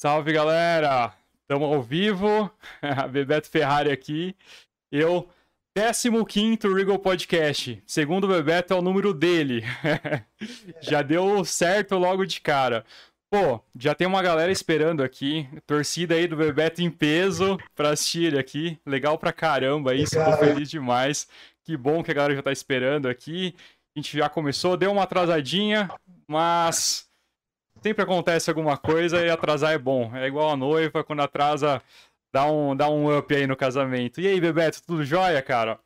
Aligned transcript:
Salve 0.00 0.32
galera! 0.32 1.12
Estamos 1.40 1.74
ao 1.74 1.82
vivo, 1.82 2.48
Bebeto 3.10 3.48
Ferrari 3.50 3.90
aqui. 3.90 4.32
Eu, 4.92 5.28
15 5.76 6.72
Regal 6.72 7.00
Podcast. 7.00 7.82
Segundo 7.84 8.22
o 8.22 8.28
Bebeto, 8.28 8.72
é 8.72 8.76
o 8.76 8.80
número 8.80 9.12
dele. 9.12 9.62
já 10.80 11.02
deu 11.02 11.44
certo 11.44 11.96
logo 11.96 12.24
de 12.24 12.40
cara. 12.40 12.84
Pô, 13.28 13.60
já 13.76 13.92
tem 13.92 14.06
uma 14.06 14.22
galera 14.22 14.52
esperando 14.52 15.02
aqui. 15.02 15.48
Torcida 15.66 16.14
aí 16.14 16.28
do 16.28 16.36
Bebeto 16.36 16.80
em 16.80 16.92
peso 16.92 17.58
pra 17.74 17.90
assistir 17.90 18.26
ele 18.26 18.38
aqui. 18.38 18.78
Legal 18.86 19.18
pra 19.18 19.32
caramba 19.32 19.90
aí, 19.90 20.02
estou 20.02 20.22
feliz 20.36 20.70
demais. 20.70 21.26
Que 21.64 21.76
bom 21.76 22.04
que 22.04 22.10
a 22.12 22.14
galera 22.14 22.36
já 22.36 22.42
tá 22.44 22.52
esperando 22.52 23.08
aqui. 23.08 23.52
A 23.96 23.98
gente 24.00 24.16
já 24.16 24.28
começou, 24.28 24.76
deu 24.76 24.92
uma 24.92 25.02
atrasadinha, 25.02 25.90
mas 26.28 27.07
sempre 27.82 28.02
acontece 28.02 28.50
alguma 28.50 28.76
coisa 28.76 29.24
e 29.24 29.30
atrasar 29.30 29.72
é 29.72 29.78
bom. 29.78 30.14
É 30.14 30.26
igual 30.26 30.50
a 30.50 30.56
noiva, 30.56 31.04
quando 31.04 31.22
atrasa, 31.22 31.80
dá 32.32 32.46
um, 32.50 32.74
dá 32.76 32.88
um 32.88 33.16
up 33.16 33.34
aí 33.34 33.46
no 33.46 33.56
casamento. 33.56 34.20
E 34.20 34.26
aí, 34.26 34.40
Bebeto, 34.40 34.82
tudo 34.86 35.04
jóia, 35.04 35.40
cara? 35.42 35.78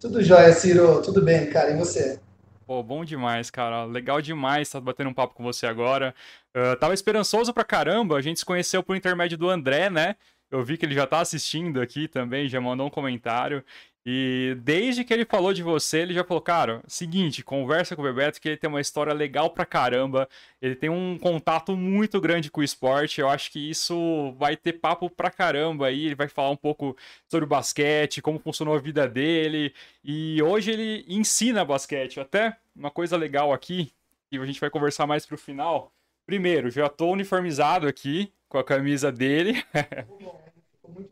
Tudo 0.00 0.22
jóia, 0.22 0.52
Ciro. 0.52 1.02
Tudo 1.02 1.22
bem, 1.22 1.48
cara. 1.50 1.70
E 1.70 1.76
você? 1.76 2.20
Pô, 2.66 2.82
bom 2.82 3.04
demais, 3.04 3.50
cara. 3.50 3.84
Legal 3.84 4.20
demais 4.20 4.68
estar 4.68 4.80
tá 4.80 4.84
batendo 4.84 5.10
um 5.10 5.14
papo 5.14 5.34
com 5.34 5.42
você 5.42 5.66
agora. 5.66 6.14
Uh, 6.56 6.76
tava 6.76 6.94
esperançoso 6.94 7.52
pra 7.52 7.64
caramba. 7.64 8.16
A 8.16 8.22
gente 8.22 8.38
se 8.40 8.44
conheceu 8.46 8.82
por 8.82 8.94
intermédio 8.96 9.38
do 9.38 9.48
André, 9.48 9.88
né? 9.90 10.16
Eu 10.50 10.62
vi 10.62 10.76
que 10.78 10.86
ele 10.86 10.94
já 10.94 11.06
tá 11.06 11.20
assistindo 11.20 11.80
aqui 11.80 12.08
também, 12.08 12.48
já 12.48 12.58
mandou 12.60 12.86
um 12.86 12.90
comentário. 12.90 13.62
E 14.10 14.56
desde 14.62 15.04
que 15.04 15.12
ele 15.12 15.26
falou 15.26 15.52
de 15.52 15.62
você, 15.62 15.98
ele 15.98 16.14
já 16.14 16.24
falou, 16.24 16.40
cara, 16.40 16.80
seguinte, 16.88 17.44
conversa 17.44 17.94
com 17.94 18.00
o 18.00 18.04
Bebeto 18.06 18.40
que 18.40 18.48
ele 18.48 18.56
tem 18.56 18.66
uma 18.70 18.80
história 18.80 19.12
legal 19.12 19.50
pra 19.50 19.66
caramba, 19.66 20.26
ele 20.62 20.74
tem 20.74 20.88
um 20.88 21.18
contato 21.18 21.76
muito 21.76 22.18
grande 22.18 22.50
com 22.50 22.62
o 22.62 22.64
esporte, 22.64 23.20
eu 23.20 23.28
acho 23.28 23.50
que 23.52 23.68
isso 23.68 24.32
vai 24.38 24.56
ter 24.56 24.72
papo 24.72 25.10
pra 25.10 25.30
caramba 25.30 25.88
aí, 25.88 26.06
ele 26.06 26.14
vai 26.14 26.26
falar 26.26 26.48
um 26.48 26.56
pouco 26.56 26.96
sobre 27.30 27.44
o 27.44 27.48
basquete, 27.48 28.22
como 28.22 28.38
funcionou 28.38 28.74
a 28.74 28.78
vida 28.80 29.06
dele, 29.06 29.74
e 30.02 30.42
hoje 30.42 30.70
ele 30.70 31.04
ensina 31.06 31.62
basquete, 31.62 32.18
até 32.18 32.56
uma 32.74 32.90
coisa 32.90 33.14
legal 33.14 33.52
aqui, 33.52 33.92
que 34.30 34.38
a 34.38 34.46
gente 34.46 34.58
vai 34.60 34.70
conversar 34.70 35.06
mais 35.06 35.26
pro 35.26 35.36
final, 35.36 35.92
primeiro, 36.24 36.70
já 36.70 36.88
tô 36.88 37.12
uniformizado 37.12 37.86
aqui, 37.86 38.32
com 38.48 38.56
a 38.56 38.64
camisa 38.64 39.12
dele, 39.12 39.62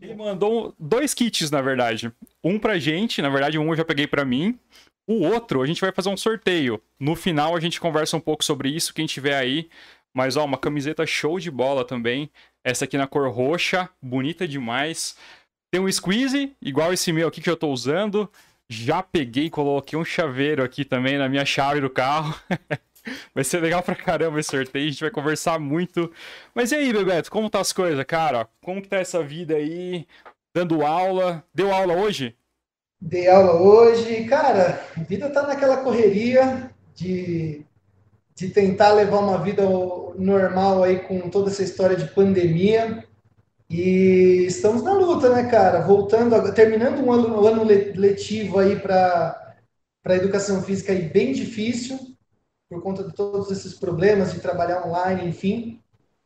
Ele 0.01 0.15
mandou 0.15 0.75
dois 0.79 1.15
kits, 1.15 1.51
na 1.51 1.61
verdade. 1.61 2.13
Um 2.43 2.59
pra 2.59 2.79
gente, 2.79 3.21
na 3.21 3.29
verdade, 3.29 3.59
um 3.59 3.69
eu 3.69 3.77
já 3.77 3.85
peguei 3.85 4.07
pra 4.07 4.25
mim. 4.25 4.59
O 5.09 5.23
outro, 5.25 5.63
a 5.63 5.67
gente 5.67 5.81
vai 5.81 5.93
fazer 5.93 6.09
um 6.09 6.17
sorteio. 6.17 6.83
No 6.99 7.15
final, 7.15 7.57
a 7.57 7.61
gente 7.61 7.81
conversa 7.81 8.17
um 8.17 8.21
pouco 8.21 8.45
sobre 8.45 8.69
isso, 8.71 8.93
quem 8.95 9.07
tiver 9.07 9.35
aí. 9.37 9.69
Mas, 10.15 10.37
ó, 10.37 10.45
uma 10.45 10.59
camiseta 10.59 11.07
show 11.07 11.39
de 11.39 11.51
bola 11.51 11.85
também. 11.85 12.31
Essa 12.65 12.85
aqui 12.85 12.97
na 12.99 13.07
cor 13.07 13.31
roxa, 13.31 13.89
bonita 14.03 14.49
demais. 14.49 15.17
Tem 15.73 15.81
um 15.81 15.91
squeeze, 15.91 16.55
igual 16.61 16.93
esse 16.93 17.13
meu 17.13 17.29
aqui 17.29 17.41
que 17.41 17.51
eu 17.51 17.57
tô 17.57 17.71
usando. 17.71 18.29
Já 18.69 19.03
peguei, 19.03 19.49
coloquei 19.49 19.97
um 19.99 20.05
chaveiro 20.05 20.63
aqui 20.63 20.85
também 20.85 21.19
na 21.19 21.29
minha 21.29 21.45
chave 21.45 21.81
do 21.81 21.91
carro. 21.91 22.35
Vai 23.35 23.45
ser 23.45 23.61
legal 23.61 23.83
pra 23.83 23.95
caramba 23.95 24.41
esse 24.41 24.51
sorteio, 24.51 24.87
a 24.87 24.91
gente 24.91 25.01
vai 25.01 25.11
conversar 25.11 25.59
muito. 25.59 26.11
Mas 26.55 26.73
e 26.73 26.75
aí, 26.77 26.93
Bebeto, 26.93 27.31
como 27.31 27.51
tá 27.51 27.61
as 27.61 27.73
coisas, 27.73 28.03
cara? 28.05 28.49
Como 28.63 28.83
que 28.83 28.89
tá 28.89 28.97
essa 28.97 29.23
vida 29.23 29.55
aí? 29.57 30.07
Dando 30.55 30.85
aula? 30.85 31.45
Deu 31.55 31.73
aula 31.73 31.95
hoje? 31.95 32.37
Dei 33.01 33.29
aula 33.29 33.53
hoje. 33.61 34.25
Cara, 34.25 34.83
a 34.97 35.03
vida 35.03 35.29
tá 35.31 35.43
naquela 35.43 35.79
correria 35.79 36.71
de, 36.95 37.65
de 38.35 38.49
tentar 38.49 38.93
levar 38.93 39.19
uma 39.19 39.39
vida 39.39 39.63
normal 40.17 40.83
aí 40.83 41.01
com 41.01 41.29
toda 41.29 41.51
essa 41.51 41.63
história 41.63 41.97
de 41.97 42.09
pandemia. 42.09 43.05
E 43.69 44.45
estamos 44.47 44.83
na 44.83 44.93
luta, 44.95 45.29
né, 45.35 45.51
cara? 45.51 45.81
Voltando, 45.81 46.53
terminando 46.55 47.05
um 47.05 47.13
ano, 47.13 47.43
um 47.43 47.47
ano 47.49 47.65
letivo 47.65 48.59
aí 48.61 48.77
para 48.79 49.43
para 50.05 50.15
educação 50.15 50.63
física 50.63 50.93
aí 50.93 51.01
bem 51.03 51.33
difícil, 51.33 51.99
por 52.69 52.83
conta 52.83 53.05
de 53.05 53.13
todos 53.13 53.51
esses 53.53 53.75
problemas 53.75 54.33
de 54.35 54.41
trabalhar 54.41 54.83
online, 54.87 55.29
enfim. 55.29 55.81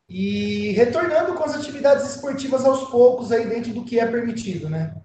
E 0.09 0.73
retornando 0.73 1.35
com 1.35 1.45
as 1.45 1.55
atividades 1.55 2.15
esportivas 2.15 2.65
aos 2.65 2.89
poucos 2.91 3.31
aí 3.31 3.49
dentro 3.49 3.73
do 3.73 3.85
que 3.85 4.01
é 4.01 4.07
permitido, 4.07 4.69
né? 4.69 4.97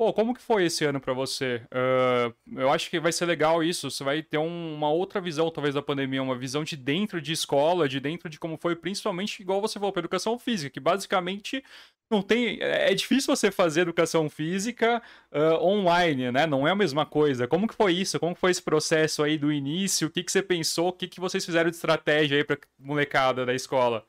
Pô, 0.00 0.12
como 0.14 0.32
que 0.32 0.40
foi 0.40 0.64
esse 0.64 0.84
ano 0.84 1.00
para 1.00 1.12
você? 1.12 1.60
Uh, 1.74 2.32
eu 2.56 2.70
acho 2.70 2.88
que 2.88 3.00
vai 3.00 3.10
ser 3.10 3.26
legal 3.26 3.64
isso. 3.64 3.90
Você 3.90 4.04
vai 4.04 4.22
ter 4.22 4.38
um, 4.38 4.74
uma 4.74 4.88
outra 4.88 5.20
visão, 5.20 5.50
talvez, 5.50 5.74
da 5.74 5.82
pandemia, 5.82 6.22
uma 6.22 6.38
visão 6.38 6.62
de 6.62 6.76
dentro 6.76 7.20
de 7.20 7.32
escola, 7.32 7.88
de 7.88 7.98
dentro 7.98 8.28
de 8.30 8.38
como 8.38 8.56
foi, 8.56 8.76
principalmente 8.76 9.42
igual 9.42 9.60
você 9.60 9.74
falou, 9.76 9.90
para 9.92 9.98
educação 10.02 10.38
física, 10.38 10.70
que 10.70 10.78
basicamente 10.78 11.64
não 12.08 12.22
tem. 12.22 12.58
É 12.60 12.94
difícil 12.94 13.34
você 13.34 13.50
fazer 13.50 13.80
educação 13.80 14.30
física 14.30 15.02
uh, 15.32 15.64
online, 15.64 16.30
né? 16.30 16.46
Não 16.46 16.64
é 16.64 16.70
a 16.70 16.76
mesma 16.76 17.04
coisa. 17.04 17.48
Como 17.48 17.66
que 17.66 17.74
foi 17.74 17.92
isso? 17.94 18.20
Como 18.20 18.34
que 18.36 18.40
foi 18.40 18.52
esse 18.52 18.62
processo 18.62 19.24
aí 19.24 19.36
do 19.36 19.50
início? 19.52 20.06
O 20.06 20.10
que, 20.12 20.22
que 20.22 20.30
você 20.30 20.42
pensou? 20.44 20.90
O 20.90 20.92
que, 20.92 21.08
que 21.08 21.18
vocês 21.18 21.44
fizeram 21.44 21.70
de 21.70 21.74
estratégia 21.76 22.38
aí 22.38 22.44
pra 22.44 22.56
molecada 22.78 23.44
da 23.44 23.52
escola? 23.52 24.06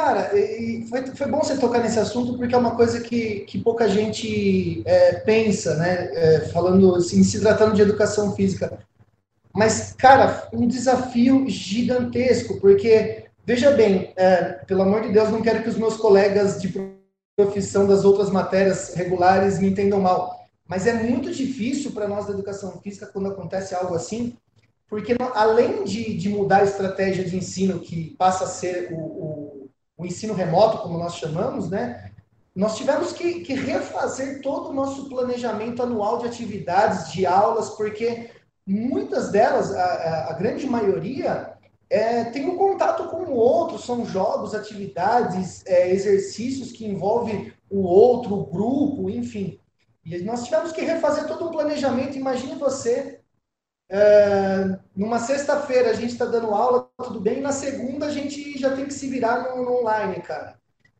Cara, 0.00 0.30
foi, 0.30 0.86
foi 1.14 1.26
bom 1.28 1.40
você 1.42 1.58
tocar 1.58 1.80
nesse 1.82 1.98
assunto 1.98 2.38
porque 2.38 2.54
é 2.54 2.58
uma 2.58 2.74
coisa 2.74 3.00
que, 3.02 3.40
que 3.40 3.58
pouca 3.60 3.86
gente 3.86 4.82
é, 4.86 5.12
pensa, 5.16 5.76
né? 5.76 6.08
É, 6.14 6.40
falando 6.54 6.94
assim, 6.96 7.22
se 7.22 7.38
tratando 7.38 7.74
de 7.74 7.82
educação 7.82 8.34
física. 8.34 8.78
Mas, 9.54 9.92
cara, 9.92 10.48
um 10.54 10.66
desafio 10.66 11.44
gigantesco, 11.50 12.58
porque, 12.60 13.24
veja 13.44 13.72
bem, 13.72 14.14
é, 14.16 14.42
pelo 14.66 14.82
amor 14.82 15.02
de 15.02 15.12
Deus, 15.12 15.28
não 15.28 15.42
quero 15.42 15.62
que 15.62 15.68
os 15.68 15.76
meus 15.76 15.98
colegas 15.98 16.58
de 16.62 16.72
profissão 17.36 17.86
das 17.86 18.02
outras 18.02 18.30
matérias 18.30 18.94
regulares 18.94 19.58
me 19.58 19.68
entendam 19.68 20.00
mal. 20.00 20.46
Mas 20.66 20.86
é 20.86 20.94
muito 20.94 21.30
difícil 21.30 21.90
para 21.90 22.08
nós 22.08 22.26
da 22.26 22.32
educação 22.32 22.80
física 22.82 23.04
quando 23.04 23.28
acontece 23.28 23.74
algo 23.74 23.94
assim, 23.94 24.34
porque 24.88 25.14
além 25.34 25.84
de, 25.84 26.14
de 26.14 26.28
mudar 26.30 26.62
a 26.62 26.64
estratégia 26.64 27.22
de 27.22 27.36
ensino, 27.36 27.78
que 27.78 28.16
passa 28.18 28.42
a 28.44 28.48
ser 28.48 28.88
o, 28.90 28.96
o 28.98 29.39
o 30.00 30.06
ensino 30.06 30.32
remoto, 30.32 30.78
como 30.78 30.96
nós 30.96 31.16
chamamos, 31.16 31.68
né? 31.68 32.10
Nós 32.56 32.74
tivemos 32.76 33.12
que, 33.12 33.40
que 33.42 33.52
refazer 33.52 34.40
todo 34.40 34.70
o 34.70 34.72
nosso 34.72 35.10
planejamento 35.10 35.82
anual 35.82 36.18
de 36.18 36.26
atividades, 36.26 37.12
de 37.12 37.26
aulas, 37.26 37.70
porque 37.70 38.30
muitas 38.66 39.30
delas, 39.30 39.70
a, 39.74 40.28
a 40.30 40.32
grande 40.32 40.66
maioria, 40.66 41.52
é, 41.90 42.24
tem 42.24 42.48
um 42.48 42.56
contato 42.56 43.08
com 43.10 43.24
o 43.24 43.34
outro, 43.34 43.78
são 43.78 44.06
jogos, 44.06 44.54
atividades, 44.54 45.62
é, 45.66 45.90
exercícios 45.90 46.72
que 46.72 46.86
envolvem 46.86 47.52
o 47.68 47.80
outro, 47.82 48.34
o 48.38 48.46
grupo, 48.46 49.10
enfim. 49.10 49.60
E 50.02 50.16
nós 50.22 50.44
tivemos 50.44 50.72
que 50.72 50.80
refazer 50.80 51.26
todo 51.26 51.44
o 51.44 51.50
planejamento. 51.52 52.16
Imagine 52.16 52.54
você 52.54 53.19
é, 53.90 54.78
numa 54.96 55.18
sexta-feira 55.18 55.90
a 55.90 55.94
gente 55.94 56.12
está 56.12 56.24
dando 56.24 56.54
aula, 56.54 56.88
tá 56.96 57.04
tudo 57.04 57.20
bem, 57.20 57.40
na 57.40 57.50
segunda 57.52 58.06
a 58.06 58.10
gente 58.10 58.56
já 58.56 58.74
tem 58.76 58.86
que 58.86 58.94
se 58.94 59.08
virar 59.08 59.50
no, 59.56 59.64
no, 59.64 59.80
online, 59.80 60.22
cara. 60.22 60.54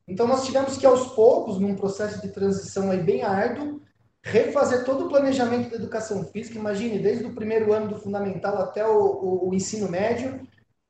Então 0.09 0.27
nós 0.27 0.45
tivemos 0.45 0.77
que 0.77 0.85
aos 0.85 1.07
poucos, 1.13 1.61
num 1.61 1.77
processo 1.77 2.21
de 2.21 2.29
transição 2.31 2.91
aí 2.91 3.01
bem 3.01 3.23
árduo, 3.23 3.81
refazer 4.23 4.85
todo 4.85 5.07
o 5.07 5.09
planejamento 5.09 5.71
da 5.71 5.77
educação 5.77 6.25
física, 6.25 6.59
imagine, 6.59 6.99
desde 6.99 7.25
o 7.27 7.35
primeiro 7.35 7.73
ano 7.73 7.89
do 7.89 8.01
fundamental 8.01 8.59
até 8.61 8.85
o, 8.85 8.99
o, 9.01 9.49
o 9.51 9.55
ensino 9.55 9.89
médio, 9.89 10.41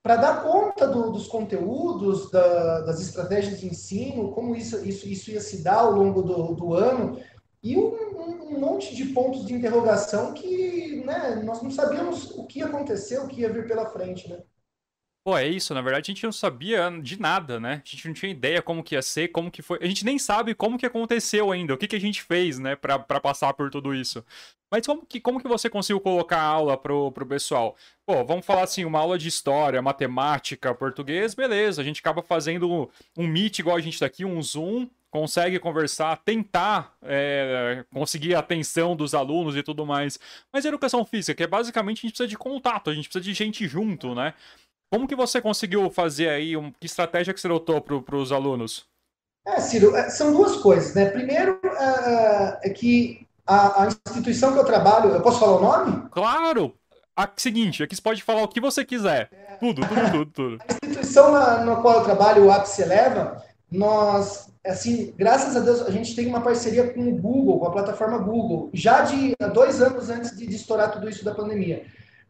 para 0.02 0.16
dar 0.16 0.42
conta 0.42 0.88
do, 0.88 1.10
dos 1.12 1.26
conteúdos, 1.26 2.30
da, 2.30 2.80
das 2.80 2.98
estratégias 3.02 3.60
de 3.60 3.66
ensino, 3.66 4.32
como 4.32 4.56
isso, 4.56 4.82
isso, 4.88 5.06
isso 5.06 5.30
ia 5.30 5.40
se 5.42 5.58
dar 5.62 5.80
ao 5.80 5.92
longo 5.92 6.22
do, 6.22 6.54
do 6.54 6.72
ano, 6.74 7.20
e 7.62 7.76
um, 7.76 8.54
um, 8.54 8.58
monte 8.58 8.94
de 8.96 9.06
pontos 9.06 9.44
de 9.46 9.52
interrogação 9.54 10.32
que 10.32 11.02
né, 11.04 11.36
nós 11.44 11.60
não 11.62 11.70
sabíamos 11.70 12.30
o 12.30 12.46
que 12.46 12.60
ia 12.60 12.66
acontecer, 12.66 13.18
o 13.18 13.28
que 13.28 13.42
ia 13.42 13.52
vir 13.52 13.66
pela 13.66 13.86
frente, 13.90 14.28
né? 14.28 14.40
Pô, 15.22 15.36
é 15.36 15.46
isso. 15.46 15.74
Na 15.74 15.82
verdade, 15.82 16.10
a 16.10 16.14
gente 16.14 16.24
não 16.24 16.32
sabia 16.32 16.90
de 17.02 17.20
nada, 17.20 17.60
né? 17.60 17.82
A 17.84 17.88
gente 17.88 18.06
não 18.06 18.14
tinha 18.14 18.32
ideia 18.32 18.62
como 18.62 18.82
que 18.82 18.94
ia 18.94 19.02
ser, 19.02 19.28
como 19.28 19.50
que 19.50 19.60
foi. 19.60 19.78
A 19.82 19.84
gente 19.86 20.02
nem 20.02 20.18
sabe 20.18 20.54
como 20.54 20.78
que 20.78 20.86
aconteceu 20.86 21.52
ainda, 21.52 21.74
o 21.74 21.76
que, 21.76 21.86
que 21.86 21.96
a 21.96 22.00
gente 22.00 22.22
fez, 22.22 22.58
né, 22.58 22.74
pra, 22.74 22.98
pra 22.98 23.20
passar 23.20 23.52
por 23.52 23.68
tudo 23.68 23.94
isso. 23.94 24.24
Mas 24.72 24.86
como 24.86 25.04
que, 25.04 25.20
como 25.20 25.38
que 25.38 25.46
você 25.48 25.68
conseguiu 25.68 26.00
colocar 26.00 26.38
a 26.38 26.44
aula 26.46 26.78
pro, 26.78 27.12
pro 27.12 27.26
pessoal? 27.26 27.76
Pô, 28.06 28.24
vamos 28.24 28.46
falar 28.46 28.62
assim, 28.62 28.86
uma 28.86 29.00
aula 29.00 29.18
de 29.18 29.28
história, 29.28 29.82
matemática, 29.82 30.74
português, 30.74 31.34
beleza. 31.34 31.82
A 31.82 31.84
gente 31.84 32.00
acaba 32.00 32.22
fazendo 32.22 32.70
um, 32.72 32.88
um 33.18 33.26
meet 33.26 33.58
igual 33.58 33.76
a 33.76 33.80
gente 33.80 34.00
daqui, 34.00 34.22
tá 34.22 34.28
um 34.28 34.40
Zoom, 34.42 34.88
consegue 35.12 35.58
conversar, 35.58 36.20
tentar 36.24 36.92
é, 37.02 37.84
conseguir 37.92 38.34
a 38.34 38.38
atenção 38.38 38.94
dos 38.94 39.12
alunos 39.14 39.56
e 39.56 39.62
tudo 39.62 39.84
mais. 39.84 40.18
Mas 40.52 40.64
a 40.64 40.68
educação 40.68 41.04
física, 41.04 41.34
que 41.34 41.42
é 41.42 41.46
basicamente 41.46 41.98
a 41.98 42.02
gente 42.02 42.10
precisa 42.12 42.28
de 42.28 42.38
contato, 42.38 42.90
a 42.90 42.94
gente 42.94 43.08
precisa 43.08 43.24
de 43.24 43.34
gente 43.34 43.66
junto, 43.66 44.14
né? 44.14 44.34
Como 44.92 45.06
que 45.06 45.16
você 45.16 45.40
conseguiu 45.40 45.88
fazer 45.90 46.28
aí? 46.28 46.56
Um, 46.56 46.72
que 46.72 46.86
estratégia 46.86 47.34
que 47.34 47.40
você 47.40 47.46
adotou 47.46 47.80
para 47.80 48.16
os 48.16 48.32
alunos? 48.32 48.84
É, 49.46 49.60
Ciro, 49.60 49.94
é, 49.96 50.08
são 50.10 50.32
duas 50.32 50.56
coisas, 50.56 50.94
né? 50.94 51.06
Primeiro, 51.10 51.60
é, 51.64 51.84
é, 51.84 52.58
é 52.64 52.70
que 52.70 53.26
a, 53.46 53.82
a, 53.82 53.86
instituição 53.86 54.52
que 54.52 54.58
eu 54.58 54.64
trabalho, 54.64 55.10
eu 55.10 55.22
posso 55.22 55.40
falar 55.40 55.56
o 55.56 55.60
nome? 55.60 56.08
Claro! 56.10 56.74
A, 57.16 57.28
seguinte, 57.36 57.82
aqui 57.82 57.94
você 57.96 58.02
pode 58.02 58.22
falar 58.22 58.42
o 58.42 58.48
que 58.48 58.60
você 58.60 58.84
quiser. 58.84 59.28
É. 59.32 59.56
Tudo, 59.56 59.82
tudo, 59.86 60.10
tudo, 60.10 60.26
tudo. 60.26 60.62
A 60.66 60.86
instituição 60.86 61.32
na, 61.32 61.64
na 61.64 61.76
qual 61.76 61.98
eu 61.98 62.04
trabalho, 62.04 62.46
o 62.46 62.52
Apps 62.52 62.78
Eleva, 62.78 63.44
nós 63.70 64.49
é 64.62 64.70
assim, 64.72 65.12
graças 65.16 65.56
a 65.56 65.60
Deus, 65.60 65.80
a 65.80 65.90
gente 65.90 66.14
tem 66.14 66.26
uma 66.26 66.42
parceria 66.42 66.92
com 66.92 67.08
o 67.08 67.16
Google, 67.16 67.58
com 67.58 67.66
a 67.66 67.70
plataforma 67.72 68.18
Google, 68.18 68.68
já 68.74 69.00
de 69.02 69.34
dois 69.54 69.80
anos 69.80 70.10
antes 70.10 70.36
de, 70.36 70.46
de 70.46 70.54
estourar 70.54 70.90
tudo 70.92 71.08
isso 71.08 71.24
da 71.24 71.34
pandemia. 71.34 71.84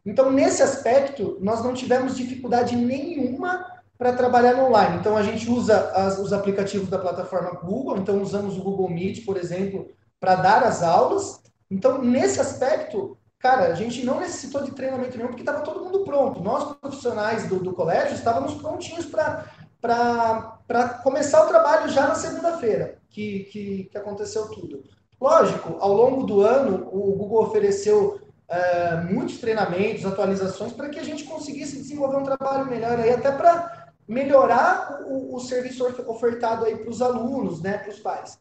Então, 0.07 0.31
nesse 0.31 0.63
aspecto, 0.63 1.39
nós 1.41 1.63
não 1.65 1.75
tivemos 1.75 2.17
dificuldade 2.17 2.77
nenhuma 2.77 3.67
para 3.99 4.13
trabalhar 4.13 4.55
no 4.55 4.67
online. 4.67 4.97
Então, 4.99 5.17
a 5.17 5.23
gente 5.25 5.51
usa 5.51 5.91
as, 5.91 6.19
os 6.21 6.33
aplicativos 6.33 6.89
da 6.89 6.99
plataforma 7.01 7.51
Google, 7.61 7.99
então 7.99 8.23
usamos 8.23 8.57
o 8.57 8.63
Google 8.63 8.89
Meet, 8.89 9.25
por 9.27 9.37
exemplo, 9.37 9.89
para 10.21 10.37
dar 10.37 10.63
as 10.63 10.83
aulas. 10.85 11.43
Então, 11.69 12.01
nesse 12.01 12.41
aspecto, 12.41 13.19
cara, 13.41 13.67
a 13.67 13.75
gente 13.75 14.07
não 14.07 14.21
necessitou 14.21 14.63
de 14.63 14.71
treinamento 14.71 15.17
nenhum, 15.17 15.29
porque 15.31 15.43
estava 15.43 15.61
todo 15.63 15.85
mundo 15.85 16.05
pronto. 16.05 16.41
Nós, 16.41 16.77
profissionais 16.77 17.47
do, 17.49 17.57
do 17.57 17.73
colégio, 17.73 18.15
estávamos 18.15 18.55
prontinhos 18.55 19.05
para 19.05 19.47
para 19.81 21.01
começar 21.03 21.43
o 21.45 21.49
trabalho 21.49 21.89
já 21.91 22.07
na 22.07 22.15
segunda-feira, 22.15 22.99
que, 23.09 23.41
que, 23.45 23.85
que, 23.85 23.99
aconteceu 23.99 24.49
tudo. 24.51 24.85
Lógico, 25.21 25.77
ao 25.81 25.93
longo 25.93 26.25
do 26.25 26.41
ano, 26.43 26.89
o 26.93 27.13
Google 27.15 27.43
ofereceu 27.45 28.21
é, 28.49 28.97
muitos 29.03 29.39
treinamentos, 29.39 30.05
atualizações, 30.05 30.73
para 30.73 30.89
que 30.89 30.99
a 30.99 31.03
gente 31.05 31.25
conseguisse 31.25 31.77
desenvolver 31.77 32.17
um 32.19 32.25
trabalho 32.25 32.67
melhor 32.69 32.99
aí, 32.99 33.11
até 33.11 33.31
para 33.33 33.89
melhorar 34.07 35.03
o, 35.07 35.37
o 35.37 35.41
serviço 35.41 35.85
ofertado 36.07 36.65
aí 36.65 36.77
para 36.77 36.91
os 36.91 37.01
alunos, 37.01 37.61
né, 37.63 37.79
para 37.79 37.91
os 37.91 37.99
pais. 38.01 38.39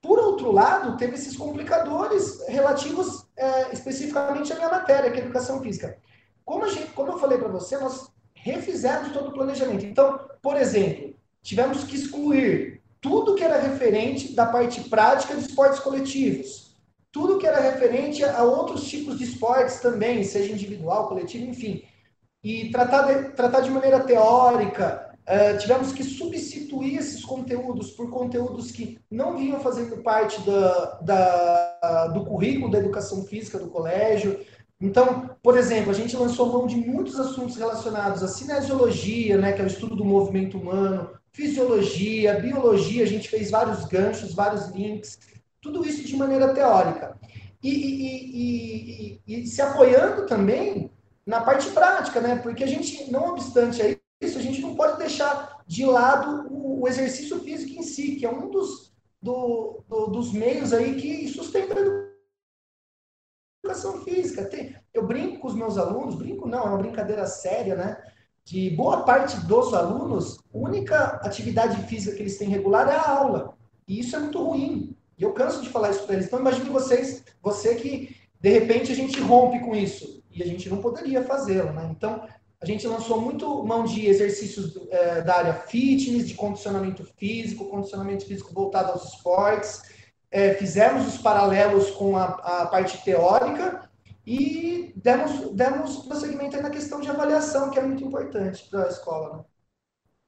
Por 0.00 0.18
outro 0.18 0.50
lado, 0.52 0.96
teve 0.96 1.14
esses 1.14 1.36
complicadores 1.36 2.40
relativos 2.48 3.26
é, 3.36 3.72
especificamente 3.72 4.52
à 4.52 4.56
minha 4.56 4.68
matéria, 4.68 5.10
que 5.10 5.18
é 5.18 5.22
educação 5.24 5.60
física. 5.60 5.98
Como, 6.44 6.66
gente, 6.68 6.92
como 6.92 7.12
eu 7.12 7.18
falei 7.18 7.36
para 7.36 7.48
você, 7.48 7.76
nós 7.76 8.08
refizemos 8.42 9.12
todo 9.12 9.28
o 9.28 9.32
planejamento. 9.32 9.84
Então, 9.84 10.18
por 10.42 10.56
exemplo, 10.56 11.14
tivemos 11.42 11.84
que 11.84 11.96
excluir 11.96 12.80
tudo 13.00 13.34
que 13.34 13.44
era 13.44 13.58
referente 13.60 14.32
da 14.34 14.46
parte 14.46 14.88
prática 14.88 15.34
de 15.34 15.42
esportes 15.42 15.80
coletivos, 15.80 16.74
tudo 17.12 17.38
que 17.38 17.46
era 17.46 17.60
referente 17.60 18.24
a 18.24 18.42
outros 18.42 18.84
tipos 18.86 19.18
de 19.18 19.24
esportes 19.24 19.80
também, 19.80 20.22
seja 20.24 20.52
individual, 20.52 21.08
coletivo, 21.08 21.44
enfim. 21.46 21.82
E 22.42 22.70
tratar 22.70 23.02
de, 23.02 23.30
tratar 23.32 23.60
de 23.60 23.70
maneira 23.70 24.00
teórica, 24.00 25.10
uh, 25.28 25.58
tivemos 25.58 25.92
que 25.92 26.04
substituir 26.04 26.98
esses 26.98 27.24
conteúdos 27.24 27.90
por 27.92 28.10
conteúdos 28.10 28.70
que 28.70 28.98
não 29.10 29.36
vinham 29.36 29.60
fazendo 29.60 29.96
parte 30.02 30.40
da, 30.42 30.98
da, 31.00 32.06
do 32.08 32.24
currículo 32.24 32.70
da 32.70 32.78
educação 32.78 33.24
física 33.24 33.58
do 33.58 33.68
colégio, 33.68 34.38
então, 34.80 35.30
por 35.42 35.58
exemplo, 35.58 35.90
a 35.90 35.94
gente 35.94 36.16
lançou 36.16 36.52
mão 36.52 36.66
de 36.66 36.76
muitos 36.76 37.18
assuntos 37.18 37.56
relacionados 37.56 38.22
à 38.22 38.28
cinesiologia, 38.28 39.36
né, 39.36 39.52
que 39.52 39.60
é 39.60 39.64
o 39.64 39.66
estudo 39.66 39.96
do 39.96 40.04
movimento 40.04 40.56
humano, 40.56 41.10
fisiologia, 41.32 42.38
biologia, 42.38 43.02
a 43.02 43.06
gente 43.06 43.28
fez 43.28 43.50
vários 43.50 43.84
ganchos, 43.86 44.34
vários 44.34 44.68
links, 44.68 45.18
tudo 45.60 45.84
isso 45.84 46.04
de 46.06 46.16
maneira 46.16 46.54
teórica. 46.54 47.16
E, 47.60 47.70
e, 47.70 49.20
e, 49.26 49.42
e 49.42 49.46
se 49.48 49.60
apoiando 49.60 50.26
também 50.26 50.88
na 51.26 51.40
parte 51.40 51.68
prática, 51.72 52.20
né? 52.20 52.36
Porque 52.36 52.62
a 52.62 52.66
gente, 52.68 53.10
não 53.10 53.30
obstante 53.30 53.98
isso, 54.22 54.38
a 54.38 54.40
gente 54.42 54.60
não 54.60 54.76
pode 54.76 54.96
deixar 54.98 55.58
de 55.66 55.84
lado 55.84 56.46
o, 56.48 56.82
o 56.82 56.88
exercício 56.88 57.40
físico 57.40 57.76
em 57.76 57.82
si, 57.82 58.12
que 58.14 58.24
é 58.24 58.30
um 58.30 58.48
dos, 58.48 58.92
do, 59.20 59.80
do, 59.88 60.06
dos 60.06 60.32
meios 60.32 60.72
aí 60.72 60.94
que 60.94 61.26
sustenta 61.28 61.74
a 61.74 61.84
educação 63.78 64.00
física. 64.02 64.44
Tem, 64.44 64.74
eu 64.92 65.06
brinco 65.06 65.38
com 65.40 65.48
os 65.48 65.54
meus 65.54 65.78
alunos, 65.78 66.14
brinco 66.16 66.48
não, 66.48 66.58
é 66.64 66.68
uma 66.68 66.78
brincadeira 66.78 67.26
séria, 67.26 67.74
né? 67.76 67.96
De 68.44 68.70
boa 68.70 69.02
parte 69.02 69.38
dos 69.46 69.72
alunos, 69.74 70.38
a 70.52 70.58
única 70.58 71.04
atividade 71.22 71.76
física 71.86 72.14
que 72.16 72.22
eles 72.22 72.36
têm 72.38 72.48
regular 72.48 72.88
é 72.88 72.94
a 72.96 73.10
aula. 73.10 73.54
E 73.86 74.00
isso 74.00 74.16
é 74.16 74.18
muito 74.18 74.42
ruim. 74.42 74.96
E 75.18 75.22
eu 75.22 75.32
canso 75.32 75.62
de 75.62 75.68
falar 75.68 75.90
isso 75.90 76.04
para 76.04 76.14
eles. 76.14 76.26
Então, 76.26 76.40
imagine 76.40 76.68
vocês, 76.70 77.24
você 77.42 77.74
que, 77.74 78.16
de 78.40 78.50
repente, 78.50 78.90
a 78.92 78.94
gente 78.94 79.20
rompe 79.20 79.60
com 79.60 79.74
isso. 79.74 80.22
E 80.32 80.42
a 80.42 80.46
gente 80.46 80.68
não 80.68 80.78
poderia 80.78 81.22
fazê-lo, 81.24 81.72
né? 81.72 81.88
Então, 81.90 82.26
a 82.60 82.66
gente 82.66 82.86
lançou 82.86 83.20
muito 83.20 83.62
mão 83.64 83.84
de 83.84 84.06
exercícios 84.06 84.78
é, 84.90 85.20
da 85.20 85.36
área 85.36 85.54
fitness, 85.54 86.26
de 86.28 86.34
condicionamento 86.34 87.04
físico, 87.16 87.66
condicionamento 87.68 88.24
físico 88.24 88.52
voltado 88.54 88.92
aos 88.92 89.12
esportes 89.14 89.82
é, 90.30 90.54
fizemos 90.54 91.06
os 91.06 91.18
paralelos 91.18 91.90
com 91.92 92.16
a, 92.16 92.24
a, 92.62 92.66
parte 92.66 93.02
teórica 93.04 93.88
e 94.26 94.92
demos, 94.96 95.52
demos 95.54 95.96
prosseguimento 96.06 96.60
na 96.60 96.70
questão 96.70 97.00
de 97.00 97.08
avaliação, 97.08 97.70
que 97.70 97.78
é 97.78 97.82
muito 97.82 98.04
importante 98.04 98.68
para 98.68 98.84
a 98.84 98.88
escola. 98.88 99.38
Né? 99.38 99.44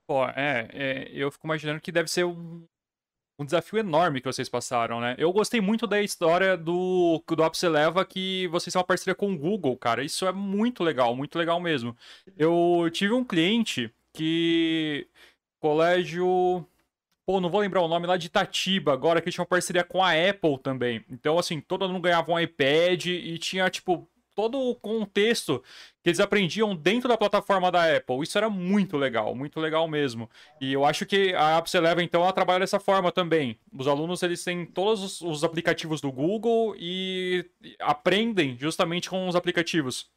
Pô, 0.06 0.24
é, 0.26 0.68
é, 0.72 1.10
eu 1.12 1.30
fico 1.30 1.46
imaginando 1.46 1.80
que 1.80 1.92
deve 1.92 2.10
ser 2.10 2.24
um, 2.24 2.64
um 3.38 3.44
desafio 3.44 3.78
enorme 3.78 4.20
que 4.20 4.26
vocês 4.28 4.48
passaram, 4.48 5.00
né? 5.00 5.14
Eu 5.18 5.32
gostei 5.32 5.60
muito 5.60 5.86
da 5.86 6.00
história 6.02 6.56
do 6.56 7.22
do 7.28 7.44
Apps 7.44 7.62
Eleva 7.62 8.04
que 8.04 8.48
vocês 8.48 8.72
são 8.72 8.80
uma 8.80 8.86
parceria 8.86 9.14
com 9.14 9.32
o 9.32 9.38
Google, 9.38 9.76
cara. 9.76 10.02
Isso 10.02 10.26
é 10.26 10.32
muito 10.32 10.82
legal, 10.82 11.14
muito 11.14 11.38
legal 11.38 11.60
mesmo. 11.60 11.96
Eu 12.36 12.88
tive 12.90 13.12
um 13.12 13.22
cliente 13.24 13.94
que 14.12 15.06
colégio 15.60 16.66
Pô, 17.30 17.40
não 17.40 17.48
vou 17.48 17.60
lembrar 17.60 17.80
o 17.80 17.86
nome 17.86 18.08
lá 18.08 18.16
de 18.16 18.28
Tatiba, 18.28 18.92
agora 18.92 19.20
que 19.22 19.30
tinha 19.30 19.42
uma 19.42 19.46
parceria 19.46 19.84
com 19.84 20.02
a 20.02 20.10
Apple 20.14 20.58
também. 20.58 21.04
Então, 21.08 21.38
assim, 21.38 21.60
todo 21.60 21.88
mundo 21.88 22.00
ganhava 22.02 22.32
um 22.32 22.40
iPad 22.40 23.06
e 23.06 23.38
tinha, 23.38 23.70
tipo, 23.70 24.04
todo 24.34 24.58
o 24.58 24.74
contexto 24.74 25.62
que 26.02 26.10
eles 26.10 26.18
aprendiam 26.18 26.74
dentro 26.74 27.08
da 27.08 27.16
plataforma 27.16 27.70
da 27.70 27.84
Apple. 27.96 28.24
Isso 28.24 28.36
era 28.36 28.50
muito 28.50 28.96
legal, 28.96 29.32
muito 29.36 29.60
legal 29.60 29.86
mesmo. 29.86 30.28
E 30.60 30.72
eu 30.72 30.84
acho 30.84 31.06
que 31.06 31.32
a 31.36 31.56
Apps 31.58 31.72
Eleven, 31.72 32.04
então, 32.04 32.24
ela 32.24 32.32
trabalha 32.32 32.58
dessa 32.58 32.80
forma 32.80 33.12
também. 33.12 33.56
Os 33.78 33.86
alunos, 33.86 34.24
eles 34.24 34.42
têm 34.42 34.66
todos 34.66 35.20
os 35.20 35.44
aplicativos 35.44 36.00
do 36.00 36.10
Google 36.10 36.74
e 36.76 37.46
aprendem 37.78 38.56
justamente 38.58 39.08
com 39.08 39.28
os 39.28 39.36
aplicativos. 39.36 40.08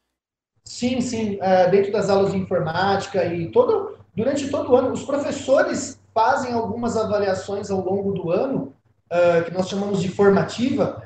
Sim, 0.65 0.99
sim, 0.99 1.37
é, 1.41 1.67
dentro 1.69 1.91
das 1.91 2.09
aulas 2.09 2.31
de 2.31 2.39
informática 2.39 3.23
e 3.31 3.51
todo, 3.51 3.99
durante 4.15 4.49
todo 4.49 4.71
o 4.71 4.75
ano, 4.75 4.91
os 4.91 5.03
professores 5.03 6.01
fazem 6.13 6.53
algumas 6.53 6.95
avaliações 6.95 7.71
ao 7.71 7.81
longo 7.81 8.11
do 8.13 8.29
ano, 8.29 8.73
uh, 9.11 9.43
que 9.43 9.51
nós 9.53 9.67
chamamos 9.67 10.01
de 10.01 10.09
formativa, 10.09 11.03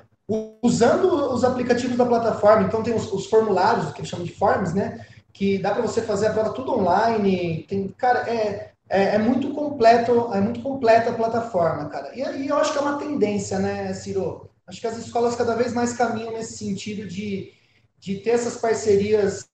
usando 0.62 1.34
os 1.34 1.44
aplicativos 1.46 1.98
da 1.98 2.06
plataforma. 2.06 2.68
Então, 2.68 2.84
tem 2.84 2.94
os, 2.94 3.12
os 3.12 3.26
formulários, 3.28 3.92
que 3.94 4.00
eles 4.02 4.10
chamam 4.10 4.26
de 4.26 4.34
forms, 4.34 4.74
né? 4.74 5.06
Que 5.32 5.58
dá 5.58 5.72
para 5.72 5.82
você 5.82 6.02
fazer 6.02 6.28
a 6.28 6.34
prova 6.34 6.50
tudo 6.50 6.74
online. 6.74 7.64
Tem, 7.70 7.88
cara, 7.90 8.30
é, 8.30 8.72
é, 8.90 9.16
é, 9.16 9.18
muito 9.18 9.52
completo, 9.54 10.30
é 10.34 10.42
muito 10.42 10.60
completa 10.62 11.12
a 11.12 11.14
plataforma, 11.14 11.86
cara. 11.86 12.14
E, 12.14 12.22
aí 12.22 12.48
eu 12.48 12.58
acho 12.58 12.74
que 12.74 12.78
é 12.78 12.82
uma 12.82 12.98
tendência, 12.98 13.58
né, 13.60 13.94
Ciro? 13.94 14.50
Acho 14.68 14.82
que 14.82 14.88
as 14.88 14.98
escolas 14.98 15.36
cada 15.38 15.56
vez 15.56 15.72
mais 15.74 15.94
caminham 15.94 16.34
nesse 16.34 16.58
sentido 16.58 17.08
de, 17.08 17.54
de 18.00 18.16
ter 18.18 18.32
essas 18.32 18.58
parcerias 18.58 19.46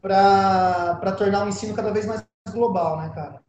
para 0.00 1.12
tornar 1.18 1.44
o 1.44 1.48
ensino 1.48 1.74
cada 1.74 1.90
vez 1.90 2.06
mais 2.06 2.24
global, 2.50 2.98
né, 2.98 3.12
cara? 3.14 3.43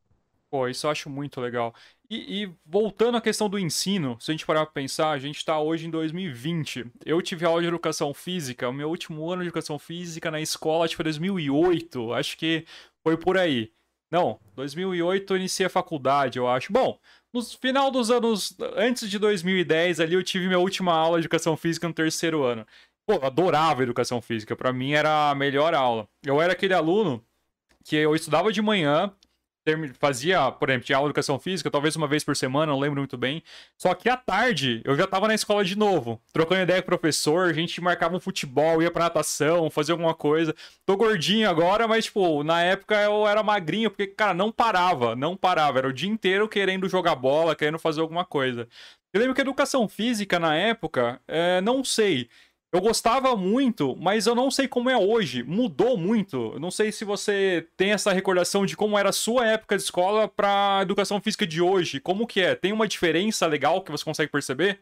Pô, 0.55 0.69
isso 0.69 0.87
eu 0.87 0.91
acho 0.91 1.09
muito 1.09 1.41
legal. 1.41 1.75
E, 2.09 2.43
e, 2.45 2.51
voltando 2.65 3.17
à 3.17 3.21
questão 3.21 3.49
do 3.49 3.59
ensino, 3.59 4.15
se 4.21 4.31
a 4.31 4.33
gente 4.33 4.45
parar 4.45 4.65
para 4.65 4.71
pensar, 4.71 5.11
a 5.11 5.19
gente 5.19 5.35
está 5.35 5.59
hoje 5.59 5.85
em 5.85 5.89
2020. 5.89 6.85
Eu 7.05 7.21
tive 7.21 7.45
aula 7.45 7.61
de 7.61 7.67
educação 7.67 8.13
física, 8.13 8.69
o 8.69 8.71
meu 8.71 8.87
último 8.87 9.29
ano 9.29 9.41
de 9.41 9.49
educação 9.49 9.77
física 9.77 10.31
na 10.31 10.39
escola, 10.39 10.87
tipo, 10.87 11.03
2008, 11.03 12.13
acho 12.13 12.37
que 12.37 12.65
foi 13.03 13.17
por 13.17 13.37
aí. 13.37 13.69
Não, 14.09 14.39
2008 14.55 15.33
eu 15.33 15.37
iniciei 15.37 15.65
a 15.65 15.69
faculdade, 15.69 16.37
eu 16.39 16.47
acho. 16.47 16.71
Bom, 16.71 16.97
no 17.33 17.41
final 17.43 17.91
dos 17.91 18.09
anos, 18.09 18.55
antes 18.77 19.09
de 19.09 19.19
2010 19.19 19.99
ali, 19.99 20.13
eu 20.13 20.23
tive 20.23 20.45
minha 20.47 20.57
última 20.57 20.93
aula 20.93 21.17
de 21.19 21.25
educação 21.25 21.57
física 21.57 21.85
no 21.85 21.93
terceiro 21.93 22.43
ano. 22.45 22.65
Pô, 23.05 23.15
eu 23.15 23.25
adorava 23.25 23.83
educação 23.83 24.21
física, 24.21 24.55
para 24.55 24.71
mim 24.71 24.93
era 24.93 25.31
a 25.31 25.35
melhor 25.35 25.73
aula. 25.73 26.07
Eu 26.25 26.41
era 26.41 26.53
aquele 26.53 26.73
aluno 26.73 27.21
que 27.83 27.93
eu 27.97 28.15
estudava 28.15 28.53
de 28.53 28.61
manhã, 28.61 29.11
fazia, 29.97 30.51
por 30.51 30.69
exemplo, 30.69 30.85
tinha 30.85 30.97
aula 30.97 31.07
de 31.07 31.11
educação 31.11 31.39
física, 31.39 31.71
talvez 31.71 31.95
uma 31.95 32.07
vez 32.07 32.23
por 32.23 32.35
semana, 32.35 32.71
não 32.71 32.79
lembro 32.79 32.99
muito 33.01 33.17
bem. 33.17 33.41
Só 33.77 33.93
que 33.95 34.07
à 34.09 34.15
tarde 34.15 34.81
eu 34.85 34.95
já 34.95 35.07
tava 35.07 35.27
na 35.27 35.33
escola 35.33 35.65
de 35.65 35.75
novo, 35.75 36.21
trocando 36.31 36.61
ideia 36.61 36.81
com 36.81 36.85
o 36.85 36.97
professor, 36.97 37.49
a 37.49 37.53
gente 37.53 37.81
marcava 37.81 38.15
um 38.15 38.19
futebol, 38.19 38.81
ia 38.83 38.91
pra 38.91 39.05
natação, 39.05 39.69
fazia 39.71 39.93
alguma 39.93 40.13
coisa. 40.13 40.55
Tô 40.85 40.95
gordinho 40.95 41.49
agora, 41.49 41.87
mas, 41.87 42.05
tipo, 42.05 42.43
na 42.43 42.61
época 42.61 42.95
eu 43.01 43.25
era 43.27 43.41
magrinho, 43.41 43.89
porque, 43.89 44.07
cara, 44.07 44.33
não 44.33 44.51
parava, 44.51 45.15
não 45.15 45.35
parava. 45.35 45.79
Era 45.79 45.87
o 45.87 45.93
dia 45.93 46.09
inteiro 46.09 46.47
querendo 46.47 46.87
jogar 46.87 47.15
bola, 47.15 47.55
querendo 47.55 47.79
fazer 47.79 48.01
alguma 48.01 48.25
coisa. 48.25 48.67
Eu 49.13 49.19
lembro 49.19 49.33
que 49.33 49.41
educação 49.41 49.87
física 49.87 50.37
na 50.39 50.55
época, 50.55 51.19
é, 51.27 51.59
não 51.61 51.83
sei. 51.83 52.29
Eu 52.75 52.81
gostava 52.81 53.37
muito, 53.37 53.95
mas 53.95 54.25
eu 54.27 54.35
não 54.35 54.51
sei 54.51 54.67
como 54.67 54.89
é 54.89 54.97
hoje. 54.97 55.43
Mudou 55.43 55.97
muito. 55.97 56.51
Eu 56.55 56.59
não 56.59 56.69
sei 56.69 56.91
se 56.91 57.05
você 57.05 57.65
tem 57.77 57.91
essa 57.93 58.11
recordação 58.11 58.65
de 58.65 58.75
como 58.75 58.97
era 58.97 59.11
a 59.11 59.13
sua 59.13 59.47
época 59.47 59.77
de 59.77 59.83
escola 59.83 60.27
para 60.27 60.79
educação 60.81 61.21
física 61.21 61.47
de 61.47 61.61
hoje. 61.61 62.01
Como 62.01 62.27
que 62.27 62.41
é? 62.41 62.53
Tem 62.53 62.73
uma 62.73 62.85
diferença 62.85 63.47
legal 63.47 63.81
que 63.81 63.93
você 63.93 64.03
consegue 64.03 64.29
perceber? 64.29 64.79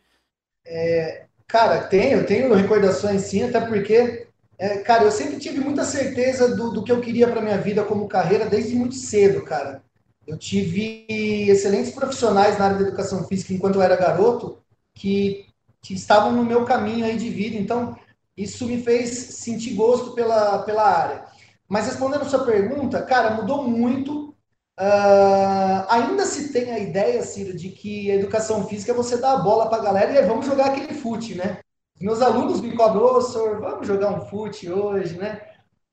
É, 0.65 1.25
cara, 1.47 1.83
tenho, 1.83 2.25
tenho 2.25 2.51
recordações 2.55 3.21
sim, 3.21 3.43
até 3.43 3.61
porque, 3.61 4.25
é, 4.57 4.79
cara, 4.79 5.03
eu 5.03 5.11
sempre 5.11 5.37
tive 5.37 5.59
muita 5.59 5.83
certeza 5.85 6.55
do, 6.55 6.71
do 6.71 6.83
que 6.83 6.91
eu 6.91 6.99
queria 6.99 7.27
para 7.27 7.41
minha 7.41 7.59
vida 7.59 7.83
como 7.83 8.07
carreira 8.09 8.47
desde 8.47 8.73
muito 8.75 8.95
cedo, 8.95 9.43
cara. 9.43 9.83
Eu 10.25 10.35
tive 10.35 11.05
excelentes 11.47 11.91
profissionais 11.91 12.57
na 12.57 12.65
área 12.65 12.77
da 12.77 12.83
educação 12.87 13.23
física 13.27 13.53
enquanto 13.53 13.75
eu 13.75 13.83
era 13.83 13.95
garoto 13.95 14.57
que 14.95 15.45
que 15.83 15.93
estavam 15.93 16.31
no 16.31 16.45
meu 16.45 16.63
caminho 16.63 17.05
aí 17.05 17.17
de 17.17 17.29
vida. 17.29 17.57
Então, 17.57 17.97
isso 18.37 18.65
me 18.65 18.81
fez 18.81 19.09
sentir 19.35 19.73
gosto 19.73 20.13
pela, 20.13 20.59
pela 20.63 20.87
área. 20.87 21.25
Mas 21.67 21.85
respondendo 21.87 22.21
a 22.21 22.29
sua 22.29 22.45
pergunta, 22.45 23.03
cara, 23.03 23.35
mudou 23.35 23.63
muito. 23.67 24.33
Uh, 24.79 25.85
ainda 25.89 26.25
se 26.25 26.51
tem 26.53 26.71
a 26.71 26.79
ideia, 26.79 27.21
Ciro, 27.21 27.53
de 27.55 27.69
que 27.69 28.09
a 28.09 28.15
educação 28.15 28.65
física 28.65 28.91
é 28.91 28.95
você 28.95 29.17
dar 29.17 29.33
a 29.33 29.37
bola 29.39 29.67
para 29.69 29.77
a 29.81 29.85
galera 29.85 30.11
e 30.13 30.17
aí 30.17 30.23
é, 30.23 30.27
vamos 30.27 30.45
jogar 30.47 30.67
aquele 30.67 30.93
fute, 30.95 31.35
né? 31.35 31.59
Meus 32.01 32.21
alunos 32.21 32.59
me 32.61 32.75
cobram, 32.75 33.03
oh, 33.05 33.21
senhor, 33.21 33.59
vamos 33.59 33.85
jogar 33.85 34.09
um 34.11 34.25
fute 34.25 34.71
hoje, 34.71 35.15
né? 35.17 35.41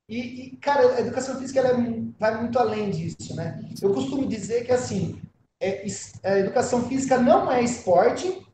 E, 0.08 0.46
e 0.46 0.56
cara, 0.56 0.94
a 0.94 1.00
educação 1.00 1.36
física 1.38 1.60
ela 1.60 1.70
é 1.82 2.00
vai 2.18 2.40
muito 2.40 2.58
além 2.58 2.90
disso, 2.90 3.34
né? 3.36 3.62
Eu 3.82 3.92
costumo 3.92 4.26
dizer 4.26 4.64
que, 4.64 4.72
assim, 4.72 5.20
é, 5.60 5.84
a 6.24 6.38
educação 6.38 6.88
física 6.88 7.18
não 7.18 7.52
é 7.52 7.62
esporte, 7.62 8.44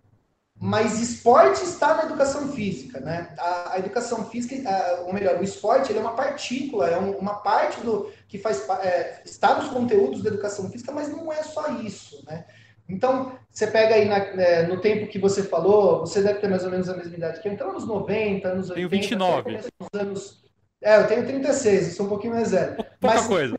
mas 0.59 0.99
esporte 1.03 1.63
está 1.63 1.95
na 1.95 2.05
educação 2.05 2.49
física, 2.53 2.99
né? 2.99 3.29
A, 3.39 3.75
a 3.75 3.79
educação 3.79 4.25
física, 4.31 4.57
a, 4.69 5.01
ou 5.03 5.13
melhor, 5.13 5.39
o 5.39 5.45
esporte 5.45 5.95
é 5.95 6.01
uma 6.01 6.15
partícula, 6.15 6.89
é 6.89 6.99
um, 6.99 7.11
uma 7.19 7.35
parte 7.35 7.79
do 7.83 8.11
que 8.27 8.39
faz 8.39 8.67
é, 8.81 9.21
está 9.25 9.55
nos 9.57 9.69
conteúdos 9.69 10.23
da 10.23 10.31
educação 10.31 10.69
física, 10.71 10.91
mas 10.93 11.09
não 11.11 11.31
é 11.31 11.43
só 11.43 11.79
isso, 11.83 12.23
né? 12.27 12.47
Então, 12.89 13.33
você 13.51 13.67
pega 13.67 13.97
aí 13.97 14.07
na, 14.09 14.17
é, 14.17 14.67
no 14.67 14.81
tempo 14.81 15.09
que 15.09 15.19
você 15.19 15.43
falou, 15.43 16.01
você 16.01 16.23
deve 16.23 16.39
ter 16.39 16.49
mais 16.49 16.65
ou 16.65 16.71
menos 16.71 16.89
a 16.89 16.97
mesma 16.97 17.17
idade 17.17 17.41
que 17.41 17.49
eu, 17.49 17.53
então 17.53 17.69
anos 17.71 17.85
90, 17.87 18.49
anos 18.49 18.71
80... 18.71 18.75
Tenho 18.77 19.03
29. 19.03 19.59
Anos... 19.93 20.43
É, 20.83 20.97
eu 20.99 21.07
tenho 21.07 21.27
36, 21.27 21.97
sou 21.97 22.07
um 22.07 22.11
pouquinho 22.11 22.35
mais 22.35 22.53
velho. 22.53 22.77
Pouca 22.77 22.97
mas, 23.03 23.27
coisa. 23.27 23.59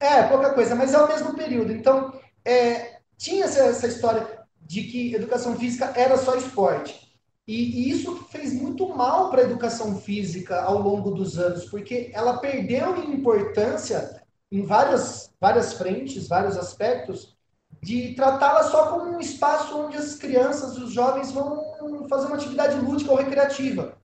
É, 0.00 0.24
pouca 0.24 0.50
coisa, 0.52 0.74
mas 0.74 0.92
é 0.92 0.98
o 0.98 1.08
mesmo 1.08 1.34
período. 1.36 1.72
Então, 1.72 2.12
é, 2.44 2.96
tinha 3.16 3.44
essa, 3.44 3.62
essa 3.66 3.86
história 3.86 4.43
de 4.64 4.82
que 4.84 5.14
educação 5.14 5.56
física 5.56 5.92
era 5.94 6.16
só 6.16 6.34
esporte. 6.36 7.12
E, 7.46 7.54
e 7.54 7.90
isso 7.90 8.24
fez 8.30 8.54
muito 8.54 8.88
mal 8.96 9.30
para 9.30 9.42
a 9.42 9.44
educação 9.44 10.00
física 10.00 10.60
ao 10.62 10.80
longo 10.80 11.10
dos 11.10 11.38
anos, 11.38 11.66
porque 11.66 12.10
ela 12.14 12.38
perdeu 12.38 12.96
em 13.04 13.12
importância 13.14 14.22
em 14.50 14.62
várias, 14.62 15.30
várias 15.40 15.74
frentes, 15.74 16.26
vários 16.28 16.56
aspectos, 16.56 17.34
de 17.82 18.14
tratá-la 18.14 18.62
só 18.64 18.92
como 18.92 19.10
um 19.16 19.20
espaço 19.20 19.76
onde 19.76 19.96
as 19.98 20.14
crianças, 20.14 20.78
os 20.78 20.92
jovens 20.92 21.30
vão 21.32 22.08
fazer 22.08 22.26
uma 22.28 22.36
atividade 22.36 22.78
lúdica 22.82 23.10
ou 23.10 23.18
recreativa. 23.18 23.98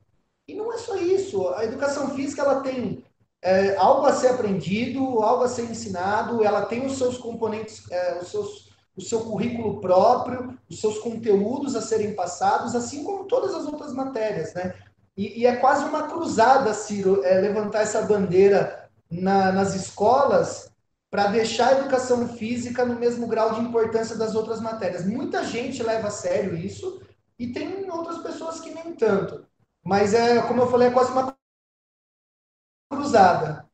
E 0.47 0.53
não 0.55 0.71
é 0.73 0.77
só 0.77 0.97
isso. 0.97 1.49
A 1.55 1.65
educação 1.65 2.11
física 2.15 2.43
ela 2.43 2.61
tem 2.61 3.03
é, 3.41 3.75
algo 3.77 4.05
a 4.05 4.13
ser 4.13 4.29
aprendido, 4.29 5.23
algo 5.23 5.45
a 5.45 5.49
ser 5.49 5.63
ensinado, 5.63 6.45
ela 6.45 6.67
tem 6.67 6.85
os 6.85 6.99
seus 6.99 7.17
componentes, 7.17 7.91
é, 7.91 8.19
os 8.21 8.29
seus 8.31 8.70
o 9.01 9.03
seu 9.09 9.21
currículo 9.21 9.81
próprio, 9.81 10.57
os 10.69 10.79
seus 10.81 10.99
conteúdos 10.99 11.75
a 11.75 11.81
serem 11.81 12.15
passados, 12.15 12.75
assim 12.77 13.03
como 13.03 13.25
todas 13.25 13.55
as 13.55 13.65
outras 13.65 13.93
matérias, 13.95 14.53
né? 14.55 14.75
E, 15.17 15.41
e 15.41 15.47
é 15.47 15.57
quase 15.57 15.85
uma 15.87 16.07
cruzada, 16.07 16.73
Ciro, 16.75 17.25
é, 17.25 17.41
levantar 17.41 17.81
essa 17.83 18.03
bandeira 18.03 18.89
na, 19.11 19.51
nas 19.53 19.75
escolas 19.75 20.71
para 21.11 21.27
deixar 21.27 21.69
a 21.75 21.79
educação 21.81 22.29
física 22.29 22.85
no 22.85 22.95
mesmo 22.95 23.27
grau 23.27 23.55
de 23.55 23.61
importância 23.63 24.17
das 24.17 24.35
outras 24.35 24.61
matérias. 24.61 25.05
Muita 25.07 25.45
gente 25.45 25.83
leva 25.83 26.09
a 26.09 26.13
sério 26.13 26.55
isso 26.57 27.01
e 27.39 27.49
tem 27.49 27.91
outras 27.91 28.19
pessoas 28.19 28.61
que 28.61 28.71
nem 28.71 28.95
tanto. 28.95 29.45
Mas 29.83 30.13
é, 30.15 30.41
como 30.43 30.63
eu 30.63 30.71
falei, 30.71 30.89
é 30.89 30.93
quase 30.93 31.11
uma 31.11 31.35
cruzada. 32.93 33.70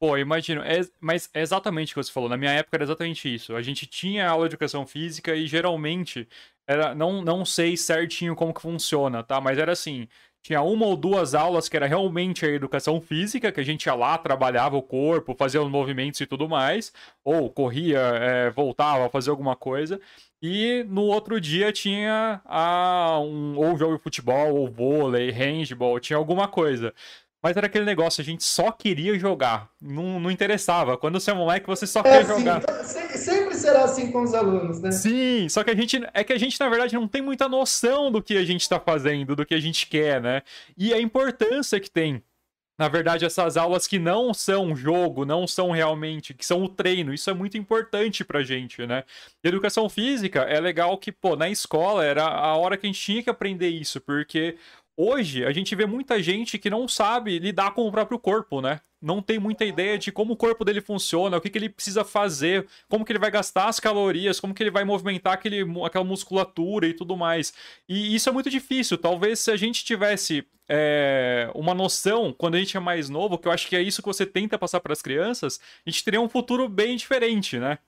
Pô, 0.00 0.16
imagino. 0.16 0.62
É, 0.62 0.80
mas 0.98 1.28
é 1.34 1.42
exatamente 1.42 1.92
o 1.92 2.00
que 2.00 2.04
você 2.04 2.10
falou. 2.10 2.28
Na 2.30 2.36
minha 2.38 2.52
época 2.52 2.76
era 2.78 2.84
exatamente 2.84 3.32
isso. 3.34 3.54
A 3.54 3.60
gente 3.60 3.84
tinha 3.86 4.30
aula 4.30 4.48
de 4.48 4.54
educação 4.54 4.86
física 4.86 5.36
e 5.36 5.46
geralmente 5.46 6.26
era, 6.66 6.94
não, 6.94 7.20
não 7.22 7.44
sei 7.44 7.76
certinho 7.76 8.34
como 8.34 8.54
que 8.54 8.62
funciona, 8.62 9.22
tá? 9.22 9.42
Mas 9.42 9.58
era 9.58 9.72
assim, 9.72 10.08
tinha 10.42 10.62
uma 10.62 10.86
ou 10.86 10.96
duas 10.96 11.34
aulas 11.34 11.68
que 11.68 11.76
era 11.76 11.84
realmente 11.86 12.46
a 12.46 12.48
educação 12.48 12.98
física, 12.98 13.52
que 13.52 13.60
a 13.60 13.62
gente 13.62 13.84
ia 13.86 13.94
lá, 13.94 14.16
trabalhava 14.16 14.74
o 14.74 14.80
corpo, 14.82 15.34
fazia 15.34 15.60
os 15.60 15.68
movimentos 15.70 16.18
e 16.22 16.26
tudo 16.26 16.48
mais, 16.48 16.94
ou 17.22 17.50
corria, 17.50 17.98
é, 17.98 18.48
voltava, 18.50 19.10
fazia 19.10 19.30
alguma 19.30 19.54
coisa. 19.54 20.00
E 20.42 20.82
no 20.88 21.02
outro 21.02 21.38
dia 21.38 21.72
tinha 21.74 22.40
a, 22.46 23.04
ah, 23.16 23.20
um, 23.20 23.54
ou 23.58 23.76
jogo 23.76 23.98
de 23.98 24.02
futebol, 24.02 24.54
ou 24.56 24.66
vôlei, 24.70 25.28
handball, 25.30 26.00
tinha 26.00 26.16
alguma 26.16 26.48
coisa. 26.48 26.94
Mas 27.42 27.56
era 27.56 27.66
aquele 27.66 27.86
negócio, 27.86 28.20
a 28.20 28.24
gente 28.24 28.44
só 28.44 28.70
queria 28.70 29.18
jogar. 29.18 29.70
Não, 29.80 30.20
não 30.20 30.30
interessava. 30.30 30.98
Quando 30.98 31.18
você 31.18 31.30
é 31.30 31.34
moleque, 31.34 31.66
você 31.66 31.86
só 31.86 32.00
é 32.00 32.02
quer 32.02 32.18
assim, 32.20 32.38
jogar. 32.40 32.62
Sempre 32.84 33.54
será 33.54 33.84
assim 33.84 34.12
com 34.12 34.22
os 34.22 34.34
alunos, 34.34 34.80
né? 34.80 34.92
Sim, 34.92 35.48
só 35.48 35.64
que 35.64 35.70
a 35.70 35.74
gente. 35.76 36.00
É 36.12 36.22
que 36.22 36.34
a 36.34 36.38
gente, 36.38 36.60
na 36.60 36.68
verdade, 36.68 36.94
não 36.94 37.08
tem 37.08 37.22
muita 37.22 37.48
noção 37.48 38.10
do 38.12 38.22
que 38.22 38.36
a 38.36 38.44
gente 38.44 38.60
está 38.60 38.78
fazendo, 38.78 39.34
do 39.34 39.46
que 39.46 39.54
a 39.54 39.60
gente 39.60 39.86
quer, 39.86 40.20
né? 40.20 40.42
E 40.76 40.92
a 40.92 41.00
importância 41.00 41.80
que 41.80 41.90
tem. 41.90 42.22
Na 42.78 42.88
verdade, 42.88 43.26
essas 43.26 43.58
aulas 43.58 43.86
que 43.86 43.98
não 43.98 44.32
são 44.32 44.74
jogo, 44.74 45.26
não 45.26 45.46
são 45.46 45.70
realmente, 45.70 46.32
que 46.32 46.46
são 46.46 46.62
o 46.64 46.68
treino, 46.68 47.12
isso 47.12 47.28
é 47.28 47.34
muito 47.34 47.58
importante 47.58 48.24
pra 48.24 48.42
gente, 48.42 48.86
né? 48.86 49.04
E 49.44 49.48
educação 49.48 49.86
física 49.86 50.40
é 50.44 50.58
legal 50.58 50.96
que, 50.96 51.12
pô, 51.12 51.36
na 51.36 51.50
escola 51.50 52.02
era 52.02 52.24
a 52.24 52.56
hora 52.56 52.78
que 52.78 52.86
a 52.86 52.90
gente 52.90 52.98
tinha 52.98 53.22
que 53.22 53.28
aprender 53.28 53.68
isso, 53.68 54.00
porque 54.00 54.56
Hoje, 55.02 55.46
a 55.46 55.50
gente 55.52 55.74
vê 55.74 55.86
muita 55.86 56.22
gente 56.22 56.58
que 56.58 56.68
não 56.68 56.86
sabe 56.86 57.38
lidar 57.38 57.72
com 57.72 57.88
o 57.88 57.90
próprio 57.90 58.18
corpo, 58.18 58.60
né? 58.60 58.82
Não 59.00 59.22
tem 59.22 59.38
muita 59.38 59.64
ideia 59.64 59.96
de 59.96 60.12
como 60.12 60.34
o 60.34 60.36
corpo 60.36 60.62
dele 60.62 60.82
funciona, 60.82 61.38
o 61.38 61.40
que, 61.40 61.48
que 61.48 61.56
ele 61.56 61.70
precisa 61.70 62.04
fazer, 62.04 62.66
como 62.86 63.02
que 63.02 63.10
ele 63.10 63.18
vai 63.18 63.30
gastar 63.30 63.66
as 63.66 63.80
calorias, 63.80 64.38
como 64.38 64.52
que 64.52 64.62
ele 64.62 64.70
vai 64.70 64.84
movimentar 64.84 65.32
aquele, 65.32 65.64
aquela 65.86 66.04
musculatura 66.04 66.86
e 66.86 66.92
tudo 66.92 67.16
mais. 67.16 67.50
E 67.88 68.14
isso 68.14 68.28
é 68.28 68.32
muito 68.32 68.50
difícil. 68.50 68.98
Talvez 68.98 69.38
se 69.40 69.50
a 69.50 69.56
gente 69.56 69.86
tivesse 69.86 70.44
é, 70.68 71.50
uma 71.54 71.72
noção 71.72 72.30
quando 72.36 72.56
a 72.56 72.58
gente 72.58 72.76
é 72.76 72.80
mais 72.80 73.08
novo, 73.08 73.38
que 73.38 73.48
eu 73.48 73.52
acho 73.52 73.68
que 73.68 73.76
é 73.76 73.80
isso 73.80 74.02
que 74.02 74.08
você 74.08 74.26
tenta 74.26 74.58
passar 74.58 74.80
para 74.80 74.92
as 74.92 75.00
crianças, 75.00 75.58
a 75.86 75.88
gente 75.88 76.04
teria 76.04 76.20
um 76.20 76.28
futuro 76.28 76.68
bem 76.68 76.94
diferente, 76.94 77.58
né? 77.58 77.78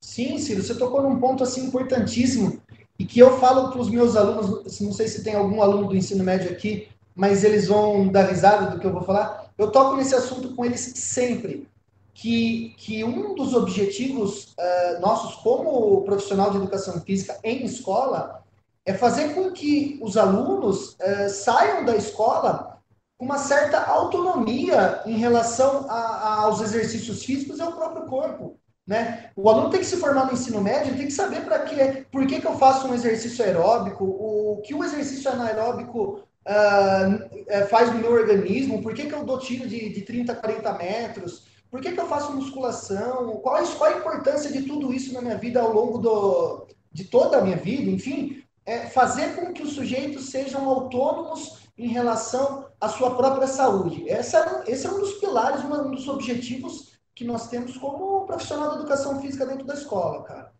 Sim, 0.00 0.38
Ciro, 0.38 0.62
você 0.62 0.78
tocou 0.78 1.02
num 1.02 1.18
ponto 1.18 1.42
assim 1.42 1.66
importantíssimo 1.66 2.62
e 2.98 3.04
que 3.06 3.20
eu 3.20 3.38
falo 3.38 3.70
para 3.70 3.80
os 3.80 3.88
meus 3.88 4.16
alunos, 4.16 4.66
assim, 4.66 4.86
não 4.86 4.92
sei 4.92 5.06
se 5.06 5.22
tem 5.22 5.36
algum 5.36 5.62
aluno 5.62 5.88
do 5.88 5.96
ensino 5.96 6.24
médio 6.24 6.50
aqui, 6.50 6.88
mas 7.14 7.44
eles 7.44 7.68
vão 7.68 8.08
dar 8.08 8.24
risada 8.24 8.70
do 8.72 8.80
que 8.80 8.86
eu 8.86 8.92
vou 8.92 9.02
falar. 9.02 9.46
Eu 9.56 9.70
toco 9.70 9.96
nesse 9.96 10.14
assunto 10.16 10.52
com 10.54 10.64
eles 10.64 10.80
sempre, 10.80 11.68
que, 12.12 12.70
que 12.76 13.04
um 13.04 13.36
dos 13.36 13.54
objetivos 13.54 14.52
uh, 14.58 15.00
nossos 15.00 15.36
como 15.36 16.02
profissional 16.02 16.50
de 16.50 16.56
educação 16.56 17.00
física 17.02 17.38
em 17.44 17.64
escola 17.64 18.42
é 18.84 18.92
fazer 18.92 19.34
com 19.34 19.52
que 19.52 20.00
os 20.02 20.16
alunos 20.16 20.94
uh, 20.94 21.28
saiam 21.28 21.84
da 21.84 21.94
escola 21.94 22.78
com 23.16 23.24
uma 23.24 23.38
certa 23.38 23.78
autonomia 23.84 25.00
em 25.06 25.16
relação 25.16 25.88
a, 25.88 25.92
a, 25.94 26.34
aos 26.42 26.60
exercícios 26.60 27.24
físicos 27.24 27.58
e 27.58 27.62
ao 27.62 27.72
próprio 27.72 28.06
corpo. 28.06 28.56
Né? 28.88 29.28
O 29.36 29.50
aluno 29.50 29.68
tem 29.68 29.80
que 29.80 29.86
se 29.86 29.98
formar 29.98 30.24
no 30.24 30.32
ensino 30.32 30.62
médio, 30.62 30.96
tem 30.96 31.04
que 31.06 31.12
saber 31.12 31.42
para 31.44 31.58
que, 31.58 31.76
por 32.10 32.26
que, 32.26 32.40
que 32.40 32.46
eu 32.46 32.54
faço 32.56 32.88
um 32.88 32.94
exercício 32.94 33.44
aeróbico, 33.44 34.02
o 34.02 34.62
que 34.64 34.74
o 34.74 34.82
exercício 34.82 35.30
anaeróbico 35.30 36.22
uh, 36.48 37.66
faz 37.68 37.92
no 37.92 37.98
meu 38.00 38.10
organismo, 38.10 38.82
por 38.82 38.94
que, 38.94 39.04
que 39.04 39.12
eu 39.14 39.24
dou 39.24 39.38
tiro 39.40 39.68
de, 39.68 39.90
de 39.90 40.00
30, 40.00 40.34
40 40.36 40.72
metros, 40.72 41.42
por 41.70 41.82
que, 41.82 41.92
que 41.92 42.00
eu 42.00 42.06
faço 42.06 42.32
musculação, 42.32 43.26
qual, 43.42 43.62
qual 43.62 43.92
a 43.92 43.98
importância 43.98 44.50
de 44.50 44.62
tudo 44.62 44.90
isso 44.94 45.12
na 45.12 45.20
minha 45.20 45.36
vida 45.36 45.60
ao 45.60 45.70
longo 45.70 45.98
do, 45.98 46.66
de 46.90 47.04
toda 47.04 47.36
a 47.36 47.40
minha 47.42 47.58
vida, 47.58 47.90
enfim, 47.90 48.42
é 48.64 48.86
fazer 48.86 49.36
com 49.36 49.52
que 49.52 49.62
os 49.62 49.74
sujeitos 49.74 50.30
sejam 50.30 50.66
autônomos 50.66 51.58
em 51.76 51.88
relação 51.88 52.64
à 52.80 52.88
sua 52.88 53.14
própria 53.16 53.46
saúde. 53.46 54.08
Essa, 54.08 54.62
é 54.66 54.70
esse 54.72 54.86
é 54.86 54.90
um 54.90 54.98
dos 54.98 55.12
pilares, 55.16 55.62
um 55.62 55.90
dos 55.90 56.08
objetivos 56.08 56.96
que 57.18 57.24
nós 57.24 57.48
temos 57.48 57.76
como 57.76 58.24
profissional 58.26 58.70
da 58.70 58.76
educação 58.76 59.20
física 59.20 59.44
dentro 59.44 59.64
da 59.66 59.74
escola, 59.74 60.22
cara. 60.22 60.52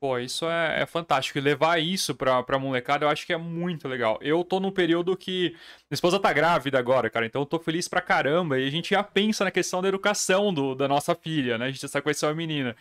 Pô, 0.00 0.18
isso 0.18 0.46
é, 0.50 0.82
é 0.82 0.84
fantástico. 0.84 1.38
E 1.38 1.40
levar 1.40 1.80
isso 1.80 2.12
pra, 2.12 2.42
pra 2.42 2.58
molecada 2.58 3.04
eu 3.04 3.08
acho 3.08 3.24
que 3.24 3.32
é 3.32 3.36
muito 3.36 3.86
legal. 3.86 4.18
Eu 4.20 4.42
tô 4.42 4.58
num 4.58 4.72
período 4.72 5.16
que 5.16 5.50
minha 5.88 5.94
esposa 5.94 6.18
tá 6.18 6.32
grávida 6.32 6.76
agora, 6.76 7.08
cara, 7.08 7.24
então 7.24 7.42
eu 7.42 7.46
tô 7.46 7.56
feliz 7.60 7.86
pra 7.86 8.00
caramba. 8.00 8.58
E 8.58 8.66
a 8.66 8.70
gente 8.70 8.90
já 8.90 9.02
pensa 9.04 9.44
na 9.44 9.52
questão 9.52 9.80
da 9.80 9.86
educação 9.86 10.52
do, 10.52 10.74
da 10.74 10.88
nossa 10.88 11.14
filha, 11.14 11.56
né? 11.56 11.66
A 11.66 11.70
gente 11.70 11.80
já 11.82 11.86
sabe 11.86 12.12
que 12.12 12.26
uma 12.26 12.34
menina. 12.34 12.74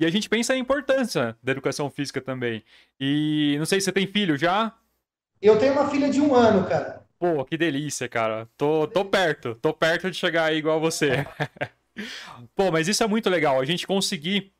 E 0.00 0.06
a 0.06 0.10
gente 0.10 0.26
pensa 0.30 0.54
na 0.54 0.58
importância 0.58 1.36
da 1.42 1.52
educação 1.52 1.90
física 1.90 2.22
também. 2.22 2.64
E 2.98 3.54
não 3.58 3.66
sei 3.66 3.80
se 3.80 3.84
você 3.84 3.92
tem 3.92 4.06
filho 4.06 4.34
já? 4.38 4.72
Eu 5.42 5.58
tenho 5.58 5.74
uma 5.74 5.90
filha 5.90 6.08
de 6.08 6.22
um 6.22 6.34
ano, 6.34 6.66
cara. 6.66 7.02
Pô, 7.18 7.44
que 7.44 7.58
delícia, 7.58 8.08
cara. 8.08 8.48
Tô, 8.56 8.86
tô 8.88 9.04
perto, 9.04 9.54
tô 9.56 9.74
perto 9.74 10.10
de 10.10 10.16
chegar 10.16 10.44
aí 10.44 10.56
igual 10.56 10.80
você. 10.80 11.26
Pô, 12.54 12.70
mas 12.70 12.88
isso 12.88 13.02
é 13.02 13.06
muito 13.06 13.28
legal. 13.30 13.60
A 13.60 13.64
gente 13.64 13.86
conseguir 13.86 14.52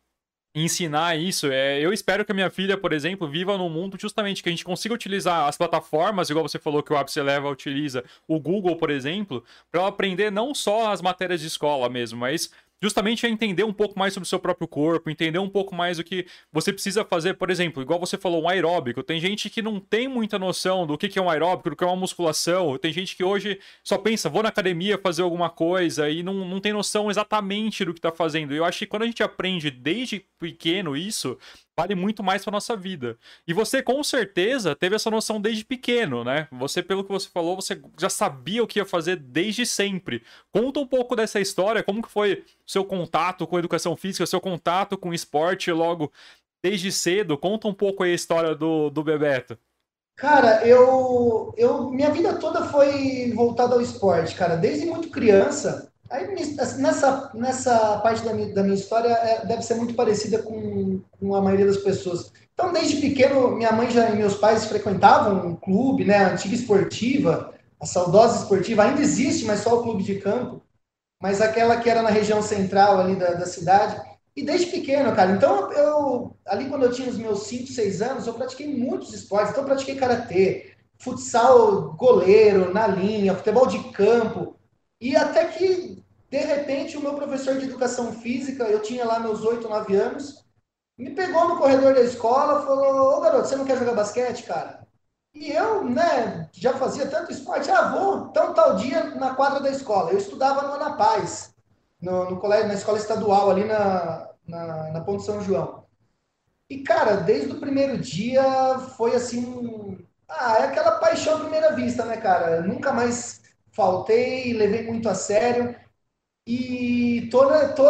ensinar 0.55 1.17
isso. 1.19 1.51
É, 1.51 1.81
eu 1.81 1.93
espero 1.95 2.25
que 2.25 2.33
a 2.33 2.35
minha 2.35 2.51
filha, 2.51 2.77
por 2.77 2.93
exemplo, 2.93 3.27
viva 3.29 3.57
num 3.57 3.71
mundo 3.71 3.97
justamente 3.99 4.43
que 4.43 4.49
a 4.51 4.53
gente 4.53 4.65
consiga 4.65 4.95
utilizar 4.95 5.49
as 5.49 5.57
plataformas, 5.57 6.29
igual 6.29 6.47
você 6.47 6.59
falou 6.59 6.83
que 6.83 6.93
o 6.93 6.97
Apps 6.97 7.17
Eleva 7.17 7.49
utiliza, 7.49 8.05
o 8.29 8.39
Google, 8.39 8.77
por 8.77 8.91
exemplo, 8.91 9.43
para 9.71 9.81
ela 9.81 9.89
aprender 9.89 10.31
não 10.31 10.55
só 10.55 10.93
as 10.93 11.01
matérias 11.01 11.41
de 11.41 11.47
escola 11.47 11.89
mesmo, 11.89 12.19
mas 12.21 12.51
justamente 12.83 13.25
é 13.25 13.29
entender 13.29 13.63
um 13.63 13.73
pouco 13.73 13.97
mais 13.97 14.13
sobre 14.13 14.27
o 14.27 14.29
seu 14.29 14.41
próprio 14.41 14.67
corpo, 14.67 15.09
entender 15.09 15.39
um 15.39 15.49
pouco 15.49 15.73
mais 15.75 16.01
o 16.01 16.05
que 16.05 16.27
você 16.53 16.73
precisa 16.73 17.05
fazer, 17.05 17.35
por 17.35 17.49
exemplo, 17.49 17.81
igual 17.81 18.01
você 18.01 18.19
falou, 18.19 18.43
um 18.43 18.49
aeróbico. 18.49 19.03
Tem 19.05 19.21
gente 19.21 19.49
que 19.49 19.63
não 19.63 19.79
tem 19.79 20.09
muita 20.09 20.37
noção 20.39 20.85
do 20.85 20.99
que 20.99 21.17
é 21.17 21.23
um 21.23 21.31
aeróbico, 21.31 21.71
do 21.71 21.77
que 21.77 21.85
é 21.85 21.87
uma 21.87 21.95
musculação. 21.95 22.77
Tem 22.77 22.93
gente 22.93 23.17
que 23.17 23.23
hoje 23.23 23.61
só 23.85 23.97
pensa, 23.97 24.29
vou 24.29 24.43
na 24.43 24.49
academia 24.49 24.99
fazer 24.99 25.23
alguma 25.23 25.49
coisa 25.49 26.11
e 26.11 26.25
não, 26.25 26.35
não 26.45 26.59
tem 26.61 26.73
noção 26.73 27.09
exatamente 27.09 27.85
do 27.85 27.93
que 27.93 28.01
está 28.01 28.11
fazendo. 28.11 28.53
E 28.53 28.57
eu 28.57 28.65
acho 28.65 28.81
que 28.81 28.87
quando 28.87 29.03
a 29.03 29.07
gente 29.07 29.23
aprende 29.23 29.71
desde 29.71 30.25
pequeno 30.41 30.97
isso, 30.97 31.39
vale 31.77 31.95
muito 31.95 32.23
mais 32.23 32.43
para 32.45 32.53
nossa 32.53 32.77
vida. 32.77 33.17
E 33.47 33.53
você 33.53 33.83
com 33.83 34.03
certeza 34.05 34.75
teve 34.75 34.95
essa 34.97 35.11
noção 35.11 35.41
desde 35.41 35.65
pequeno, 35.65 36.23
né? 36.23 36.47
Você, 36.53 36.83
pelo 36.83 37.03
que 37.05 37.11
você 37.13 37.29
falou, 37.29 37.57
você 37.57 37.81
já 37.99 38.09
sabia 38.11 38.63
o 38.63 38.67
que 38.67 38.79
ia 38.79 38.85
fazer 38.85 39.17
desde 39.17 39.65
sempre. 39.65 40.23
Conta 40.53 40.81
um 40.81 40.87
pouco 40.87 41.17
dessa 41.17 41.41
história, 41.41 41.83
como 41.83 42.03
que 42.03 42.11
foi 42.11 42.45
seu 42.67 42.85
contato 42.85 43.47
com 43.47 43.59
educação 43.59 43.97
física, 43.97 44.27
seu 44.27 44.41
contato 44.41 44.99
com 44.99 45.15
esporte 45.15 45.73
logo 45.73 46.13
desde 46.63 46.93
cedo. 46.93 47.39
Conta 47.39 47.69
um 47.69 47.75
pouco 47.75 48.03
aí 48.03 48.13
a 48.13 48.17
história 48.17 48.55
do, 48.55 48.91
do 48.91 49.03
Bebeto. 49.03 49.59
Cara, 50.17 50.67
eu, 50.67 51.55
eu 51.57 51.91
minha 51.91 52.11
vida 52.11 52.35
toda 52.39 52.69
foi 52.69 53.33
voltada 53.35 53.75
ao 53.75 53.81
esporte, 53.81 54.35
cara. 54.35 54.57
Desde 54.57 54.85
muito 54.85 55.09
criança, 55.09 55.91
Aí, 56.13 56.31
assim, 56.61 56.83
nessa, 56.83 57.31
nessa 57.33 57.99
parte 58.01 58.23
da 58.23 58.35
minha, 58.35 58.53
da 58.53 58.63
minha 58.63 58.75
história, 58.75 59.09
é, 59.09 59.47
deve 59.47 59.63
ser 59.63 59.77
muito 59.77 59.95
parecida 59.95 60.43
com, 60.43 61.01
com 61.19 61.35
a 61.35 61.41
maioria 61.41 61.65
das 61.65 61.79
pessoas. 61.79 62.31
Então, 62.53 62.71
desde 62.71 63.01
pequeno, 63.01 63.53
minha 63.53 63.73
mãe 63.73 63.91
já, 63.91 64.11
e 64.11 64.17
meus 64.17 64.35
pais 64.37 64.67
frequentavam 64.67 65.47
um 65.47 65.57
clube, 65.57 66.05
né, 66.05 66.19
a 66.19 66.33
antiga 66.35 66.55
esportiva, 66.55 67.55
a 67.81 67.87
saudosa 67.87 68.43
esportiva, 68.43 68.83
ainda 68.83 69.01
existe, 69.01 69.47
mas 69.47 69.61
só 69.61 69.79
o 69.79 69.83
clube 69.83 70.03
de 70.03 70.17
campo, 70.17 70.61
mas 71.19 71.41
aquela 71.41 71.81
que 71.81 71.89
era 71.89 72.03
na 72.03 72.11
região 72.11 72.43
central 72.43 73.01
ali 73.01 73.17
da, 73.17 73.29
da 73.31 73.47
cidade. 73.47 73.99
E 74.37 74.43
desde 74.45 74.67
pequeno, 74.67 75.17
cara, 75.17 75.31
então 75.33 75.73
eu, 75.73 76.37
ali 76.47 76.69
quando 76.69 76.83
eu 76.83 76.93
tinha 76.93 77.09
os 77.09 77.17
meus 77.17 77.45
5, 77.45 77.69
6 77.73 78.03
anos, 78.03 78.27
eu 78.27 78.35
pratiquei 78.35 78.67
muitos 78.69 79.15
esportes. 79.15 79.53
Então, 79.53 79.63
eu 79.65 79.69
pratiquei 79.69 79.95
karatê, 79.97 80.73
futsal 80.99 81.95
goleiro, 81.95 82.71
na 82.71 82.87
linha, 82.87 83.35
futebol 83.35 83.67
de 83.67 83.79
campo. 83.93 84.57
E 85.01 85.17
até 85.17 85.47
que 85.47 86.02
de 86.33 86.39
repente, 86.39 86.97
o 86.97 87.01
meu 87.03 87.13
professor 87.13 87.59
de 87.59 87.67
educação 87.67 88.11
física, 88.15 88.65
eu 88.65 88.81
tinha 88.81 89.05
lá 89.05 89.21
meus 89.21 89.43
8, 89.45 89.69
9 89.69 89.95
anos, 89.95 90.43
me 90.97 91.11
pegou 91.11 91.47
no 91.47 91.59
corredor 91.59 91.95
da 91.95 92.01
escola, 92.01 92.63
falou: 92.65 93.19
Ô 93.19 93.21
garoto, 93.21 93.47
você 93.47 93.55
não 93.55 93.67
quer 93.67 93.77
jogar 93.79 93.93
basquete, 93.93 94.45
cara? 94.45 94.81
E 95.35 95.53
eu, 95.53 95.85
né, 95.85 96.49
já 96.55 96.73
fazia 96.73 97.07
tanto 97.07 97.33
esporte, 97.33 97.71
ah, 97.71 97.91
vou, 97.93 98.29
então 98.31 98.55
tal 98.55 98.77
dia 98.77 99.15
na 99.17 99.35
quadra 99.35 99.61
da 99.61 99.69
escola. 99.69 100.11
Eu 100.11 100.17
estudava 100.17 100.63
no 100.69 100.73
Anapaz, 100.73 101.55
no, 102.01 102.31
no 102.31 102.41
colégio, 102.41 102.67
na 102.69 102.75
escola 102.75 102.97
estadual, 102.97 103.51
ali 103.51 103.65
na, 103.65 104.31
na, 104.49 104.91
na 104.91 105.01
Ponte 105.03 105.25
São 105.25 105.43
João. 105.43 105.85
E, 106.71 106.79
cara, 106.79 107.17
desde 107.19 107.53
o 107.53 107.61
primeiro 107.61 107.99
dia 107.99 108.79
foi 108.97 109.15
assim. 109.15 109.99
Ah, 110.27 110.57
é 110.61 110.63
aquela 110.65 110.93
paixão 110.93 111.37
à 111.37 111.41
primeira 111.41 111.75
vista, 111.75 112.07
né, 112.07 112.17
cara? 112.17 112.57
Eu 112.57 112.63
nunca 112.69 112.91
mais 112.91 113.43
faltei, 113.71 114.55
levei 114.55 114.87
muito 114.87 115.11
a 115.11 115.15
sério 115.15 115.77
e 116.47 117.29
tô, 117.31 117.49
né 117.49 117.69
tô 117.69 117.85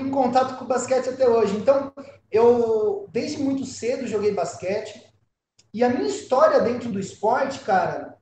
em 0.00 0.08
contato 0.10 0.56
com 0.58 0.64
o 0.64 0.68
basquete 0.68 1.08
até 1.08 1.28
hoje. 1.28 1.56
Então, 1.56 1.92
eu 2.30 3.06
desde 3.12 3.38
muito 3.38 3.64
cedo 3.64 4.06
joguei 4.06 4.32
basquete 4.32 5.02
e 5.74 5.82
a 5.84 5.88
minha 5.88 6.08
história 6.08 6.60
dentro 6.60 6.90
do 6.90 6.98
esporte, 7.00 7.60
cara, 7.60 8.16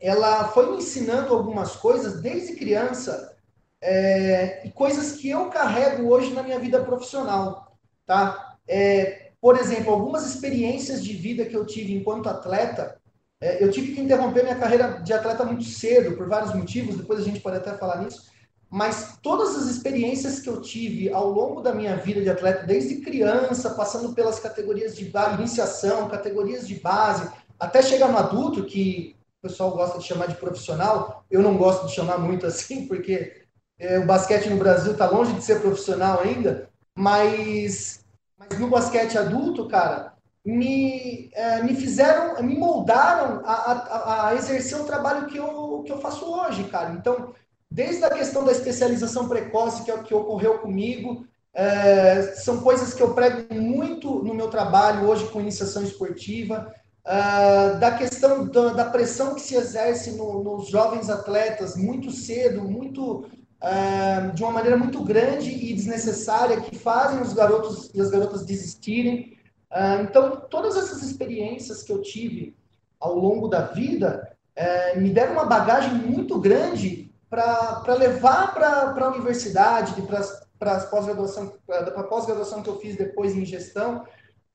ela 0.00 0.48
foi 0.48 0.70
me 0.72 0.78
ensinando 0.78 1.34
algumas 1.34 1.76
coisas 1.76 2.20
desde 2.20 2.54
criança 2.56 3.36
é, 3.80 4.66
e 4.66 4.70
coisas 4.70 5.12
que 5.18 5.28
eu 5.28 5.48
carrego 5.50 6.06
hoje 6.08 6.32
na 6.32 6.42
minha 6.42 6.58
vida 6.58 6.82
profissional, 6.84 7.76
tá? 8.06 8.56
É, 8.66 9.32
por 9.40 9.56
exemplo, 9.58 9.92
algumas 9.92 10.24
experiências 10.24 11.04
de 11.04 11.12
vida 11.14 11.44
que 11.44 11.54
eu 11.56 11.66
tive 11.66 11.92
enquanto 11.94 12.28
atleta, 12.28 13.00
é, 13.40 13.62
eu 13.62 13.70
tive 13.70 13.94
que 13.94 14.00
interromper 14.00 14.42
minha 14.44 14.56
carreira 14.58 15.00
de 15.00 15.12
atleta 15.12 15.44
muito 15.44 15.64
cedo 15.64 16.16
por 16.16 16.28
vários 16.28 16.54
motivos. 16.54 16.96
Depois 16.96 17.18
a 17.20 17.24
gente 17.24 17.40
pode 17.40 17.56
até 17.56 17.74
falar 17.76 18.02
nisso 18.02 18.31
mas 18.72 19.18
todas 19.22 19.54
as 19.54 19.66
experiências 19.66 20.40
que 20.40 20.48
eu 20.48 20.62
tive 20.62 21.12
ao 21.12 21.28
longo 21.28 21.60
da 21.60 21.74
minha 21.74 21.94
vida 21.94 22.22
de 22.22 22.30
atleta, 22.30 22.66
desde 22.66 23.02
criança, 23.02 23.68
passando 23.74 24.14
pelas 24.14 24.38
categorias 24.40 24.96
de 24.96 25.12
iniciação, 25.38 26.08
categorias 26.08 26.66
de 26.66 26.76
base, 26.80 27.30
até 27.60 27.82
chegar 27.82 28.10
no 28.10 28.16
adulto, 28.16 28.64
que 28.64 29.14
o 29.42 29.46
pessoal 29.48 29.72
gosta 29.72 29.98
de 29.98 30.06
chamar 30.06 30.26
de 30.28 30.36
profissional, 30.36 31.22
eu 31.30 31.42
não 31.42 31.54
gosto 31.58 31.86
de 31.86 31.92
chamar 31.92 32.16
muito 32.18 32.46
assim, 32.46 32.86
porque 32.88 33.42
é, 33.78 33.98
o 33.98 34.06
basquete 34.06 34.48
no 34.48 34.56
Brasil 34.56 34.92
está 34.92 35.06
longe 35.10 35.34
de 35.34 35.44
ser 35.44 35.60
profissional 35.60 36.20
ainda, 36.20 36.70
mas, 36.96 38.06
mas 38.38 38.58
no 38.58 38.70
basquete 38.70 39.18
adulto, 39.18 39.68
cara, 39.68 40.14
me, 40.46 41.28
é, 41.34 41.62
me 41.62 41.74
fizeram, 41.74 42.42
me 42.42 42.56
moldaram 42.56 43.42
a, 43.44 43.50
a, 43.52 44.26
a 44.28 44.34
exercer 44.34 44.80
o 44.80 44.84
trabalho 44.84 45.26
que 45.26 45.36
eu, 45.36 45.82
que 45.84 45.92
eu 45.92 46.00
faço 46.00 46.24
hoje, 46.24 46.64
cara. 46.64 46.94
Então, 46.94 47.34
Desde 47.74 48.04
a 48.04 48.10
questão 48.10 48.44
da 48.44 48.52
especialização 48.52 49.26
precoce, 49.30 49.82
que 49.82 49.90
é 49.90 49.94
o 49.94 50.02
que 50.02 50.12
ocorreu 50.14 50.58
comigo, 50.58 51.26
é, 51.54 52.20
são 52.36 52.58
coisas 52.60 52.92
que 52.92 53.02
eu 53.02 53.14
prego 53.14 53.54
muito 53.54 54.22
no 54.22 54.34
meu 54.34 54.48
trabalho 54.48 55.08
hoje 55.08 55.26
com 55.28 55.40
iniciação 55.40 55.82
esportiva, 55.82 56.70
é, 57.02 57.78
da 57.78 57.92
questão 57.96 58.46
da, 58.48 58.74
da, 58.74 58.84
pressão 58.84 59.34
que 59.34 59.40
se 59.40 59.54
exerce 59.54 60.12
no, 60.12 60.44
nos 60.44 60.68
jovens 60.68 61.08
atletas 61.08 61.74
muito 61.74 62.10
cedo, 62.10 62.60
muito 62.62 63.24
é, 63.62 64.28
de 64.34 64.42
uma 64.42 64.52
maneira 64.52 64.76
muito 64.76 65.02
grande 65.02 65.50
e 65.50 65.72
desnecessária, 65.72 66.60
que 66.60 66.76
fazem 66.78 67.22
os 67.22 67.32
garotos 67.32 67.90
e 67.94 68.00
as 68.02 68.10
garotas 68.10 68.44
desistirem. 68.44 69.38
É, 69.72 70.02
então, 70.02 70.44
todas 70.50 70.76
essas 70.76 71.02
experiências 71.02 71.82
que 71.82 71.90
eu 71.90 72.02
tive 72.02 72.54
ao 73.00 73.14
longo 73.16 73.48
da 73.48 73.62
vida 73.62 74.30
é, 74.54 74.96
me 75.00 75.08
deram 75.08 75.32
uma 75.32 75.46
bagagem 75.46 75.94
muito 75.94 76.38
grande 76.38 77.01
para 77.32 77.94
levar 77.94 78.52
para 78.52 79.06
a 79.06 79.10
universidade, 79.10 80.02
para 80.02 80.76
a 80.76 80.80
pós-graduação 80.80 81.50
eh, 81.70 81.82
pós 82.02 82.26
que 82.62 82.68
eu 82.68 82.78
fiz 82.78 82.94
depois 82.94 83.34
em 83.34 83.42
gestão. 83.46 84.06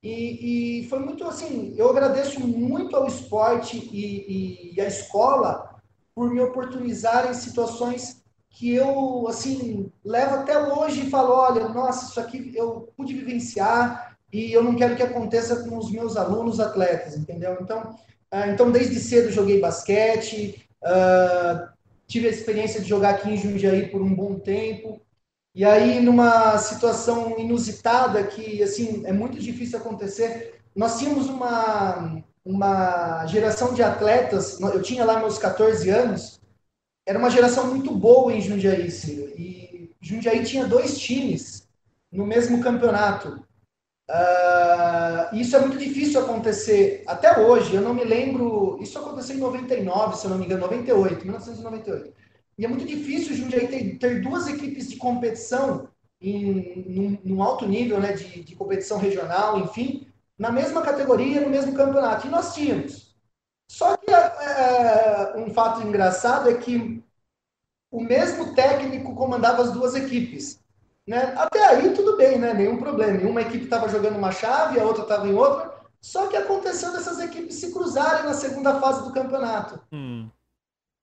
E, 0.03 0.81
e, 0.81 0.89
foi 0.89 0.99
muito 0.99 1.23
assim, 1.27 1.73
eu 1.75 1.89
agradeço 1.89 2.39
muito 2.39 2.95
ao 2.95 3.07
esporte 3.07 3.77
e, 3.91 4.75
e 4.77 4.79
à 4.79 4.85
escola 4.85 5.75
por 6.13 6.29
me 6.29 6.39
oportunizarem 6.39 7.33
situações 7.33 8.21
que 8.51 8.75
eu, 8.75 9.27
assim, 9.27 9.91
levo 10.05 10.35
até 10.35 10.71
hoje 10.71 11.07
e 11.07 11.09
falo, 11.09 11.33
olha, 11.33 11.67
nossa, 11.69 12.11
isso 12.11 12.19
aqui 12.19 12.51
eu 12.55 12.93
pude 12.95 13.15
vivenciar 13.15 14.15
e 14.31 14.53
eu 14.53 14.63
não 14.63 14.75
quero 14.75 14.95
que 14.95 15.01
aconteça 15.01 15.63
com 15.63 15.77
os 15.77 15.91
meus 15.91 16.15
alunos 16.15 16.59
atletas, 16.59 17.17
entendeu? 17.17 17.57
Então, 17.59 17.97
eh, 18.31 18.51
então 18.51 18.69
desde 18.71 18.99
cedo 18.99 19.31
joguei 19.31 19.59
basquete, 19.59 20.63
uh, 20.83 21.75
tive 22.07 22.25
a 22.27 22.31
experiência 22.31 22.81
de 22.81 22.87
jogar 22.87 23.15
aqui 23.15 23.29
em 23.29 23.37
Jundiaí 23.37 23.89
por 23.89 24.01
um 24.01 24.13
bom 24.15 24.39
tempo. 24.39 25.01
E 25.53 25.65
aí, 25.65 26.01
numa 26.01 26.57
situação 26.57 27.37
inusitada 27.37 28.23
que, 28.25 28.63
assim, 28.63 29.03
é 29.05 29.11
muito 29.11 29.37
difícil 29.39 29.77
acontecer, 29.79 30.61
nós 30.75 30.97
tínhamos 30.99 31.27
uma, 31.27 32.23
uma 32.45 33.25
geração 33.27 33.73
de 33.73 33.83
atletas, 33.83 34.59
eu 34.59 34.81
tinha 34.81 35.03
lá 35.03 35.19
meus 35.19 35.37
14 35.37 35.89
anos, 35.89 36.39
era 37.05 37.19
uma 37.19 37.29
geração 37.29 37.67
muito 37.69 37.91
boa 37.93 38.31
em 38.33 38.41
Jundiaí, 38.41 38.89
Ciro. 38.89 39.29
E 39.37 39.91
Jundiaí 40.01 40.43
tinha 40.45 40.65
dois 40.65 40.97
times 40.97 41.67
no 42.11 42.25
mesmo 42.25 42.61
campeonato. 42.61 43.45
Uh, 44.09 45.35
isso 45.35 45.57
é 45.57 45.59
muito 45.59 45.77
difícil 45.77 46.21
acontecer 46.21 47.03
até 47.05 47.37
hoje. 47.39 47.75
Eu 47.75 47.81
não 47.81 47.93
me 47.93 48.05
lembro. 48.05 48.77
Isso 48.81 48.97
aconteceu 48.97 49.35
em 49.35 49.39
99, 49.39 50.15
se 50.17 50.25
eu 50.25 50.29
não 50.29 50.37
me 50.37 50.45
engano, 50.45 50.61
98, 50.61 51.23
1998. 51.23 52.13
E 52.57 52.65
é 52.65 52.67
muito 52.67 52.85
difícil 52.85 53.35
Jundiaí 53.35 53.67
ter, 53.67 53.97
ter 53.99 54.21
duas 54.21 54.47
equipes 54.47 54.89
de 54.89 54.95
competição 54.95 55.89
em 56.19 57.19
um 57.25 57.43
alto 57.43 57.67
nível, 57.67 57.99
né, 57.99 58.13
de, 58.13 58.43
de 58.43 58.55
competição 58.55 58.97
regional, 58.97 59.59
enfim, 59.59 60.07
na 60.39 60.51
mesma 60.51 60.81
categoria, 60.81 61.41
no 61.41 61.49
mesmo 61.49 61.73
campeonato. 61.75 62.25
E 62.25 62.29
nós 62.29 62.55
tínhamos. 62.55 63.13
Só 63.69 63.95
que 63.97 64.09
é, 64.09 64.15
é 65.35 65.35
um 65.37 65.53
fato 65.53 65.81
engraçado 65.85 66.49
é 66.49 66.55
que 66.57 67.03
o 67.91 68.01
mesmo 68.01 68.55
técnico 68.55 69.13
comandava 69.13 69.61
as 69.61 69.71
duas 69.71 69.93
equipes. 69.93 70.59
Né? 71.07 71.33
Até 71.37 71.63
aí 71.65 71.93
tudo 71.93 72.17
bem, 72.17 72.37
né? 72.37 72.53
nenhum 72.53 72.77
problema. 72.77 73.29
Uma 73.29 73.41
equipe 73.41 73.63
estava 73.63 73.87
jogando 73.87 74.17
uma 74.17 74.31
chave, 74.31 74.77
a 74.79 74.83
outra 74.83 75.03
estava 75.03 75.25
em 75.27 75.33
outra. 75.33 75.73
Só 76.01 76.27
que 76.27 76.35
aconteceu 76.35 76.91
dessas 76.91 77.19
equipes 77.19 77.55
se 77.55 77.71
cruzarem 77.71 78.25
na 78.25 78.33
segunda 78.33 78.79
fase 78.81 79.03
do 79.07 79.13
campeonato. 79.13 79.79
Hum. 79.91 80.29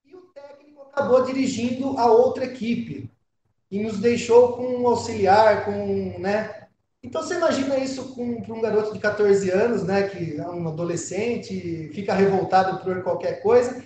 E 0.04 0.14
o 0.14 0.20
técnico 0.34 0.82
acabou 0.82 1.24
dirigindo 1.24 1.98
a 1.98 2.04
outra 2.06 2.44
equipe. 2.44 3.10
E 3.70 3.82
nos 3.82 3.98
deixou 3.98 4.52
com 4.52 4.62
um 4.62 4.86
auxiliar, 4.86 5.64
com. 5.64 6.16
Né? 6.20 6.66
Então 7.02 7.22
você 7.22 7.34
imagina 7.36 7.76
isso 7.78 8.14
para 8.44 8.54
um 8.54 8.60
garoto 8.60 8.92
de 8.92 8.98
14 9.00 9.50
anos, 9.50 9.82
né? 9.82 10.04
que 10.08 10.36
é 10.38 10.46
um 10.46 10.68
adolescente, 10.68 11.90
fica 11.94 12.12
revoltado 12.14 12.78
por 12.84 13.02
qualquer 13.02 13.42
coisa. 13.42 13.82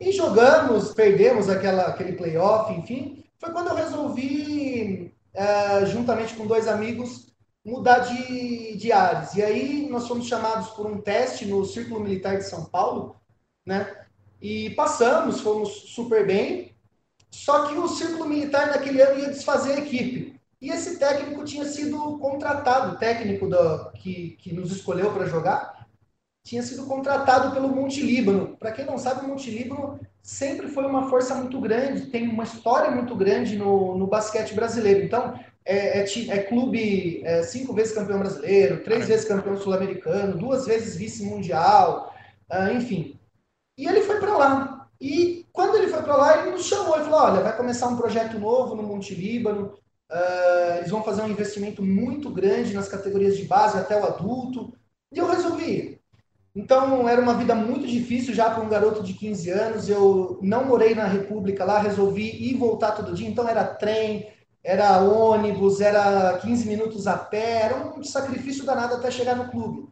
E 0.00 0.10
jogamos, 0.12 0.92
perdemos 0.92 1.48
aquela, 1.48 1.84
aquele 1.86 2.12
playoff, 2.14 2.72
enfim. 2.74 3.24
Foi 3.38 3.50
quando 3.52 3.68
eu 3.68 3.74
resolvi 3.74 5.13
é, 5.34 5.84
juntamente 5.86 6.34
com 6.36 6.46
dois 6.46 6.68
amigos, 6.68 7.26
mudar 7.64 7.98
de, 8.00 8.76
de 8.76 8.92
áreas. 8.92 9.34
E 9.34 9.42
aí 9.42 9.88
nós 9.90 10.06
fomos 10.06 10.28
chamados 10.28 10.68
por 10.68 10.86
um 10.86 11.00
teste 11.00 11.44
no 11.44 11.64
Círculo 11.64 11.98
Militar 11.98 12.36
de 12.38 12.44
São 12.48 12.66
Paulo, 12.66 13.16
né? 13.66 14.06
E 14.40 14.70
passamos, 14.70 15.40
fomos 15.40 15.72
super 15.92 16.24
bem. 16.24 16.72
Só 17.32 17.64
que 17.66 17.74
o 17.74 17.88
Círculo 17.88 18.28
Militar 18.28 18.68
naquele 18.68 19.02
ano 19.02 19.18
ia 19.20 19.30
desfazer 19.30 19.72
a 19.72 19.78
equipe. 19.80 20.40
E 20.62 20.70
esse 20.70 20.98
técnico 21.00 21.44
tinha 21.44 21.64
sido 21.64 22.16
contratado, 22.18 22.92
o 22.94 22.98
técnico 22.98 23.48
do 23.48 23.90
que, 23.92 24.36
que 24.40 24.54
nos 24.54 24.70
escolheu 24.70 25.12
para 25.12 25.26
jogar, 25.26 25.73
tinha 26.44 26.62
sido 26.62 26.84
contratado 26.84 27.52
pelo 27.54 27.68
Monte 27.68 28.02
Líbano. 28.02 28.54
Para 28.58 28.70
quem 28.70 28.84
não 28.84 28.98
sabe, 28.98 29.24
o 29.24 29.28
Monte 29.28 29.50
Líbano 29.50 29.98
sempre 30.22 30.68
foi 30.68 30.84
uma 30.84 31.08
força 31.08 31.34
muito 31.34 31.58
grande, 31.60 32.06
tem 32.06 32.28
uma 32.28 32.44
história 32.44 32.90
muito 32.90 33.14
grande 33.16 33.56
no, 33.56 33.96
no 33.96 34.06
basquete 34.06 34.52
brasileiro. 34.54 35.04
Então, 35.04 35.38
é, 35.64 36.00
é, 36.00 36.04
é 36.28 36.38
clube 36.42 37.22
é, 37.24 37.42
cinco 37.44 37.72
vezes 37.72 37.94
campeão 37.94 38.18
brasileiro, 38.18 38.82
três 38.84 39.00
uhum. 39.02 39.06
vezes 39.08 39.26
campeão 39.26 39.56
sul-americano, 39.56 40.36
duas 40.36 40.66
vezes 40.66 40.96
vice-mundial, 40.96 42.14
ah, 42.50 42.70
enfim. 42.74 43.18
E 43.78 43.88
ele 43.88 44.02
foi 44.02 44.20
para 44.20 44.36
lá. 44.36 44.88
E 45.00 45.46
quando 45.50 45.76
ele 45.76 45.88
foi 45.88 46.02
para 46.02 46.16
lá, 46.16 46.38
ele 46.42 46.50
nos 46.50 46.66
chamou 46.66 46.96
e 47.00 47.04
falou: 47.04 47.20
olha, 47.20 47.40
vai 47.40 47.56
começar 47.56 47.88
um 47.88 47.96
projeto 47.96 48.38
novo 48.38 48.74
no 48.76 48.82
Monte 48.82 49.14
Líbano. 49.14 49.72
Ah, 50.10 50.74
eles 50.78 50.90
vão 50.90 51.02
fazer 51.02 51.22
um 51.22 51.28
investimento 51.30 51.82
muito 51.82 52.28
grande 52.30 52.74
nas 52.74 52.86
categorias 52.88 53.34
de 53.38 53.44
base 53.44 53.78
até 53.78 53.98
o 53.98 54.04
adulto. 54.04 54.74
E 55.12 55.18
eu 55.18 55.26
resolvi, 55.26 55.98
então, 56.54 57.08
era 57.08 57.20
uma 57.20 57.34
vida 57.34 57.52
muito 57.52 57.84
difícil 57.84 58.32
já 58.32 58.48
para 58.48 58.62
um 58.62 58.68
garoto 58.68 59.02
de 59.02 59.12
15 59.14 59.50
anos. 59.50 59.88
Eu 59.88 60.38
não 60.40 60.64
morei 60.66 60.94
na 60.94 61.04
República 61.04 61.64
lá, 61.64 61.80
resolvi 61.80 62.28
ir 62.30 62.56
voltar 62.56 62.92
todo 62.92 63.12
dia. 63.14 63.28
Então, 63.28 63.48
era 63.48 63.64
trem, 63.64 64.28
era 64.62 65.00
ônibus, 65.00 65.80
era 65.80 66.38
15 66.38 66.66
minutos 66.68 67.06
a 67.08 67.18
pé, 67.18 67.62
era 67.64 67.76
um 67.98 68.02
sacrifício 68.04 68.64
danado 68.64 68.94
até 68.94 69.10
chegar 69.10 69.34
no 69.36 69.50
clube. 69.50 69.88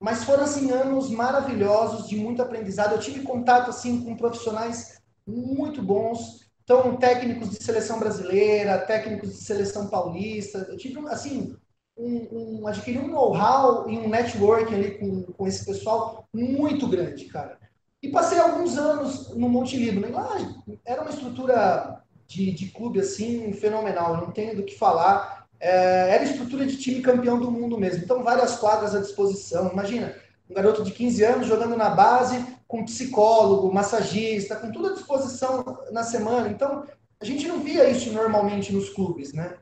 Mas 0.00 0.22
foram, 0.24 0.44
assim, 0.44 0.70
anos 0.70 1.10
maravilhosos, 1.10 2.08
de 2.08 2.14
muito 2.16 2.40
aprendizado. 2.42 2.92
Eu 2.92 3.00
tive 3.00 3.20
contato, 3.22 3.70
assim, 3.70 4.04
com 4.04 4.16
profissionais 4.16 5.00
muito 5.26 5.82
bons. 5.82 6.44
Então, 6.62 6.96
técnicos 6.96 7.50
de 7.50 7.64
seleção 7.64 7.98
brasileira, 7.98 8.78
técnicos 8.78 9.30
de 9.30 9.44
seleção 9.44 9.88
paulista. 9.88 10.58
Eu 10.70 10.76
tive, 10.76 10.98
assim, 11.08 11.56
um, 11.96 12.58
um 12.60 12.66
adquirir 12.66 13.00
um 13.00 13.08
know-how 13.08 13.88
e 13.88 13.96
um 13.98 14.08
networking 14.08 14.74
ali 14.74 14.90
com, 14.98 15.22
com 15.24 15.46
esse 15.46 15.64
pessoal 15.64 16.28
muito 16.32 16.86
grande, 16.88 17.26
cara. 17.26 17.58
E 18.02 18.08
passei 18.08 18.38
alguns 18.38 18.76
anos 18.76 19.34
no 19.34 19.48
Monte 19.48 19.76
Líbano. 19.76 20.12
Lá 20.14 20.36
era 20.84 21.02
uma 21.02 21.10
estrutura 21.10 22.02
de, 22.26 22.50
de 22.52 22.66
clube 22.70 23.00
assim 23.00 23.52
fenomenal, 23.52 24.16
não 24.16 24.30
tenho 24.30 24.56
do 24.56 24.62
que 24.64 24.76
falar. 24.78 25.44
É, 25.60 26.10
era 26.10 26.24
estrutura 26.24 26.66
de 26.66 26.76
time 26.76 27.00
campeão 27.00 27.38
do 27.38 27.50
mundo 27.50 27.78
mesmo. 27.78 28.04
Então, 28.04 28.22
várias 28.22 28.56
quadras 28.56 28.94
à 28.94 29.00
disposição. 29.00 29.70
Imagina, 29.72 30.14
um 30.50 30.54
garoto 30.54 30.82
de 30.82 30.92
15 30.92 31.24
anos 31.24 31.46
jogando 31.46 31.76
na 31.76 31.88
base 31.90 32.44
com 32.68 32.84
psicólogo, 32.84 33.72
massagista, 33.72 34.56
com 34.56 34.70
tudo 34.70 34.88
à 34.88 34.92
disposição 34.94 35.78
na 35.90 36.02
semana. 36.02 36.48
Então, 36.48 36.84
a 37.20 37.24
gente 37.24 37.46
não 37.46 37.60
via 37.60 37.88
isso 37.88 38.12
normalmente 38.12 38.72
nos 38.72 38.90
clubes, 38.90 39.32
né? 39.32 39.54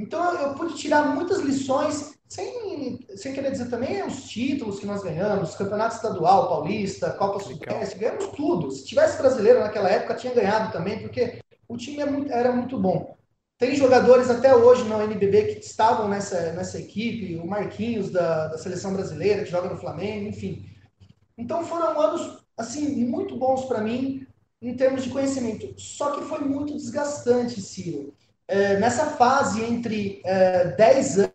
Então 0.00 0.34
eu 0.40 0.54
pude 0.54 0.76
tirar 0.76 1.14
muitas 1.14 1.40
lições, 1.42 2.14
sem, 2.26 2.98
sem 3.16 3.34
querer 3.34 3.50
dizer 3.52 3.68
também 3.68 3.98
é, 4.00 4.06
os 4.06 4.24
títulos 4.24 4.80
que 4.80 4.86
nós 4.86 5.02
ganhamos, 5.02 5.54
campeonato 5.54 5.96
estadual, 5.96 6.48
paulista, 6.48 7.10
Copa 7.10 7.38
Sudeste, 7.38 7.98
ganhamos 7.98 8.28
tudo. 8.28 8.70
Se 8.70 8.86
tivesse 8.86 9.18
brasileiro 9.18 9.60
naquela 9.60 9.90
época, 9.90 10.14
tinha 10.14 10.32
ganhado 10.32 10.72
também, 10.72 11.00
porque 11.00 11.40
o 11.68 11.76
time 11.76 12.00
era 12.00 12.08
é 12.08 12.12
muito, 12.14 12.32
era 12.32 12.50
muito 12.52 12.78
bom. 12.78 13.14
Tem 13.58 13.76
jogadores 13.76 14.30
até 14.30 14.56
hoje 14.56 14.88
na 14.88 15.04
NBB 15.04 15.44
que 15.56 15.60
estavam 15.66 16.08
nessa, 16.08 16.52
nessa 16.54 16.78
equipe, 16.80 17.36
o 17.36 17.46
Marquinhos 17.46 18.08
da, 18.08 18.46
da 18.48 18.56
seleção 18.56 18.94
brasileira, 18.94 19.44
que 19.44 19.50
joga 19.50 19.68
no 19.68 19.76
Flamengo, 19.76 20.26
enfim. 20.28 20.66
Então 21.36 21.62
foram 21.62 22.00
anos 22.00 22.38
assim 22.56 23.04
muito 23.04 23.36
bons 23.36 23.66
para 23.66 23.82
mim 23.82 24.26
em 24.62 24.72
termos 24.74 25.04
de 25.04 25.10
conhecimento. 25.10 25.78
Só 25.78 26.12
que 26.12 26.24
foi 26.24 26.38
muito 26.40 26.72
desgastante, 26.74 27.60
Ciro. 27.60 28.14
É, 28.50 28.76
nessa 28.80 29.06
fase 29.10 29.62
entre 29.62 30.20
é, 30.24 30.64
10 30.72 31.28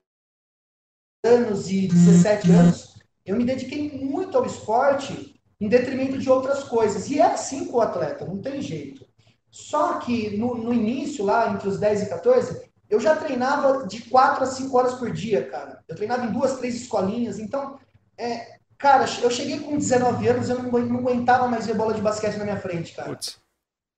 anos 1.25 1.69
e 1.71 1.88
17 1.88 2.51
uhum. 2.51 2.60
anos, 2.60 2.95
eu 3.25 3.38
me 3.38 3.45
dediquei 3.45 3.89
muito 4.04 4.38
ao 4.38 4.45
esporte 4.45 5.34
em 5.58 5.69
detrimento 5.69 6.17
de 6.17 6.30
outras 6.30 6.65
coisas. 6.65 7.10
E 7.10 7.19
é 7.19 7.23
assim 7.23 7.67
com 7.67 7.78
o 7.78 7.82
atleta, 7.82 8.25
não 8.25 8.41
tem 8.41 8.62
jeito. 8.62 9.08
Só 9.49 9.93
que 9.99 10.36
no, 10.36 10.56
no 10.56 10.73
início, 10.73 11.23
lá 11.23 11.49
entre 11.54 11.69
os 11.69 11.80
10 11.80 12.04
e 12.04 12.06
14, 12.10 12.69
eu 12.89 12.99
já 12.99 13.15
treinava 13.15 13.88
de 13.88 14.01
4 14.10 14.43
a 14.43 14.45
5 14.45 14.78
horas 14.78 14.95
por 14.95 15.10
dia, 15.10 15.49
cara. 15.49 15.82
Eu 15.88 15.95
treinava 15.95 16.25
em 16.25 16.34
duas, 16.34 16.58
três 16.58 16.75
escolinhas. 16.75 17.39
Então, 17.39 17.80
é, 18.17 18.58
cara, 18.78 19.06
eu 19.23 19.32
cheguei 19.32 19.62
com 19.62 19.78
19 19.78 20.28
anos, 20.28 20.49
eu 20.49 20.62
não, 20.62 20.69
não 20.69 20.99
aguentava 20.99 21.47
mais 21.47 21.65
ver 21.65 21.75
bola 21.75 21.93
de 21.93 22.01
basquete 22.01 22.36
na 22.36 22.43
minha 22.43 22.60
frente, 22.60 22.93
cara. 22.93 23.08
Putz. 23.08 23.39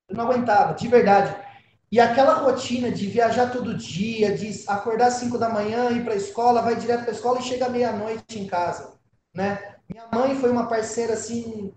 Eu 0.08 0.14
não 0.16 0.30
aguentava, 0.30 0.72
de 0.74 0.86
verdade. 0.86 1.47
E 1.90 1.98
aquela 1.98 2.34
rotina 2.34 2.92
de 2.92 3.06
viajar 3.06 3.50
todo 3.50 3.74
dia, 3.76 4.36
de 4.36 4.62
acordar 4.68 5.06
às 5.06 5.14
5 5.14 5.38
da 5.38 5.48
manhã, 5.48 5.90
ir 5.90 6.04
para 6.04 6.12
a 6.12 6.16
escola, 6.18 6.60
vai 6.60 6.76
direto 6.76 7.02
para 7.02 7.12
a 7.12 7.14
escola 7.14 7.38
e 7.38 7.42
chega 7.44 7.68
meia-noite 7.68 8.38
em 8.38 8.46
casa, 8.46 8.92
né? 9.34 9.76
Minha 9.88 10.06
mãe 10.12 10.36
foi 10.36 10.50
uma 10.50 10.68
parceira 10.68 11.14
assim 11.14 11.72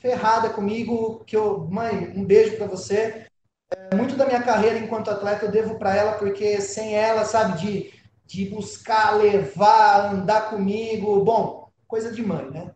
ferrada 0.00 0.50
comigo, 0.50 1.24
que 1.24 1.34
eu, 1.34 1.60
mãe, 1.70 2.12
um 2.14 2.24
beijo 2.26 2.58
para 2.58 2.66
você. 2.66 3.26
É, 3.74 3.96
muito 3.96 4.16
da 4.16 4.26
minha 4.26 4.42
carreira 4.42 4.78
enquanto 4.78 5.10
atleta 5.10 5.46
eu 5.46 5.50
devo 5.50 5.78
para 5.78 5.96
ela, 5.96 6.12
porque 6.18 6.60
sem 6.60 6.94
ela, 6.94 7.24
sabe, 7.24 7.58
de, 7.58 7.90
de 8.26 8.50
buscar, 8.50 9.16
levar, 9.16 10.12
andar 10.14 10.50
comigo, 10.50 11.24
bom, 11.24 11.70
coisa 11.88 12.12
de 12.12 12.22
mãe, 12.22 12.50
né? 12.50 12.70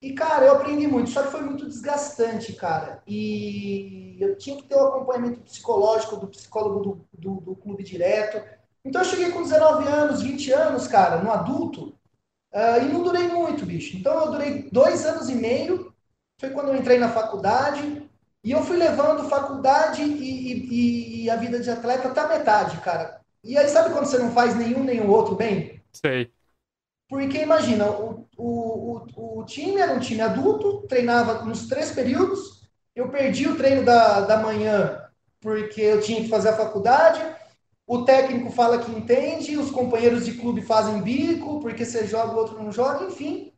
E, 0.00 0.12
cara, 0.12 0.44
eu 0.46 0.52
aprendi 0.52 0.86
muito, 0.86 1.10
só 1.10 1.24
que 1.24 1.32
foi 1.32 1.42
muito 1.42 1.66
desgastante, 1.68 2.52
cara. 2.52 3.02
E 3.06 4.16
eu 4.20 4.36
tinha 4.38 4.56
que 4.56 4.62
ter 4.62 4.76
o 4.76 4.78
um 4.78 4.88
acompanhamento 4.90 5.40
psicológico 5.40 6.16
do 6.16 6.28
psicólogo 6.28 6.78
do, 6.80 7.08
do, 7.18 7.40
do, 7.40 7.56
clube 7.56 7.82
direto. 7.82 8.40
Então 8.84 9.00
eu 9.00 9.04
cheguei 9.04 9.30
com 9.30 9.42
19 9.42 9.88
anos, 9.88 10.22
20 10.22 10.52
anos, 10.52 10.86
cara, 10.86 11.20
no 11.20 11.32
adulto, 11.32 11.92
uh, 12.54 12.80
e 12.84 12.92
não 12.92 13.02
durei 13.02 13.26
muito, 13.26 13.66
bicho. 13.66 13.96
Então 13.96 14.24
eu 14.26 14.30
durei 14.30 14.70
dois 14.70 15.04
anos 15.04 15.28
e 15.28 15.34
meio, 15.34 15.92
foi 16.38 16.50
quando 16.50 16.68
eu 16.68 16.76
entrei 16.76 16.96
na 16.98 17.08
faculdade, 17.10 18.08
e 18.44 18.52
eu 18.52 18.62
fui 18.62 18.76
levando 18.76 19.28
faculdade 19.28 20.00
e, 20.00 20.52
e, 21.22 21.24
e 21.24 21.30
a 21.30 21.34
vida 21.34 21.58
de 21.58 21.70
atleta 21.70 22.06
até 22.06 22.26
metade, 22.28 22.80
cara. 22.82 23.20
E 23.42 23.58
aí 23.58 23.68
sabe 23.68 23.92
quando 23.92 24.06
você 24.06 24.18
não 24.18 24.30
faz 24.30 24.54
nenhum 24.54 24.84
nem 24.84 25.00
o 25.00 25.10
outro 25.10 25.34
bem? 25.34 25.82
Sei. 25.92 26.30
Porque 27.08 27.38
imagina, 27.42 27.90
o, 27.90 28.26
o, 28.36 28.46
o, 29.16 29.40
o, 29.40 29.44
time 29.46 29.78
era 29.80 29.94
um 29.94 29.98
time 29.98 30.20
adulto, 30.20 30.86
treinava 30.86 31.42
nos 31.44 31.66
três 31.66 31.90
períodos, 31.90 32.60
eu 32.94 33.08
perdi 33.08 33.48
o 33.48 33.56
treino 33.56 33.82
da, 33.82 34.20
da 34.20 34.36
manhã 34.38 35.00
porque 35.40 35.80
eu 35.80 36.00
tinha 36.00 36.20
que 36.20 36.28
fazer 36.28 36.48
a 36.50 36.56
faculdade, 36.56 37.24
o 37.86 38.04
técnico 38.04 38.50
fala 38.50 38.80
que 38.84 38.90
entende, 38.90 39.56
os 39.56 39.70
companheiros 39.70 40.26
de 40.26 40.34
clube 40.36 40.60
fazem 40.62 41.00
bico, 41.00 41.60
porque 41.60 41.84
você 41.84 42.06
joga, 42.08 42.34
o 42.34 42.36
outro 42.38 42.60
não 42.62 42.70
joga, 42.72 43.04
enfim. 43.04 43.52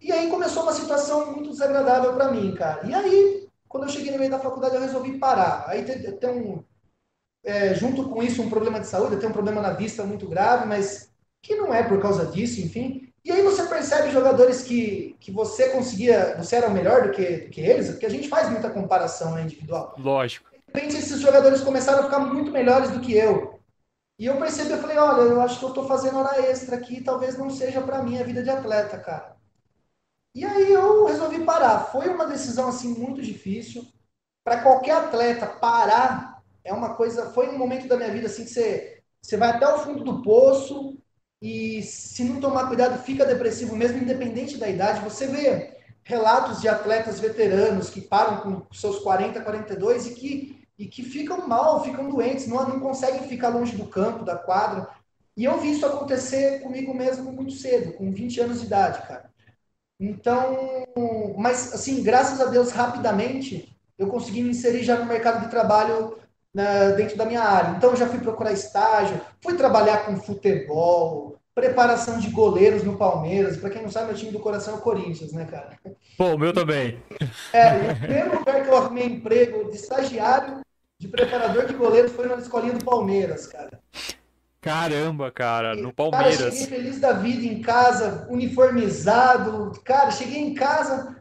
E 0.00 0.10
aí 0.12 0.30
começou 0.30 0.62
uma 0.62 0.72
situação 0.72 1.32
muito 1.34 1.50
desagradável 1.50 2.14
para 2.14 2.30
mim, 2.30 2.54
cara. 2.54 2.86
E 2.88 2.94
aí, 2.94 3.48
quando 3.68 3.82
eu 3.82 3.88
cheguei 3.90 4.12
no 4.12 4.18
meio 4.20 4.30
da 4.30 4.38
faculdade, 4.38 4.76
eu 4.76 4.80
resolvi 4.80 5.18
parar. 5.18 5.64
Aí 5.68 5.84
tem, 5.84 6.00
tem 6.16 6.30
um. 6.30 6.62
É, 7.44 7.74
junto 7.74 8.08
com 8.08 8.22
isso, 8.22 8.40
um 8.40 8.48
problema 8.48 8.78
de 8.80 8.86
saúde, 8.86 9.14
eu 9.14 9.18
tenho 9.18 9.30
um 9.30 9.34
problema 9.34 9.60
na 9.60 9.72
vista 9.72 10.04
muito 10.04 10.26
grave, 10.28 10.64
mas 10.64 11.09
que 11.42 11.54
não 11.56 11.72
é 11.72 11.82
por 11.82 12.00
causa 12.00 12.26
disso, 12.26 12.60
enfim. 12.60 13.12
E 13.24 13.30
aí 13.32 13.42
você 13.42 13.66
percebe 13.66 14.10
jogadores 14.10 14.62
que, 14.62 15.16
que 15.20 15.30
você 15.30 15.70
conseguia, 15.70 16.36
você 16.36 16.56
era 16.56 16.68
melhor 16.68 17.04
do 17.08 17.10
que, 17.12 17.22
do 17.24 17.50
que 17.50 17.60
eles, 17.60 17.90
porque 17.90 18.06
a 18.06 18.10
gente 18.10 18.28
faz 18.28 18.50
muita 18.50 18.70
comparação 18.70 19.34
né, 19.34 19.42
individual. 19.42 19.94
Lógico. 19.98 20.50
De 20.50 20.58
repente 20.74 20.96
esses 20.96 21.20
jogadores 21.20 21.60
começaram 21.62 22.00
a 22.00 22.04
ficar 22.04 22.20
muito 22.20 22.50
melhores 22.50 22.90
do 22.90 23.00
que 23.00 23.14
eu. 23.14 23.58
E 24.18 24.26
eu 24.26 24.36
percebi, 24.38 24.70
eu 24.70 24.78
falei, 24.80 24.98
olha, 24.98 25.22
eu 25.22 25.40
acho 25.40 25.58
que 25.58 25.64
eu 25.64 25.72
tô 25.72 25.86
fazendo 25.86 26.18
hora 26.18 26.40
extra 26.42 26.76
aqui, 26.76 27.00
talvez 27.02 27.38
não 27.38 27.48
seja 27.48 27.80
para 27.80 28.02
mim 28.02 28.18
a 28.18 28.24
vida 28.24 28.42
de 28.42 28.50
atleta, 28.50 28.98
cara. 28.98 29.34
E 30.34 30.44
aí 30.44 30.72
eu 30.72 31.06
resolvi 31.06 31.42
parar. 31.42 31.86
Foi 31.90 32.06
uma 32.08 32.26
decisão 32.26 32.68
assim 32.68 32.94
muito 32.96 33.20
difícil 33.22 33.84
para 34.44 34.62
qualquer 34.62 34.92
atleta 34.92 35.46
parar. 35.46 36.42
É 36.62 36.72
uma 36.72 36.94
coisa, 36.94 37.30
foi 37.30 37.48
um 37.48 37.58
momento 37.58 37.88
da 37.88 37.96
minha 37.96 38.12
vida 38.12 38.26
assim 38.26 38.44
que 38.44 38.50
você 38.50 38.96
você 39.22 39.36
vai 39.36 39.50
até 39.50 39.68
o 39.68 39.80
fundo 39.80 40.02
do 40.02 40.22
poço, 40.22 40.96
e 41.42 41.82
se 41.82 42.22
não 42.22 42.38
tomar 42.40 42.68
cuidado 42.68 43.02
fica 43.02 43.24
depressivo 43.24 43.74
mesmo, 43.74 43.98
independente 44.02 44.58
da 44.58 44.68
idade. 44.68 45.00
Você 45.02 45.26
vê 45.26 45.76
relatos 46.02 46.60
de 46.60 46.68
atletas 46.68 47.18
veteranos 47.18 47.88
que 47.88 48.00
param 48.00 48.38
com 48.40 48.74
seus 48.74 48.98
40, 48.98 49.40
42 49.40 50.06
e 50.06 50.14
que, 50.14 50.58
e 50.78 50.86
que 50.86 51.02
ficam 51.02 51.48
mal, 51.48 51.82
ficam 51.82 52.10
doentes, 52.10 52.46
não, 52.46 52.68
não 52.68 52.78
conseguem 52.80 53.26
ficar 53.26 53.48
longe 53.48 53.74
do 53.74 53.86
campo, 53.86 54.24
da 54.24 54.36
quadra. 54.36 54.86
E 55.36 55.44
eu 55.44 55.58
vi 55.58 55.72
isso 55.72 55.86
acontecer 55.86 56.60
comigo 56.60 56.92
mesmo 56.92 57.32
muito 57.32 57.52
cedo, 57.52 57.94
com 57.94 58.12
20 58.12 58.40
anos 58.40 58.60
de 58.60 58.66
idade, 58.66 59.06
cara. 59.06 59.30
Então, 59.98 60.54
mas 61.38 61.72
assim, 61.74 62.02
graças 62.02 62.40
a 62.40 62.46
Deus, 62.46 62.70
rapidamente 62.72 63.74
eu 63.98 64.08
consegui 64.08 64.42
me 64.42 64.50
inserir 64.50 64.82
já 64.82 64.96
no 64.98 65.04
mercado 65.04 65.44
de 65.44 65.50
trabalho 65.50 66.16
na, 66.54 66.90
né, 66.90 66.92
dentro 66.92 67.16
da 67.16 67.24
minha 67.24 67.42
área. 67.42 67.74
Então, 67.76 67.94
já 67.96 68.06
fui 68.06 68.18
procurar 68.20 68.52
estágio, 68.52 69.20
fui 69.40 69.54
trabalhar 69.54 70.04
com 70.04 70.16
futebol, 70.20 71.36
preparação 71.54 72.18
de 72.18 72.30
goleiros 72.30 72.82
no 72.82 72.96
Palmeiras. 72.96 73.56
Para 73.56 73.70
quem 73.70 73.82
não 73.82 73.90
sabe, 73.90 74.08
meu 74.08 74.16
time 74.16 74.32
do 74.32 74.40
coração 74.40 74.74
é 74.74 74.76
o 74.76 74.80
Corinthians, 74.80 75.32
né, 75.32 75.44
cara? 75.46 75.78
Bom, 76.18 76.34
o 76.34 76.38
meu 76.38 76.52
também. 76.52 77.02
É, 77.52 77.92
o 77.92 77.96
primeiro 77.98 78.38
lugar 78.38 78.62
que 78.64 78.68
eu 78.70 78.76
arrumei 78.76 79.06
emprego 79.06 79.70
de 79.70 79.76
estagiário, 79.76 80.60
de 81.00 81.08
preparador 81.08 81.66
de 81.66 81.72
goleiros 81.74 82.12
foi 82.12 82.26
na 82.26 82.36
escolinha 82.36 82.74
do 82.74 82.84
Palmeiras, 82.84 83.46
cara. 83.46 83.80
Caramba, 84.60 85.30
cara, 85.32 85.74
no 85.74 85.90
Palmeiras. 85.90 86.36
Cara, 86.36 86.50
cheguei 86.50 86.66
feliz 86.78 87.00
da 87.00 87.12
vida 87.12 87.46
em 87.46 87.62
casa, 87.62 88.26
uniformizado. 88.28 89.72
Cara, 89.82 90.10
cheguei 90.10 90.36
em 90.38 90.52
casa, 90.52 91.19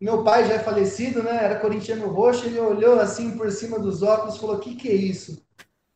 meu 0.00 0.24
pai 0.24 0.46
já 0.46 0.54
é 0.54 0.58
falecido, 0.58 1.22
né? 1.22 1.30
Era 1.42 1.60
corintiano 1.60 2.08
roxo, 2.08 2.44
ele 2.46 2.58
olhou 2.58 2.98
assim 3.00 3.36
por 3.36 3.50
cima 3.50 3.78
dos 3.78 4.02
óculos 4.02 4.36
e 4.36 4.38
falou: 4.40 4.58
que 4.58 4.74
que 4.76 4.88
é 4.88 4.94
isso? 4.94 5.42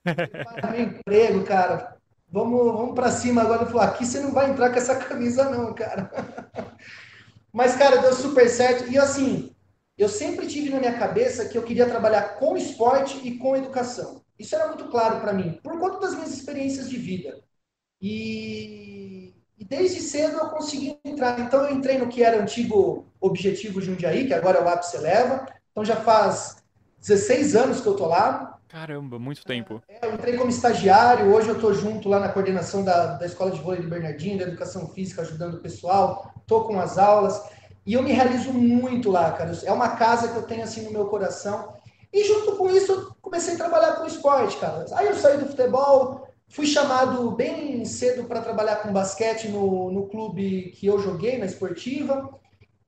meu 0.06 0.80
emprego, 0.80 1.44
cara. 1.44 1.96
Vamos, 2.30 2.62
vamos 2.72 2.94
para 2.94 3.10
cima 3.10 3.42
agora. 3.42 3.62
Ele 3.62 3.70
falou: 3.70 3.82
aqui 3.82 4.04
você 4.04 4.20
não 4.20 4.32
vai 4.32 4.50
entrar 4.50 4.70
com 4.70 4.76
essa 4.76 4.96
camisa, 4.96 5.50
não, 5.50 5.74
cara. 5.74 6.10
Mas, 7.52 7.74
cara, 7.76 7.98
deu 8.00 8.12
super 8.14 8.48
certo. 8.48 8.90
E 8.90 8.98
assim, 8.98 9.52
eu 9.96 10.08
sempre 10.08 10.46
tive 10.46 10.70
na 10.70 10.78
minha 10.78 10.98
cabeça 10.98 11.48
que 11.48 11.56
eu 11.58 11.62
queria 11.62 11.88
trabalhar 11.88 12.36
com 12.38 12.56
esporte 12.56 13.18
e 13.26 13.36
com 13.38 13.56
educação. 13.56 14.22
Isso 14.38 14.54
era 14.54 14.68
muito 14.68 14.88
claro 14.88 15.20
para 15.20 15.32
mim, 15.32 15.58
por 15.64 15.76
conta 15.80 15.98
das 15.98 16.14
minhas 16.14 16.32
experiências 16.32 16.88
de 16.88 16.96
vida. 16.96 17.40
E 18.00 19.17
e 19.58 19.64
desde 19.64 20.00
cedo 20.00 20.36
eu 20.38 20.46
consegui 20.50 20.98
entrar. 21.04 21.40
Então 21.40 21.64
eu 21.64 21.74
entrei 21.74 21.98
no 21.98 22.06
que 22.06 22.22
era 22.22 22.40
antigo 22.40 23.06
Objetivo 23.20 23.80
Jundiaí, 23.80 24.26
que 24.26 24.34
agora 24.34 24.58
é 24.58 24.62
o 24.62 24.68
ápice 24.68 24.96
leva. 24.98 25.46
Então 25.72 25.84
já 25.84 25.96
faz 25.96 26.58
16 27.00 27.56
anos 27.56 27.80
que 27.80 27.86
eu 27.86 27.94
tô 27.96 28.06
lá. 28.06 28.56
Caramba, 28.68 29.18
muito 29.18 29.44
tempo. 29.44 29.82
É, 29.88 30.06
eu 30.06 30.14
entrei 30.14 30.36
como 30.36 30.50
estagiário, 30.50 31.34
hoje 31.34 31.48
eu 31.48 31.58
tô 31.58 31.72
junto 31.72 32.06
lá 32.08 32.20
na 32.20 32.28
coordenação 32.28 32.84
da, 32.84 33.14
da 33.16 33.24
Escola 33.24 33.50
de 33.50 33.60
Vôlei 33.60 33.80
de 33.80 33.86
Bernardino, 33.86 34.38
da 34.38 34.44
Educação 34.44 34.86
Física, 34.88 35.22
ajudando 35.22 35.54
o 35.54 35.60
pessoal, 35.60 36.30
tô 36.46 36.62
com 36.64 36.78
as 36.78 36.98
aulas. 36.98 37.42
E 37.86 37.94
eu 37.94 38.02
me 38.02 38.12
realizo 38.12 38.52
muito 38.52 39.10
lá, 39.10 39.32
cara. 39.32 39.50
É 39.64 39.72
uma 39.72 39.96
casa 39.96 40.28
que 40.28 40.36
eu 40.36 40.42
tenho 40.42 40.62
assim 40.62 40.82
no 40.84 40.92
meu 40.92 41.06
coração. 41.06 41.72
E 42.12 42.24
junto 42.24 42.56
com 42.56 42.68
isso, 42.70 42.92
eu 42.92 43.10
comecei 43.22 43.54
a 43.54 43.58
trabalhar 43.58 43.94
com 43.96 44.06
esporte, 44.06 44.58
cara. 44.58 44.84
Aí 44.92 45.06
eu 45.06 45.14
saí 45.16 45.38
do 45.38 45.46
futebol, 45.46 46.27
Fui 46.48 46.66
chamado 46.66 47.30
bem 47.32 47.84
cedo 47.84 48.24
para 48.24 48.40
trabalhar 48.40 48.76
com 48.76 48.90
basquete 48.92 49.48
no, 49.48 49.92
no 49.92 50.06
clube 50.08 50.70
que 50.72 50.86
eu 50.86 50.98
joguei, 50.98 51.36
na 51.38 51.44
esportiva, 51.44 52.26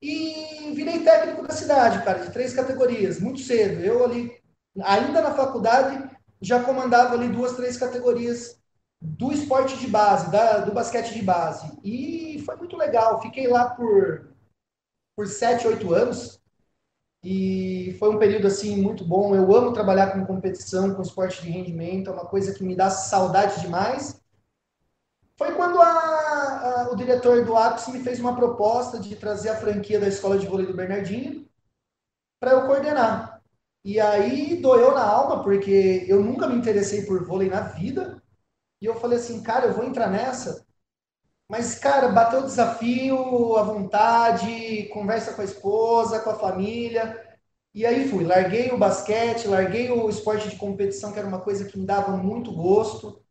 e 0.01 0.73
virei 0.75 1.03
técnico 1.03 1.47
da 1.47 1.53
cidade, 1.53 2.03
cara, 2.03 2.25
de 2.25 2.31
três 2.31 2.53
categorias, 2.53 3.19
muito 3.19 3.39
cedo. 3.41 3.81
Eu 3.81 4.03
ali, 4.03 4.31
ainda 4.83 5.21
na 5.21 5.35
faculdade, 5.35 6.09
já 6.41 6.63
comandava 6.63 7.13
ali 7.13 7.29
duas, 7.29 7.55
três 7.55 7.77
categorias 7.77 8.59
do 8.99 9.31
esporte 9.31 9.77
de 9.77 9.87
base, 9.87 10.31
da, 10.31 10.57
do 10.59 10.73
basquete 10.73 11.13
de 11.13 11.21
base. 11.21 11.71
E 11.83 12.41
foi 12.43 12.55
muito 12.55 12.75
legal. 12.75 13.21
Fiquei 13.21 13.47
lá 13.47 13.69
por, 13.69 14.27
por 15.15 15.27
sete, 15.27 15.67
oito 15.67 15.93
anos. 15.93 16.40
E 17.23 17.95
foi 17.99 18.09
um 18.09 18.17
período 18.17 18.47
assim 18.47 18.81
muito 18.81 19.05
bom. 19.05 19.35
Eu 19.35 19.53
amo 19.55 19.73
trabalhar 19.73 20.11
com 20.11 20.25
competição, 20.25 20.95
com 20.95 21.01
esporte 21.01 21.41
de 21.41 21.49
rendimento, 21.49 22.09
é 22.09 22.13
uma 22.13 22.25
coisa 22.25 22.53
que 22.53 22.63
me 22.63 22.75
dá 22.75 22.89
saudade 22.89 23.61
demais. 23.61 24.19
Foi 25.37 25.53
quando 25.55 25.79
a, 25.79 25.89
a, 26.87 26.91
o 26.91 26.95
diretor 26.95 27.43
do 27.45 27.55
Apis 27.55 27.87
me 27.87 27.99
fez 27.99 28.19
uma 28.19 28.35
proposta 28.35 28.99
de 28.99 29.15
trazer 29.15 29.49
a 29.49 29.55
franquia 29.55 29.99
da 29.99 30.07
escola 30.07 30.37
de 30.37 30.47
vôlei 30.47 30.65
do 30.65 30.75
Bernardinho 30.75 31.47
para 32.39 32.51
eu 32.51 32.65
coordenar. 32.65 33.41
E 33.83 33.99
aí 33.99 34.57
doeu 34.61 34.93
na 34.93 35.03
alma, 35.03 35.43
porque 35.43 36.05
eu 36.07 36.23
nunca 36.23 36.47
me 36.47 36.55
interessei 36.55 37.03
por 37.05 37.23
vôlei 37.25 37.49
na 37.49 37.61
vida. 37.61 38.21
E 38.79 38.85
eu 38.85 38.95
falei 38.99 39.19
assim, 39.19 39.41
cara, 39.43 39.67
eu 39.67 39.73
vou 39.73 39.83
entrar 39.83 40.09
nessa 40.09 40.65
mas, 41.51 41.75
cara, 41.77 42.07
bateu 42.07 42.39
o 42.39 42.45
desafio, 42.45 43.57
à 43.57 43.61
vontade, 43.63 44.83
conversa 44.93 45.33
com 45.33 45.41
a 45.41 45.43
esposa, 45.43 46.21
com 46.21 46.29
a 46.29 46.39
família. 46.39 47.21
E 47.75 47.85
aí 47.85 48.07
fui, 48.07 48.23
larguei 48.23 48.71
o 48.71 48.77
basquete, 48.77 49.49
larguei 49.49 49.91
o 49.91 50.07
esporte 50.09 50.47
de 50.49 50.55
competição, 50.55 51.11
que 51.11 51.19
era 51.19 51.27
uma 51.27 51.41
coisa 51.41 51.65
que 51.65 51.77
me 51.77 51.85
dava 51.85 52.15
muito 52.15 52.53
gosto, 52.53 53.21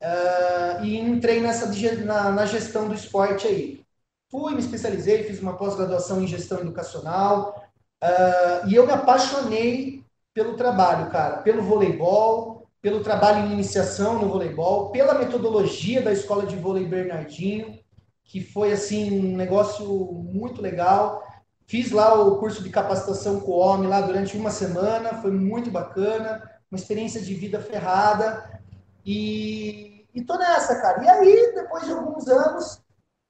uh, 0.00 0.84
e 0.84 0.96
entrei 1.00 1.40
nessa 1.40 1.66
na, 2.04 2.30
na, 2.30 2.46
gestão 2.46 2.86
do 2.88 2.94
esporte 2.94 3.48
aí. 3.48 3.82
Fui, 4.30 4.52
me 4.52 4.60
especializei, 4.60 5.24
fiz 5.24 5.40
uma 5.40 5.56
pós-graduação 5.56 6.22
em 6.22 6.28
gestão 6.28 6.60
educacional, 6.60 7.60
uh, 8.04 8.68
e 8.68 8.74
eu 8.76 8.86
me 8.86 8.92
apaixonei 8.92 10.04
pelo 10.32 10.56
trabalho, 10.56 11.10
cara, 11.10 11.38
pelo 11.42 11.60
voleibol, 11.60 12.63
pelo 12.84 13.02
trabalho 13.02 13.46
em 13.46 13.52
iniciação 13.54 14.18
no 14.20 14.28
voleibol, 14.28 14.90
pela 14.90 15.14
metodologia 15.14 16.02
da 16.02 16.12
escola 16.12 16.44
de 16.44 16.54
vôlei 16.56 16.84
Bernardinho, 16.84 17.78
que 18.26 18.42
foi 18.44 18.72
assim 18.72 19.10
um 19.10 19.34
negócio 19.38 19.88
muito 20.30 20.60
legal. 20.60 21.26
Fiz 21.66 21.90
lá 21.90 22.12
o 22.12 22.36
curso 22.38 22.62
de 22.62 22.68
capacitação 22.68 23.40
com 23.40 23.52
o 23.52 23.58
homem 23.58 23.88
lá 23.88 24.02
durante 24.02 24.36
uma 24.36 24.50
semana, 24.50 25.14
foi 25.22 25.30
muito 25.30 25.70
bacana, 25.70 26.42
uma 26.70 26.76
experiência 26.76 27.22
de 27.22 27.34
vida 27.34 27.58
ferrada. 27.58 28.60
E, 29.02 30.04
e 30.14 30.20
tô 30.22 30.36
nessa, 30.36 30.78
cara. 30.82 31.02
E 31.02 31.08
aí, 31.08 31.52
depois 31.54 31.86
de 31.86 31.92
alguns 31.92 32.28
anos, 32.28 32.82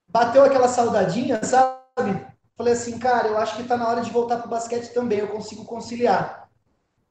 bateu 0.09 0.43
aquela 0.43 0.67
saudadinha, 0.67 1.41
sabe? 1.45 2.27
Falei 2.59 2.73
assim, 2.73 2.99
cara, 2.99 3.29
eu 3.29 3.39
acho 3.39 3.55
que 3.55 3.63
está 3.63 3.77
na 3.77 3.87
hora 3.89 4.01
de 4.01 4.11
voltar 4.11 4.39
pro 4.39 4.49
basquete 4.51 4.93
também, 4.93 5.19
eu 5.21 5.29
consigo 5.29 5.65
conciliar. 5.65 6.44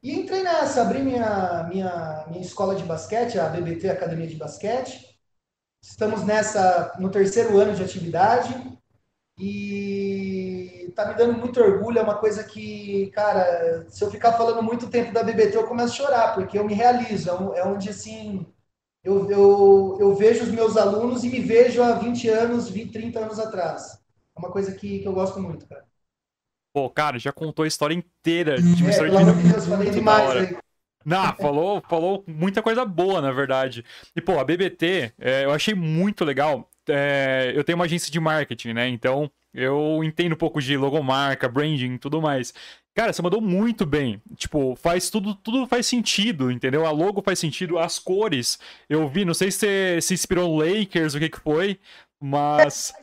E 0.03 0.13
entrei 0.13 0.43
nessa, 0.43 0.81
abri 0.81 0.99
minha, 1.01 1.63
minha, 1.71 2.25
minha 2.27 2.41
escola 2.41 2.75
de 2.75 2.83
basquete, 2.83 3.39
a 3.39 3.47
BBT 3.47 3.89
Academia 3.89 4.27
de 4.27 4.35
Basquete. 4.35 5.17
Estamos 5.81 6.25
nessa, 6.25 6.93
no 6.99 7.09
terceiro 7.09 7.57
ano 7.57 7.73
de 7.75 7.81
atividade 7.83 8.53
e 9.39 10.91
tá 10.95 11.05
me 11.07 11.13
dando 11.15 11.39
muito 11.39 11.59
orgulho, 11.61 11.99
é 11.99 12.03
uma 12.03 12.17
coisa 12.19 12.43
que, 12.43 13.07
cara, 13.11 13.89
se 13.89 14.03
eu 14.03 14.11
ficar 14.11 14.33
falando 14.33 14.61
muito 14.61 14.89
tempo 14.89 15.13
da 15.13 15.23
BBT, 15.23 15.55
eu 15.57 15.67
começo 15.67 15.93
a 15.93 16.05
chorar, 16.05 16.35
porque 16.35 16.59
eu 16.59 16.65
me 16.65 16.73
realizo, 16.73 17.53
é, 17.55 17.59
é 17.61 17.65
onde, 17.65 17.89
assim, 17.89 18.45
eu, 19.05 19.29
eu, 19.31 19.97
eu 20.01 20.15
vejo 20.15 20.43
os 20.43 20.51
meus 20.51 20.75
alunos 20.77 21.23
e 21.23 21.29
me 21.29 21.39
vejo 21.39 21.81
há 21.81 21.93
20 21.93 22.27
anos, 22.29 22.67
20, 22.69 22.91
30 22.93 23.19
anos 23.21 23.39
atrás. 23.39 23.97
É 24.35 24.39
uma 24.39 24.51
coisa 24.51 24.73
que, 24.75 24.99
que 24.99 25.07
eu 25.07 25.13
gosto 25.13 25.39
muito, 25.41 25.65
cara. 25.67 25.85
Pô, 26.73 26.89
cara, 26.89 27.19
já 27.19 27.31
contou 27.31 27.63
a 27.63 27.67
história 27.67 27.93
inteira 27.93 28.55
de 28.59 28.83
Missão 28.83 29.07
uhum. 29.07 29.17
é, 29.17 29.21
Impossível. 29.31 29.51
Deus, 29.51 29.65
falei 29.67 29.89
demais, 29.91 30.55
não, 31.05 31.36
falou, 31.36 31.83
falou 31.89 32.23
muita 32.25 32.62
coisa 32.63 32.83
boa, 32.86 33.19
na 33.21 33.29
verdade. 33.31 33.83
E, 34.15 34.21
pô, 34.21 34.39
a 34.39 34.43
BBT, 34.45 35.12
é, 35.19 35.43
eu 35.45 35.51
achei 35.51 35.75
muito 35.75 36.23
legal. 36.25 36.67
É, 36.89 37.51
eu 37.55 37.62
tenho 37.63 37.75
uma 37.77 37.83
agência 37.86 38.09
de 38.12 38.19
marketing, 38.21 38.71
né? 38.73 38.88
Então, 38.89 39.29
eu 39.53 40.01
entendo 40.03 40.31
um 40.33 40.38
pouco 40.38 40.59
de 40.62 40.75
logomarca, 40.77 41.47
branding 41.49 41.93
e 41.95 41.99
tudo 41.99 42.19
mais. 42.21 42.53
Cara, 42.95 43.12
você 43.13 43.21
mandou 43.21 43.41
muito 43.41 43.86
bem. 43.86 44.19
Tipo, 44.38 44.75
faz 44.77 45.09
tudo, 45.12 45.36
tudo 45.36 45.67
faz 45.67 45.86
sentido, 45.88 46.49
entendeu? 46.49 46.86
A 46.88 46.91
logo 46.91 47.21
faz 47.21 47.38
sentido, 47.38 47.77
as 47.77 47.99
cores. 47.99 48.57
Eu 48.89 49.05
vi, 49.07 49.25
não 49.25 49.33
sei 49.33 49.51
se 49.51 49.57
você 49.59 49.99
se 50.01 50.13
inspirou 50.15 50.47
no 50.47 50.55
Lakers, 50.63 51.13
o 51.15 51.19
que 51.19 51.27
que 51.29 51.39
foi, 51.41 51.79
mas 52.19 52.93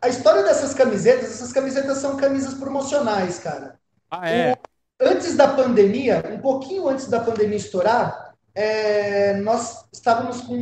a 0.00 0.08
história 0.08 0.42
dessas 0.42 0.74
camisetas, 0.74 1.26
essas 1.30 1.52
camisetas 1.52 1.98
são 1.98 2.16
camisas 2.16 2.54
promocionais, 2.54 3.38
cara. 3.38 3.78
Ah, 4.10 4.28
é? 4.28 4.52
O, 4.52 4.58
antes 5.02 5.36
da 5.36 5.48
pandemia, 5.48 6.22
um 6.32 6.38
pouquinho 6.38 6.88
antes 6.88 7.06
da 7.08 7.20
pandemia 7.20 7.56
estourar, 7.56 8.32
é, 8.54 9.34
nós 9.40 9.84
estávamos 9.92 10.40
com 10.42 10.54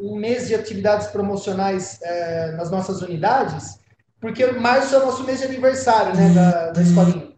um 0.00 0.16
mês 0.16 0.46
de 0.48 0.54
atividades 0.54 1.08
promocionais 1.08 1.98
é, 2.02 2.52
nas 2.52 2.70
nossas 2.70 3.02
unidades, 3.02 3.78
porque 4.20 4.46
março 4.46 4.94
é 4.94 4.98
o 4.98 5.06
nosso 5.06 5.24
mês 5.24 5.38
de 5.40 5.44
aniversário, 5.46 6.14
né, 6.14 6.30
da, 6.32 6.70
da 6.70 6.82
escolinha. 6.82 7.32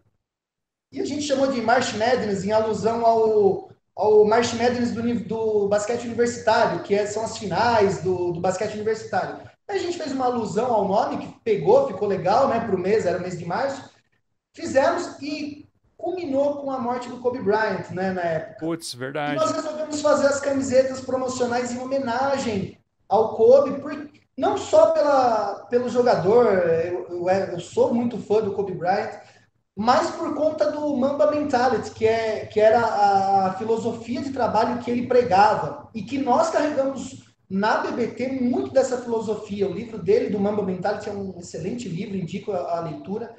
E 0.92 1.00
a 1.00 1.04
gente 1.04 1.22
chamou 1.22 1.48
de 1.48 1.60
March 1.60 1.94
Madness 1.94 2.44
em 2.44 2.52
alusão 2.52 3.04
ao, 3.04 3.70
ao 3.96 4.24
March 4.24 4.52
Madness 4.54 4.92
do, 4.92 5.00
do 5.22 5.68
basquete 5.68 6.04
universitário, 6.04 6.80
que 6.82 6.94
é, 6.94 7.06
são 7.06 7.24
as 7.24 7.36
finais 7.36 8.02
do, 8.02 8.32
do 8.32 8.40
basquete 8.40 8.74
universitário. 8.74 9.38
A 9.68 9.76
gente 9.78 9.98
fez 9.98 10.12
uma 10.12 10.26
alusão 10.26 10.72
ao 10.72 10.86
nome 10.86 11.18
que 11.18 11.40
pegou, 11.42 11.88
ficou 11.88 12.06
legal, 12.06 12.46
né, 12.48 12.60
para 12.60 12.74
o 12.74 12.78
mês, 12.78 13.04
era 13.04 13.18
o 13.18 13.20
mês 13.20 13.36
de 13.36 13.44
março. 13.44 13.90
Fizemos 14.54 15.20
e 15.20 15.68
culminou 15.96 16.58
com 16.58 16.70
a 16.70 16.78
morte 16.78 17.08
do 17.08 17.16
Kobe 17.18 17.40
Bryant, 17.42 17.90
né, 17.90 18.12
na 18.12 18.22
época. 18.22 18.56
Putz, 18.64 18.94
verdade. 18.94 19.32
E 19.32 19.36
nós 19.38 19.50
resolvemos 19.50 20.00
fazer 20.00 20.26
as 20.28 20.38
camisetas 20.40 21.00
promocionais 21.00 21.72
em 21.72 21.80
homenagem 21.80 22.78
ao 23.08 23.34
Kobe, 23.34 23.80
por, 23.80 24.08
não 24.38 24.56
só 24.56 24.92
pela, 24.92 25.66
pelo 25.68 25.88
jogador, 25.88 26.46
eu, 26.46 27.06
eu, 27.08 27.28
é, 27.28 27.52
eu 27.52 27.58
sou 27.60 27.92
muito 27.92 28.18
fã 28.18 28.40
do 28.40 28.52
Kobe 28.52 28.72
Bryant, 28.72 29.18
mas 29.76 30.10
por 30.12 30.32
conta 30.36 30.70
do 30.70 30.96
Mamba 30.96 31.30
Mentality, 31.32 31.90
que, 31.90 32.06
é, 32.06 32.46
que 32.46 32.60
era 32.60 32.84
a 33.46 33.54
filosofia 33.54 34.22
de 34.22 34.30
trabalho 34.32 34.78
que 34.80 34.90
ele 34.92 35.06
pregava 35.08 35.88
e 35.92 36.02
que 36.02 36.18
nós 36.18 36.50
carregamos 36.50 37.25
na 37.48 37.78
BBT 37.78 38.32
muito 38.40 38.72
dessa 38.72 38.98
filosofia, 38.98 39.68
o 39.68 39.72
livro 39.72 39.98
dele, 39.98 40.30
do 40.30 40.38
Mamba 40.40 40.62
Mentality, 40.62 41.08
é 41.08 41.12
um 41.12 41.38
excelente 41.38 41.88
livro, 41.88 42.16
indico 42.16 42.52
a, 42.52 42.78
a 42.78 42.80
leitura, 42.80 43.32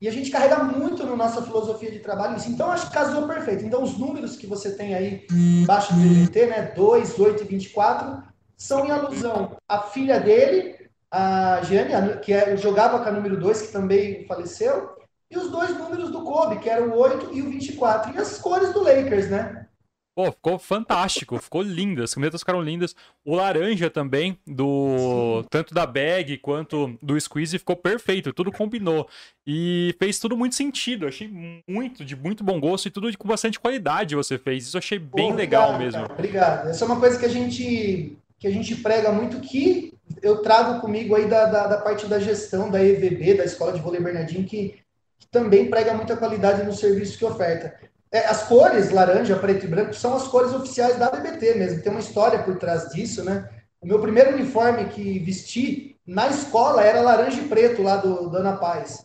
e 0.00 0.06
a 0.08 0.12
gente 0.12 0.30
carrega 0.30 0.58
muito 0.64 1.04
na 1.06 1.16
nossa 1.16 1.40
filosofia 1.40 1.90
de 1.90 1.98
trabalho 2.00 2.36
isso. 2.36 2.50
Então, 2.50 2.70
acho 2.70 2.88
que 2.88 2.92
casou 2.92 3.26
perfeito. 3.26 3.64
Então, 3.64 3.82
os 3.82 3.96
números 3.96 4.36
que 4.36 4.46
você 4.46 4.72
tem 4.72 4.94
aí 4.94 5.26
embaixo 5.32 5.94
do 5.94 6.00
BBT, 6.00 6.46
né, 6.46 6.72
2, 6.76 7.18
8 7.18 7.42
e 7.42 7.46
24, 7.46 8.22
são 8.56 8.84
em 8.84 8.90
alusão 8.90 9.56
à 9.66 9.80
filha 9.80 10.20
dele, 10.20 10.74
a 11.10 11.60
Jane, 11.62 12.18
que 12.20 12.32
é, 12.34 12.56
jogava 12.56 12.98
com 12.98 13.08
a 13.08 13.12
número 13.12 13.40
2, 13.40 13.62
que 13.62 13.72
também 13.72 14.26
faleceu, 14.26 14.94
e 15.30 15.38
os 15.38 15.50
dois 15.50 15.70
números 15.78 16.10
do 16.10 16.22
Kobe, 16.22 16.58
que 16.58 16.68
eram 16.68 16.88
o 16.90 16.98
8 16.98 17.32
e 17.34 17.40
o 17.40 17.48
24, 17.48 18.14
e 18.14 18.18
as 18.18 18.38
cores 18.38 18.72
do 18.74 18.82
Lakers, 18.82 19.30
né? 19.30 19.66
Pô, 20.14 20.30
ficou 20.30 20.58
fantástico, 20.60 21.36
ficou 21.40 21.60
lindo. 21.62 22.00
As 22.02 22.14
camisetas 22.14 22.40
ficaram 22.42 22.62
lindas. 22.62 22.94
O 23.24 23.34
laranja 23.34 23.90
também, 23.90 24.38
do 24.46 25.40
Sim. 25.42 25.48
tanto 25.50 25.74
da 25.74 25.84
bag 25.84 26.38
quanto 26.38 26.96
do 27.02 27.20
squeeze, 27.20 27.58
ficou 27.58 27.74
perfeito. 27.74 28.32
Tudo 28.32 28.52
combinou. 28.52 29.08
E 29.44 29.94
fez 29.98 30.20
tudo 30.20 30.36
muito 30.36 30.54
sentido. 30.54 31.08
Achei 31.08 31.28
muito, 31.68 32.04
de 32.04 32.14
muito 32.14 32.44
bom 32.44 32.60
gosto 32.60 32.86
e 32.86 32.90
tudo 32.90 33.16
com 33.18 33.26
bastante 33.26 33.58
qualidade 33.58 34.14
você 34.14 34.38
fez. 34.38 34.64
Isso 34.64 34.78
achei 34.78 35.00
bem 35.00 35.34
legal 35.34 35.76
mesmo. 35.78 36.02
Cara, 36.02 36.12
obrigado. 36.12 36.68
Essa 36.68 36.84
é 36.84 36.86
uma 36.86 37.00
coisa 37.00 37.18
que 37.18 37.26
a 37.26 37.28
gente, 37.28 38.16
que 38.38 38.46
a 38.46 38.50
gente 38.52 38.76
prega 38.76 39.10
muito 39.10 39.40
que 39.40 39.92
eu 40.22 40.42
trago 40.42 40.80
comigo 40.80 41.16
aí 41.16 41.28
da, 41.28 41.46
da, 41.46 41.66
da 41.66 41.78
parte 41.78 42.06
da 42.06 42.20
gestão 42.20 42.70
da 42.70 42.82
EVB, 42.84 43.34
da 43.34 43.44
Escola 43.44 43.72
de 43.72 43.80
Vôlei 43.80 44.00
Bernardinho, 44.00 44.46
que, 44.46 44.76
que 45.18 45.26
também 45.28 45.68
prega 45.68 45.92
muita 45.92 46.16
qualidade 46.16 46.64
no 46.64 46.72
serviço 46.72 47.18
que 47.18 47.24
oferta. 47.24 47.74
É, 48.14 48.26
as 48.28 48.44
cores 48.44 48.90
laranja, 48.92 49.34
preto 49.40 49.64
e 49.64 49.68
branco 49.68 49.92
são 49.92 50.14
as 50.14 50.28
cores 50.28 50.52
oficiais 50.54 50.96
da 50.96 51.06
ABBT 51.06 51.54
mesmo. 51.54 51.82
Tem 51.82 51.90
uma 51.90 52.00
história 52.00 52.40
por 52.44 52.54
trás 52.58 52.90
disso, 52.90 53.24
né? 53.24 53.48
O 53.80 53.86
meu 53.88 54.00
primeiro 54.00 54.34
uniforme 54.36 54.84
que 54.90 55.18
vesti 55.18 55.98
na 56.06 56.28
escola 56.28 56.84
era 56.84 57.00
laranja 57.02 57.40
e 57.40 57.48
preto 57.48 57.82
lá 57.82 57.96
do, 57.96 58.30
do 58.30 58.36
Ana 58.36 58.56
Paz. 58.56 59.04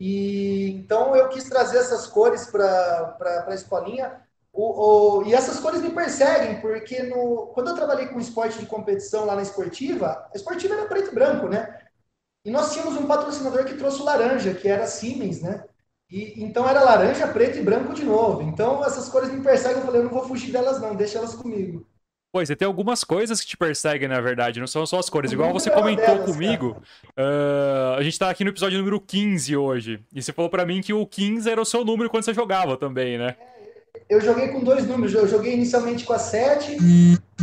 E 0.00 0.70
então 0.78 1.16
eu 1.16 1.28
quis 1.28 1.48
trazer 1.48 1.78
essas 1.78 2.06
cores 2.06 2.46
para 2.46 3.46
a 3.48 3.52
escolinha. 3.54 4.12
O, 4.52 5.22
o, 5.22 5.22
e 5.26 5.34
essas 5.34 5.58
cores 5.58 5.82
me 5.82 5.90
perseguem, 5.90 6.60
porque 6.60 7.02
no, 7.02 7.48
quando 7.52 7.70
eu 7.70 7.74
trabalhei 7.74 8.06
com 8.06 8.20
esporte 8.20 8.60
de 8.60 8.66
competição 8.66 9.24
lá 9.24 9.34
na 9.34 9.42
esportiva, 9.42 10.28
a 10.32 10.36
esportiva 10.36 10.74
era 10.74 10.86
preto 10.86 11.10
e 11.10 11.14
branco, 11.16 11.48
né? 11.48 11.80
E 12.44 12.50
nós 12.52 12.72
tínhamos 12.72 12.96
um 12.96 13.06
patrocinador 13.08 13.64
que 13.64 13.74
trouxe 13.76 14.04
laranja, 14.04 14.54
que 14.54 14.68
era 14.68 14.86
Siemens, 14.86 15.42
né? 15.42 15.64
E, 16.10 16.34
então 16.36 16.68
era 16.68 16.82
laranja, 16.84 17.26
preto 17.28 17.58
e 17.58 17.62
branco 17.62 17.92
de 17.92 18.04
novo. 18.04 18.42
Então 18.42 18.84
essas 18.84 19.08
cores 19.08 19.32
me 19.32 19.40
perseguem. 19.42 19.78
Eu 19.78 19.82
falei, 19.84 20.00
eu 20.00 20.04
não 20.04 20.12
vou 20.12 20.24
fugir 20.26 20.52
delas, 20.52 20.80
não, 20.80 20.94
deixa 20.94 21.18
elas 21.18 21.34
comigo. 21.34 21.84
Pois, 22.32 22.50
tem 22.50 22.66
algumas 22.66 23.02
coisas 23.02 23.40
que 23.40 23.46
te 23.46 23.56
perseguem, 23.56 24.08
na 24.08 24.20
verdade, 24.20 24.60
não 24.60 24.66
são 24.66 24.84
só 24.84 24.98
as 24.98 25.08
cores. 25.08 25.32
Igual 25.32 25.52
você 25.54 25.70
comentou 25.70 26.04
delas, 26.04 26.30
comigo, 26.30 26.82
uh, 27.18 27.94
a 27.96 28.02
gente 28.02 28.18
tá 28.18 28.28
aqui 28.28 28.44
no 28.44 28.50
episódio 28.50 28.78
número 28.78 29.00
15 29.00 29.56
hoje. 29.56 30.04
E 30.14 30.20
você 30.22 30.34
falou 30.34 30.50
para 30.50 30.66
mim 30.66 30.82
que 30.82 30.92
o 30.92 31.06
15 31.06 31.48
era 31.48 31.60
o 31.62 31.64
seu 31.64 31.82
número 31.82 32.10
quando 32.10 32.24
você 32.24 32.34
jogava 32.34 32.76
também, 32.76 33.16
né? 33.16 33.36
É, 33.58 34.02
eu 34.14 34.20
joguei 34.20 34.48
com 34.48 34.60
dois 34.62 34.86
números. 34.86 35.14
Eu 35.14 35.26
joguei 35.26 35.54
inicialmente 35.54 36.04
com 36.04 36.12
a 36.12 36.18
7. 36.18 36.76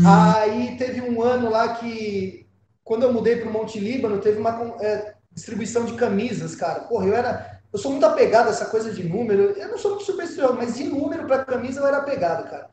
aí 0.06 0.76
teve 0.78 1.02
um 1.02 1.24
ano 1.24 1.50
lá 1.50 1.76
que, 1.76 2.46
quando 2.84 3.02
eu 3.04 3.12
mudei 3.12 3.38
pro 3.38 3.52
Monte 3.52 3.80
Líbano, 3.80 4.20
teve 4.22 4.40
uma 4.40 4.74
é, 4.80 5.16
distribuição 5.32 5.86
de 5.86 5.94
camisas, 5.94 6.56
cara. 6.56 6.82
Porra, 6.82 7.06
eu 7.08 7.16
era 7.16 7.63
eu 7.74 7.80
sou 7.80 7.90
muito 7.90 8.06
apegado 8.06 8.48
a 8.48 8.50
essa 8.52 8.68
coisa 8.68 8.94
de 8.94 9.04
número. 9.04 9.52
Eu 9.58 9.68
não 9.68 9.80
sou 9.80 9.92
muito 9.92 10.06
supersticioso, 10.06 10.54
mas 10.54 10.76
de 10.76 10.84
número 10.84 11.26
para 11.26 11.44
camisa 11.44 11.80
eu 11.80 11.88
era 11.88 11.98
apegado, 11.98 12.48
cara. 12.48 12.70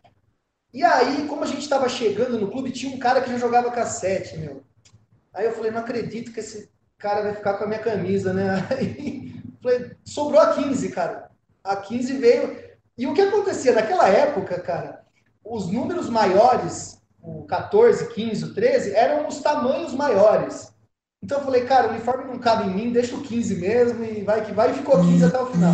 E 0.75 0.85
aí, 0.85 1.27
como 1.27 1.43
a 1.43 1.47
gente 1.47 1.63
estava 1.63 1.89
chegando 1.89 2.39
no 2.39 2.51
clube, 2.51 2.71
tinha 2.71 2.95
um 2.95 2.99
cara 2.99 3.23
que 3.23 3.31
já 3.33 3.39
jogava 3.39 3.71
cassete, 3.71 4.37
meu. 4.37 4.63
Aí 5.33 5.47
eu 5.47 5.55
falei, 5.55 5.71
não 5.71 5.81
acredito 5.81 6.31
que 6.33 6.41
esse 6.41 6.71
cara 6.99 7.23
vai 7.23 7.35
ficar 7.35 7.55
com 7.55 7.65
a 7.65 7.67
minha 7.67 7.81
camisa, 7.81 8.33
né? 8.35 8.67
Aí, 8.77 9.35
falei, 9.63 9.93
sobrou 10.05 10.39
a 10.39 10.53
15, 10.53 10.91
cara. 10.91 11.31
A 11.65 11.77
15 11.77 12.13
veio. 12.19 12.71
E 12.99 13.07
o 13.07 13.15
que 13.15 13.23
acontecia 13.23 13.73
naquela 13.73 14.07
época, 14.07 14.61
cara? 14.61 15.03
Os 15.43 15.69
números 15.73 16.11
maiores, 16.11 17.01
o 17.23 17.45
14, 17.45 18.13
15, 18.13 18.45
o 18.45 18.55
13, 18.55 18.93
eram 18.95 19.27
os 19.27 19.41
tamanhos 19.41 19.95
maiores. 19.95 20.70
Então 21.23 21.39
eu 21.39 21.45
falei, 21.45 21.65
cara, 21.67 21.89
o 21.89 21.91
uniforme 21.91 22.25
não 22.25 22.39
cabe 22.39 22.69
em 22.71 22.75
mim, 22.75 22.91
deixa 22.93 23.15
o 23.15 23.23
15 23.23 23.57
mesmo 23.61 24.03
e 24.05 24.23
vai 24.23 24.45
que 24.45 24.53
vai. 24.53 24.71
E 24.71 24.75
ficou 24.75 25.01
15 25.01 25.25
até 25.27 25.39
o 25.41 25.47
final. 25.47 25.73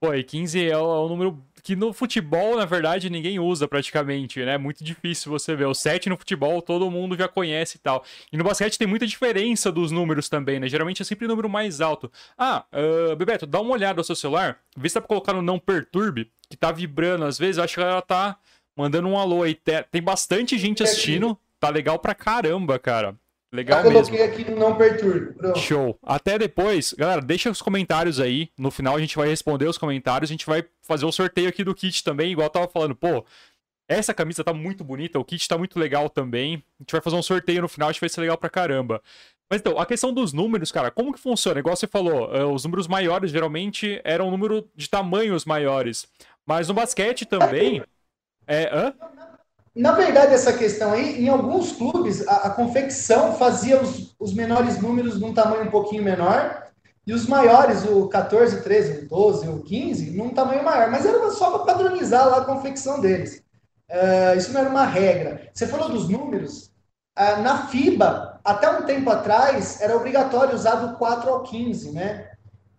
Pô, 0.00 0.14
e 0.14 0.22
15 0.22 0.68
é 0.70 0.76
o, 0.78 0.94
é 0.94 0.98
o 1.00 1.08
número 1.08 1.42
que 1.64 1.74
no 1.74 1.92
futebol, 1.92 2.54
na 2.56 2.64
verdade, 2.64 3.10
ninguém 3.10 3.40
usa 3.40 3.66
praticamente, 3.66 4.44
né? 4.44 4.54
É 4.54 4.58
muito 4.58 4.84
difícil 4.84 5.32
você 5.32 5.56
ver. 5.56 5.64
O 5.64 5.74
7 5.74 6.08
no 6.08 6.16
futebol 6.16 6.62
todo 6.62 6.88
mundo 6.90 7.16
já 7.16 7.26
conhece 7.26 7.76
e 7.76 7.80
tal. 7.80 8.04
E 8.32 8.36
no 8.36 8.44
basquete 8.44 8.78
tem 8.78 8.86
muita 8.86 9.04
diferença 9.04 9.72
dos 9.72 9.90
números 9.90 10.28
também, 10.28 10.60
né? 10.60 10.68
Geralmente 10.68 11.02
é 11.02 11.04
sempre 11.04 11.24
o 11.24 11.28
número 11.28 11.48
mais 11.48 11.80
alto. 11.80 12.12
Ah, 12.38 12.64
uh, 13.10 13.16
Bebeto, 13.16 13.46
dá 13.46 13.60
uma 13.60 13.72
olhada 13.72 13.96
no 13.98 14.04
seu 14.04 14.14
celular, 14.14 14.58
vê 14.76 14.88
se 14.88 14.94
dá 14.94 15.00
pra 15.00 15.08
colocar 15.08 15.32
no 15.32 15.42
não 15.42 15.58
perturbe, 15.58 16.30
que 16.48 16.56
tá 16.56 16.70
vibrando 16.70 17.24
às 17.24 17.36
vezes. 17.36 17.56
Eu 17.56 17.64
acho 17.64 17.74
que 17.74 17.80
ela 17.82 18.02
tá 18.02 18.36
mandando 18.76 19.08
um 19.08 19.18
alô 19.18 19.42
aí. 19.42 19.58
Tem 19.90 20.00
bastante 20.02 20.56
gente 20.56 20.84
assistindo, 20.84 21.36
tá 21.58 21.68
legal 21.68 21.98
pra 21.98 22.14
caramba, 22.14 22.78
cara. 22.78 23.16
Legal 23.56 23.82
Eu 23.84 23.90
mesmo. 23.90 24.14
coloquei 24.14 24.22
aqui 24.22 24.50
não 24.50 24.76
perturbe. 24.76 25.34
Show. 25.58 25.98
Até 26.02 26.38
depois. 26.38 26.92
Galera, 26.92 27.22
deixa 27.22 27.50
os 27.50 27.62
comentários 27.62 28.20
aí. 28.20 28.50
No 28.58 28.70
final 28.70 28.94
a 28.96 29.00
gente 29.00 29.16
vai 29.16 29.28
responder 29.28 29.64
os 29.66 29.78
comentários. 29.78 30.30
A 30.30 30.34
gente 30.34 30.44
vai 30.46 30.62
fazer 30.82 31.06
o 31.06 31.12
sorteio 31.12 31.48
aqui 31.48 31.64
do 31.64 31.74
kit 31.74 32.04
também, 32.04 32.30
igual 32.32 32.46
eu 32.46 32.50
tava 32.50 32.68
falando. 32.68 32.94
Pô, 32.94 33.24
essa 33.88 34.12
camisa 34.12 34.44
tá 34.44 34.52
muito 34.52 34.84
bonita, 34.84 35.18
o 35.18 35.24
kit 35.24 35.48
tá 35.48 35.56
muito 35.56 35.78
legal 35.78 36.10
também. 36.10 36.56
A 36.78 36.82
gente 36.82 36.92
vai 36.92 37.00
fazer 37.00 37.16
um 37.16 37.22
sorteio 37.22 37.62
no 37.62 37.68
final, 37.68 37.88
acho 37.88 37.98
que 37.98 38.02
vai 38.04 38.10
ser 38.10 38.20
legal 38.20 38.36
pra 38.36 38.50
caramba. 38.50 39.02
Mas 39.50 39.60
então, 39.60 39.78
a 39.78 39.86
questão 39.86 40.12
dos 40.12 40.32
números, 40.34 40.70
cara, 40.72 40.90
como 40.90 41.12
que 41.12 41.20
funciona? 41.20 41.58
Igual 41.60 41.76
você 41.76 41.86
falou, 41.86 42.34
eh, 42.36 42.44
os 42.44 42.64
números 42.64 42.86
maiores 42.88 43.30
geralmente 43.30 44.00
eram 44.04 44.28
um 44.28 44.30
número 44.32 44.68
de 44.74 44.88
tamanhos 44.90 45.44
maiores. 45.46 46.06
Mas 46.44 46.68
no 46.68 46.74
basquete 46.74 47.24
também. 47.24 47.82
É. 48.46 48.68
Hã? 48.74 48.92
na 49.76 49.92
verdade, 49.92 50.32
essa 50.32 50.54
questão 50.54 50.92
aí, 50.94 51.22
em 51.22 51.28
alguns 51.28 51.72
clubes, 51.72 52.26
a, 52.26 52.32
a 52.36 52.50
confecção 52.50 53.34
fazia 53.34 53.78
os, 53.80 54.16
os 54.18 54.32
menores 54.32 54.78
números 54.80 55.20
num 55.20 55.34
tamanho 55.34 55.64
um 55.64 55.70
pouquinho 55.70 56.02
menor 56.02 56.68
e 57.06 57.12
os 57.12 57.26
maiores, 57.26 57.84
o 57.84 58.08
14, 58.08 58.56
o 58.56 58.62
13, 58.62 59.04
o 59.04 59.08
12, 59.08 59.48
o 59.48 59.60
15, 59.60 60.10
num 60.16 60.30
tamanho 60.30 60.64
maior. 60.64 60.90
Mas 60.90 61.04
era 61.04 61.30
só 61.30 61.50
para 61.50 61.74
padronizar 61.74 62.26
lá 62.26 62.38
a 62.38 62.44
confecção 62.46 63.00
deles. 63.02 63.42
Uh, 63.90 64.36
isso 64.38 64.50
não 64.50 64.62
era 64.62 64.70
uma 64.70 64.86
regra. 64.86 65.46
Você 65.52 65.66
falou 65.68 65.90
dos 65.90 66.08
números. 66.08 66.72
Uh, 67.16 67.42
na 67.42 67.66
FIBA, 67.68 68.40
até 68.42 68.70
um 68.70 68.82
tempo 68.82 69.10
atrás, 69.10 69.78
era 69.82 69.94
obrigatório 69.94 70.54
usar 70.54 70.76
do 70.76 70.96
4 70.96 71.28
ao 71.30 71.42
15, 71.42 71.92
né? 71.92 72.30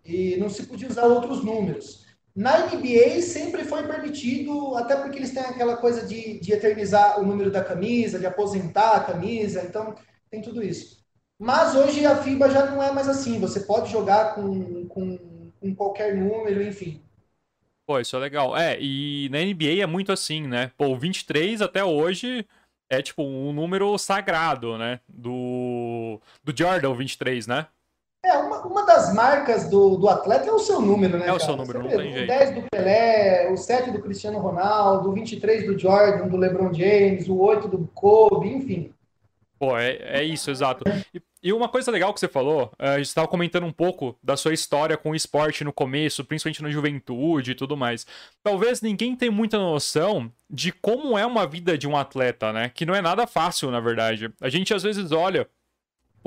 E 0.04 0.36
não 0.38 0.50
se 0.50 0.64
podia 0.64 0.88
usar 0.88 1.04
outros 1.04 1.44
números. 1.44 1.97
Na 2.38 2.56
NBA 2.68 3.20
sempre 3.20 3.64
foi 3.64 3.82
permitido, 3.84 4.76
até 4.76 4.94
porque 4.94 5.18
eles 5.18 5.32
têm 5.34 5.42
aquela 5.42 5.76
coisa 5.76 6.06
de, 6.06 6.38
de 6.38 6.52
eternizar 6.52 7.18
o 7.18 7.26
número 7.26 7.50
da 7.50 7.64
camisa, 7.64 8.16
de 8.16 8.26
aposentar 8.26 8.92
a 8.92 9.00
camisa, 9.02 9.60
então 9.64 9.92
tem 10.30 10.40
tudo 10.40 10.62
isso. 10.64 11.04
Mas 11.36 11.74
hoje 11.74 12.06
a 12.06 12.16
FIBA 12.22 12.48
já 12.48 12.70
não 12.70 12.80
é 12.80 12.92
mais 12.92 13.08
assim, 13.08 13.40
você 13.40 13.58
pode 13.58 13.90
jogar 13.90 14.36
com, 14.36 14.86
com, 14.86 15.50
com 15.60 15.74
qualquer 15.74 16.14
número, 16.14 16.62
enfim. 16.62 17.02
Pô, 17.84 17.98
isso 17.98 18.14
é 18.14 18.20
legal. 18.20 18.56
É, 18.56 18.80
e 18.80 19.28
na 19.32 19.38
NBA 19.42 19.82
é 19.82 19.86
muito 19.86 20.12
assim, 20.12 20.46
né? 20.46 20.70
Pô, 20.78 20.86
o 20.90 20.96
23 20.98 21.60
até 21.60 21.82
hoje 21.84 22.46
é 22.88 23.02
tipo 23.02 23.20
um 23.24 23.52
número 23.52 23.98
sagrado, 23.98 24.78
né? 24.78 25.00
Do, 25.08 26.20
do 26.44 26.56
Jordan, 26.56 26.90
o 26.90 26.94
23, 26.94 27.48
né? 27.48 27.66
É, 28.24 28.36
uma, 28.36 28.66
uma 28.66 28.84
das 28.86 29.12
marcas 29.14 29.68
do, 29.70 29.96
do 29.96 30.08
atleta 30.08 30.48
é 30.48 30.52
o 30.52 30.58
seu 30.58 30.80
número, 30.80 31.18
né? 31.18 31.22
É 31.22 31.26
cara? 31.26 31.36
o 31.36 31.40
seu 31.40 31.56
número, 31.56 31.82
Você 31.82 31.88
não 31.88 31.96
tem 32.02 32.12
jeito. 32.12 32.24
O 32.24 32.26
10 32.36 32.54
do 32.56 32.62
Pelé, 32.70 33.48
o 33.52 33.56
7 33.56 33.90
do 33.92 34.02
Cristiano 34.02 34.38
Ronaldo, 34.38 35.08
o 35.08 35.12
23 35.12 35.66
do 35.66 35.78
Jordan, 35.78 36.26
do 36.26 36.36
LeBron 36.36 36.72
James, 36.74 37.28
o 37.28 37.36
8 37.38 37.68
do 37.68 37.88
Kobe, 37.94 38.48
enfim. 38.52 38.92
Pô, 39.58 39.76
é, 39.76 39.96
é 40.20 40.24
isso, 40.24 40.50
exato. 40.50 40.84
E, 41.14 41.22
e 41.42 41.52
uma 41.52 41.68
coisa 41.68 41.92
legal 41.92 42.12
que 42.12 42.18
você 42.20 42.26
falou, 42.28 42.72
é, 42.78 42.88
a 42.90 42.96
gente 42.98 43.06
estava 43.06 43.26
comentando 43.28 43.64
um 43.66 43.72
pouco 43.72 44.16
da 44.22 44.36
sua 44.36 44.52
história 44.52 44.96
com 44.96 45.10
o 45.10 45.16
esporte 45.16 45.62
no 45.62 45.72
começo, 45.72 46.24
principalmente 46.24 46.62
na 46.62 46.70
juventude 46.70 47.52
e 47.52 47.54
tudo 47.54 47.76
mais. 47.76 48.04
Talvez 48.42 48.80
ninguém 48.80 49.14
tenha 49.14 49.30
muita 49.32 49.58
noção 49.58 50.30
de 50.50 50.72
como 50.72 51.16
é 51.16 51.24
uma 51.24 51.46
vida 51.46 51.78
de 51.78 51.88
um 51.88 51.96
atleta, 51.96 52.52
né? 52.52 52.68
Que 52.68 52.84
não 52.84 52.96
é 52.96 53.00
nada 53.00 53.26
fácil, 53.28 53.70
na 53.70 53.78
verdade. 53.80 54.30
A 54.40 54.48
gente 54.48 54.74
às 54.74 54.82
vezes 54.82 55.12
olha 55.12 55.46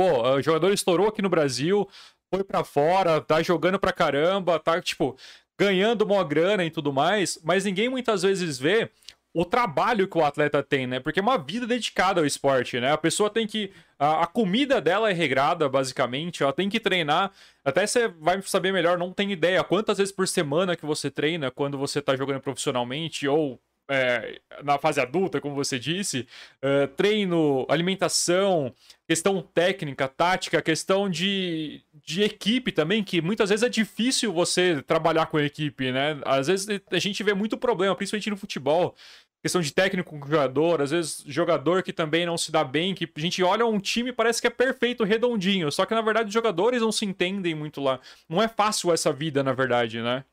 Pô, 0.02 0.24
o 0.36 0.42
jogador 0.42 0.72
estourou 0.74 1.08
aqui 1.10 1.22
no 1.22 1.30
Brasil, 1.30 1.88
foi 2.34 2.44
para 2.44 2.64
fora, 2.64 3.22
tá 3.22 3.44
jogando 3.44 3.78
pra 3.80 3.92
caramba, 3.94 4.58
tá, 4.58 4.82
tipo, 4.82 5.16
ganhando 5.60 6.02
uma 6.02 6.24
grana 6.24 6.66
e 6.66 6.72
tudo 6.72 6.92
mais, 6.92 7.38
mas 7.44 7.66
ninguém 7.66 7.88
muitas 7.88 8.24
vezes 8.24 8.58
vê 8.58 8.90
o 9.32 9.46
trabalho 9.46 10.08
que 10.08 10.18
o 10.18 10.26
atleta 10.26 10.64
tem, 10.64 10.88
né? 10.88 11.00
Porque 11.00 11.20
é 11.20 11.22
uma 11.22 11.38
vida 11.38 11.68
dedicada 11.68 12.20
ao 12.20 12.26
esporte, 12.26 12.80
né? 12.80 12.92
A 12.92 12.98
pessoa 12.98 13.30
tem 13.30 13.46
que. 13.46 13.72
A, 14.00 14.24
a, 14.24 14.26
comida 14.26 14.82
dela 14.82 15.08
é 15.08 15.14
regrada, 15.14 15.70
basicamente. 15.70 16.42
Ela 16.42 16.52
tem 16.52 16.68
que 16.68 16.80
treinar. 16.80 17.32
Até 17.64 17.86
você 17.86 18.08
vai 18.08 18.42
saber 18.42 18.72
melhor, 18.74 18.98
não 18.98 19.14
tem 19.14 19.32
ideia 19.32 19.64
quantas 19.64 20.00
vezes 20.00 20.12
por 20.12 20.28
semana 20.28 20.76
que 20.76 20.84
você 20.84 21.12
treina 21.12 21.52
quando 21.52 21.78
você 21.78 22.02
tá 22.02 22.16
jogando 22.16 22.42
profissionalmente 22.42 23.28
ou 23.28 23.62
é, 23.92 24.40
na 24.64 24.78
fase 24.78 25.02
adulta, 25.02 25.42
como 25.42 25.54
você 25.54 25.78
disse, 25.78 26.26
é, 26.62 26.88
treino, 26.88 27.66
alimentação, 27.68 28.74
questão 29.06 29.42
técnica, 29.42 30.08
tática, 30.08 30.62
questão 30.62 31.10
de, 31.10 31.82
de 32.06 32.24
equipe 32.24 32.72
também, 32.72 33.04
que 33.04 33.22
muitas 33.22 33.50
vezes 33.50 33.64
é 33.64 33.70
difícil 33.70 34.32
você 34.32 34.82
trabalhar 34.88 35.26
com 35.26 35.38
equipe, 35.38 35.92
né? 35.92 36.18
Às 36.26 36.48
vezes 36.48 36.82
a 36.90 37.00
gente 37.00 37.22
vê 37.22 37.34
muito 37.34 37.58
problema, 37.58 37.94
principalmente 37.94 38.30
no 38.30 38.38
futebol. 38.38 38.96
Questão 39.44 39.60
de 39.60 39.74
técnico 39.74 40.18
com 40.18 40.26
jogador, 40.26 40.82
às 40.82 40.92
vezes 40.92 41.24
jogador 41.28 41.84
que 41.84 41.92
também 41.92 42.26
não 42.26 42.38
se 42.38 42.50
dá 42.50 42.64
bem, 42.64 42.96
que 42.96 43.10
a 43.14 43.20
gente 43.20 43.44
olha 43.44 43.66
um 43.66 43.80
time 43.80 44.12
e 44.12 44.14
parece 44.14 44.40
que 44.40 44.48
é 44.48 44.52
perfeito, 44.52 45.04
redondinho. 45.04 45.70
Só 45.72 45.84
que, 45.86 45.96
na 45.96 46.02
verdade, 46.02 46.28
os 46.30 46.34
jogadores 46.34 46.82
não 46.82 46.92
se 46.94 47.04
entendem 47.06 47.56
muito 47.56 47.82
lá. 47.82 48.00
Não 48.30 48.42
é 48.42 48.48
fácil 48.48 48.94
essa 48.94 49.12
vida, 49.12 49.44
na 49.44 49.52
verdade, 49.52 50.00
né? 50.00 50.24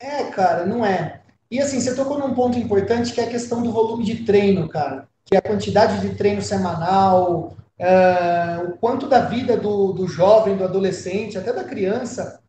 É, 0.00 0.24
cara, 0.30 0.64
não 0.64 0.86
é. 0.86 1.20
E 1.52 1.60
assim, 1.60 1.78
você 1.78 1.94
tocou 1.94 2.18
num 2.18 2.32
ponto 2.34 2.58
importante 2.58 3.12
que 3.12 3.20
é 3.20 3.24
a 3.24 3.30
questão 3.30 3.62
do 3.62 3.70
volume 3.72 4.02
de 4.06 4.24
treino, 4.24 4.66
cara. 4.70 5.06
Que 5.22 5.36
é 5.36 5.38
a 5.38 5.42
quantidade 5.42 6.00
de 6.00 6.14
treino 6.16 6.40
semanal, 6.40 7.52
eh, 7.78 8.60
o 8.68 8.78
quanto 8.78 9.06
da 9.06 9.20
vida 9.26 9.54
do, 9.54 9.92
do 9.92 10.08
jovem, 10.08 10.56
do 10.56 10.64
adolescente, 10.64 11.36
até 11.36 11.52
da 11.52 11.62
criança, 11.62 12.40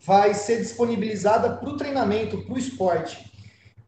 vai 0.00 0.32
ser 0.32 0.62
disponibilizada 0.62 1.58
para 1.58 1.68
o 1.68 1.76
treinamento, 1.76 2.42
para 2.46 2.54
o 2.54 2.58
esporte. 2.58 3.30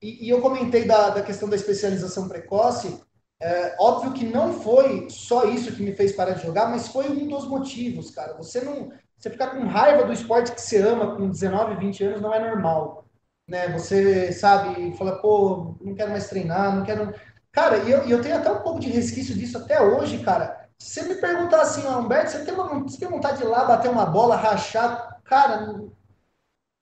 E, 0.03 0.27
e, 0.27 0.29
eu 0.29 0.43
comentei 0.43 0.85
da, 0.85 1.09
da 1.09 1.23
questão 1.23 1.49
da 1.49 1.57
especialização 1.57 2.29
precoce. 2.29 3.01
É, 3.43 3.77
óbvio 3.81 4.13
que 4.13 4.27
não 4.27 4.53
foi 4.61 5.09
só 5.09 5.45
isso 5.47 5.73
que 5.75 5.83
me 5.83 5.95
fez 5.95 6.13
parar 6.13 6.33
de 6.33 6.43
jogar, 6.43 6.69
mas 6.69 6.87
foi 6.89 7.09
um 7.09 7.27
dos 7.27 7.49
motivos, 7.49 8.11
cara. 8.11 8.35
Você 8.35 8.61
não. 8.61 8.93
Você 9.17 9.31
ficar 9.31 9.55
com 9.57 9.65
raiva 9.67 10.05
do 10.05 10.13
esporte 10.13 10.53
que 10.53 10.61
você 10.61 10.83
ama 10.83 11.17
com 11.17 11.31
19, 11.31 11.77
20 11.77 12.05
anos 12.05 12.21
não 12.21 12.35
é 12.35 12.41
normal 12.47 13.07
né? 13.51 13.69
Você 13.73 14.33
sabe, 14.33 14.97
fala, 14.97 15.17
pô, 15.21 15.75
não 15.81 15.93
quero 15.95 16.13
mais 16.13 16.29
treinar, 16.29 16.75
não 16.77 16.85
quero. 16.85 17.13
Cara, 17.51 17.79
e 17.79 17.91
eu, 17.91 17.99
eu 18.09 18.23
tenho 18.23 18.37
até 18.39 18.51
um 18.51 18.63
pouco 18.63 18.79
de 18.79 18.89
resquício 18.89 19.35
disso 19.35 19.59
até 19.59 19.83
hoje, 19.83 20.19
cara. 20.25 20.61
Se 20.79 20.91
você 21.01 21.09
me 21.09 21.15
perguntar 21.21 21.61
assim, 21.61 21.85
ó, 21.85 21.99
Humberto, 21.99 22.31
você 22.31 22.45
tem, 22.45 22.55
uma, 22.55 22.65
você 22.85 22.97
tem 22.97 23.09
vontade 23.09 23.39
de 23.39 23.45
ir 23.45 23.49
lá 23.49 23.65
bater 23.65 23.91
uma 23.91 24.07
bola, 24.07 24.37
rachar? 24.37 25.21
Cara, 25.25 25.67
não, 25.67 25.93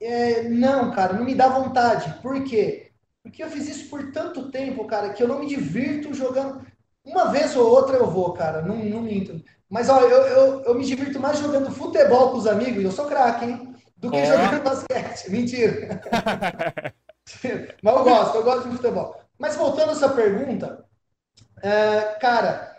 é, 0.00 0.42
não, 0.48 0.90
cara, 0.92 1.14
não 1.14 1.24
me 1.24 1.34
dá 1.34 1.48
vontade. 1.48 2.20
Por 2.20 2.44
quê? 2.44 2.92
Porque 3.22 3.42
eu 3.42 3.50
fiz 3.50 3.66
isso 3.68 3.88
por 3.88 4.12
tanto 4.12 4.50
tempo, 4.50 4.86
cara, 4.86 5.12
que 5.12 5.22
eu 5.22 5.26
não 5.26 5.40
me 5.40 5.46
divirto 5.48 6.14
jogando. 6.14 6.64
Uma 7.04 7.32
vez 7.32 7.56
ou 7.56 7.68
outra 7.68 7.96
eu 7.96 8.08
vou, 8.08 8.34
cara, 8.34 8.62
não, 8.62 8.76
não 8.76 9.00
minto. 9.00 9.42
Mas, 9.68 9.88
ó, 9.88 10.00
eu, 10.00 10.08
eu, 10.08 10.60
eu 10.64 10.74
me 10.74 10.84
divirto 10.84 11.18
mais 11.18 11.38
jogando 11.38 11.70
futebol 11.74 12.30
com 12.30 12.36
os 12.38 12.46
amigos, 12.46 12.84
eu 12.84 12.92
sou 12.92 13.06
craque, 13.06 13.46
hein? 13.46 13.67
do 13.98 14.10
que 14.10 14.16
oh. 14.16 14.24
jogando 14.24 14.62
basquete. 14.62 15.28
Mentira. 15.28 16.00
Mas 17.82 17.94
eu 17.94 18.04
gosto, 18.04 18.34
eu 18.36 18.44
gosto 18.44 18.68
de 18.70 18.76
futebol. 18.76 19.16
Mas 19.38 19.56
voltando 19.56 19.90
a 19.90 19.92
essa 19.92 20.08
pergunta, 20.08 20.84
é, 21.62 22.00
cara, 22.20 22.76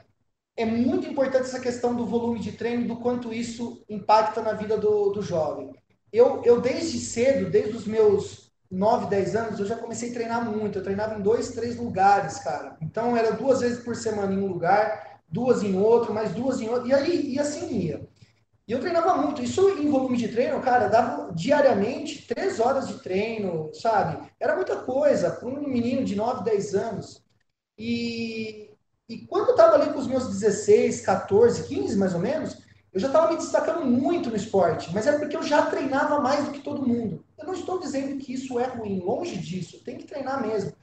é 0.58 0.66
muito 0.66 1.08
importante 1.08 1.44
essa 1.44 1.60
questão 1.60 1.96
do 1.96 2.06
volume 2.06 2.40
de 2.40 2.54
treino, 2.54 2.88
do 2.88 2.98
quanto 2.98 3.32
isso 3.34 3.84
impacta 3.88 4.42
na 4.42 4.54
vida 4.54 4.78
do, 4.78 5.12
do 5.12 5.22
jovem. 5.22 5.72
Eu, 6.12 6.42
eu, 6.44 6.60
desde 6.60 6.98
cedo, 7.00 7.50
desde 7.52 7.76
os 7.78 7.86
meus 7.86 8.52
9, 8.72 9.06
10 9.08 9.36
anos, 9.36 9.60
eu 9.60 9.66
já 9.68 9.76
comecei 9.76 10.10
a 10.10 10.14
treinar 10.14 10.44
muito. 10.50 10.80
Eu 10.80 10.84
treinava 10.84 11.18
em 11.20 11.22
dois, 11.22 11.50
três 11.52 11.76
lugares, 11.78 12.40
cara. 12.40 12.76
Então, 12.82 13.16
era 13.16 13.34
duas 13.34 13.62
vezes 13.62 13.84
por 13.84 13.96
semana 13.96 14.34
em 14.34 14.40
um 14.40 14.48
lugar, 14.48 15.22
duas 15.30 15.62
em 15.62 15.80
outro, 15.80 16.12
mais 16.14 16.34
duas 16.34 16.60
em 16.60 16.68
outro. 16.68 16.88
E, 16.88 16.94
aí, 16.94 17.34
e 17.36 17.40
assim 17.40 17.70
ia. 17.78 18.08
E 18.70 18.72
eu 18.72 18.80
treinava 18.80 19.16
muito. 19.18 19.42
Isso 19.42 19.68
em 19.80 19.90
volume 19.90 20.16
de 20.16 20.28
treino, 20.28 20.62
cara, 20.62 20.88
dava 20.90 21.32
diariamente 21.34 22.28
três 22.28 22.60
horas 22.60 22.88
de 22.88 23.00
treino, 23.00 23.72
sabe? 23.74 24.30
Era 24.40 24.56
muita 24.56 24.76
coisa 24.82 25.32
para 25.32 25.50
um 25.50 25.68
menino 25.68 26.06
de 26.06 26.16
9, 26.16 26.44
10 26.44 26.76
anos. 26.76 27.24
E, 27.76 28.70
e 29.10 29.26
quando 29.26 29.46
eu 29.48 29.56
estava 29.56 29.74
ali 29.74 29.92
com 29.92 29.98
os 29.98 30.06
meus 30.06 30.28
16, 30.28 31.02
14, 31.02 31.64
15 31.68 31.98
mais 31.98 32.14
ou 32.14 32.20
menos, 32.20 32.60
eu 32.94 33.00
já 33.00 33.08
estava 33.08 33.32
me 33.32 33.38
destacando 33.38 33.84
muito 33.88 34.30
no 34.30 34.36
esporte, 34.36 34.92
mas 34.94 35.08
é 35.08 35.18
porque 35.18 35.36
eu 35.36 35.42
já 35.42 35.64
treinava 35.66 36.20
mais 36.20 36.46
do 36.46 36.52
que 36.52 36.60
todo 36.60 36.88
mundo. 36.88 37.26
Eu 37.40 37.48
não 37.48 37.56
estou 37.56 37.80
dizendo 37.80 38.20
que 38.24 38.34
isso 38.34 38.60
é 38.60 38.66
ruim, 38.66 39.00
longe 39.00 39.36
disso, 39.38 39.84
tem 39.84 39.98
que 39.98 40.06
treinar 40.06 40.46
mesmo. 40.48 40.74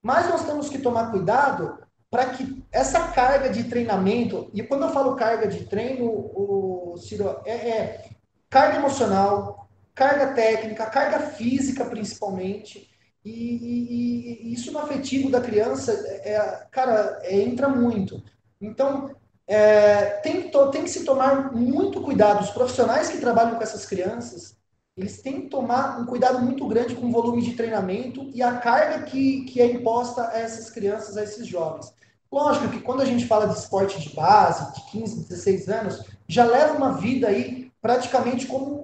Mas 0.00 0.28
nós 0.28 0.46
temos 0.46 0.68
que 0.68 0.78
tomar 0.78 1.10
cuidado 1.10 1.78
para 2.14 2.26
que 2.30 2.62
essa 2.70 3.08
carga 3.08 3.48
de 3.50 3.64
treinamento, 3.64 4.48
e 4.54 4.62
quando 4.62 4.84
eu 4.84 4.90
falo 4.92 5.16
carga 5.16 5.48
de 5.48 5.64
treino, 5.64 6.04
o 6.08 6.94
Ciro, 6.96 7.40
é, 7.44 7.54
é 7.68 8.04
carga 8.48 8.76
emocional, 8.78 9.68
carga 9.92 10.28
técnica, 10.32 10.86
carga 10.86 11.18
física 11.30 11.84
principalmente, 11.86 12.88
e, 13.24 13.30
e, 13.32 14.42
e 14.48 14.54
isso 14.54 14.70
no 14.70 14.78
afetivo 14.78 15.28
da 15.28 15.40
criança, 15.40 15.90
é, 16.22 16.34
é, 16.36 16.66
cara, 16.70 17.18
é, 17.24 17.36
entra 17.36 17.68
muito. 17.68 18.22
Então, 18.60 19.10
é, 19.44 20.02
tem, 20.20 20.48
to, 20.50 20.70
tem 20.70 20.84
que 20.84 20.90
se 20.90 21.04
tomar 21.04 21.50
muito 21.52 22.00
cuidado. 22.00 22.44
Os 22.44 22.50
profissionais 22.50 23.08
que 23.08 23.18
trabalham 23.18 23.56
com 23.56 23.62
essas 23.64 23.84
crianças, 23.86 24.56
eles 24.96 25.20
têm 25.20 25.40
que 25.42 25.48
tomar 25.48 25.98
um 26.00 26.06
cuidado 26.06 26.38
muito 26.38 26.64
grande 26.68 26.94
com 26.94 27.06
o 27.06 27.10
volume 27.10 27.42
de 27.42 27.54
treinamento 27.56 28.30
e 28.32 28.40
a 28.40 28.54
carga 28.58 29.02
que, 29.04 29.46
que 29.46 29.60
é 29.60 29.66
imposta 29.66 30.28
a 30.28 30.38
essas 30.38 30.70
crianças, 30.70 31.16
a 31.16 31.24
esses 31.24 31.44
jovens. 31.48 31.92
Lógico 32.34 32.68
que 32.68 32.80
quando 32.80 33.00
a 33.00 33.04
gente 33.04 33.28
fala 33.28 33.46
de 33.46 33.56
esporte 33.56 34.00
de 34.00 34.12
base, 34.12 34.74
de 34.74 34.80
15, 34.90 35.20
16 35.28 35.68
anos, 35.68 36.02
já 36.28 36.44
leva 36.44 36.72
uma 36.74 36.94
vida 36.94 37.28
aí 37.28 37.70
praticamente 37.80 38.44
como 38.48 38.80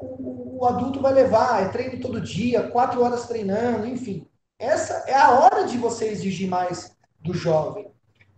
o 0.60 0.64
adulto 0.64 1.00
vai 1.02 1.12
levar, 1.12 1.60
é 1.64 1.68
treino 1.68 2.00
todo 2.00 2.20
dia, 2.20 2.70
quatro 2.70 3.02
horas 3.02 3.26
treinando, 3.26 3.88
enfim. 3.88 4.24
Essa 4.56 5.02
é 5.04 5.14
a 5.16 5.32
hora 5.32 5.66
de 5.66 5.76
você 5.76 6.04
exigir 6.06 6.48
mais 6.48 6.94
do 7.18 7.34
jovem. 7.34 7.90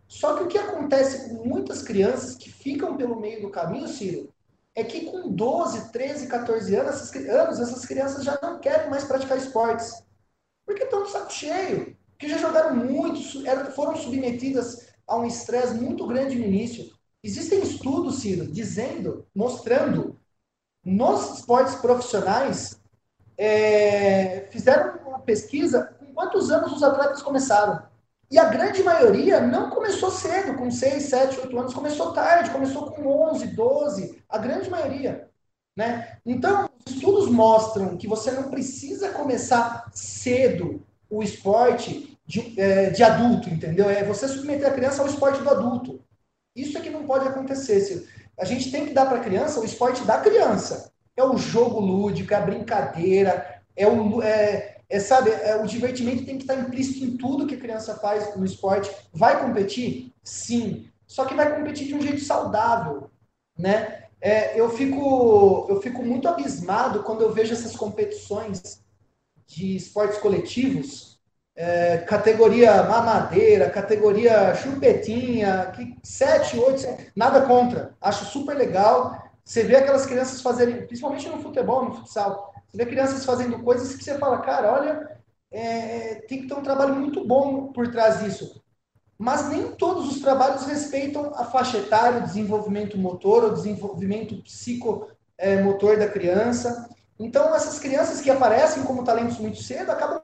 Só 0.09 0.35
que 0.35 0.45
o 0.45 0.49
que 0.49 0.57
acontece 0.57 1.29
com 1.29 1.47
muitas 1.47 1.83
crianças 1.83 2.35
que 2.35 2.51
ficam 2.51 2.97
pelo 2.97 3.21
meio 3.21 3.43
do 3.43 3.51
caminho, 3.51 3.89
Ciro, 3.89 4.33
é 4.75 4.83
que 4.83 5.05
com 5.05 5.29
12, 5.29 5.91
13, 5.93 6.27
14 6.27 6.75
anos 6.75 6.95
essas, 6.95 7.27
anos, 7.29 7.61
essas 7.61 7.85
crianças 7.85 8.25
já 8.25 8.39
não 8.43 8.59
querem 8.61 8.89
mais 8.89 9.05
praticar 9.05 9.37
esportes. 9.37 9.93
Porque 10.65 10.85
estão 10.85 11.03
de 11.05 11.11
saco 11.11 11.31
cheio. 11.31 11.95
Porque 12.13 12.31
já 12.31 12.39
jogaram 12.39 12.75
muito, 12.77 13.21
foram 13.75 13.95
submetidas 13.95 14.91
a 15.13 15.17
um 15.17 15.27
estresse 15.27 15.75
muito 15.75 16.07
grande 16.07 16.39
no 16.39 16.45
início. 16.45 16.91
Existem 17.23 17.61
estudos, 17.63 18.21
Ciro, 18.21 18.51
dizendo, 18.51 19.27
mostrando, 19.35 20.19
nos 20.85 21.39
esportes 21.39 21.75
profissionais, 21.77 22.81
é, 23.37 24.49
fizeram 24.51 24.99
uma 25.07 25.19
pesquisa 25.19 25.95
com 25.99 26.07
quantos 26.15 26.51
anos 26.51 26.73
os 26.73 26.83
atletas 26.83 27.23
começaram. 27.23 27.83
E 28.31 28.39
a 28.39 28.45
grande 28.45 28.83
maioria 28.83 29.41
não 29.41 29.69
começou 29.69 30.11
cedo, 30.11 30.57
com 30.57 30.71
6, 30.71 31.03
7, 31.03 31.41
8 31.41 31.59
anos, 31.59 31.75
começou 31.75 32.13
tarde, 32.15 32.51
começou 32.51 32.91
com 32.91 33.07
11, 33.31 33.49
12, 33.49 34.23
a 34.29 34.39
grande 34.39 34.71
maioria. 34.71 35.29
Né? 35.77 36.17
Então, 36.25 36.69
estudos 36.87 37.29
mostram 37.29 37.97
que 37.99 38.09
você 38.09 38.31
não 38.31 38.45
precisa 38.51 39.11
começar 39.11 39.91
cedo 39.93 40.83
o 41.11 41.23
esporte 41.23 42.19
de, 42.27 42.59
é, 42.61 42.91
de 42.91 43.03
adulto, 43.03 43.49
entendeu? 43.51 43.91
É 43.91 44.03
você 44.05 44.29
submeter 44.29 44.69
a 44.69 44.73
criança 44.75 45.03
ao 45.03 45.09
esporte 45.09 45.41
do 45.43 45.51
adulto. 45.51 46.01
Isso 46.55 46.77
é 46.77 46.81
que 46.81 46.91
não 46.91 47.05
pode 47.05 47.27
acontecer. 47.27 48.09
A 48.39 48.45
gente 48.45 48.71
tem 48.71 48.87
que 48.87 48.93
dar 48.95 49.07
para 49.07 49.19
a 49.19 49.25
criança 49.25 49.61
o 49.61 49.65
esporte 49.65 50.05
da 50.05 50.19
criança. 50.19 50.93
É 51.17 51.23
o 51.25 51.37
jogo 51.37 51.81
lúdico, 51.81 52.33
é 52.33 52.37
a 52.37 52.41
brincadeira, 52.41 53.63
é 53.77 53.87
o, 53.87 54.23
é, 54.23 54.79
é, 54.89 55.01
sabe, 55.01 55.31
é, 55.31 55.57
o 55.57 55.67
divertimento 55.67 56.25
tem 56.25 56.37
que 56.37 56.45
estar 56.45 56.55
tá 56.55 56.61
implícito 56.61 57.05
em 57.05 57.17
tudo 57.17 57.47
que 57.47 57.55
a 57.55 57.59
criança 57.61 57.95
faz 57.97 58.37
no 58.37 58.45
esporte. 58.45 58.91
Vai 59.13 59.41
competir? 59.41 60.13
Sim. 60.23 60.87
Só 61.07 61.25
que 61.25 61.35
vai 61.35 61.55
competir 61.55 61.87
de 61.87 61.95
um 61.95 62.01
jeito 62.01 62.21
saudável, 62.23 63.11
né? 63.59 63.99
É, 64.21 64.59
eu, 64.59 64.71
fico, 64.71 65.67
eu 65.69 65.83
fico 65.83 66.01
muito 66.03 66.29
abismado 66.29 67.03
quando 67.03 67.23
eu 67.23 67.33
vejo 67.33 67.53
essas 67.53 67.75
competições 67.75 68.81
de 69.47 69.75
esportes 69.75 70.17
coletivos 70.19 71.12
é, 71.55 71.99
categoria 71.99 72.83
mamadeira, 72.85 73.71
categoria 73.71 74.55
chupetinha, 74.55 75.71
que 75.75 75.99
7, 76.03 76.59
8, 76.59 76.97
nada 77.15 77.43
contra. 77.43 77.95
Acho 78.01 78.25
super 78.27 78.57
legal. 78.57 79.17
Você 79.45 79.63
vê 79.63 79.77
aquelas 79.77 80.07
crianças 80.07 80.41
fazerem, 80.41 80.87
principalmente 80.87 81.29
no 81.29 81.43
futebol, 81.43 81.85
no 81.85 81.95
futsal, 81.97 82.53
você 82.69 82.77
vê 82.79 82.87
crianças 82.87 83.25
fazendo 83.25 83.59
coisas 83.63 83.95
que 83.95 84.03
você 84.05 84.17
fala, 84.17 84.39
cara, 84.39 84.73
olha, 84.73 85.11
é, 85.51 85.63
é 85.63 86.15
tem 86.27 86.41
que 86.43 86.47
ter 86.49 86.55
um 86.55 86.63
trabalho 86.63 86.95
muito 86.95 87.27
bom 87.27 87.73
por 87.73 87.89
trás 87.89 88.21
disso. 88.21 88.63
Mas 89.19 89.49
nem 89.51 89.73
todos 89.73 90.09
os 90.09 90.21
trabalhos 90.21 90.65
respeitam 90.67 91.33
a 91.37 91.45
faixa 91.45 91.79
etária, 91.79 92.21
o 92.21 92.25
desenvolvimento 92.25 92.97
motor, 92.99 93.45
o 93.45 93.55
desenvolvimento 93.55 94.43
psicomotor 94.43 95.13
é, 95.93 95.97
da 95.97 96.09
criança. 96.09 96.89
Então, 97.19 97.55
essas 97.55 97.79
crianças 97.79 98.21
que 98.21 98.31
aparecem 98.31 98.83
como 98.85 99.05
talentos 99.05 99.39
muito 99.39 99.63
cedo 99.63 99.91
acabam 99.91 100.21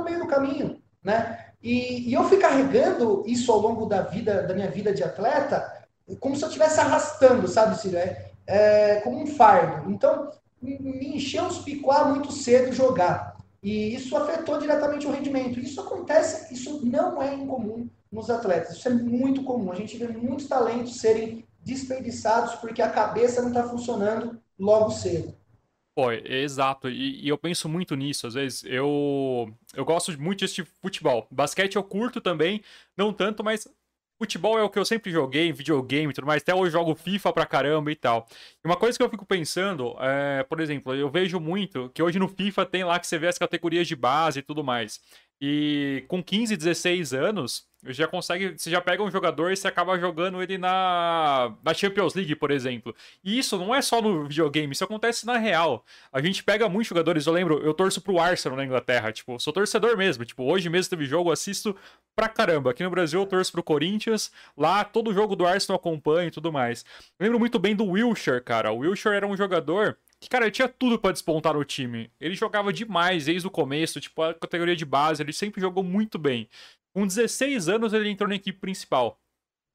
no 0.00 0.04
meio 0.04 0.18
do 0.18 0.26
caminho, 0.26 0.78
né? 1.04 1.38
E, 1.62 2.08
e, 2.08 2.12
eu 2.14 2.24
fui 2.24 2.38
carregando 2.38 3.22
isso 3.26 3.52
ao 3.52 3.60
longo 3.60 3.84
da 3.86 4.00
vida, 4.02 4.42
da 4.44 4.54
minha 4.54 4.70
vida 4.70 4.92
de 4.94 5.04
atleta, 5.04 5.80
como 6.18 6.34
se 6.34 6.42
eu 6.42 6.46
estivesse 6.48 6.80
arrastando, 6.80 7.46
sabe, 7.46 7.78
Ciro? 7.78 7.98
É, 7.98 8.30
é, 8.46 8.94
como 9.02 9.18
um 9.22 9.26
fardo. 9.26 9.90
Então, 9.92 10.30
me 10.60 11.14
encheu 11.14 11.44
os 11.44 11.58
picuá 11.58 12.04
muito 12.06 12.32
cedo 12.32 12.72
jogar. 12.72 13.36
E 13.62 13.94
isso 13.94 14.16
afetou 14.16 14.58
diretamente 14.58 15.06
o 15.06 15.12
rendimento. 15.12 15.60
Isso 15.60 15.80
acontece, 15.82 16.52
isso 16.52 16.84
não 16.84 17.22
é 17.22 17.34
incomum 17.34 17.88
nos 18.10 18.30
atletas. 18.30 18.76
Isso 18.76 18.88
é 18.88 18.92
muito 18.92 19.44
comum. 19.44 19.70
A 19.70 19.74
gente 19.74 19.96
vê 19.98 20.08
muitos 20.08 20.48
talentos 20.48 20.98
serem 20.98 21.44
desperdiçados 21.62 22.54
porque 22.56 22.80
a 22.80 22.88
cabeça 22.88 23.42
não 23.42 23.48
está 23.48 23.64
funcionando 23.64 24.40
logo 24.58 24.90
cedo. 24.90 25.34
Pô, 25.94 26.12
exato. 26.12 26.88
E, 26.88 27.20
e, 27.24 27.28
eu 27.28 27.36
penso 27.36 27.68
muito 27.68 27.94
nisso. 27.96 28.26
Às 28.26 28.34
vezes 28.34 28.64
eu 28.64 29.52
eu 29.74 29.84
gosto 29.84 30.18
muito 30.20 30.46
tipo 30.46 30.68
de 30.70 30.76
futebol. 30.80 31.26
Basquete 31.30 31.76
eu 31.76 31.84
curto 31.84 32.20
também, 32.20 32.62
não 32.96 33.12
tanto, 33.12 33.42
mas 33.44 33.66
futebol 34.18 34.58
é 34.58 34.62
o 34.62 34.68
que 34.70 34.78
eu 34.78 34.84
sempre 34.84 35.10
joguei, 35.10 35.50
videogame 35.52 36.10
e 36.10 36.14
tudo 36.14 36.26
mais. 36.26 36.42
Até 36.42 36.54
hoje 36.54 36.68
eu 36.74 36.80
jogo 36.80 36.94
FIFA 36.94 37.32
pra 37.32 37.46
caramba 37.46 37.90
e 37.90 37.96
tal. 37.96 38.26
E 38.64 38.66
uma 38.68 38.76
coisa 38.76 38.96
que 38.96 39.02
eu 39.04 39.08
fico 39.10 39.26
pensando, 39.26 39.96
é, 40.00 40.42
por 40.44 40.60
exemplo, 40.60 40.94
eu 40.94 41.10
vejo 41.10 41.40
muito 41.40 41.90
que 41.90 42.02
hoje 42.02 42.18
no 42.18 42.28
FIFA 42.28 42.64
tem 42.66 42.84
lá 42.84 42.98
que 42.98 43.06
você 43.06 43.18
vê 43.18 43.28
as 43.28 43.38
categorias 43.38 43.86
de 43.88 43.96
base 43.96 44.38
e 44.40 44.42
tudo 44.42 44.62
mais. 44.62 45.00
E 45.40 46.04
com 46.08 46.22
15, 46.22 46.54
16 46.56 47.12
anos, 47.14 47.66
já 47.88 48.06
consegue, 48.06 48.54
você 48.58 48.70
já 48.70 48.80
pega 48.80 49.02
um 49.02 49.10
jogador 49.10 49.50
e 49.50 49.56
você 49.56 49.66
acaba 49.66 49.98
jogando 49.98 50.42
ele 50.42 50.58
na, 50.58 51.54
na 51.64 51.72
Champions 51.74 52.14
League, 52.14 52.34
por 52.36 52.50
exemplo. 52.50 52.94
E 53.24 53.38
isso 53.38 53.56
não 53.56 53.74
é 53.74 53.80
só 53.80 54.02
no 54.02 54.24
videogame, 54.24 54.72
isso 54.72 54.84
acontece 54.84 55.24
na 55.24 55.38
real. 55.38 55.84
A 56.12 56.20
gente 56.20 56.44
pega 56.44 56.68
muitos 56.68 56.88
jogadores, 56.88 57.26
eu 57.26 57.32
lembro, 57.32 57.58
eu 57.62 57.72
torço 57.72 58.00
pro 58.00 58.18
Arsenal 58.18 58.58
na 58.58 58.64
Inglaterra, 58.64 59.12
tipo, 59.12 59.38
sou 59.40 59.52
torcedor 59.52 59.96
mesmo, 59.96 60.24
tipo, 60.24 60.44
hoje 60.44 60.68
mesmo 60.68 60.90
teve 60.90 61.06
jogo, 61.06 61.30
assisto 61.32 61.74
pra 62.14 62.28
caramba. 62.28 62.70
Aqui 62.70 62.82
no 62.82 62.90
Brasil 62.90 63.20
eu 63.20 63.26
torço 63.26 63.50
pro 63.50 63.62
Corinthians, 63.62 64.30
lá 64.56 64.84
todo 64.84 65.12
jogo 65.14 65.34
do 65.34 65.46
Arsenal 65.46 65.76
acompanho 65.76 66.28
e 66.28 66.30
tudo 66.30 66.52
mais. 66.52 66.84
Eu 67.18 67.24
lembro 67.24 67.38
muito 67.40 67.58
bem 67.58 67.74
do 67.74 67.84
Wilshire, 67.86 68.42
cara. 68.42 68.70
O 68.72 68.78
Wilshire 68.78 69.14
era 69.14 69.26
um 69.26 69.36
jogador 69.36 69.96
que, 70.20 70.28
cara, 70.28 70.44
ele 70.44 70.50
tinha 70.52 70.68
tudo 70.68 70.98
para 70.98 71.12
despontar 71.12 71.54
no 71.54 71.64
time. 71.64 72.10
Ele 72.20 72.34
jogava 72.34 72.70
demais 72.74 73.24
desde 73.24 73.46
o 73.46 73.50
começo, 73.50 73.98
tipo, 74.02 74.20
a 74.22 74.34
categoria 74.34 74.76
de 74.76 74.84
base, 74.84 75.22
ele 75.22 75.32
sempre 75.32 75.62
jogou 75.62 75.82
muito 75.82 76.18
bem. 76.18 76.46
Com 76.92 77.06
16 77.08 77.68
anos 77.68 77.92
ele 77.92 78.08
entrou 78.10 78.28
na 78.28 78.34
equipe 78.34 78.58
principal. 78.58 79.18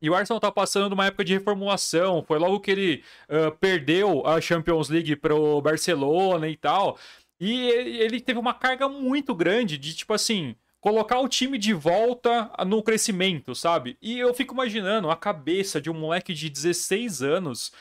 E 0.02 0.10
o 0.10 0.16
Arsenal 0.16 0.40
tá 0.40 0.52
passando 0.52 0.94
uma 0.94 1.06
época 1.06 1.24
de 1.24 1.34
reformulação. 1.34 2.24
Foi 2.24 2.38
logo 2.38 2.60
que 2.60 2.72
ele 2.72 3.04
uh, 3.30 3.56
perdeu 3.58 4.26
a 4.28 4.40
Champions 4.42 4.90
League 4.90 5.16
pro 5.16 5.62
Barcelona 5.62 6.48
e 6.50 6.58
tal. 6.58 6.98
E 7.40 7.70
ele 8.00 8.20
teve 8.20 8.38
uma 8.40 8.54
carga 8.54 8.88
muito 8.88 9.34
grande 9.34 9.78
de 9.78 9.94
tipo 9.96 10.14
assim 10.14 10.56
colocar 10.80 11.20
o 11.20 11.28
time 11.28 11.58
de 11.58 11.74
volta 11.74 12.52
no 12.64 12.84
crescimento, 12.84 13.56
sabe? 13.56 13.98
E 14.00 14.20
eu 14.20 14.32
fico 14.36 14.54
imaginando 14.54 15.10
a 15.10 15.16
cabeça 15.18 15.82
de 15.82 15.90
um 15.90 15.96
moleque 15.96 16.32
de 16.32 16.48
16 16.48 17.24
anos 17.24 17.72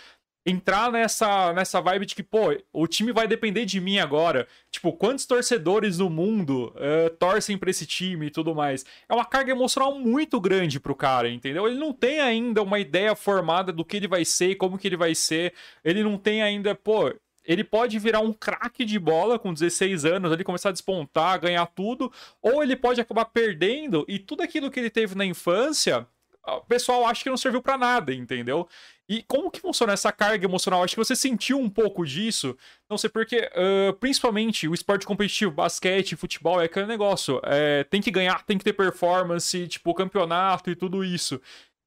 entrar 0.47 0.91
nessa, 0.93 1.53
nessa 1.55 1.81
vibe 1.81 2.07
de 2.07 2.15
que, 2.15 2.23
pô, 2.23 2.57
o 2.73 2.87
time 2.87 3.13
vai 3.13 3.27
depender 3.27 3.65
de 3.65 3.81
mim 3.81 3.99
agora. 3.99 4.47
Tipo, 4.71 4.93
quantos 4.93 5.25
torcedores 5.25 5.97
do 5.99 6.11
mundo 6.11 6.75
uh, 6.77 7.09
torcem 7.19 7.57
pra 7.57 7.71
esse 7.71 7.87
time 7.87 8.27
e 8.27 8.31
tudo 8.31 8.55
mais? 8.55 8.85
É 9.09 9.15
uma 9.15 9.25
carga 9.25 9.53
emocional 9.53 9.99
muito 9.99 10.39
grande 10.41 10.79
pro 10.79 10.95
cara, 10.95 11.31
entendeu? 11.31 11.67
Ele 11.67 11.79
não 11.79 11.93
tem 11.93 12.21
ainda 12.21 12.63
uma 12.63 12.79
ideia 12.79 13.15
formada 13.15 13.73
do 13.73 13.85
que 13.85 13.97
ele 13.97 14.09
vai 14.09 14.25
ser 14.25 14.51
e 14.51 14.55
como 14.57 14.77
que 14.79 14.87
ele 14.87 14.97
vai 14.97 15.15
ser. 15.15 15.55
Ele 15.83 16.03
não 16.05 16.19
tem 16.19 16.43
ainda, 16.43 16.75
pô. 16.75 17.13
Ele 17.47 17.63
pode 17.63 17.99
virar 17.99 18.21
um 18.21 18.33
craque 18.33 18.87
de 18.87 18.99
bola 18.99 19.39
com 19.39 19.53
16 19.53 20.07
anos, 20.07 20.33
ele 20.33 20.45
começar 20.45 20.71
a 20.71 20.73
despontar, 20.73 21.39
ganhar 21.41 21.67
tudo, 21.67 22.11
ou 22.41 22.63
ele 22.63 22.75
pode 22.75 23.03
acabar 23.03 23.27
perdendo 23.27 24.03
e 24.09 24.19
tudo 24.19 24.43
aquilo 24.43 24.71
que 24.71 24.81
ele 24.81 24.89
teve 24.89 25.15
na 25.15 25.25
infância 25.25 26.07
o 26.47 26.61
pessoal 26.61 27.07
acha 27.07 27.23
que 27.23 27.31
não 27.31 27.39
serviu 27.39 27.63
para 27.63 27.79
nada, 27.79 28.13
entendeu? 28.15 28.69
E 29.09 29.23
como 29.23 29.51
que 29.51 29.61
funciona 29.61 29.93
essa 29.93 30.11
carga 30.11 30.47
emocional? 30.47 30.83
Acho 30.83 30.95
que 30.95 31.05
você 31.05 31.15
sentiu 31.15 31.59
um 31.59 31.69
pouco 31.69 32.07
disso. 32.07 32.57
Não 32.89 32.97
sei 32.97 33.11
porque, 33.11 33.39
uh, 33.53 33.93
principalmente 33.95 34.67
o 34.67 34.73
esporte 34.75 35.05
competitivo, 35.05 35.53
basquete, 35.53 36.17
futebol, 36.17 36.61
é 36.61 36.65
aquele 36.65 36.87
negócio. 36.87 37.39
É, 37.45 37.85
tem 37.85 38.01
que 38.01 38.11
ganhar, 38.11 38.45
tem 38.47 38.57
que 38.57 38.65
ter 38.65 38.73
performance, 38.73 39.69
tipo, 39.69 39.93
campeonato 39.95 40.71
e 40.71 40.77
tudo 40.77 41.05
isso. 41.05 41.39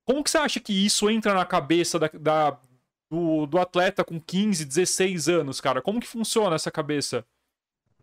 Como 0.05 0.23
que 0.23 0.29
você 0.29 0.37
acha 0.37 0.59
que 0.59 0.71
isso 0.85 1.09
entra 1.09 1.33
na 1.33 1.43
cabeça 1.43 1.97
da, 1.97 2.09
da 2.13 2.57
do, 3.09 3.47
do 3.47 3.57
atleta 3.57 4.03
com 4.03 4.21
15, 4.21 4.63
16 4.63 5.27
anos, 5.27 5.59
cara? 5.59 5.81
Como 5.81 5.99
que 5.99 6.05
funciona 6.07 6.55
essa 6.55 6.69
cabeça? 6.69 7.25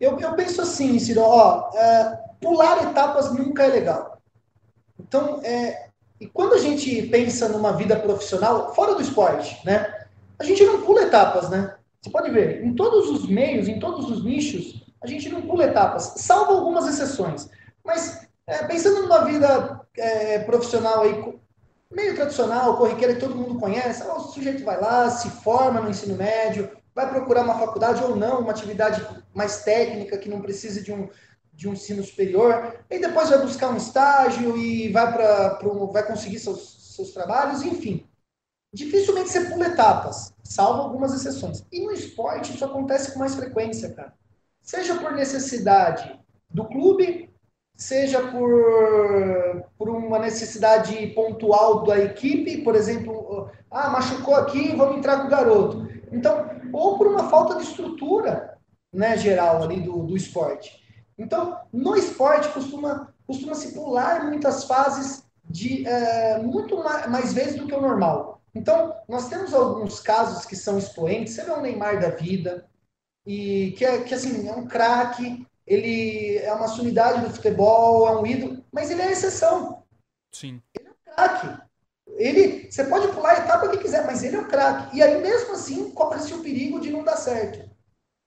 Eu, 0.00 0.18
eu 0.18 0.34
penso 0.34 0.60
assim, 0.60 0.98
Ciro, 0.98 1.20
ó, 1.20 1.70
é, 1.76 2.16
pular 2.40 2.90
etapas 2.90 3.32
nunca 3.32 3.62
é 3.62 3.66
legal. 3.68 4.20
Então, 4.98 5.40
é, 5.44 5.88
e 6.20 6.26
quando 6.28 6.54
a 6.54 6.58
gente 6.58 7.02
pensa 7.08 7.48
numa 7.48 7.72
vida 7.72 7.98
profissional, 7.98 8.74
fora 8.74 8.94
do 8.94 9.02
esporte, 9.02 9.60
né? 9.64 9.92
A 10.38 10.44
gente 10.44 10.64
não 10.64 10.82
pula 10.82 11.02
etapas, 11.02 11.48
né? 11.50 11.74
Você 12.00 12.10
pode 12.10 12.30
ver, 12.30 12.64
em 12.64 12.74
todos 12.74 13.08
os 13.10 13.28
meios, 13.28 13.66
em 13.66 13.80
todos 13.80 14.08
os 14.10 14.22
nichos, 14.24 14.82
a 15.02 15.06
gente 15.06 15.28
não 15.28 15.42
pula 15.42 15.64
etapas, 15.64 16.14
salvo 16.18 16.52
algumas 16.52 16.86
exceções. 16.86 17.48
Mas 17.84 18.26
é, 18.46 18.58
pensando 18.64 19.02
numa 19.02 19.24
vida 19.24 19.80
é, 19.96 20.38
profissional 20.40 21.02
aí, 21.02 21.34
meio 21.90 22.14
tradicional, 22.14 22.76
corriqueira 22.76 23.14
que 23.14 23.20
todo 23.20 23.34
mundo 23.34 23.58
conhece, 23.58 24.02
ah, 24.02 24.14
o 24.14 24.20
sujeito 24.32 24.64
vai 24.64 24.80
lá, 24.80 25.10
se 25.10 25.28
forma 25.30 25.80
no 25.80 25.90
ensino 25.90 26.16
médio, 26.16 26.70
vai 26.94 27.08
procurar 27.08 27.42
uma 27.42 27.58
faculdade 27.58 28.02
ou 28.02 28.14
não, 28.14 28.40
uma 28.40 28.52
atividade 28.52 29.04
mais 29.32 29.62
técnica 29.64 30.18
que 30.18 30.28
não 30.28 30.40
precise 30.40 30.82
de 30.82 30.92
um, 30.92 31.08
de 31.56 31.68
um 31.68 31.72
ensino 31.72 32.02
superior, 32.02 32.78
e 32.90 32.98
depois 32.98 33.30
vai 33.30 33.40
buscar 33.40 33.70
um 33.70 33.76
estágio 33.76 34.56
e 34.56 34.88
vai, 34.90 35.12
para 35.12 35.58
vai 35.92 36.02
conseguir 36.06 36.38
seus, 36.38 36.94
seus 36.96 37.12
trabalhos, 37.12 37.62
enfim. 37.62 38.06
Dificilmente 38.72 39.30
você 39.30 39.44
pula 39.44 39.66
etapas, 39.66 40.34
salvo 40.42 40.82
algumas 40.82 41.14
exceções. 41.14 41.64
E 41.70 41.80
no 41.84 41.92
esporte 41.92 42.54
isso 42.54 42.64
acontece 42.64 43.12
com 43.12 43.20
mais 43.20 43.34
frequência, 43.34 43.90
cara. 43.90 44.12
Seja 44.60 44.96
por 45.00 45.12
necessidade 45.12 46.18
do 46.50 46.64
clube, 46.64 47.30
seja 47.76 48.20
por, 48.32 49.62
por 49.78 49.88
uma 49.90 50.18
necessidade 50.18 51.06
pontual 51.08 51.84
da 51.84 51.98
equipe, 51.98 52.62
por 52.64 52.74
exemplo, 52.74 53.48
ah, 53.70 53.90
machucou 53.90 54.34
aqui, 54.34 54.74
vamos 54.74 54.96
entrar 54.98 55.20
com 55.20 55.26
o 55.26 55.30
garoto. 55.30 55.86
Então, 56.10 56.50
ou 56.72 56.98
por 56.98 57.06
uma 57.06 57.28
falta 57.30 57.54
de 57.56 57.62
estrutura 57.62 58.58
né, 58.92 59.16
geral 59.16 59.62
ali 59.62 59.80
do, 59.80 60.02
do 60.04 60.16
esporte. 60.16 60.82
Então, 61.18 61.60
no 61.72 61.96
esporte 61.96 62.48
costuma, 62.48 63.14
costuma 63.26 63.54
se 63.54 63.72
pular 63.72 64.26
muitas 64.26 64.64
fases 64.64 65.24
de 65.48 65.86
eh, 65.86 66.38
muito 66.38 66.82
mais, 66.82 67.08
mais 67.10 67.32
vezes 67.32 67.56
do 67.56 67.66
que 67.66 67.74
o 67.74 67.80
normal. 67.80 68.40
Então, 68.54 68.96
nós 69.08 69.28
temos 69.28 69.54
alguns 69.54 70.00
casos 70.00 70.44
que 70.44 70.56
são 70.56 70.78
expoentes, 70.78 71.34
você 71.34 71.44
vê 71.44 71.50
o 71.50 71.60
Neymar 71.60 72.00
da 72.00 72.08
vida, 72.10 72.66
e 73.26 73.72
que, 73.76 73.84
é, 73.84 74.02
que 74.02 74.14
assim, 74.14 74.46
é 74.48 74.52
um 74.52 74.66
craque, 74.66 75.46
ele 75.66 76.38
é 76.38 76.52
uma 76.52 76.68
sumidade 76.68 77.22
do 77.24 77.30
futebol, 77.32 78.06
é 78.08 78.16
um 78.20 78.26
ídolo, 78.26 78.64
mas 78.72 78.90
ele 78.90 79.02
é 79.02 79.10
exceção. 79.12 79.82
Sim. 80.32 80.60
Ele 80.78 80.88
é 80.88 80.90
um 80.90 81.14
craque. 81.14 81.62
Ele, 82.16 82.70
você 82.70 82.84
pode 82.84 83.08
pular 83.08 83.30
a 83.30 83.38
etapa 83.38 83.68
que 83.68 83.78
quiser, 83.78 84.04
mas 84.04 84.22
ele 84.22 84.36
é 84.36 84.40
um 84.40 84.48
craque. 84.48 84.96
E 84.96 85.02
aí, 85.02 85.20
mesmo 85.20 85.52
assim, 85.52 85.90
corre-se 85.90 86.34
o 86.34 86.42
perigo 86.42 86.80
de 86.80 86.90
não 86.90 87.02
dar 87.02 87.16
certo. 87.16 87.73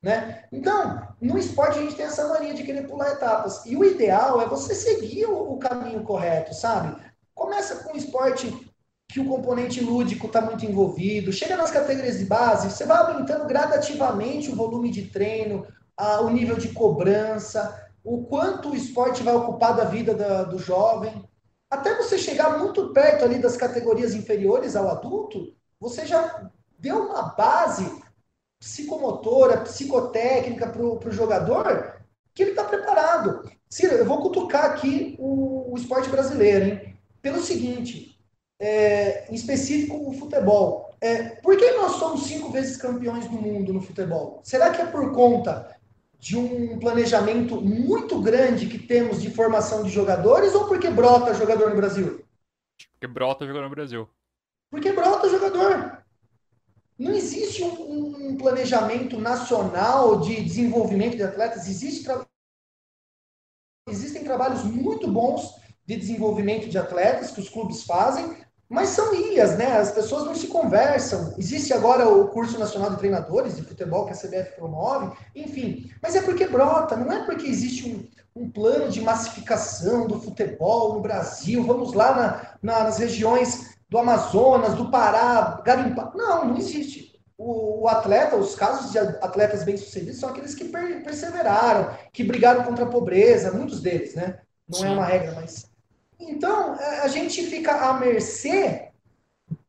Né? 0.01 0.43
Então, 0.51 1.07
no 1.19 1.37
esporte 1.37 1.79
a 1.79 1.81
gente 1.81 1.95
tem 1.95 2.05
essa 2.05 2.27
mania 2.27 2.53
de 2.53 2.63
querer 2.63 2.87
pular 2.87 3.09
etapas. 3.13 3.65
E 3.65 3.75
o 3.75 3.83
ideal 3.83 4.39
é 4.41 4.45
você 4.45 4.75
seguir 4.75 5.25
o, 5.25 5.57
caminho 5.57 6.03
correto, 6.03 6.53
sabe? 6.53 6.95
Começa 7.33 7.77
com 7.83 7.93
um 7.93 7.97
esporte 7.97 8.55
que 9.09 9.19
o 9.19 9.27
componente 9.27 9.81
lúdico 9.83 10.27
está 10.27 10.41
muito 10.41 10.65
envolvido. 10.65 11.31
Chega 11.31 11.57
nas 11.57 11.71
categorias 11.71 12.19
de 12.19 12.25
base, 12.25 12.69
você 12.69 12.85
vai 12.85 12.97
aumentando 12.97 13.47
gradativamente 13.47 14.51
o 14.51 14.55
volume 14.55 14.91
de 14.91 15.07
treino, 15.07 15.65
a, 15.95 16.21
o 16.21 16.29
nível 16.29 16.57
de 16.57 16.69
cobrança, 16.73 17.87
o 18.03 18.23
quanto 18.25 18.69
o 18.69 18.75
esporte 18.75 19.23
vai 19.23 19.33
ocupar 19.33 19.75
da 19.75 19.85
vida 19.85 20.13
da, 20.13 20.43
do 20.43 20.59
jovem. 20.59 21.25
Até 21.71 21.95
você 21.97 22.17
chegar 22.17 22.59
muito 22.59 22.93
perto 22.93 23.25
ali 23.25 23.39
das 23.39 23.57
categorias 23.57 24.13
inferiores 24.13 24.75
ao 24.75 24.89
adulto, 24.89 25.53
você 25.79 26.05
já 26.05 26.49
deu 26.77 27.05
uma 27.09 27.23
base 27.23 27.89
psicomotora, 28.59 29.61
psicotécnica 29.61 30.67
para 30.67 30.81
o 30.85 31.11
jogador, 31.11 32.01
que 32.33 32.43
ele 32.43 32.49
está 32.51 32.63
preparado. 32.63 33.49
Ciro, 33.69 33.93
eu 33.95 34.05
vou 34.05 34.21
cutucar 34.21 34.65
aqui 34.65 35.15
o, 35.19 35.71
o 35.73 35.77
esporte 35.77 36.09
brasileiro, 36.09 36.65
hein? 36.65 36.97
Pelo 37.21 37.39
seguinte, 37.41 38.17
é, 38.59 39.29
em 39.29 39.35
específico 39.35 40.07
o 40.09 40.13
futebol. 40.13 40.95
É, 40.99 41.23
por 41.41 41.55
que 41.57 41.71
nós 41.73 41.93
somos 41.93 42.25
cinco 42.25 42.49
vezes 42.49 42.77
campeões 42.77 43.25
do 43.25 43.33
mundo 43.33 43.73
no 43.73 43.81
futebol? 43.81 44.39
Será 44.43 44.71
que 44.71 44.81
é 44.81 44.85
por 44.85 45.11
conta 45.13 45.75
de 46.19 46.35
um 46.35 46.79
planejamento 46.79 47.61
muito 47.61 48.19
grande 48.21 48.67
que 48.67 48.79
temos 48.79 49.21
de 49.21 49.29
formação 49.29 49.83
de 49.83 49.89
jogadores 49.91 50.55
ou 50.55 50.65
porque 50.67 50.89
brota 50.89 51.33
jogador 51.33 51.69
no 51.69 51.75
Brasil? 51.75 52.23
Porque 52.93 53.05
brota 53.07 53.45
jogador 53.45 53.63
no 53.65 53.75
Brasil. 53.75 54.09
Porque 54.71 54.91
brota 54.93 55.29
jogador. 55.29 56.06
Não 56.97 57.11
existe 57.13 57.63
um, 57.63 58.29
um 58.29 58.37
planejamento 58.37 59.19
nacional 59.19 60.19
de 60.19 60.41
desenvolvimento 60.41 61.15
de 61.15 61.23
atletas. 61.23 61.67
Existe 61.67 62.03
tra... 62.03 62.25
Existem 63.87 64.23
trabalhos 64.23 64.63
muito 64.63 65.07
bons 65.09 65.55
de 65.85 65.95
desenvolvimento 65.95 66.67
de 66.67 66.77
atletas 66.77 67.31
que 67.31 67.39
os 67.39 67.47
clubes 67.47 67.83
fazem, 67.83 68.35
mas 68.67 68.89
são 68.89 69.13
ilhas, 69.13 69.57
né? 69.57 69.77
As 69.77 69.91
pessoas 69.91 70.25
não 70.25 70.35
se 70.35 70.47
conversam. 70.47 71.35
Existe 71.37 71.71
agora 71.71 72.09
o 72.09 72.27
curso 72.29 72.57
nacional 72.57 72.89
de 72.89 72.97
treinadores 72.97 73.55
de 73.55 73.61
futebol 73.63 74.05
que 74.05 74.11
a 74.13 74.17
CBF 74.17 74.55
promove, 74.55 75.15
enfim. 75.35 75.89
Mas 76.01 76.15
é 76.15 76.21
porque 76.21 76.47
brota, 76.47 76.97
não 76.97 77.09
é 77.11 77.25
porque 77.25 77.45
existe 77.47 77.87
um, 78.35 78.41
um 78.43 78.49
plano 78.51 78.89
de 78.89 78.99
massificação 79.01 80.07
do 80.07 80.19
futebol 80.19 80.95
no 80.95 80.99
Brasil. 80.99 81.63
Vamos 81.63 81.93
lá 81.93 82.13
na, 82.13 82.57
na, 82.61 82.83
nas 82.85 82.97
regiões 82.97 83.76
do 83.89 83.97
Amazonas, 83.97 84.73
do 84.75 84.91
Pará, 84.91 85.61
garimpar. 85.63 86.15
Não, 86.15 86.45
não 86.45 86.57
existe. 86.57 87.15
O, 87.37 87.83
o, 87.83 87.87
atleta, 87.87 88.35
os 88.35 88.55
casos 88.55 88.91
de 88.91 88.97
atletas 88.97 89.63
bem-sucedidos 89.63 90.19
são 90.19 90.29
aqueles 90.29 90.55
que 90.55 90.65
per, 90.65 91.03
perseveraram, 91.03 91.95
que 92.11 92.23
brigaram 92.23 92.63
contra 92.63 92.85
a 92.85 92.89
pobreza, 92.89 93.51
muitos 93.51 93.79
deles, 93.79 94.15
né? 94.15 94.39
Não 94.67 94.79
é 94.79 94.81
Sim. 94.81 94.87
é 94.87 94.91
uma 94.93 95.05
regra, 95.05 95.33
mas. 95.35 95.69
Então, 96.19 96.75
é, 96.75 97.01
a 97.01 97.07
gente 97.07 97.43
fica 97.45 97.73
à 97.75 97.93
mercê 97.93 98.89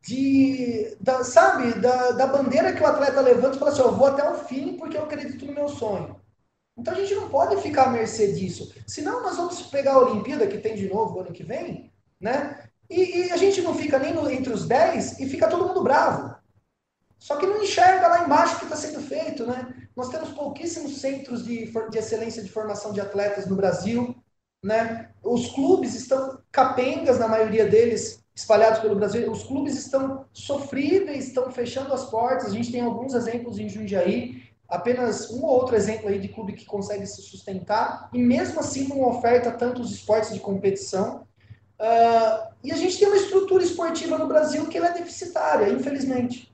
de, 0.03 0.97
da, 0.99 1.23
sabe, 1.23 1.75
da, 1.79 2.12
da 2.12 2.27
bandeira 2.27 2.73
que 2.73 2.83
o 2.83 2.87
atleta 2.87 3.21
levanta 3.21 3.57
e 3.57 3.59
fala 3.59 3.71
assim: 3.71 3.83
eu 3.83 3.95
vou 3.95 4.07
até 4.07 4.29
o 4.29 4.35
fim 4.45 4.77
porque 4.79 4.97
eu 4.97 5.03
acredito 5.05 5.45
no 5.45 5.53
meu 5.55 5.69
sonho. 5.69 6.16
Então 6.77 6.95
a 6.95 6.97
gente 6.97 7.14
não 7.14 7.29
pode 7.29 7.61
ficar 7.61 7.87
à 7.87 7.91
mercê 7.91 8.33
disso. 8.33 8.73
Senão 8.87 9.21
nós 9.23 9.37
vamos 9.37 9.61
pegar 9.62 9.95
a 9.95 9.99
Olimpíada, 9.99 10.47
que 10.47 10.59
tem 10.59 10.75
de 10.77 10.89
novo 10.89 11.21
ano 11.21 11.33
que 11.33 11.43
vem, 11.43 11.93
né? 12.21 12.68
E, 12.91 13.18
e 13.28 13.32
a 13.32 13.36
gente 13.36 13.61
não 13.61 13.74
fica 13.74 13.99
nem 13.99 14.14
no, 14.14 14.30
entre 14.30 14.53
os 14.53 14.66
10 14.66 15.20
e 15.20 15.28
fica 15.28 15.49
todo 15.49 15.66
mundo 15.66 15.82
bravo. 15.82 16.34
Só 17.18 17.36
que 17.36 17.47
não 17.47 17.62
enxerga 17.62 18.09
lá 18.09 18.24
embaixo 18.24 18.57
o 18.57 18.59
que 18.61 18.64
está 18.64 18.76
sendo 18.76 19.01
feito, 19.01 19.45
né? 19.47 19.74
Nós 19.95 20.09
temos 20.09 20.30
pouquíssimos 20.30 20.99
centros 21.01 21.45
de, 21.45 21.70
de 21.91 21.99
excelência 21.99 22.43
de 22.43 22.51
formação 22.51 22.93
de 22.93 23.01
atletas 23.01 23.47
no 23.47 23.57
Brasil, 23.57 24.14
né? 24.62 25.11
Os 25.22 25.49
clubes 25.51 25.95
estão 25.95 26.39
capengas, 26.51 27.18
na 27.18 27.26
maioria 27.28 27.66
deles, 27.68 28.24
espalhados 28.34 28.78
pelo 28.78 28.95
Brasil. 28.97 29.30
Os 29.30 29.43
clubes 29.43 29.76
estão 29.76 30.24
sofríveis, 30.32 31.26
estão 31.26 31.51
fechando 31.51 31.93
as 31.93 32.05
portas. 32.09 32.49
A 32.49 32.53
gente 32.55 32.70
tem 32.72 32.82
alguns 32.82 33.12
exemplos 33.12 33.59
em 33.59 33.68
Jundiaí, 33.68 34.45
apenas 34.68 35.28
um 35.30 35.43
ou 35.45 35.51
outro 35.51 35.74
exemplo 35.74 36.09
aí 36.09 36.20
de 36.20 36.28
clube 36.28 36.53
que 36.55 36.64
consegue 36.64 37.07
se 37.07 37.20
sustentar, 37.22 38.09
e 38.14 38.18
mesmo 38.18 38.61
assim 38.61 38.86
não 38.89 39.03
oferta 39.03 39.51
tantos 39.51 39.91
esportes 39.91 40.32
de 40.32 40.41
competição. 40.41 41.26
Uh, 41.81 42.51
e 42.64 42.72
a 42.72 42.76
gente 42.76 42.99
tem 42.99 43.07
uma 43.07 43.16
estrutura 43.16 43.62
esportiva 43.62 44.18
no 44.18 44.26
Brasil 44.26 44.68
que 44.68 44.76
é 44.79 44.93
deficitária, 44.93 45.68
infelizmente. 45.70 46.51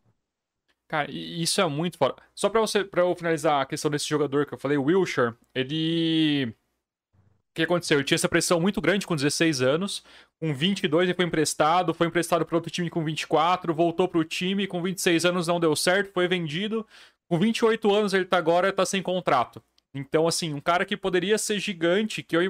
Cara, 0.87 1.11
isso 1.11 1.61
é 1.63 1.67
muito 1.67 1.97
fora. 1.97 2.15
Só 2.35 2.51
para 2.51 2.61
você, 2.61 2.85
para 2.85 3.01
eu 3.03 3.15
finalizar 3.17 3.63
a 3.63 3.67
questão 3.67 3.91
desse 3.91 4.07
jogador 4.09 4.45
que 4.45 4.53
eu 4.53 4.59
falei, 4.59 4.77
o 4.77 4.85
Wilshire, 4.85 5.35
ele 5.55 6.55
o 7.51 7.55
que 7.55 7.63
aconteceu? 7.63 7.99
Ele 7.99 8.05
tinha 8.05 8.17
essa 8.17 8.29
pressão 8.29 8.61
muito 8.61 8.81
grande 8.81 9.07
com 9.07 9.15
16 9.15 9.63
anos, 9.63 10.03
com 10.39 10.53
22 10.53 11.05
ele 11.09 11.15
foi 11.15 11.25
emprestado, 11.25 11.95
foi 11.95 12.09
emprestado 12.09 12.45
para 12.45 12.57
outro 12.57 12.71
time 12.71 12.91
com 12.91 13.03
24, 13.03 13.73
voltou 13.73 14.07
para 14.09 14.19
o 14.19 14.25
time, 14.25 14.67
com 14.67 14.83
26 14.83 15.25
anos 15.25 15.47
não 15.47 15.61
deu 15.61 15.75
certo, 15.75 16.13
foi 16.13 16.29
vendido. 16.29 16.87
Com 17.31 17.39
28 17.39 17.95
anos 17.95 18.13
ele 18.13 18.25
está 18.25 18.37
agora, 18.37 18.69
está 18.69 18.85
sem 18.85 19.01
contrato. 19.03 19.63
Então, 19.95 20.27
assim, 20.29 20.53
um 20.53 20.61
cara 20.61 20.85
que 20.85 20.97
poderia 20.97 21.39
ser 21.39 21.61
gigante, 21.61 22.23
que 22.23 22.37
eu 22.37 22.43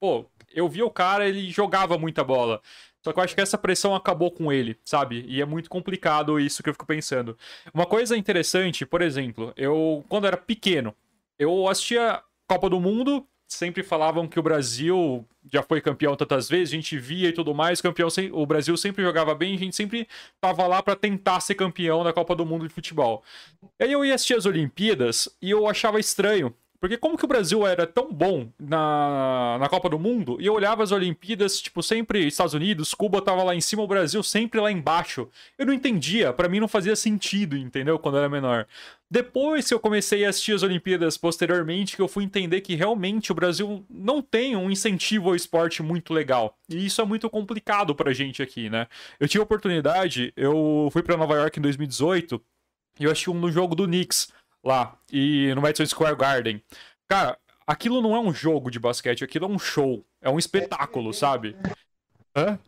pô, 0.00 0.26
eu 0.52 0.68
via 0.68 0.84
o 0.86 0.90
cara, 0.90 1.28
ele 1.28 1.50
jogava 1.50 1.98
muita 1.98 2.24
bola. 2.24 2.60
Só 3.04 3.12
que 3.12 3.18
eu 3.18 3.22
acho 3.24 3.34
que 3.34 3.40
essa 3.40 3.56
pressão 3.58 3.94
acabou 3.94 4.30
com 4.30 4.52
ele, 4.52 4.76
sabe? 4.84 5.24
E 5.28 5.40
é 5.40 5.44
muito 5.44 5.70
complicado 5.70 6.38
isso 6.40 6.62
que 6.62 6.68
eu 6.68 6.72
fico 6.74 6.86
pensando. 6.86 7.38
Uma 7.72 7.86
coisa 7.86 8.16
interessante, 8.16 8.84
por 8.84 9.02
exemplo, 9.02 9.52
eu 9.56 10.04
quando 10.08 10.26
era 10.26 10.36
pequeno, 10.36 10.94
eu 11.38 11.68
assistia 11.68 12.20
Copa 12.46 12.68
do 12.68 12.80
Mundo, 12.80 13.26
sempre 13.46 13.82
falavam 13.82 14.26
que 14.28 14.38
o 14.38 14.42
Brasil 14.42 15.24
já 15.50 15.62
foi 15.62 15.80
campeão 15.80 16.16
tantas 16.16 16.48
vezes, 16.48 16.70
a 16.70 16.76
gente 16.76 16.98
via 16.98 17.28
e 17.28 17.32
tudo 17.32 17.54
mais, 17.54 17.80
campeão, 17.80 18.08
o 18.32 18.44
Brasil 18.46 18.76
sempre 18.76 19.02
jogava 19.02 19.34
bem, 19.34 19.54
a 19.54 19.58
gente 19.58 19.76
sempre 19.76 20.06
tava 20.40 20.66
lá 20.66 20.82
para 20.82 20.96
tentar 20.96 21.40
ser 21.40 21.54
campeão 21.54 22.02
da 22.04 22.12
Copa 22.12 22.34
do 22.34 22.44
Mundo 22.44 22.66
de 22.68 22.74
futebol. 22.74 23.22
E 23.78 23.84
aí 23.84 23.92
eu 23.92 24.04
ia 24.04 24.14
assistir 24.14 24.34
as 24.34 24.44
Olimpíadas 24.44 25.28
e 25.40 25.50
eu 25.50 25.66
achava 25.66 26.00
estranho 26.00 26.54
porque 26.80 26.96
como 26.96 27.18
que 27.18 27.24
o 27.24 27.28
Brasil 27.28 27.66
era 27.66 27.86
tão 27.88 28.12
bom 28.14 28.50
na, 28.58 29.56
na 29.58 29.68
Copa 29.68 29.88
do 29.88 29.98
Mundo 29.98 30.38
e 30.40 30.46
eu 30.46 30.54
olhava 30.54 30.82
as 30.82 30.92
Olimpíadas, 30.92 31.60
tipo, 31.60 31.82
sempre 31.82 32.24
Estados 32.24 32.54
Unidos, 32.54 32.94
Cuba 32.94 33.20
tava 33.20 33.42
lá 33.42 33.54
em 33.54 33.60
cima, 33.60 33.82
o 33.82 33.86
Brasil 33.86 34.22
sempre 34.22 34.60
lá 34.60 34.70
embaixo. 34.70 35.28
Eu 35.58 35.66
não 35.66 35.72
entendia, 35.72 36.32
para 36.32 36.48
mim 36.48 36.60
não 36.60 36.68
fazia 36.68 36.94
sentido, 36.94 37.56
entendeu? 37.56 37.98
Quando 37.98 38.14
eu 38.16 38.20
era 38.20 38.28
menor. 38.28 38.64
Depois 39.10 39.66
que 39.66 39.74
eu 39.74 39.80
comecei 39.80 40.24
a 40.24 40.28
assistir 40.28 40.52
as 40.54 40.62
Olimpíadas 40.62 41.16
posteriormente, 41.16 41.96
que 41.96 42.02
eu 42.02 42.06
fui 42.08 42.22
entender 42.24 42.60
que 42.60 42.76
realmente 42.76 43.32
o 43.32 43.34
Brasil 43.34 43.84
não 43.90 44.22
tem 44.22 44.54
um 44.54 44.70
incentivo 44.70 45.30
ao 45.30 45.36
esporte 45.36 45.82
muito 45.82 46.14
legal. 46.14 46.56
E 46.68 46.86
isso 46.86 47.00
é 47.00 47.04
muito 47.04 47.28
complicado 47.28 47.92
pra 47.94 48.12
gente 48.12 48.40
aqui, 48.42 48.70
né? 48.70 48.86
Eu 49.18 49.26
tive 49.26 49.40
a 49.40 49.44
oportunidade, 49.44 50.32
eu 50.36 50.88
fui 50.92 51.02
para 51.02 51.16
Nova 51.16 51.34
York 51.34 51.58
em 51.58 51.62
2018 51.62 52.40
e 53.00 53.04
eu 53.04 53.10
achei 53.10 53.32
um 53.32 53.36
no 53.38 53.50
jogo 53.50 53.74
do 53.74 53.84
Knicks 53.84 54.28
lá 54.64 54.96
e 55.12 55.52
no 55.54 55.62
Madison 55.62 55.86
Square 55.86 56.16
Garden. 56.16 56.62
Cara, 57.08 57.38
aquilo 57.66 58.02
não 58.02 58.14
é 58.14 58.20
um 58.20 58.32
jogo 58.32 58.70
de 58.70 58.78
basquete, 58.78 59.24
aquilo 59.24 59.46
é 59.46 59.48
um 59.48 59.58
show, 59.58 60.04
é 60.20 60.28
um 60.30 60.38
espetáculo, 60.38 61.12
sabe? 61.12 61.56
Hã? 62.36 62.58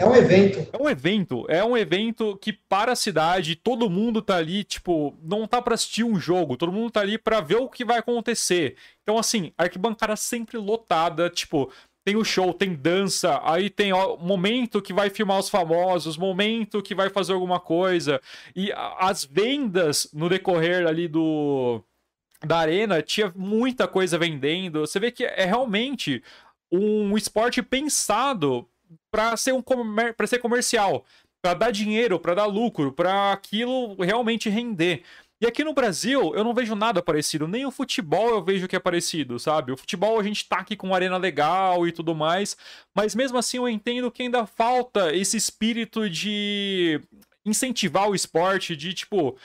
É 0.00 0.06
um 0.06 0.14
evento. 0.14 0.68
É 0.72 0.80
um 0.80 0.88
evento. 0.88 1.46
É 1.50 1.64
um 1.64 1.76
evento 1.76 2.36
que 2.36 2.52
para 2.52 2.92
a 2.92 2.96
cidade, 2.96 3.56
todo 3.56 3.90
mundo 3.90 4.22
tá 4.22 4.36
ali, 4.36 4.62
tipo, 4.62 5.16
não 5.22 5.44
tá 5.46 5.60
para 5.60 5.74
assistir 5.74 6.04
um 6.04 6.14
jogo, 6.20 6.56
todo 6.56 6.70
mundo 6.70 6.90
tá 6.90 7.00
ali 7.00 7.18
para 7.18 7.40
ver 7.40 7.56
o 7.56 7.68
que 7.68 7.84
vai 7.84 7.98
acontecer. 7.98 8.76
Então, 9.02 9.18
assim, 9.18 9.52
a 9.58 9.64
arquibancada 9.64 10.14
sempre 10.14 10.56
lotada, 10.56 11.28
tipo, 11.28 11.72
tem 12.08 12.16
o 12.16 12.24
show, 12.24 12.54
tem 12.54 12.72
dança, 12.74 13.38
aí 13.44 13.68
tem 13.68 13.92
o 13.92 14.16
momento 14.16 14.80
que 14.80 14.94
vai 14.94 15.10
filmar 15.10 15.38
os 15.38 15.50
famosos, 15.50 16.16
momento 16.16 16.80
que 16.80 16.94
vai 16.94 17.10
fazer 17.10 17.34
alguma 17.34 17.60
coisa. 17.60 18.18
E 18.56 18.72
as 18.98 19.26
vendas 19.26 20.08
no 20.14 20.26
decorrer 20.26 20.86
ali 20.86 21.06
do 21.06 21.84
da 22.42 22.56
arena 22.60 23.02
tinha 23.02 23.30
muita 23.36 23.86
coisa 23.86 24.16
vendendo. 24.16 24.80
Você 24.80 24.98
vê 24.98 25.10
que 25.10 25.22
é 25.22 25.44
realmente 25.44 26.22
um 26.72 27.14
esporte 27.14 27.62
pensado 27.62 28.66
para 29.10 29.36
ser 29.36 29.52
um 29.52 29.60
comer... 29.60 30.14
para 30.14 30.26
ser 30.26 30.38
comercial, 30.38 31.04
para 31.42 31.52
dar 31.52 31.70
dinheiro, 31.70 32.18
para 32.18 32.32
dar 32.34 32.46
lucro, 32.46 32.90
para 32.90 33.32
aquilo 33.32 33.94
realmente 34.02 34.48
render. 34.48 35.02
E 35.40 35.46
aqui 35.46 35.62
no 35.62 35.72
Brasil, 35.72 36.32
eu 36.34 36.42
não 36.42 36.52
vejo 36.52 36.74
nada 36.74 37.00
parecido. 37.00 37.46
Nem 37.46 37.64
o 37.64 37.70
futebol 37.70 38.28
eu 38.30 38.42
vejo 38.42 38.66
que 38.66 38.74
é 38.74 38.78
parecido, 38.80 39.38
sabe? 39.38 39.70
O 39.70 39.76
futebol 39.76 40.18
a 40.18 40.22
gente 40.22 40.44
tá 40.48 40.56
aqui 40.58 40.74
com 40.74 40.92
arena 40.92 41.16
legal 41.16 41.86
e 41.86 41.92
tudo 41.92 42.12
mais. 42.12 42.56
Mas 42.92 43.14
mesmo 43.14 43.38
assim 43.38 43.58
eu 43.58 43.68
entendo 43.68 44.10
que 44.10 44.24
ainda 44.24 44.46
falta 44.46 45.14
esse 45.14 45.36
espírito 45.36 46.10
de 46.10 47.00
incentivar 47.46 48.08
o 48.10 48.16
esporte, 48.16 48.74
de 48.74 48.92
tipo 48.92 49.38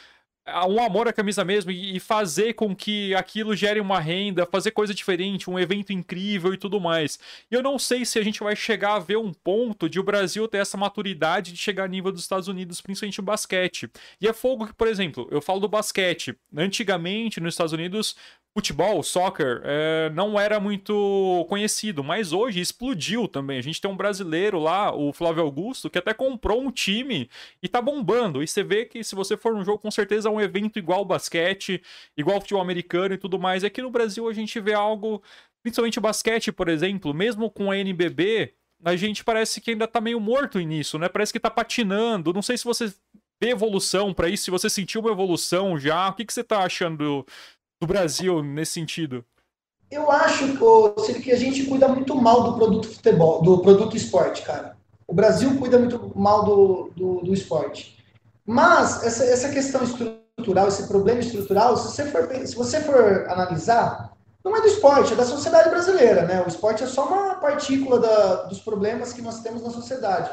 um 0.67 0.83
amor 0.83 1.07
à 1.07 1.13
camisa 1.13 1.45
mesmo 1.45 1.71
e 1.71 1.99
fazer 2.01 2.53
com 2.53 2.75
que 2.75 3.15
aquilo 3.15 3.55
gere 3.55 3.79
uma 3.79 3.99
renda, 3.99 4.45
fazer 4.45 4.71
coisa 4.71 4.93
diferente, 4.93 5.49
um 5.49 5.57
evento 5.57 5.93
incrível 5.93 6.53
e 6.53 6.57
tudo 6.57 6.81
mais. 6.81 7.17
E 7.49 7.55
eu 7.55 7.63
não 7.63 7.79
sei 7.79 8.03
se 8.03 8.19
a 8.19 8.23
gente 8.23 8.41
vai 8.41 8.55
chegar 8.55 8.95
a 8.95 8.99
ver 8.99 9.17
um 9.17 9.31
ponto 9.33 9.87
de 9.89 9.99
o 9.99 10.03
Brasil 10.03 10.47
ter 10.47 10.57
essa 10.57 10.77
maturidade 10.77 11.51
de 11.53 11.57
chegar 11.57 11.85
a 11.85 11.87
nível 11.87 12.11
dos 12.11 12.21
Estados 12.21 12.49
Unidos, 12.49 12.81
principalmente 12.81 13.19
no 13.19 13.23
basquete. 13.25 13.89
E 14.19 14.27
é 14.27 14.33
fogo 14.33 14.67
que, 14.67 14.73
por 14.73 14.87
exemplo, 14.87 15.27
eu 15.31 15.41
falo 15.41 15.61
do 15.61 15.67
basquete. 15.67 16.35
Antigamente, 16.55 17.39
nos 17.39 17.53
Estados 17.53 17.71
Unidos, 17.73 18.15
futebol, 18.55 19.01
soccer, 19.01 19.61
é, 19.63 20.11
não 20.11 20.39
era 20.39 20.59
muito 20.59 21.43
conhecido, 21.49 22.03
mas 22.03 22.31
hoje 22.31 22.59
explodiu 22.59 23.27
também. 23.27 23.57
A 23.57 23.63
gente 23.63 23.81
tem 23.81 23.89
um 23.89 23.97
brasileiro 23.97 24.59
lá, 24.59 24.93
o 24.95 25.11
Flávio 25.11 25.41
Augusto, 25.43 25.89
que 25.89 25.97
até 25.97 26.13
comprou 26.13 26.61
um 26.61 26.69
time 26.71 27.27
e 27.63 27.67
tá 27.67 27.81
bombando. 27.81 28.43
E 28.43 28.47
você 28.47 28.63
vê 28.63 28.85
que 28.85 29.03
se 29.03 29.15
você 29.15 29.35
for 29.35 29.55
um 29.55 29.65
jogo, 29.65 29.79
com 29.79 29.89
certeza 29.89 30.29
é 30.29 30.31
um 30.31 30.39
evento 30.39 30.77
igual 30.77 31.03
basquete, 31.03 31.81
igual 32.15 32.39
futebol 32.39 32.61
americano 32.61 33.15
e 33.15 33.17
tudo 33.17 33.39
mais. 33.39 33.63
aqui 33.63 33.81
é 33.81 33.83
no 33.83 33.89
Brasil 33.89 34.29
a 34.29 34.33
gente 34.33 34.59
vê 34.59 34.73
algo, 34.73 35.21
principalmente 35.63 35.99
basquete, 35.99 36.51
por 36.51 36.69
exemplo, 36.69 37.11
mesmo 37.13 37.49
com 37.49 37.71
a 37.71 37.77
NBB. 37.77 38.53
A 38.85 38.95
gente 38.95 39.23
parece 39.23 39.61
que 39.61 39.71
ainda 39.71 39.87
tá 39.87 39.99
meio 39.99 40.19
morto 40.19 40.59
nisso, 40.59 40.99
né? 40.99 41.09
Parece 41.09 41.33
que 41.33 41.39
tá 41.39 41.49
patinando. 41.49 42.31
Não 42.33 42.41
sei 42.43 42.55
se 42.57 42.65
você 42.65 42.93
vê 43.41 43.49
evolução 43.49 44.13
para 44.13 44.29
isso, 44.29 44.43
se 44.43 44.51
você 44.51 44.69
sentiu 44.69 45.01
uma 45.01 45.11
evolução 45.11 45.79
já. 45.79 46.09
O 46.09 46.13
que, 46.13 46.25
que 46.25 46.33
você 46.33 46.43
tá 46.43 46.59
achando 46.63 47.25
do 47.83 47.87
Brasil 47.87 48.41
nesse 48.41 48.71
sentido? 48.73 49.23
Eu 49.91 50.09
acho, 50.09 50.57
que 51.21 51.31
a 51.31 51.35
gente 51.35 51.65
cuida 51.65 51.87
muito 51.87 52.15
mal 52.15 52.41
do 52.43 52.55
produto 52.55 52.87
futebol, 52.87 53.41
do 53.43 53.59
produto 53.59 53.95
esporte, 53.95 54.41
cara. 54.41 54.75
O 55.05 55.13
Brasil 55.13 55.55
cuida 55.59 55.77
muito 55.77 56.11
mal 56.17 56.43
do, 56.45 56.91
do, 56.95 57.21
do 57.25 57.33
esporte. 57.33 58.01
Mas 58.45 59.03
essa, 59.03 59.23
essa 59.25 59.49
questão 59.49 59.83
estrutural, 59.83 60.67
esse 60.69 60.87
problema 60.87 61.19
estrutural, 61.19 61.75
se 61.77 61.93
você, 61.93 62.05
for, 62.05 62.29
se 62.47 62.55
você 62.55 62.81
for 62.81 63.25
analisar, 63.29 64.13
não 64.43 64.55
é 64.55 64.61
do 64.61 64.67
esporte, 64.67 65.13
é 65.13 65.15
da 65.15 65.25
sociedade 65.25 65.69
brasileira, 65.69 66.25
né? 66.25 66.41
O 66.43 66.47
esporte 66.47 66.83
é 66.83 66.87
só 66.87 67.05
uma 67.07 67.35
partícula 67.35 67.99
da, 67.99 68.35
dos 68.43 68.59
problemas 68.59 69.11
que 69.13 69.21
nós 69.21 69.41
temos 69.41 69.61
na 69.61 69.69
sociedade. 69.69 70.29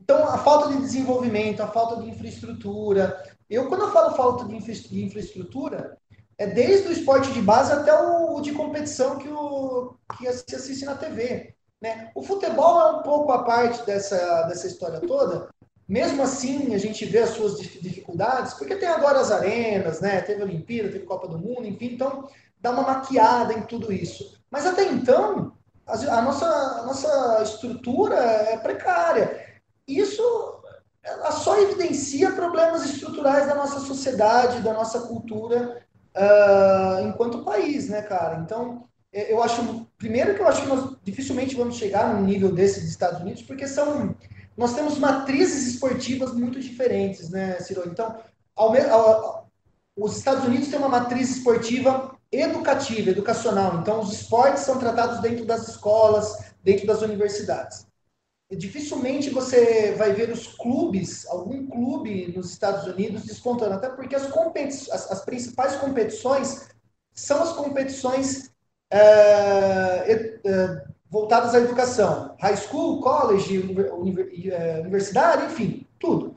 Então, 0.00 0.28
a 0.28 0.38
falta 0.38 0.68
de 0.68 0.76
desenvolvimento, 0.76 1.60
a 1.62 1.66
falta 1.68 2.00
de 2.02 2.08
infraestrutura. 2.10 3.20
Eu, 3.50 3.66
quando 3.68 3.80
eu 3.82 3.90
falo 3.92 4.14
falta 4.14 4.44
de 4.44 4.54
infraestrutura, 4.96 5.96
é 6.38 6.46
desde 6.46 6.88
o 6.88 6.92
esporte 6.92 7.32
de 7.32 7.40
base 7.40 7.72
até 7.72 7.92
o, 7.98 8.40
de 8.40 8.52
competição 8.52 9.18
que, 9.18 9.28
o, 9.28 9.94
que 10.18 10.30
se 10.32 10.54
assiste 10.54 10.84
na 10.84 10.94
TV. 10.94 11.54
Né? 11.80 12.10
O 12.14 12.22
futebol 12.22 12.80
é 12.80 12.90
um 12.98 13.02
pouco 13.02 13.32
a 13.32 13.42
parte 13.42 13.84
dessa, 13.86 14.42
dessa 14.42 14.66
história 14.66 15.00
toda. 15.00 15.48
Mesmo 15.88 16.22
assim, 16.22 16.74
a 16.74 16.78
gente 16.78 17.04
vê 17.06 17.20
as 17.20 17.30
suas 17.30 17.58
dificuldades, 17.58 18.54
porque 18.54 18.76
tem 18.76 18.88
agora 18.88 19.20
as 19.20 19.30
arenas, 19.30 20.00
né? 20.00 20.20
teve 20.20 20.42
a 20.42 20.44
Olimpíada, 20.44 20.90
teve 20.90 21.04
a 21.04 21.08
Copa 21.08 21.28
do 21.28 21.38
Mundo, 21.38 21.66
enfim, 21.66 21.86
então 21.94 22.28
dá 22.60 22.70
uma 22.70 22.82
maquiada 22.82 23.52
em 23.54 23.62
tudo 23.62 23.92
isso. 23.92 24.36
Mas 24.50 24.66
até 24.66 24.82
então, 24.84 25.52
a, 25.86 26.20
nossa, 26.22 26.44
a 26.46 26.82
nossa 26.86 27.42
estrutura 27.44 28.16
é 28.16 28.56
precária. 28.58 29.46
Isso 29.88 30.22
ela 31.02 31.30
só 31.30 31.56
evidencia 31.60 32.32
problemas 32.32 32.84
estruturais 32.84 33.46
da 33.46 33.54
nossa 33.54 33.78
sociedade, 33.78 34.60
da 34.62 34.72
nossa 34.72 34.98
cultura 35.02 35.85
ah, 36.18 37.00
enquanto 37.02 37.42
país, 37.44 37.88
né, 37.90 38.00
cara? 38.00 38.38
Então, 38.40 38.84
é, 39.12 39.30
eu 39.30 39.42
acho, 39.42 39.86
primeiro 39.98 40.34
que 40.34 40.40
eu 40.40 40.48
acho 40.48 40.62
que 40.62 40.68
nós 40.68 40.96
dificilmente 41.04 41.54
vamos 41.54 41.76
chegar 41.76 42.14
num 42.14 42.24
nível 42.24 42.50
desse 42.54 42.80
dos 42.80 42.88
Estados 42.88 43.20
Unidos, 43.20 43.42
porque 43.42 43.66
são, 43.68 44.14
nós 44.56 44.74
temos 44.74 44.98
matrizes 44.98 45.66
esportivas 45.74 46.32
muito 46.32 46.58
diferentes, 46.58 47.28
né, 47.28 47.58
Ciro? 47.60 47.82
Então, 47.86 48.16
ao, 48.56 48.74
ao, 48.90 49.48
os 49.96 50.16
Estados 50.16 50.42
Unidos 50.46 50.68
têm 50.68 50.78
uma 50.78 50.88
matriz 50.88 51.36
esportiva 51.36 52.16
educativa, 52.32 53.10
educacional. 53.10 53.80
Então, 53.80 54.00
os 54.00 54.12
esportes 54.14 54.62
são 54.64 54.78
tratados 54.78 55.20
dentro 55.20 55.44
das 55.44 55.68
escolas, 55.68 56.44
dentro 56.64 56.86
das 56.86 57.02
universidades 57.02 57.85
dificilmente 58.54 59.28
você 59.30 59.92
vai 59.96 60.12
ver 60.12 60.30
os 60.30 60.46
clubes, 60.46 61.26
algum 61.26 61.66
clube 61.66 62.32
nos 62.36 62.50
Estados 62.50 62.84
Unidos 62.86 63.24
descontando 63.24 63.74
até 63.74 63.88
porque 63.88 64.14
as, 64.14 64.26
as, 64.90 65.10
as 65.10 65.24
principais 65.24 65.74
competições 65.76 66.68
são 67.12 67.42
as 67.42 67.52
competições 67.54 68.50
é, 68.88 68.98
é, 68.98 70.12
é 70.44 70.86
voltadas 71.10 71.54
à 71.54 71.58
educação, 71.58 72.36
high 72.40 72.56
school, 72.56 73.00
college, 73.00 73.62
é, 74.52 74.80
universidade, 74.80 75.46
enfim, 75.46 75.86
tudo. 75.98 76.36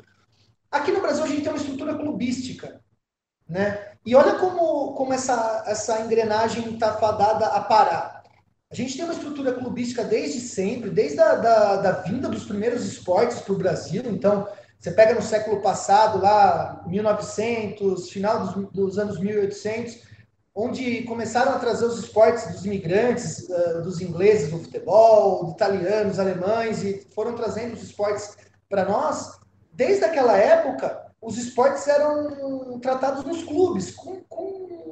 Aqui 0.71 0.91
no 0.91 1.01
Brasil 1.01 1.23
a 1.23 1.27
gente 1.27 1.41
tem 1.41 1.51
uma 1.51 1.57
estrutura 1.57 1.95
clubística, 1.95 2.79
né? 3.47 3.91
E 4.05 4.15
olha 4.15 4.35
como, 4.35 4.93
como 4.93 5.11
essa, 5.13 5.63
essa 5.67 6.01
engrenagem 6.01 6.73
está 6.73 6.97
fadada 6.97 7.47
a 7.47 7.59
parar 7.61 8.18
a 8.71 8.75
gente 8.75 8.95
tem 8.95 9.03
uma 9.03 9.15
estrutura 9.15 9.51
clubística 9.55 10.03
desde 10.05 10.39
sempre, 10.39 10.91
desde 10.91 11.19
a 11.19 11.33
da, 11.33 11.75
da 11.77 11.91
vinda 11.91 12.29
dos 12.29 12.45
primeiros 12.45 12.85
esportes 12.85 13.39
para 13.39 13.53
o 13.53 13.57
Brasil. 13.57 14.03
Então, 14.05 14.47
você 14.79 14.91
pega 14.91 15.15
no 15.15 15.23
século 15.23 15.59
passado, 15.59 16.21
lá 16.21 16.83
1900, 16.85 18.11
final 18.11 18.45
dos, 18.45 18.71
dos 18.71 18.99
anos 18.99 19.19
1800, 19.19 20.03
onde 20.53 21.01
começaram 21.05 21.53
a 21.53 21.57
trazer 21.57 21.85
os 21.85 21.97
esportes 21.99 22.47
dos 22.51 22.63
imigrantes, 22.63 23.49
eh, 23.49 23.81
dos 23.81 24.01
ingleses, 24.01 24.51
do 24.51 24.59
futebol, 24.59 25.45
dos 25.45 25.53
italianos, 25.55 26.19
alemães, 26.19 26.83
e 26.83 27.07
foram 27.15 27.33
trazendo 27.33 27.73
os 27.73 27.81
esportes 27.81 28.37
para 28.69 28.85
nós. 28.85 29.39
Desde 29.73 30.05
aquela 30.05 30.37
época, 30.37 31.07
os 31.19 31.39
esportes 31.39 31.87
eram 31.87 32.77
tratados 32.79 33.25
nos 33.25 33.41
clubes, 33.43 33.89
com, 33.89 34.17
com 34.29 34.88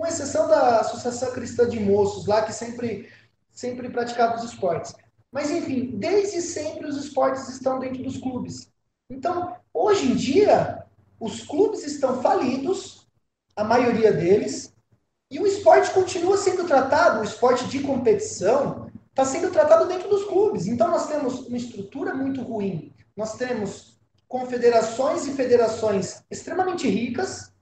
com 0.00 0.06
exceção 0.06 0.48
da 0.48 0.80
Associação 0.80 1.30
Cristã 1.32 1.68
de 1.68 1.78
Moços 1.78 2.26
lá, 2.26 2.42
que 2.42 2.52
sempre, 2.54 3.10
sempre 3.52 3.90
praticava 3.90 4.36
os 4.36 4.42
esportes. 4.44 4.94
Mas, 5.30 5.50
enfim, 5.50 5.90
desde 5.96 6.40
sempre 6.40 6.86
os 6.86 6.96
esportes 6.96 7.46
estão 7.50 7.78
dentro 7.78 8.02
dos 8.02 8.16
clubes. 8.16 8.68
Então, 9.10 9.54
hoje 9.74 10.10
em 10.10 10.16
dia, 10.16 10.82
os 11.20 11.42
clubes 11.44 11.84
estão 11.86 12.22
falidos, 12.22 13.06
a 13.54 13.62
maioria 13.62 14.10
deles, 14.10 14.72
e 15.30 15.38
o 15.38 15.46
esporte 15.46 15.90
continua 15.90 16.38
sendo 16.38 16.66
tratado, 16.66 17.20
o 17.20 17.24
esporte 17.24 17.68
de 17.68 17.80
competição, 17.80 18.90
está 19.10 19.24
sendo 19.24 19.52
tratado 19.52 19.86
dentro 19.86 20.08
dos 20.08 20.24
clubes. 20.24 20.66
Então, 20.66 20.88
nós 20.90 21.06
temos 21.08 21.46
uma 21.46 21.56
estrutura 21.58 22.14
muito 22.14 22.42
ruim. 22.42 22.90
Nós 23.14 23.36
temos 23.36 23.98
confederações 24.26 25.26
e 25.26 25.34
federações 25.34 26.22
extremamente 26.30 26.88
ricas 26.88 27.52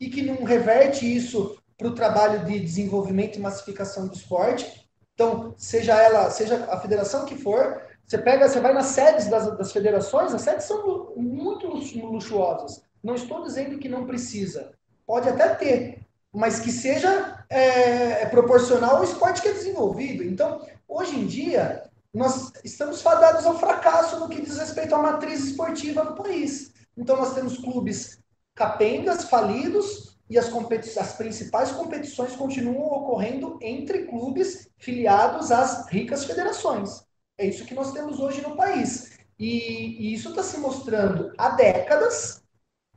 e 0.00 0.08
que 0.08 0.22
não 0.22 0.44
reverte 0.44 1.04
isso 1.04 1.57
para 1.78 1.88
o 1.88 1.94
trabalho 1.94 2.44
de 2.44 2.58
desenvolvimento 2.58 3.36
e 3.36 3.40
massificação 3.40 4.08
do 4.08 4.14
esporte. 4.16 4.84
Então, 5.14 5.54
seja 5.56 5.94
ela, 5.94 6.28
seja 6.28 6.64
a 6.70 6.78
federação 6.80 7.24
que 7.24 7.36
for, 7.40 7.80
você 8.04 8.18
pega, 8.18 8.48
você 8.48 8.58
vai 8.60 8.72
nas 8.74 8.86
sedes 8.86 9.28
das, 9.28 9.56
das 9.56 9.70
federações, 9.70 10.34
as 10.34 10.42
sedes 10.42 10.64
são 10.64 11.14
muito 11.16 11.68
luxuosas. 11.68 12.82
Não 13.02 13.14
estou 13.14 13.44
dizendo 13.44 13.78
que 13.78 13.88
não 13.88 14.06
precisa. 14.06 14.72
Pode 15.06 15.28
até 15.28 15.54
ter, 15.54 16.00
mas 16.32 16.58
que 16.58 16.72
seja 16.72 17.44
é, 17.48 18.22
é 18.22 18.26
proporcional 18.26 18.96
ao 18.96 19.04
esporte 19.04 19.40
que 19.40 19.48
é 19.48 19.52
desenvolvido. 19.52 20.24
Então, 20.24 20.60
hoje 20.88 21.16
em 21.16 21.26
dia, 21.26 21.84
nós 22.12 22.52
estamos 22.64 23.00
fadados 23.00 23.46
ao 23.46 23.56
fracasso 23.58 24.18
no 24.18 24.28
que 24.28 24.40
diz 24.42 24.58
respeito 24.58 24.96
à 24.96 24.98
matriz 24.98 25.44
esportiva 25.46 26.04
do 26.04 26.20
país. 26.20 26.72
Então, 26.96 27.16
nós 27.16 27.34
temos 27.34 27.56
clubes 27.58 28.18
capengas, 28.54 29.24
falidos, 29.24 30.07
e 30.30 30.36
as, 30.38 30.50
as 30.98 31.12
principais 31.16 31.72
competições 31.72 32.36
continuam 32.36 32.86
ocorrendo 32.92 33.58
entre 33.62 34.06
clubes 34.06 34.68
filiados 34.76 35.50
às 35.50 35.86
ricas 35.88 36.24
federações. 36.24 37.02
É 37.38 37.46
isso 37.46 37.64
que 37.64 37.74
nós 37.74 37.92
temos 37.92 38.20
hoje 38.20 38.42
no 38.42 38.54
país. 38.54 39.12
E, 39.38 40.10
e 40.10 40.14
isso 40.14 40.30
está 40.30 40.42
se 40.42 40.58
mostrando 40.58 41.32
há 41.38 41.50
décadas 41.50 42.42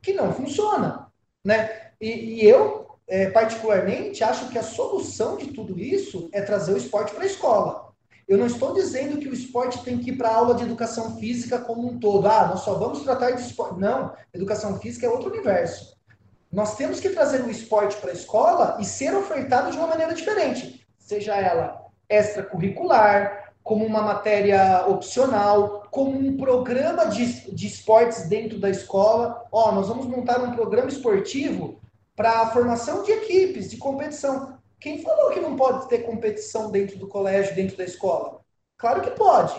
que 0.02 0.12
não 0.12 0.32
funciona. 0.34 1.10
Né? 1.44 1.92
E, 2.00 2.10
e 2.10 2.46
eu, 2.46 2.86
é, 3.08 3.30
particularmente, 3.30 4.22
acho 4.22 4.48
que 4.50 4.58
a 4.58 4.62
solução 4.62 5.36
de 5.38 5.46
tudo 5.52 5.78
isso 5.78 6.28
é 6.32 6.42
trazer 6.42 6.74
o 6.74 6.78
esporte 6.78 7.14
para 7.14 7.22
a 7.22 7.26
escola. 7.26 7.92
Eu 8.28 8.36
não 8.36 8.46
estou 8.46 8.74
dizendo 8.74 9.18
que 9.18 9.28
o 9.28 9.34
esporte 9.34 9.82
tem 9.84 9.98
que 9.98 10.10
ir 10.10 10.16
para 10.16 10.28
a 10.28 10.36
aula 10.36 10.54
de 10.54 10.64
educação 10.64 11.16
física 11.18 11.58
como 11.60 11.86
um 11.88 11.98
todo. 11.98 12.26
Ah, 12.26 12.48
nós 12.48 12.60
só 12.60 12.74
vamos 12.74 13.02
tratar 13.02 13.30
de 13.32 13.42
esporte. 13.42 13.80
Não, 13.80 14.12
educação 14.34 14.78
física 14.78 15.06
é 15.06 15.08
outro 15.08 15.30
universo. 15.30 15.96
Nós 16.52 16.76
temos 16.76 17.00
que 17.00 17.08
trazer 17.08 17.40
o 17.42 17.50
esporte 17.50 17.96
para 17.96 18.10
a 18.10 18.12
escola 18.12 18.76
e 18.78 18.84
ser 18.84 19.16
ofertado 19.16 19.70
de 19.70 19.78
uma 19.78 19.86
maneira 19.86 20.12
diferente, 20.12 20.86
seja 20.98 21.34
ela 21.34 21.80
extracurricular, 22.10 23.54
como 23.62 23.86
uma 23.86 24.02
matéria 24.02 24.84
opcional, 24.86 25.84
como 25.90 26.10
um 26.10 26.36
programa 26.36 27.06
de, 27.06 27.50
de 27.52 27.66
esportes 27.66 28.28
dentro 28.28 28.60
da 28.60 28.68
escola. 28.68 29.46
Ó, 29.50 29.72
nós 29.72 29.88
vamos 29.88 30.04
montar 30.06 30.42
um 30.42 30.52
programa 30.54 30.90
esportivo 30.90 31.80
para 32.14 32.40
a 32.42 32.50
formação 32.50 33.02
de 33.02 33.12
equipes, 33.12 33.70
de 33.70 33.78
competição. 33.78 34.58
Quem 34.78 35.00
falou 35.02 35.30
que 35.32 35.40
não 35.40 35.56
pode 35.56 35.88
ter 35.88 35.98
competição 36.00 36.70
dentro 36.70 36.98
do 36.98 37.08
colégio, 37.08 37.54
dentro 37.54 37.78
da 37.78 37.84
escola? 37.84 38.40
Claro 38.76 39.00
que 39.00 39.12
pode. 39.12 39.54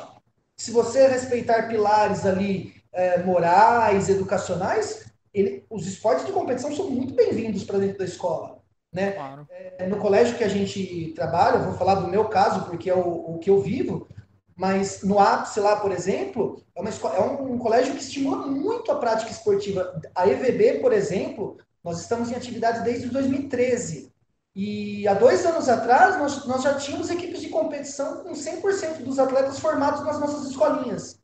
Se 0.57 0.69
você 0.69 1.07
respeitar 1.07 1.63
pilares 1.67 2.23
ali 2.25 2.73
é, 2.93 3.17
morais, 3.23 4.09
educacionais, 4.09 5.11
ele, 5.33 5.65
os 5.69 5.87
esportes 5.87 6.25
de 6.27 6.31
competição 6.31 6.73
são 6.75 6.89
muito 6.91 7.15
bem-vindos 7.15 7.63
para 7.63 7.79
dentro 7.79 7.97
da 7.97 8.05
escola. 8.05 8.59
Né? 8.93 9.11
Claro. 9.13 9.47
É, 9.49 9.87
no 9.87 9.97
colégio 9.97 10.37
que 10.37 10.43
a 10.43 10.47
gente 10.49 11.11
trabalha, 11.15 11.57
eu 11.57 11.65
vou 11.69 11.73
falar 11.73 11.95
do 11.95 12.07
meu 12.07 12.25
caso, 12.25 12.65
porque 12.65 12.87
é 12.89 12.93
o, 12.95 12.99
o 13.35 13.39
que 13.39 13.49
eu 13.49 13.59
vivo, 13.59 14.07
mas 14.55 15.01
no 15.01 15.17
ápice 15.17 15.59
lá, 15.59 15.77
por 15.77 15.91
exemplo, 15.91 16.61
é, 16.75 16.83
escola, 16.83 17.15
é 17.15 17.21
um, 17.21 17.53
um, 17.53 17.57
colégio 17.57 17.95
que 17.95 18.03
estimula 18.03 18.45
muito 18.45 18.91
a 18.91 18.97
prática 18.99 19.31
esportiva. 19.31 19.99
A 20.13 20.27
EVB, 20.27 20.79
por 20.79 20.93
exemplo, 20.93 21.57
nós 21.83 21.99
estamos 22.01 22.29
em 22.29 22.35
atividade 22.35 22.83
desde 22.83 23.09
2013. 23.09 24.13
E 24.55 25.07
há 25.07 25.15
dois 25.15 25.43
anos 25.47 25.67
atrás, 25.67 26.19
nós, 26.19 26.45
nós 26.45 26.61
já 26.61 26.75
tínhamos 26.75 27.09
equipes 27.09 27.41
de 27.41 27.49
competição 27.49 28.17
com 28.23 28.33
100% 28.33 28.97
dos 29.01 29.17
atletas 29.17 29.57
formados 29.57 30.05
nas 30.05 30.19
nossas 30.19 30.47
escolinhas. 30.47 31.19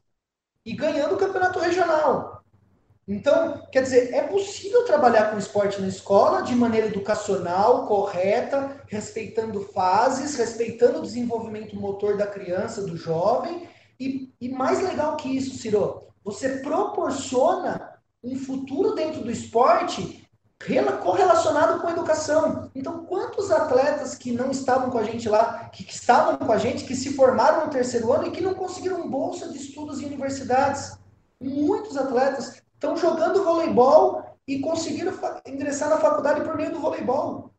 E 0.65 0.73
ganhando 0.73 1.13
o 1.13 1.17
campeonato 1.19 1.59
regional. 1.59 2.38
Então, 3.09 3.63
quer 3.71 3.81
dizer, 3.81 4.13
é 4.13 4.21
possível 4.21 4.85
trabalhar 4.85 5.31
com 5.31 5.37
esporte 5.39 5.81
na 5.81 5.87
escola 5.87 6.43
de 6.43 6.53
maneira 6.53 6.85
educacional, 6.85 7.87
correta, 7.87 8.83
respeitando 8.87 9.61
fases, 9.73 10.35
respeitando 10.35 10.99
o 10.99 11.01
desenvolvimento 11.01 11.75
motor 11.75 12.15
da 12.17 12.27
criança, 12.27 12.83
do 12.83 12.95
jovem. 12.95 13.67
E, 13.99 14.31
e 14.39 14.49
mais 14.49 14.79
legal 14.83 15.17
que 15.17 15.27
isso, 15.35 15.57
Ciro, 15.57 16.03
você 16.23 16.57
proporciona 16.59 17.93
um 18.23 18.37
futuro 18.37 18.93
dentro 18.93 19.23
do 19.23 19.31
esporte 19.31 20.23
correlacionado 21.03 21.79
com 21.81 21.87
a 21.87 21.91
educação. 21.93 22.69
Então, 22.75 23.05
quantos 23.05 23.49
atletas 23.49 24.13
que 24.13 24.31
não 24.31 24.51
estavam 24.51 24.91
com 24.91 24.99
a 24.99 25.03
gente 25.03 25.27
lá, 25.27 25.67
que, 25.69 25.83
que 25.83 25.95
estavam 25.95 26.37
com 26.37 26.51
a 26.51 26.59
gente, 26.59 26.85
que 26.85 26.95
se 26.95 27.15
formaram 27.15 27.65
no 27.65 27.71
terceiro 27.71 28.13
ano 28.13 28.27
e 28.27 28.31
que 28.31 28.39
não 28.41 28.53
conseguiram 28.53 29.09
bolsa 29.09 29.49
de 29.49 29.57
estudos 29.57 29.99
em 29.99 30.05
universidades? 30.05 30.95
Muitos 31.41 31.97
atletas 31.97 32.61
estão 32.79 32.95
jogando 32.95 33.43
voleibol 33.43 34.23
e 34.47 34.59
conseguiram 34.59 35.13
ingressar 35.45 35.89
na 35.89 35.97
faculdade 35.97 36.41
por 36.41 36.55
meio 36.55 36.71
do 36.71 36.79
voleibol. 36.79 37.51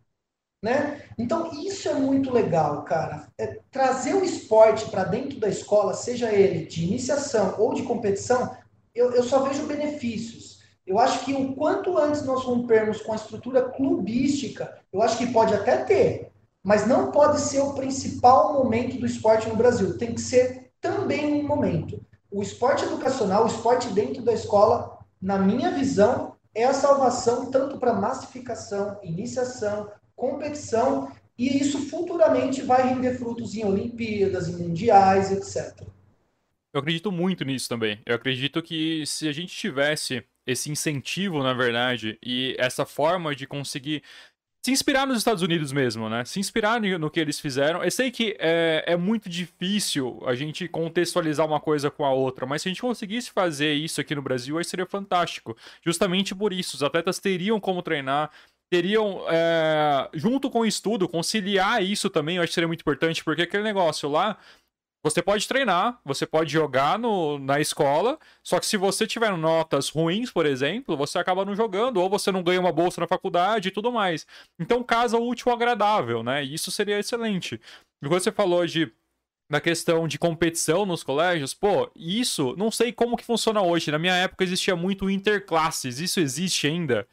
Né? 0.63 1.03
Então, 1.19 1.53
isso 1.53 1.89
é 1.89 1.95
muito 1.95 2.33
legal, 2.33 2.83
cara. 2.85 3.29
É 3.39 3.61
trazer 3.71 4.15
o 4.15 4.25
esporte 4.25 4.91
para 4.91 5.05
dentro 5.05 5.39
da 5.39 5.49
escola, 5.49 5.93
seja 5.93 6.33
ele 6.33 6.65
de 6.67 6.85
iniciação 6.85 7.55
ou 7.59 7.75
de 7.75 7.83
competição, 7.83 8.57
eu, 8.95 9.13
eu 9.13 9.23
só 9.23 9.41
vejo 9.43 9.67
benefícios. 9.67 10.61
Eu 10.87 10.99
acho 10.99 11.25
que 11.25 11.33
o 11.33 11.55
quanto 11.55 11.97
antes 11.99 12.23
nós 12.25 12.43
rompermos 12.43 13.01
com 13.03 13.13
a 13.13 13.17
estrutura 13.17 13.71
clubística, 13.71 14.79
eu 14.93 15.01
acho 15.03 15.17
que 15.19 15.33
pode 15.33 15.55
até 15.55 15.85
ter, 15.85 16.33
mas 16.65 16.87
não 16.87 17.11
pode 17.11 17.41
ser 17.41 17.61
o 17.61 17.75
principal 17.75 18.55
momento 18.55 18.99
do 18.99 19.07
esporte 19.07 19.49
no 19.49 19.57
Brasil. 19.57 19.97
Tem 19.99 20.15
que 20.15 20.21
ser 20.21 20.73
também 20.81 21.41
um 21.41 21.47
momento. 21.47 22.01
O 22.31 22.43
esporte 22.43 22.85
educacional, 22.85 23.45
o 23.45 23.49
esporte 23.49 23.89
dentro 23.89 24.23
da 24.25 24.33
escola, 24.33 24.99
na 25.21 25.39
minha 25.39 25.71
visão, 25.71 26.35
é 26.55 26.65
a 26.65 26.73
salvação 26.73 27.51
tanto 27.51 27.79
para 27.79 27.93
massificação, 27.93 28.99
iniciação, 29.03 29.91
competição, 30.17 31.13
e 31.39 31.59
isso 31.59 31.79
futuramente 31.89 32.63
vai 32.63 32.89
render 32.89 33.19
frutos 33.19 33.55
em 33.55 33.65
Olimpíadas, 33.65 34.49
em 34.49 34.57
Mundiais, 34.57 35.31
etc. 35.31 35.87
Eu 36.73 36.81
acredito 36.81 37.11
muito 37.13 37.45
nisso 37.45 37.69
também. 37.69 38.01
Eu 38.07 38.15
acredito 38.15 38.63
que 38.63 39.05
se 39.07 39.29
a 39.29 39.33
gente 39.33 39.55
tivesse 39.55 40.25
esse 40.47 40.71
incentivo, 40.71 41.43
na 41.43 41.53
verdade, 41.53 42.19
e 42.25 42.57
essa 42.59 42.85
forma 42.87 43.35
de 43.37 43.47
conseguir 43.47 44.03
se 44.63 44.71
inspirar 44.71 45.07
nos 45.07 45.17
Estados 45.19 45.43
Unidos 45.43 45.73
mesmo, 45.73 46.09
né? 46.11 46.23
Se 46.27 46.39
inspirar 46.39 46.81
no 46.81 47.11
que 47.11 47.19
eles 47.19 47.41
fizeram. 47.41 47.83
Eu 47.83 47.91
sei 47.91 48.11
que 48.11 48.37
é, 48.39 48.85
é, 48.87 48.97
muito 48.97 49.29
difícil 49.29 50.21
a 50.27 50.35
gente 50.35 50.69
contextualizar 50.69 51.47
uma 51.47 51.59
coisa 51.59 51.91
com 51.91 52.05
a 52.05 52.13
outra, 52.13 52.45
mas 52.45 52.61
se 52.63 52.69
a 52.69 52.71
gente 52.71 52.83
conseguisse 52.83 53.31
fazer 53.31 53.73
isso 53.73 54.01
aqui 54.01 54.15
no 54.15 54.21
Brasil, 54.21 54.59
aí 54.59 54.65
seria 54.65 54.85
fantástico. 54.85 55.57
Justamente 55.85 56.35
por 56.35 56.53
isso, 56.53 56.77
os 56.77 56.83
atletas 56.83 57.19
teriam 57.19 57.59
como 57.59 57.81
treinar, 57.83 58.31
teriam, 58.71 59.25
é, 59.31 60.09
junto 60.15 60.51
com 60.51 60.61
o 60.61 60.67
estudo, 60.67 61.09
conciliar 61.09 61.83
isso 61.83 62.11
também, 62.11 62.37
eu 62.37 62.43
acho 62.43 62.51
que 62.51 62.55
seria 62.55 62.69
muito 62.69 62.83
importante, 62.83 63.25
porque 63.25 63.43
aquele 63.43 63.63
negócio 63.65 64.09
lá 64.09 64.37
você 65.03 65.23
pode 65.23 65.49
treinar, 65.49 65.99
você 66.05 66.27
pode 66.27 66.53
jogar 66.53 66.99
no, 66.99 67.39
na 67.39 67.59
escola, 67.59 68.19
só 68.43 68.61
que 68.61 68.67
se 68.67 68.77
você 68.77 69.07
tiver 69.07 69.35
notas 69.35 69.89
ruins, 69.89 70.31
por 70.31 70.45
exemplo, 70.45 70.95
você 70.95 71.19
acaba 71.19 71.43
não 71.43 71.57
jogando, 71.57 71.97
ou 72.03 72.11
você 72.11 72.31
não 72.31 72.43
ganha 72.43 72.61
uma 72.61 72.71
bolsa 72.73 73.01
na 73.01 73.07
faculdade 73.07 73.69
e 73.69 73.71
tudo 73.71 73.91
mais. 73.91 74.27
Então, 74.59 74.83
casa 74.85 75.17
útil 75.17 75.51
agradável, 75.51 76.23
né? 76.23 76.45
isso 76.45 76.71
seria 76.71 76.99
excelente. 76.99 77.59
E 78.03 78.09
você 78.09 78.31
falou 78.31 78.67
de 78.67 78.93
na 79.51 79.61
questão 79.61 80.07
de 80.07 80.17
competição 80.19 80.87
nos 80.87 81.03
colégios, 81.03 81.55
pô, 81.55 81.91
isso 81.97 82.55
não 82.57 82.71
sei 82.71 82.93
como 82.93 83.17
que 83.17 83.25
funciona 83.25 83.61
hoje. 83.61 83.91
Na 83.91 83.99
minha 83.99 84.15
época 84.15 84.45
existia 84.45 84.77
muito 84.77 85.09
interclasses, 85.11 85.99
isso 85.99 86.21
existe 86.21 86.67
ainda? 86.69 87.09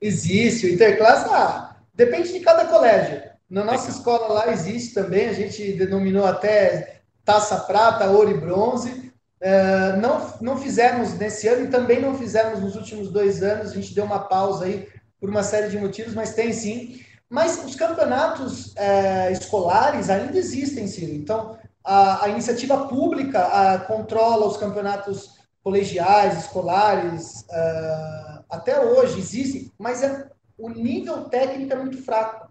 Existe, 0.00 0.66
o 0.66 0.74
interclasse, 0.74 1.32
ah, 1.32 1.76
depende 1.94 2.30
de 2.32 2.40
cada 2.40 2.66
colégio. 2.66 3.22
Na 3.48 3.62
é 3.62 3.64
nossa 3.64 3.90
escola 3.90 4.28
lá 4.28 4.52
existe 4.52 4.92
também, 4.92 5.26
a 5.28 5.32
gente 5.32 5.72
denominou 5.72 6.26
até 6.26 7.00
taça 7.24 7.56
prata, 7.60 8.10
ouro 8.10 8.30
e 8.30 8.34
bronze. 8.38 9.10
Uh, 9.40 9.98
não, 10.00 10.34
não 10.40 10.56
fizemos 10.58 11.14
nesse 11.16 11.46
ano 11.48 11.64
e 11.64 11.68
também 11.70 12.00
não 12.00 12.14
fizemos 12.18 12.60
nos 12.60 12.74
últimos 12.76 13.08
dois 13.10 13.42
anos, 13.42 13.70
a 13.70 13.74
gente 13.74 13.94
deu 13.94 14.04
uma 14.04 14.18
pausa 14.18 14.64
aí 14.64 14.88
por 15.20 15.30
uma 15.30 15.42
série 15.44 15.68
de 15.70 15.78
motivos, 15.78 16.12
mas 16.12 16.34
tem 16.34 16.52
sim. 16.52 17.00
Mas 17.30 17.64
os 17.64 17.74
campeonatos 17.74 18.72
uh, 18.72 19.32
escolares 19.32 20.10
ainda 20.10 20.36
existem, 20.36 20.86
sim. 20.86 21.14
Então, 21.14 21.56
a, 21.84 22.24
a 22.24 22.28
iniciativa 22.28 22.86
pública 22.88 23.82
controla 23.86 24.46
os 24.46 24.56
campeonatos 24.58 25.38
colegiais, 25.62 26.36
escolares, 26.38 27.44
uh, 27.48 28.44
até 28.50 28.78
hoje 28.80 29.18
existem, 29.18 29.70
mas 29.78 30.02
é, 30.02 30.26
o 30.56 30.68
nível 30.68 31.24
técnico 31.24 31.72
é 31.72 31.76
muito 31.76 32.02
fraco 32.02 32.47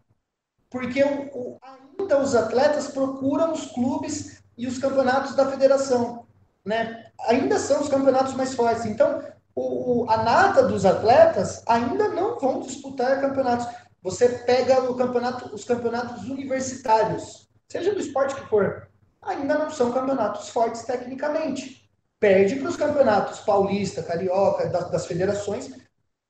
porque 0.70 1.04
o, 1.04 1.22
o, 1.34 1.60
ainda 2.00 2.20
os 2.22 2.36
atletas 2.36 2.88
procuram 2.90 3.54
os 3.54 3.68
clubes 3.72 4.40
e 4.58 4.68
os 4.68 4.78
campeonatos 4.78 5.36
da 5.36 5.50
federação, 5.50 6.26
né? 6.66 7.06
Ainda 7.28 7.58
são 7.58 7.82
os 7.82 7.88
campeonatos 7.90 8.34
mais 8.34 8.54
fortes. 8.54 8.86
Então, 8.86 9.24
o, 9.56 10.06
a 10.10 10.18
nata 10.24 10.64
dos 10.64 10.86
atletas 10.86 11.64
ainda 11.68 12.10
não 12.10 12.38
vão 12.40 12.60
disputar 12.60 13.22
campeonatos. 13.22 13.68
Você 14.04 14.28
pega 14.30 14.80
o 14.90 14.96
campeonato, 14.96 15.54
os 15.56 15.64
campeonatos 15.64 16.24
universitários, 16.30 17.48
seja 17.68 17.94
do 17.94 18.00
esporte 18.00 18.36
que 18.36 18.46
for, 18.48 18.90
ainda 19.22 19.58
não 19.58 19.70
são 19.70 19.92
campeonatos 19.92 20.50
fortes 20.50 20.84
tecnicamente. 20.84 21.88
Perde 22.20 22.56
para 22.58 22.70
os 22.70 22.76
campeonatos 22.76 23.40
paulista, 23.42 24.02
carioca, 24.04 24.68
das 24.68 25.06
federações, 25.06 25.72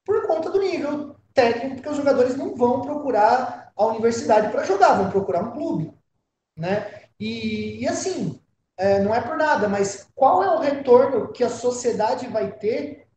por 0.06 0.28
conta 0.28 0.50
do 0.50 0.60
nível 0.60 1.16
técnico, 1.34 1.76
porque 1.78 1.90
os 1.90 1.98
jogadores 1.98 2.36
não 2.36 2.56
vão 2.56 2.82
procurar 2.82 3.67
a 3.78 3.86
universidade 3.86 4.52
para 4.52 4.64
jogar, 4.64 4.96
vão 4.96 5.12
procurar 5.12 5.42
um 5.44 5.52
clube, 5.52 5.94
né? 6.58 7.04
E, 7.20 7.80
e 7.84 7.88
assim, 7.88 8.40
é, 8.76 9.00
não 9.00 9.14
é 9.14 9.22
por 9.22 9.38
nada, 9.38 9.70
mas 9.70 10.08
qual 10.16 10.44
é 10.44 10.50
o 10.56 10.60
retorno 10.60 11.32
que 11.32 11.44
a 11.44 11.50
sociedade 11.50 12.28
vai 12.28 12.52
ter 12.52 13.08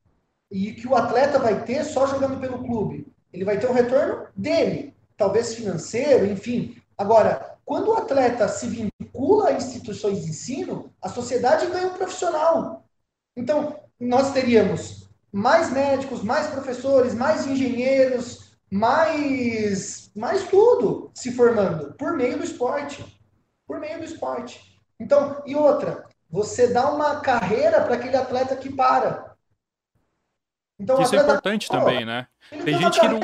e 0.51 0.73
que 0.73 0.87
o 0.87 0.95
atleta 0.95 1.39
vai 1.39 1.65
ter 1.65 1.85
só 1.85 2.07
jogando 2.07 2.41
pelo 2.41 2.63
clube? 2.65 3.07
Ele 3.33 3.45
vai 3.45 3.59
ter 3.59 3.69
um 3.71 3.75
retorno 3.75 4.27
dele, 4.37 4.95
talvez 5.17 5.55
financeiro, 5.55 6.27
enfim. 6.27 6.77
Agora, 6.97 7.57
quando 7.65 7.89
o 7.91 7.95
atleta 7.95 8.49
se 8.49 8.67
vincula 8.67 9.49
a 9.49 9.53
instituições 9.55 10.23
de 10.25 10.31
ensino, 10.31 10.93
a 11.01 11.09
sociedade 11.09 11.67
ganha 11.67 11.87
um 11.89 11.95
profissional. 11.95 12.85
Então, 13.37 13.77
nós 13.99 14.33
teríamos 14.33 15.09
mais 15.33 15.71
médicos, 15.71 16.23
mais 16.23 16.49
professores, 16.49 17.15
mais 17.15 17.47
engenheiros, 17.47 18.40
mais, 18.71 20.11
mais 20.15 20.45
tudo 20.49 21.11
se 21.13 21.33
formando 21.33 21.93
por 21.95 22.13
meio 22.15 22.39
do 22.39 22.45
esporte. 22.45 23.05
Por 23.67 23.81
meio 23.81 23.99
do 23.99 24.05
esporte. 24.05 24.79
Então, 24.99 25.43
e 25.45 25.57
outra, 25.57 26.07
você 26.31 26.69
dá 26.73 26.91
uma 26.91 27.21
carreira 27.21 27.81
para 27.83 27.97
aquele 27.97 28.17
atleta 28.17 28.55
que 28.55 28.71
para. 28.73 29.35
Então, 30.79 31.01
Isso 31.03 31.15
é 31.15 31.19
importante 31.21 31.67
pô, 31.69 31.75
também, 31.79 32.05
né? 32.05 32.29
Tem 32.51 32.79
gente 32.79 32.99
que 33.01 33.09
não. 33.09 33.21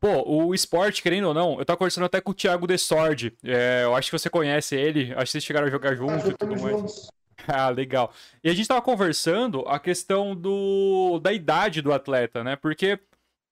Pô, 0.00 0.22
o 0.46 0.54
esporte, 0.54 1.02
querendo 1.02 1.28
ou 1.28 1.34
não, 1.34 1.58
eu 1.58 1.64
tava 1.64 1.76
conversando 1.76 2.04
até 2.06 2.20
com 2.20 2.30
o 2.30 2.34
Thiago 2.34 2.66
Desord 2.66 3.36
É, 3.42 3.82
eu 3.84 3.94
acho 3.94 4.10
que 4.10 4.18
você 4.18 4.28
conhece 4.28 4.76
ele, 4.76 5.12
acho 5.14 5.26
que 5.26 5.30
vocês 5.32 5.44
chegaram 5.44 5.66
a 5.66 5.70
jogar 5.70 5.92
ah, 5.92 5.96
junto 5.96 6.28
e 6.30 6.34
tudo 6.36 6.60
mais. 6.60 6.76
Juntos. 6.76 7.10
Ah, 7.48 7.68
legal. 7.68 8.12
E 8.42 8.50
a 8.50 8.54
gente 8.54 8.66
tava 8.66 8.82
conversando 8.82 9.60
a 9.68 9.78
questão 9.78 10.34
do 10.34 11.20
da 11.22 11.32
idade 11.32 11.80
do 11.80 11.92
atleta, 11.92 12.42
né? 12.42 12.56
Porque 12.56 12.98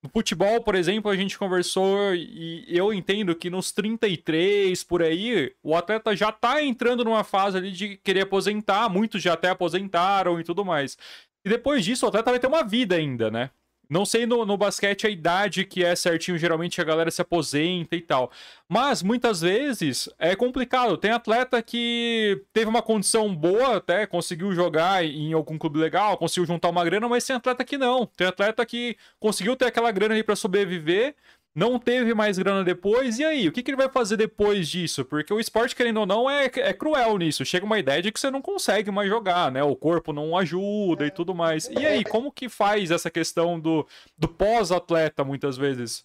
no 0.04 0.10
futebol, 0.10 0.60
por 0.60 0.74
exemplo, 0.74 1.10
a 1.10 1.16
gente 1.16 1.38
conversou 1.38 2.14
e 2.14 2.62
eu 2.68 2.92
entendo 2.92 3.34
que 3.34 3.48
nos 3.48 3.72
33 3.72 4.84
por 4.84 5.02
aí, 5.02 5.50
o 5.62 5.74
atleta 5.74 6.14
já 6.14 6.30
tá 6.30 6.62
entrando 6.62 7.02
numa 7.06 7.24
fase 7.24 7.56
ali 7.56 7.72
de 7.72 7.96
querer 7.96 8.20
aposentar, 8.24 8.86
muitos 8.90 9.22
já 9.22 9.32
até 9.32 9.48
aposentaram 9.48 10.38
e 10.38 10.44
tudo 10.44 10.62
mais. 10.62 10.98
E 11.42 11.48
depois 11.48 11.82
disso, 11.86 12.04
o 12.04 12.10
atleta 12.10 12.30
vai 12.32 12.38
ter 12.38 12.46
uma 12.46 12.62
vida 12.62 12.96
ainda, 12.96 13.30
né? 13.30 13.48
Não 13.94 14.04
sei 14.04 14.26
no, 14.26 14.44
no 14.44 14.56
basquete 14.56 15.06
a 15.06 15.10
idade 15.10 15.64
que 15.64 15.84
é 15.84 15.94
certinho, 15.94 16.36
geralmente 16.36 16.80
a 16.80 16.84
galera 16.84 17.12
se 17.12 17.22
aposenta 17.22 17.94
e 17.94 18.00
tal. 18.00 18.28
Mas 18.68 19.04
muitas 19.04 19.40
vezes 19.40 20.08
é 20.18 20.34
complicado. 20.34 20.96
Tem 20.98 21.12
atleta 21.12 21.62
que 21.62 22.42
teve 22.52 22.68
uma 22.68 22.82
condição 22.82 23.32
boa, 23.32 23.76
até 23.76 24.04
conseguiu 24.04 24.52
jogar 24.52 25.04
em 25.04 25.32
algum 25.32 25.56
clube 25.56 25.78
legal, 25.78 26.18
conseguiu 26.18 26.44
juntar 26.44 26.70
uma 26.70 26.84
grana, 26.84 27.08
mas 27.08 27.24
tem 27.24 27.36
atleta 27.36 27.64
que 27.64 27.78
não. 27.78 28.04
Tem 28.04 28.26
atleta 28.26 28.66
que 28.66 28.96
conseguiu 29.20 29.54
ter 29.54 29.66
aquela 29.66 29.92
grana 29.92 30.12
ali 30.12 30.24
para 30.24 30.34
sobreviver 30.34 31.14
não 31.54 31.78
teve 31.78 32.12
mais 32.14 32.36
grana 32.36 32.64
depois, 32.64 33.18
e 33.20 33.24
aí? 33.24 33.46
O 33.46 33.52
que, 33.52 33.62
que 33.62 33.70
ele 33.70 33.76
vai 33.76 33.88
fazer 33.88 34.16
depois 34.16 34.66
disso? 34.68 35.04
Porque 35.04 35.32
o 35.32 35.38
esporte, 35.38 35.76
querendo 35.76 36.00
ou 36.00 36.06
não, 36.06 36.28
é, 36.28 36.46
é 36.46 36.72
cruel 36.72 37.16
nisso. 37.16 37.44
Chega 37.44 37.64
uma 37.64 37.78
ideia 37.78 38.02
de 38.02 38.10
que 38.10 38.18
você 38.18 38.28
não 38.30 38.42
consegue 38.42 38.90
mais 38.90 39.08
jogar, 39.08 39.52
né? 39.52 39.62
O 39.62 39.76
corpo 39.76 40.12
não 40.12 40.36
ajuda 40.36 41.06
e 41.06 41.10
tudo 41.12 41.32
mais. 41.34 41.68
E 41.70 41.86
aí, 41.86 42.02
como 42.04 42.32
que 42.32 42.48
faz 42.48 42.90
essa 42.90 43.08
questão 43.08 43.58
do, 43.60 43.86
do 44.18 44.26
pós-atleta, 44.26 45.22
muitas 45.22 45.56
vezes? 45.56 46.04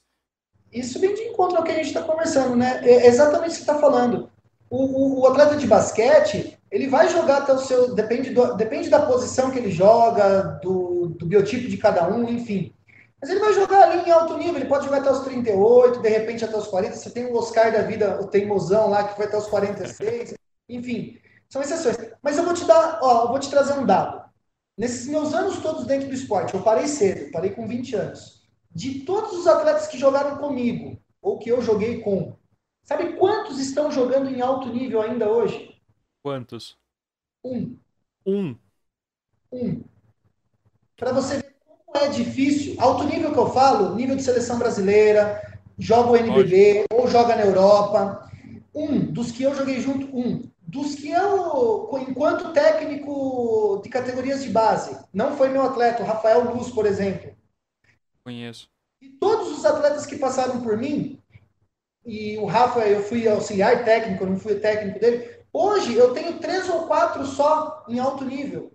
Isso 0.71 0.99
vem 0.99 1.15
de 1.15 1.21
encontro 1.21 1.57
ao 1.57 1.63
que 1.63 1.71
a 1.71 1.75
gente 1.77 1.87
está 1.87 2.03
conversando, 2.03 2.55
né? 2.55 2.81
É, 2.83 3.05
é 3.05 3.07
exatamente 3.07 3.47
o 3.49 3.53
que 3.53 3.65
você 3.65 3.71
está 3.71 3.79
falando. 3.79 4.29
O, 4.69 4.83
o, 4.85 5.21
o, 5.21 5.27
atleta 5.27 5.55
de 5.57 5.65
basquete, 5.65 6.55
ele 6.69 6.87
vai 6.87 7.09
jogar 7.09 7.37
até 7.39 7.53
o 7.53 7.57
seu. 7.57 7.95
Depende, 7.95 8.29
do, 8.29 8.53
depende 8.55 8.87
da 8.87 9.03
posição 9.03 9.49
que 9.49 9.57
ele 9.57 9.71
joga, 9.71 10.59
do, 10.61 11.07
do 11.17 11.25
biotipo 11.25 11.67
de 11.67 11.75
cada 11.77 12.07
um, 12.07 12.29
enfim 12.29 12.71
mas 13.22 13.30
ele 13.30 13.39
vai 13.39 13.53
jogar 13.53 13.89
ali 13.91 14.07
em 14.07 14.11
alto 14.11 14.38
nível, 14.38 14.55
ele 14.55 14.65
pode 14.67 14.86
jogar 14.86 14.99
até 15.01 15.11
os 15.11 15.20
38, 15.20 15.99
de 16.01 16.09
repente 16.09 16.45
até 16.45 16.55
os 16.57 16.67
40. 16.67 16.95
Você 16.95 17.09
tem 17.09 17.26
o 17.26 17.36
Oscar 17.36 17.72
da 17.72 17.82
vida, 17.82 18.20
o 18.22 18.28
Teimosão 18.28 18.89
lá, 18.89 19.07
que 19.09 19.15
foi 19.17 19.26
até 19.26 19.38
os 19.38 19.47
46. 19.47 20.36
Enfim, 20.70 21.20
são 21.49 21.61
exceções. 21.61 21.97
Mas 22.22 22.38
eu 22.38 22.45
vou 22.45 22.53
te 22.53 22.63
dar, 22.65 22.99
ó, 23.03 23.24
eu 23.24 23.28
vou 23.30 23.39
te 23.39 23.49
trazer 23.49 23.74
um 23.74 23.86
dado. 23.86 24.30
Nesses 24.78 25.07
meus 25.07 25.34
anos 25.34 25.59
todos 25.61 25.86
dentro 25.86 26.07
do 26.07 26.13
esporte, 26.13 26.53
eu 26.53 26.61
parei 26.63 26.88
cedo, 26.88 27.30
parei 27.32 27.49
com 27.51 27.67
20 27.67 27.95
anos. 27.95 28.47
De 28.74 29.01
todos 29.03 29.34
os 29.38 29.47
atletas 29.47 29.88
que 29.88 29.97
jogaram 29.99 30.38
comigo, 30.38 30.97
ou 31.22 31.38
que 31.39 31.49
eu 31.49 31.61
joguei 31.61 31.99
com, 32.01 32.38
sabe 32.86 33.13
quantos 33.17 33.59
estão 33.59 33.91
jogando 33.91 34.30
em 34.30 34.39
alto 34.39 34.70
nível 34.70 35.01
ainda 35.01 35.30
hoje? 35.30 35.76
Quantos? 36.24 36.78
Um. 37.43 37.76
Um. 38.26 38.55
Um. 39.51 39.84
Para 40.95 41.11
você 41.11 41.38
ver 41.39 41.48
é 41.93 42.07
difícil, 42.07 42.75
alto 42.79 43.03
nível 43.03 43.31
que 43.31 43.39
eu 43.39 43.49
falo, 43.49 43.95
nível 43.95 44.15
de 44.15 44.23
seleção 44.23 44.57
brasileira, 44.59 45.41
joga 45.77 46.11
o 46.11 46.15
NBB 46.17 46.85
ou 46.91 47.07
joga 47.07 47.35
na 47.35 47.45
Europa. 47.45 48.29
Um 48.73 48.99
dos 49.11 49.31
que 49.31 49.43
eu 49.43 49.55
joguei 49.55 49.79
junto, 49.81 50.05
um 50.15 50.43
dos 50.61 50.95
que 50.95 51.09
eu, 51.09 51.89
enquanto 52.07 52.53
técnico 52.53 53.79
de 53.83 53.89
categorias 53.89 54.43
de 54.43 54.49
base, 54.49 54.97
não 55.11 55.35
foi 55.35 55.49
meu 55.49 55.63
atleta, 55.63 56.03
o 56.03 56.05
Rafael 56.05 56.53
Luz, 56.53 56.69
por 56.71 56.85
exemplo. 56.85 57.31
Conheço. 58.23 58.69
E 59.01 59.09
todos 59.09 59.57
os 59.57 59.65
atletas 59.65 60.05
que 60.05 60.17
passaram 60.17 60.61
por 60.61 60.77
mim, 60.77 61.17
e 62.05 62.37
o 62.37 62.45
Rafa, 62.45 62.81
eu 62.87 63.01
fui 63.01 63.27
auxiliar 63.27 63.83
técnico, 63.83 64.25
não 64.25 64.37
fui 64.37 64.55
técnico 64.55 64.99
dele. 64.99 65.39
Hoje 65.51 65.93
eu 65.95 66.13
tenho 66.13 66.37
três 66.39 66.69
ou 66.69 66.83
quatro 66.85 67.25
só 67.25 67.83
em 67.89 67.99
alto 67.99 68.23
nível 68.23 68.71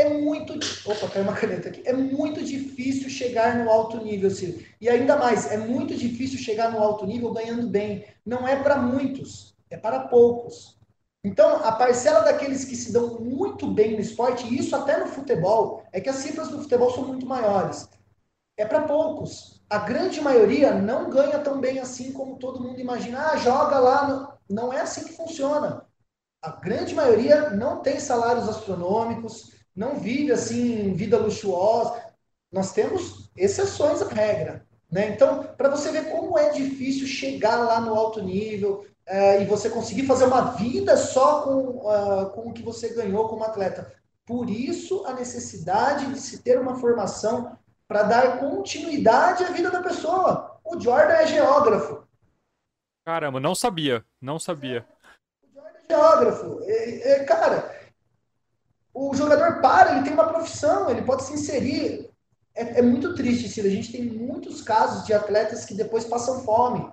é 0.00 0.08
muito. 0.08 0.54
Opa, 0.84 1.08
caiu 1.08 1.24
uma 1.24 1.34
caneta 1.34 1.68
aqui. 1.68 1.82
É 1.84 1.92
muito 1.92 2.42
difícil 2.42 3.08
chegar 3.08 3.56
no 3.56 3.70
alto 3.70 3.98
nível, 4.02 4.30
Ciro. 4.30 4.62
E 4.80 4.88
ainda 4.88 5.16
mais, 5.16 5.50
é 5.50 5.56
muito 5.58 5.94
difícil 5.94 6.38
chegar 6.38 6.70
no 6.72 6.78
alto 6.82 7.06
nível 7.06 7.32
ganhando 7.32 7.68
bem. 7.68 8.04
Não 8.24 8.46
é 8.48 8.56
para 8.62 8.76
muitos, 8.78 9.54
é 9.70 9.76
para 9.76 10.00
poucos. 10.08 10.78
Então, 11.22 11.56
a 11.62 11.72
parcela 11.72 12.20
daqueles 12.20 12.64
que 12.64 12.74
se 12.74 12.92
dão 12.92 13.20
muito 13.20 13.66
bem 13.70 13.92
no 13.94 14.00
esporte, 14.00 14.46
e 14.46 14.58
isso 14.58 14.74
até 14.74 14.98
no 14.98 15.06
futebol, 15.06 15.84
é 15.92 16.00
que 16.00 16.08
as 16.08 16.16
cifras 16.16 16.48
do 16.48 16.62
futebol 16.62 16.90
são 16.92 17.04
muito 17.06 17.26
maiores. 17.26 17.88
É 18.58 18.64
para 18.64 18.82
poucos. 18.82 19.60
A 19.68 19.78
grande 19.78 20.20
maioria 20.20 20.72
não 20.72 21.10
ganha 21.10 21.38
tão 21.38 21.60
bem 21.60 21.78
assim 21.78 22.10
como 22.12 22.38
todo 22.38 22.62
mundo 22.62 22.80
imagina. 22.80 23.20
Ah, 23.28 23.36
joga 23.36 23.78
lá. 23.78 24.36
Não 24.48 24.72
é 24.72 24.80
assim 24.80 25.04
que 25.04 25.12
funciona. 25.12 25.84
A 26.42 26.52
grande 26.52 26.94
maioria 26.94 27.50
não 27.50 27.80
tem 27.82 28.00
salários 28.00 28.48
astronômicos, 28.48 29.52
não 29.74 29.96
vive 29.96 30.32
assim 30.32 30.92
vida 30.94 31.18
luxuosa. 31.18 32.02
Nós 32.52 32.72
temos 32.72 33.30
exceções 33.36 34.02
à 34.02 34.08
regra, 34.08 34.66
né? 34.90 35.08
Então, 35.10 35.44
para 35.56 35.68
você 35.68 35.92
ver 35.92 36.10
como 36.10 36.38
é 36.38 36.50
difícil 36.50 37.06
chegar 37.06 37.56
lá 37.56 37.80
no 37.80 37.94
alto 37.94 38.20
nível 38.22 38.84
é, 39.06 39.42
e 39.42 39.46
você 39.46 39.70
conseguir 39.70 40.04
fazer 40.04 40.24
uma 40.24 40.52
vida 40.52 40.96
só 40.96 41.42
com, 41.42 41.88
uh, 41.88 42.30
com 42.30 42.50
o 42.50 42.52
que 42.52 42.62
você 42.62 42.88
ganhou 42.90 43.28
como 43.28 43.44
atleta. 43.44 43.92
Por 44.26 44.50
isso, 44.50 45.04
a 45.06 45.14
necessidade 45.14 46.06
de 46.06 46.18
se 46.20 46.38
ter 46.42 46.58
uma 46.60 46.76
formação 46.78 47.56
para 47.86 48.02
dar 48.04 48.38
continuidade 48.38 49.44
à 49.44 49.50
vida 49.50 49.70
da 49.70 49.82
pessoa. 49.82 50.58
O 50.64 50.78
Jordan 50.78 51.14
é 51.14 51.26
geógrafo. 51.26 52.04
Caramba, 53.04 53.40
não 53.40 53.54
sabia, 53.54 54.04
não 54.20 54.38
sabia. 54.38 54.84
O 55.42 55.48
Jordan 55.52 55.78
é 55.78 55.92
geógrafo. 55.92 56.60
É, 56.64 57.12
é, 57.12 57.24
cara, 57.24 57.79
o 58.92 59.14
jogador 59.14 59.60
para, 59.60 59.92
ele 59.92 60.04
tem 60.04 60.12
uma 60.12 60.28
profissão, 60.28 60.90
ele 60.90 61.02
pode 61.02 61.24
se 61.24 61.32
inserir. 61.32 62.10
É, 62.54 62.78
é 62.78 62.82
muito 62.82 63.14
triste, 63.14 63.48
Cida. 63.48 63.68
A 63.68 63.70
gente 63.70 63.92
tem 63.92 64.04
muitos 64.04 64.60
casos 64.60 65.06
de 65.06 65.12
atletas 65.14 65.64
que 65.64 65.74
depois 65.74 66.04
passam 66.04 66.42
fome. 66.44 66.90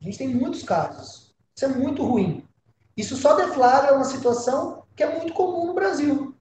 A 0.00 0.04
gente 0.04 0.18
tem 0.18 0.28
muitos 0.28 0.62
casos. 0.62 1.34
Isso 1.56 1.64
é 1.64 1.68
muito 1.68 2.04
ruim. 2.04 2.44
Isso 2.96 3.16
só 3.16 3.34
deflagra 3.34 3.94
uma 3.94 4.04
situação 4.04 4.84
que 4.94 5.02
é 5.02 5.14
muito 5.16 5.32
comum 5.32 5.66
no 5.66 5.74
Brasil. 5.74 6.36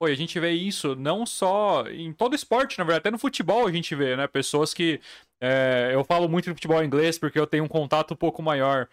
Pô, 0.00 0.06
a 0.06 0.14
gente 0.14 0.40
vê 0.40 0.50
isso 0.50 0.96
não 0.96 1.24
só 1.24 1.86
em 1.86 2.12
todo 2.12 2.34
esporte, 2.34 2.76
na 2.78 2.82
verdade, 2.84 3.00
até 3.02 3.10
no 3.12 3.18
futebol 3.18 3.66
a 3.66 3.72
gente 3.72 3.94
vê, 3.94 4.16
né? 4.16 4.26
Pessoas 4.26 4.74
que. 4.74 5.00
É, 5.40 5.90
eu 5.92 6.02
falo 6.02 6.28
muito 6.28 6.46
de 6.46 6.54
futebol 6.54 6.82
inglês 6.82 7.18
porque 7.18 7.38
eu 7.38 7.46
tenho 7.46 7.64
um 7.64 7.68
contato 7.68 8.14
um 8.14 8.16
pouco 8.16 8.42
maior. 8.42 8.88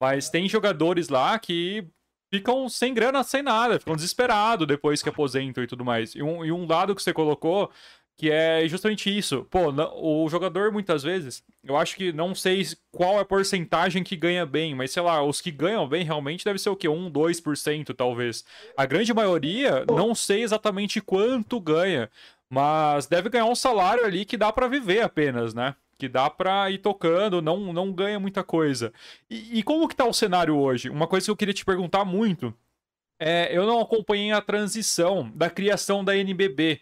Mas 0.00 0.28
tem 0.28 0.48
jogadores 0.48 1.08
lá 1.08 1.36
que 1.38 1.86
ficam 2.38 2.68
sem 2.68 2.92
grana, 2.92 3.22
sem 3.22 3.42
nada, 3.42 3.78
ficam 3.78 3.94
desesperados 3.94 4.66
depois 4.66 5.00
que 5.00 5.08
aposentam 5.08 5.62
e 5.62 5.66
tudo 5.68 5.84
mais. 5.84 6.14
E 6.16 6.22
um, 6.22 6.44
e 6.44 6.50
um 6.50 6.66
lado 6.66 6.94
que 6.94 7.02
você 7.02 7.12
colocou 7.12 7.70
que 8.16 8.30
é 8.30 8.66
justamente 8.68 9.10
isso. 9.10 9.44
Pô, 9.50 9.70
o 10.00 10.28
jogador 10.28 10.70
muitas 10.72 11.02
vezes, 11.02 11.42
eu 11.64 11.76
acho 11.76 11.96
que 11.96 12.12
não 12.12 12.32
sei 12.32 12.64
qual 12.92 13.18
é 13.18 13.20
a 13.20 13.24
porcentagem 13.24 14.04
que 14.04 14.14
ganha 14.16 14.46
bem, 14.46 14.72
mas 14.72 14.92
sei 14.92 15.02
lá, 15.02 15.22
os 15.24 15.40
que 15.40 15.50
ganham 15.50 15.88
bem 15.88 16.04
realmente 16.04 16.44
deve 16.44 16.58
ser 16.60 16.70
o 16.70 16.76
quê? 16.76 16.88
1, 16.88 17.10
2% 17.10 17.92
talvez. 17.94 18.44
A 18.76 18.86
grande 18.86 19.12
maioria, 19.12 19.84
não 19.86 20.14
sei 20.14 20.42
exatamente 20.44 21.00
quanto 21.00 21.58
ganha, 21.60 22.08
mas 22.48 23.06
deve 23.06 23.28
ganhar 23.28 23.46
um 23.46 23.54
salário 23.56 24.04
ali 24.04 24.24
que 24.24 24.36
dá 24.36 24.52
para 24.52 24.68
viver 24.68 25.02
apenas, 25.02 25.52
né? 25.52 25.74
que 26.04 26.08
dá 26.08 26.28
pra 26.28 26.70
ir 26.70 26.78
tocando, 26.78 27.40
não, 27.40 27.72
não 27.72 27.90
ganha 27.92 28.20
muita 28.20 28.44
coisa. 28.44 28.92
E, 29.30 29.58
e 29.58 29.62
como 29.62 29.88
que 29.88 29.96
tá 29.96 30.04
o 30.04 30.12
cenário 30.12 30.54
hoje? 30.56 30.90
Uma 30.90 31.06
coisa 31.06 31.24
que 31.24 31.30
eu 31.30 31.36
queria 31.36 31.54
te 31.54 31.64
perguntar 31.64 32.04
muito. 32.04 32.52
É, 33.18 33.48
eu 33.56 33.64
não 33.66 33.80
acompanhei 33.80 34.30
a 34.32 34.40
transição 34.42 35.30
da 35.34 35.48
criação 35.48 36.04
da 36.04 36.14
NBB. 36.14 36.80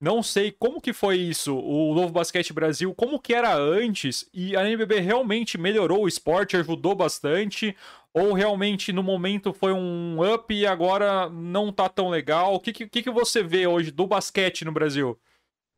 Não 0.00 0.22
sei 0.22 0.50
como 0.50 0.80
que 0.80 0.92
foi 0.94 1.16
isso, 1.18 1.54
o 1.56 1.94
Novo 1.94 2.12
Basquete 2.12 2.52
Brasil, 2.52 2.92
como 2.94 3.20
que 3.20 3.32
era 3.34 3.54
antes, 3.54 4.28
e 4.34 4.56
a 4.56 4.64
NBB 4.66 4.98
realmente 5.00 5.56
melhorou 5.56 6.02
o 6.04 6.08
esporte, 6.08 6.56
ajudou 6.56 6.94
bastante, 6.96 7.76
ou 8.12 8.32
realmente 8.32 8.92
no 8.92 9.00
momento 9.00 9.52
foi 9.52 9.72
um 9.72 10.16
up 10.34 10.52
e 10.52 10.66
agora 10.66 11.28
não 11.30 11.70
tá 11.70 11.88
tão 11.88 12.08
legal? 12.08 12.54
O 12.54 12.58
que, 12.60 12.72
que, 12.72 13.02
que 13.02 13.10
você 13.10 13.44
vê 13.44 13.64
hoje 13.64 13.92
do 13.92 14.04
basquete 14.08 14.64
no 14.64 14.72
Brasil? 14.72 15.16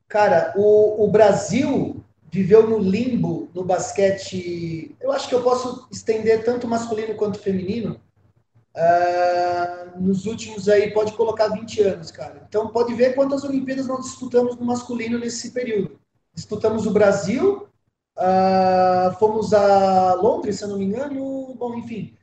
Cara, 0.08 0.54
o, 0.56 1.04
o 1.04 1.08
Brasil, 1.08 2.02
viveu 2.34 2.68
no 2.68 2.78
limbo 2.80 3.48
no 3.54 3.64
basquete. 3.64 4.96
Eu 5.00 5.12
acho 5.12 5.28
que 5.28 5.34
eu 5.36 5.44
posso 5.44 5.86
estender 5.88 6.44
tanto 6.44 6.66
masculino 6.66 7.14
quanto 7.14 7.38
feminino. 7.38 8.00
Uh, 8.76 10.00
nos 10.00 10.26
últimos 10.26 10.68
aí, 10.68 10.92
pode 10.92 11.12
colocar 11.12 11.46
20 11.46 11.80
anos, 11.82 12.10
cara. 12.10 12.44
Então, 12.48 12.66
pode 12.72 12.92
ver 12.94 13.14
quantas 13.14 13.44
Olimpíadas 13.44 13.86
nós 13.86 14.04
disputamos 14.06 14.56
no 14.56 14.66
masculino 14.66 15.16
nesse 15.16 15.52
período. 15.52 15.96
Disputamos 16.34 16.84
o 16.86 16.90
Brasil, 16.90 17.68
uh, 18.18 19.14
fomos 19.20 19.54
a 19.54 20.14
Londres, 20.14 20.56
se 20.58 20.64
eu 20.64 20.68
não 20.70 20.78
me 20.78 20.86
engano. 20.86 21.54
Bom, 21.56 21.76
enfim, 21.78 22.16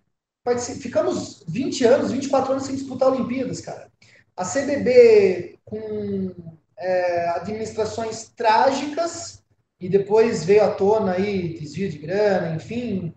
ficamos 0.81 1.41
20 1.47 1.85
anos, 1.85 2.11
24 2.11 2.51
anos 2.51 2.65
sem 2.65 2.75
disputar 2.75 3.07
Olimpíadas, 3.09 3.61
cara. 3.61 3.89
A 4.35 4.43
CBB 4.43 5.57
com 5.63 6.35
é, 6.77 7.29
administrações 7.29 8.29
trágicas, 8.35 9.40
e 9.81 9.89
depois 9.89 10.45
veio 10.45 10.63
à 10.63 10.71
tona 10.71 11.13
aí 11.13 11.57
desvio 11.59 11.89
de 11.89 11.97
grana, 11.97 12.55
enfim. 12.55 13.11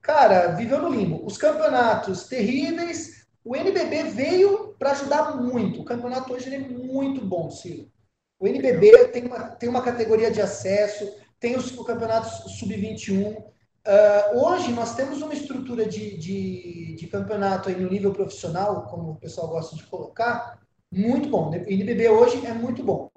cara, 0.00 0.52
viveu 0.56 0.80
no 0.80 0.88
limbo. 0.88 1.26
Os 1.26 1.36
campeonatos 1.36 2.28
terríveis, 2.28 3.26
o 3.44 3.56
NBB 3.56 4.04
veio 4.04 4.76
para 4.78 4.92
ajudar 4.92 5.36
muito. 5.42 5.80
O 5.80 5.84
campeonato 5.84 6.32
hoje 6.32 6.54
é 6.54 6.58
muito 6.60 7.20
bom, 7.24 7.50
Ciro. 7.50 7.88
O 8.38 8.46
NBB 8.46 9.08
tem 9.08 9.24
uma, 9.26 9.38
tem 9.56 9.68
uma 9.68 9.82
categoria 9.82 10.30
de 10.30 10.40
acesso, 10.40 11.12
tem 11.40 11.56
os, 11.56 11.72
campeonatos 11.72 12.56
sub-21. 12.58 13.34
Uh, 13.36 14.44
hoje 14.44 14.70
nós 14.70 14.94
temos 14.94 15.20
uma 15.22 15.34
estrutura 15.34 15.86
de, 15.86 16.16
de, 16.18 16.94
de, 16.94 17.06
campeonato 17.08 17.68
aí 17.68 17.74
no 17.74 17.90
nível 17.90 18.12
profissional, 18.12 18.86
como 18.86 19.12
o 19.12 19.16
pessoal 19.16 19.48
gosta 19.48 19.74
de 19.74 19.82
colocar, 19.84 20.60
muito 20.92 21.28
bom. 21.28 21.50
O 21.50 21.52
NBB 21.54 22.08
hoje 22.10 22.46
é 22.46 22.52
muito 22.54 22.82
bom. 22.84 23.10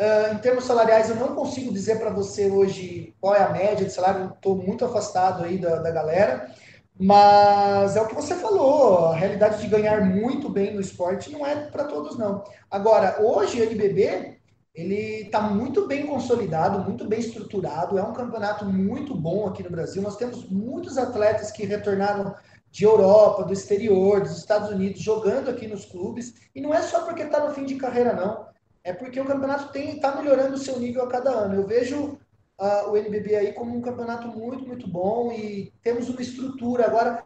Uh, 0.00 0.32
em 0.32 0.38
termos 0.38 0.64
salariais, 0.64 1.10
eu 1.10 1.16
não 1.16 1.34
consigo 1.34 1.70
dizer 1.70 1.98
para 2.00 2.08
você 2.08 2.50
hoje 2.50 3.14
qual 3.20 3.34
é 3.34 3.42
a 3.42 3.50
média 3.50 3.84
de 3.84 3.92
salário, 3.92 4.32
estou 4.34 4.56
muito 4.56 4.82
afastado 4.82 5.44
aí 5.44 5.58
da, 5.58 5.76
da 5.76 5.90
galera, 5.90 6.50
mas 6.98 7.96
é 7.96 8.00
o 8.00 8.06
que 8.06 8.14
você 8.14 8.34
falou, 8.34 9.08
a 9.08 9.14
realidade 9.14 9.60
de 9.60 9.66
ganhar 9.68 10.00
muito 10.02 10.48
bem 10.48 10.72
no 10.74 10.80
esporte 10.80 11.30
não 11.30 11.46
é 11.46 11.54
para 11.66 11.84
todos, 11.84 12.16
não. 12.16 12.42
Agora, 12.70 13.18
hoje, 13.20 13.60
o 13.60 13.62
NBB, 13.62 14.38
ele 14.74 15.24
está 15.24 15.42
muito 15.42 15.86
bem 15.86 16.06
consolidado, 16.06 16.82
muito 16.82 17.06
bem 17.06 17.20
estruturado, 17.20 17.98
é 17.98 18.02
um 18.02 18.14
campeonato 18.14 18.64
muito 18.64 19.14
bom 19.14 19.46
aqui 19.48 19.62
no 19.62 19.68
Brasil, 19.70 20.00
nós 20.00 20.16
temos 20.16 20.48
muitos 20.48 20.96
atletas 20.96 21.50
que 21.50 21.66
retornaram 21.66 22.34
de 22.70 22.84
Europa, 22.84 23.44
do 23.44 23.52
exterior, 23.52 24.22
dos 24.22 24.38
Estados 24.38 24.70
Unidos, 24.70 25.02
jogando 25.02 25.50
aqui 25.50 25.66
nos 25.68 25.84
clubes, 25.84 26.32
e 26.54 26.60
não 26.62 26.72
é 26.72 26.80
só 26.80 27.00
porque 27.02 27.24
está 27.24 27.46
no 27.46 27.52
fim 27.54 27.66
de 27.66 27.74
carreira, 27.74 28.14
não 28.14 28.48
é 28.82 28.92
porque 28.92 29.20
o 29.20 29.24
campeonato 29.24 29.76
está 29.76 30.14
melhorando 30.16 30.54
o 30.54 30.58
seu 30.58 30.78
nível 30.78 31.02
a 31.04 31.08
cada 31.08 31.30
ano. 31.30 31.54
Eu 31.54 31.66
vejo 31.66 32.18
uh, 32.58 32.88
o 32.90 32.96
NBB 32.96 33.36
aí 33.36 33.52
como 33.52 33.76
um 33.76 33.80
campeonato 33.82 34.28
muito, 34.28 34.66
muito 34.66 34.88
bom 34.88 35.32
e 35.32 35.72
temos 35.82 36.08
uma 36.08 36.22
estrutura. 36.22 36.86
Agora, 36.86 37.24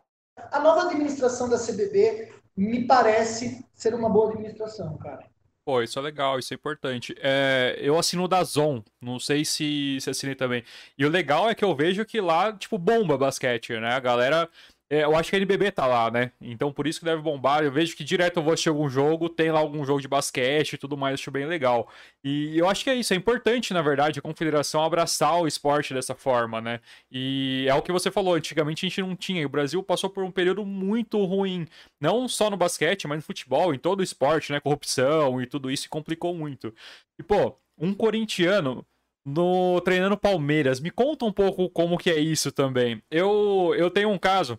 a 0.51 0.61
nova 0.61 0.83
administração 0.89 1.49
da 1.49 1.59
CBB 1.59 2.33
me 2.57 2.87
parece 2.87 3.65
ser 3.75 3.95
uma 3.95 4.09
boa 4.09 4.31
administração, 4.31 4.97
cara. 4.99 5.25
Pô, 5.67 5.81
isso 5.81 5.99
é 5.99 6.03
legal, 6.03 6.39
isso 6.39 6.53
é 6.53 6.57
importante. 6.57 7.15
É, 7.21 7.75
eu 7.81 7.99
assino 7.99 8.29
da 8.29 8.45
Zon, 8.45 8.83
não 9.01 9.19
sei 9.19 9.47
se, 9.47 9.97
se 9.99 10.11
assinei 10.11 10.35
também. 10.35 10.63
E 10.99 11.07
o 11.07 11.09
legal 11.09 11.49
é 11.49 11.55
que 11.55 11.65
eu 11.65 11.75
vejo 11.75 12.05
que 12.05 12.21
lá, 12.21 12.53
tipo, 12.53 12.77
bomba 12.77 13.17
basquete, 13.17 13.73
né? 13.81 13.95
A 13.95 14.01
galera 14.01 14.47
é, 14.95 15.03
eu 15.03 15.17
acho 15.17 15.29
que 15.29 15.35
a 15.35 15.39
NBB 15.41 15.73
tá 15.73 15.87
lá, 15.89 16.09
né? 16.09 16.31
Então 16.41 16.73
por 16.73 16.87
isso 16.87 17.01
que 17.01 17.05
deve 17.05 17.21
bombar. 17.21 17.65
Eu 17.65 17.73
vejo 17.73 17.97
que 17.97 18.05
direto 18.05 18.37
eu 18.37 18.45
vou 18.45 18.53
assistir 18.53 18.69
algum 18.69 18.89
jogo, 18.89 19.29
tem 19.29 19.51
lá 19.51 19.59
algum 19.59 19.85
jogo 19.85 20.01
de 20.01 20.07
basquete 20.07 20.75
e 20.75 20.79
tudo 20.79 20.97
mais, 20.97 21.15
acho 21.15 21.33
bem 21.33 21.47
legal. 21.47 21.91
E 22.23 22.57
eu 22.57 22.69
acho 22.69 22.85
que 22.85 22.91
é 22.91 22.95
isso, 22.95 23.13
é 23.13 23.17
importante, 23.17 23.75
na 23.75 23.83
verdade, 23.83 24.21
a 24.21 24.23
confederação 24.23 24.85
abraçar 24.85 25.37
o 25.41 25.49
esporte 25.49 25.93
dessa 25.93 26.15
forma, 26.15 26.61
né? 26.61 26.81
E 27.11 27.67
é 27.69 27.75
o 27.75 27.83
que 27.83 27.91
você 27.91 28.09
falou, 28.09 28.35
antigamente 28.35 28.87
a 28.87 28.89
gente 28.89 29.01
não 29.01 29.17
tinha. 29.17 29.43
E 29.43 29.47
o 29.47 29.49
Brasil 29.49 29.83
passou 29.83 30.09
por 30.09 30.23
um 30.23 30.31
período 30.31 30.65
muito 30.65 31.23
ruim, 31.25 31.67
não 32.01 32.29
só 32.29 32.49
no 32.49 32.57
basquete, 32.57 33.09
mas 33.09 33.19
no 33.19 33.23
futebol, 33.25 33.75
em 33.75 33.79
todo 33.79 33.99
o 33.99 34.03
esporte, 34.05 34.53
né? 34.53 34.61
Corrupção 34.61 35.43
e 35.43 35.47
tudo 35.47 35.73
isso 35.73 35.89
complicou 35.89 36.33
muito. 36.37 36.73
E 37.19 37.23
pô, 37.25 37.57
um 37.77 37.93
corintiano 37.93 38.87
no 39.27 39.81
treinando 39.81 40.17
Palmeiras. 40.19 40.79
Me 40.81 40.91
conta 40.91 41.25
um 41.25 41.33
pouco 41.33 41.69
como 41.71 41.97
que 41.99 42.11
é 42.11 42.19
isso 42.21 42.53
também. 42.53 43.03
Eu 43.11 43.75
eu 43.77 43.91
tenho 43.91 44.11
um 44.11 44.19
caso 44.19 44.57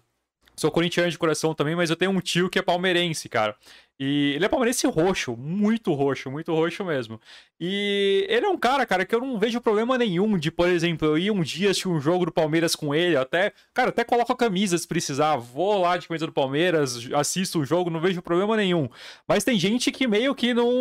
Sou 0.57 0.71
corintiano 0.71 1.11
de 1.11 1.17
coração 1.17 1.53
também, 1.53 1.75
mas 1.75 1.89
eu 1.89 1.97
tenho 1.97 2.11
um 2.11 2.21
tio 2.21 2.49
que 2.49 2.57
é 2.57 2.61
palmeirense, 2.61 3.27
cara. 3.27 3.55
E 3.99 4.33
ele 4.35 4.45
é 4.45 4.49
palmeirense 4.49 4.87
roxo, 4.87 5.35
muito 5.37 5.93
roxo, 5.93 6.31
muito 6.31 6.53
roxo 6.53 6.83
mesmo. 6.85 7.19
E 7.59 8.25
ele 8.29 8.45
é 8.45 8.49
um 8.49 8.57
cara, 8.57 8.85
cara, 8.85 9.05
que 9.05 9.13
eu 9.13 9.19
não 9.19 9.37
vejo 9.37 9.59
problema 9.59 9.97
nenhum 9.97 10.37
de, 10.37 10.49
por 10.51 10.67
exemplo, 10.69 11.07
eu 11.09 11.17
ir 11.17 11.31
um 11.31 11.41
dia 11.41 11.69
assistir 11.71 11.87
um 11.89 11.99
jogo 11.99 12.25
do 12.25 12.31
Palmeiras 12.31 12.73
com 12.75 12.95
ele, 12.95 13.15
até, 13.17 13.51
cara, 13.73 13.89
até 13.89 14.03
coloco 14.05 14.31
a 14.31 14.35
camisa 14.35 14.77
se 14.77 14.87
precisar, 14.87 15.37
vou 15.37 15.81
lá 15.81 15.97
de 15.97 16.07
camisa 16.07 16.25
do 16.25 16.33
Palmeiras, 16.33 17.09
assisto 17.13 17.59
o 17.59 17.65
jogo, 17.65 17.89
não 17.89 17.99
vejo 18.01 18.21
problema 18.21 18.55
nenhum. 18.57 18.87
Mas 19.27 19.43
tem 19.43 19.59
gente 19.59 19.91
que 19.91 20.07
meio 20.07 20.33
que 20.35 20.53
não 20.53 20.71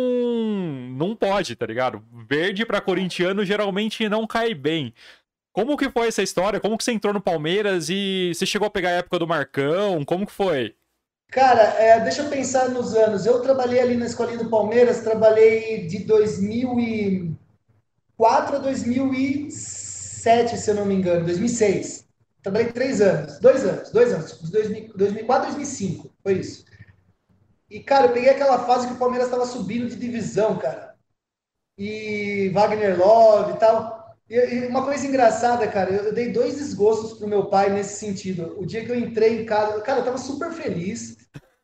não 0.97 1.15
pode, 1.15 1.55
tá 1.55 1.65
ligado? 1.65 2.01
Verde 2.29 2.65
para 2.65 2.81
corintiano 2.81 3.43
geralmente 3.45 4.07
não 4.07 4.25
cai 4.27 4.53
bem. 4.53 4.93
Como 5.55 5.75
que 5.77 5.89
foi 5.89 6.09
essa 6.09 6.21
história? 6.21 6.59
Como 6.59 6.77
que 6.77 6.83
você 6.83 6.91
entrou 6.91 7.13
no 7.13 7.21
Palmeiras 7.21 7.87
e 7.89 8.29
você 8.35 8.45
chegou 8.45 8.67
a 8.67 8.69
pegar 8.69 8.89
a 8.89 8.95
época 8.95 9.17
do 9.17 9.25
Marcão? 9.25 10.03
Como 10.03 10.25
que 10.25 10.31
foi? 10.33 10.75
Cara, 11.31 11.61
é, 11.81 11.97
deixa 12.01 12.23
eu 12.23 12.29
pensar 12.29 12.67
nos 12.67 12.93
anos. 12.93 13.25
Eu 13.25 13.39
trabalhei 13.41 13.79
ali 13.79 13.95
na 13.95 14.05
escolinha 14.05 14.37
do 14.37 14.49
Palmeiras, 14.49 14.99
trabalhei 14.99 15.87
de 15.87 15.99
2004 15.99 17.37
a 18.27 18.59
2007, 18.59 20.57
se 20.57 20.69
eu 20.71 20.75
não 20.75 20.83
me 20.85 20.93
engano, 20.95 21.23
2006. 21.25 22.03
Trabalhei 22.43 22.69
três 22.73 22.99
anos, 22.99 23.39
dois 23.39 23.63
anos, 23.65 23.91
dois 23.91 24.11
anos, 24.11 24.37
2004 24.93 25.31
a 25.31 25.39
2005, 25.53 26.11
foi 26.21 26.33
isso. 26.33 26.65
E, 27.69 27.79
cara, 27.79 28.07
eu 28.07 28.13
peguei 28.13 28.29
aquela 28.29 28.59
fase 28.65 28.87
que 28.87 28.93
o 28.93 28.97
Palmeiras 28.97 29.27
estava 29.27 29.45
subindo 29.45 29.87
de 29.87 29.95
divisão, 29.95 30.57
cara. 30.57 30.95
E 31.77 32.51
Wagner 32.53 32.99
Love 32.99 33.53
e 33.53 33.55
tal. 33.55 34.03
E 34.27 34.65
uma 34.65 34.83
coisa 34.83 35.05
engraçada, 35.05 35.67
cara, 35.67 35.91
eu 35.91 36.11
dei 36.13 36.33
dois 36.33 36.55
desgostos 36.55 37.13
pro 37.13 37.27
meu 37.27 37.45
pai 37.47 37.69
nesse 37.69 37.99
sentido. 37.99 38.55
O 38.59 38.65
dia 38.65 38.83
que 38.83 38.91
eu 38.91 38.97
entrei 38.99 39.39
em 39.41 39.45
casa, 39.45 39.79
cara, 39.81 39.99
eu 39.99 40.05
tava 40.05 40.17
super 40.17 40.51
feliz. 40.51 41.15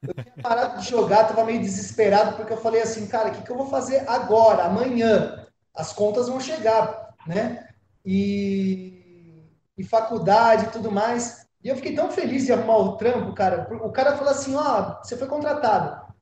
Eu 0.04 0.14
tinha 0.14 0.36
parado 0.42 0.80
de 0.80 0.88
jogar, 0.88 1.24
tava 1.28 1.44
meio 1.44 1.60
desesperado, 1.60 2.36
porque 2.38 2.54
eu 2.54 2.58
falei 2.62 2.82
assim, 2.82 3.08
cara, 3.08 3.30
o 3.30 3.32
que, 3.32 3.42
que 3.44 3.50
eu 3.52 3.58
vou 3.58 3.68
fazer 3.68 4.04
agora, 4.08 4.66
amanhã? 4.66 5.48
As 5.74 5.92
contas 5.92 6.28
vão 6.28 6.40
chegar, 6.40 7.14
né? 7.26 7.68
E, 8.06 9.44
e 9.76 9.84
faculdade 9.84 10.66
e 10.66 10.70
tudo 10.70 10.92
mais. 10.92 11.48
E 11.64 11.68
eu 11.68 11.76
fiquei 11.76 11.96
tão 11.96 12.12
feliz 12.12 12.46
de 12.46 12.54
arrumar 12.54 12.78
o 12.78 12.98
trampo, 12.98 13.34
cara. 13.34 13.68
O 13.84 13.92
cara 13.92 14.18
falou 14.18 14.34
assim, 14.34 14.54
ó, 14.56 14.98
oh, 15.02 15.04
você 15.04 15.18
foi 15.18 15.28
contratado. 15.28 16.14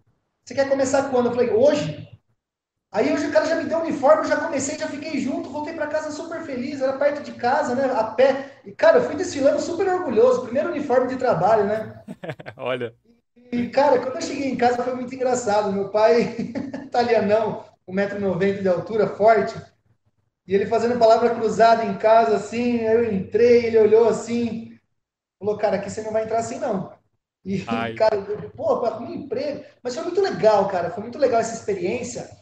Você 0.45 0.53
quer 0.55 0.69
começar 0.69 1.09
quando? 1.09 1.25
Eu 1.27 1.33
falei, 1.33 1.49
hoje? 1.49 2.08
Aí 2.91 3.13
hoje 3.13 3.27
o 3.27 3.31
cara 3.31 3.45
já 3.45 3.55
me 3.55 3.65
deu 3.65 3.77
o 3.77 3.81
uniforme, 3.81 4.27
já 4.27 4.37
comecei, 4.37 4.77
já 4.77 4.87
fiquei 4.87 5.19
junto, 5.19 5.49
voltei 5.49 5.75
para 5.75 5.85
casa 5.87 6.09
super 6.09 6.41
feliz, 6.41 6.81
era 6.81 6.93
perto 6.97 7.21
de 7.21 7.33
casa, 7.33 7.75
né, 7.75 7.85
a 7.93 8.03
pé. 8.03 8.51
E 8.65 8.71
cara, 8.71 8.97
eu 8.97 9.03
fui 9.03 9.15
desfilando 9.15 9.59
super 9.61 9.87
orgulhoso, 9.87 10.41
primeiro 10.41 10.69
uniforme 10.71 11.07
de 11.07 11.15
trabalho, 11.15 11.65
né? 11.65 12.01
Olha. 12.57 12.95
E 13.51 13.69
cara, 13.69 13.99
quando 13.99 14.15
eu 14.15 14.21
cheguei 14.21 14.49
em 14.49 14.55
casa 14.55 14.81
foi 14.83 14.95
muito 14.95 15.13
engraçado. 15.13 15.71
Meu 15.71 15.89
pai, 15.89 16.35
italianão, 16.83 17.63
tá 17.85 17.91
1,90m 17.93 18.61
de 18.63 18.67
altura, 18.67 19.05
forte, 19.07 19.53
e 20.47 20.55
ele 20.55 20.65
fazendo 20.65 20.97
palavra 20.97 21.29
cruzada 21.35 21.85
em 21.85 21.95
casa 21.95 22.37
assim, 22.37 22.77
eu 22.81 23.11
entrei, 23.13 23.65
ele 23.67 23.77
olhou 23.77 24.09
assim, 24.09 24.75
falou: 25.39 25.57
"Cara, 25.59 25.75
aqui 25.75 25.91
você 25.91 26.01
não 26.01 26.11
vai 26.11 26.23
entrar 26.23 26.39
assim 26.39 26.57
não". 26.57 26.91
E 27.45 27.63
Ai. 27.67 27.93
cara, 27.93 28.15
eu, 28.15 28.49
pô, 28.49 28.79
para 28.81 28.97
um 28.99 29.13
emprego. 29.13 29.63
Mas 29.83 29.93
foi 29.93 30.03
muito 30.03 30.21
legal, 30.21 30.67
cara, 30.69 30.89
foi 30.89 31.03
muito 31.03 31.19
legal 31.19 31.39
essa 31.39 31.53
experiência 31.55 32.38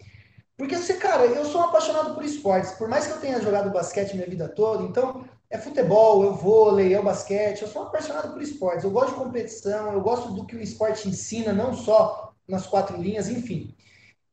porque, 0.58 0.76
cara, 0.95 1.24
eu 1.28 1.45
sou 1.45 1.62
um 1.62 1.66
apaixonado 1.66 2.16
por 2.16 2.26
esportes. 2.26 2.72
Por 2.72 2.89
mais 2.89 3.05
que 3.05 3.14
eu 3.14 3.22
tenha 3.22 3.39
jogado 3.39 3.72
basquete 3.72 4.16
minha 4.16 4.26
vida 4.28 4.49
toda, 4.49 4.84
então 4.84 5.24
é 5.51 5.58
futebol, 5.58 6.24
eu 6.24 6.34
vôlei, 6.34 6.95
é 6.95 6.99
o 6.99 7.03
basquete. 7.03 7.62
Eu 7.62 7.68
sou 7.68 7.84
um 7.84 7.86
apaixonado 7.86 8.34
por 8.34 8.41
esportes. 8.41 8.84
Eu 8.84 8.89
gosto 8.89 9.10
de 9.14 9.24
competição, 9.24 9.93
eu 9.93 10.01
gosto 10.01 10.32
do 10.34 10.45
que 10.47 10.55
o 10.55 10.60
esporte 10.62 11.08
ensina, 11.08 11.53
não 11.53 11.74
só 11.76 12.34
nas 12.49 12.66
quatro 12.66 12.99
linhas, 12.99 13.30
enfim. 13.30 13.76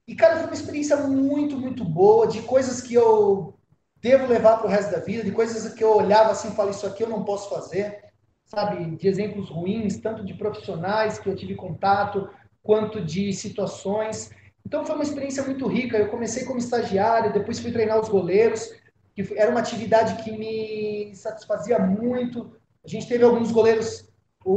E, 0.08 0.14
cara, 0.14 0.36
foi 0.36 0.44
uma 0.46 0.54
experiência 0.54 0.96
muito, 0.96 1.58
muito 1.58 1.84
boa, 1.84 2.26
de 2.26 2.40
coisas 2.42 2.80
que 2.80 2.94
eu 2.94 3.54
devo 4.00 4.26
levar 4.26 4.56
para 4.58 4.66
o 4.66 4.70
resto 4.70 4.92
da 4.92 5.00
vida, 5.00 5.24
de 5.24 5.30
coisas 5.32 5.74
que 5.74 5.84
eu 5.84 5.94
olhava 5.94 6.30
assim 6.30 6.48
e 6.48 6.56
falei, 6.56 6.70
isso 6.72 6.86
aqui 6.86 7.02
eu 7.02 7.08
não 7.08 7.24
posso 7.24 7.50
fazer, 7.50 8.02
sabe? 8.46 8.82
De 8.96 9.08
exemplos 9.08 9.50
ruins, 9.50 9.98
tanto 9.98 10.24
de 10.24 10.32
profissionais 10.34 11.18
que 11.18 11.28
eu 11.28 11.36
tive 11.36 11.54
contato, 11.54 12.30
quanto 12.62 13.04
de 13.04 13.30
situações. 13.34 14.30
Então 14.66 14.84
foi 14.84 14.94
uma 14.94 15.04
experiência 15.04 15.42
muito 15.42 15.66
rica. 15.66 15.96
Eu 15.98 16.08
comecei 16.10 16.44
como 16.44 16.58
estagiário, 16.58 17.32
depois 17.32 17.58
fui 17.58 17.70
treinar 17.72 18.00
os 18.00 18.08
goleiros, 18.08 18.72
que 19.14 19.34
era 19.38 19.50
uma 19.50 19.60
atividade 19.60 20.22
que 20.22 20.32
me 20.36 21.14
satisfazia 21.14 21.78
muito. 21.78 22.56
A 22.84 22.88
gente 22.88 23.06
teve 23.06 23.24
alguns 23.24 23.52
goleiros, 23.52 24.08
o, 24.44 24.54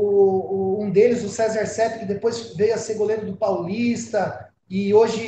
o, 0.77 0.83
um 0.83 0.89
deles, 0.91 1.23
o 1.23 1.29
César 1.29 1.65
Sete, 1.65 1.99
que 1.99 2.05
depois 2.05 2.55
veio 2.55 2.73
a 2.73 2.77
ser 2.77 2.95
goleiro 2.95 3.25
do 3.25 3.35
Paulista 3.37 4.49
e 4.69 4.93
hoje 4.93 5.23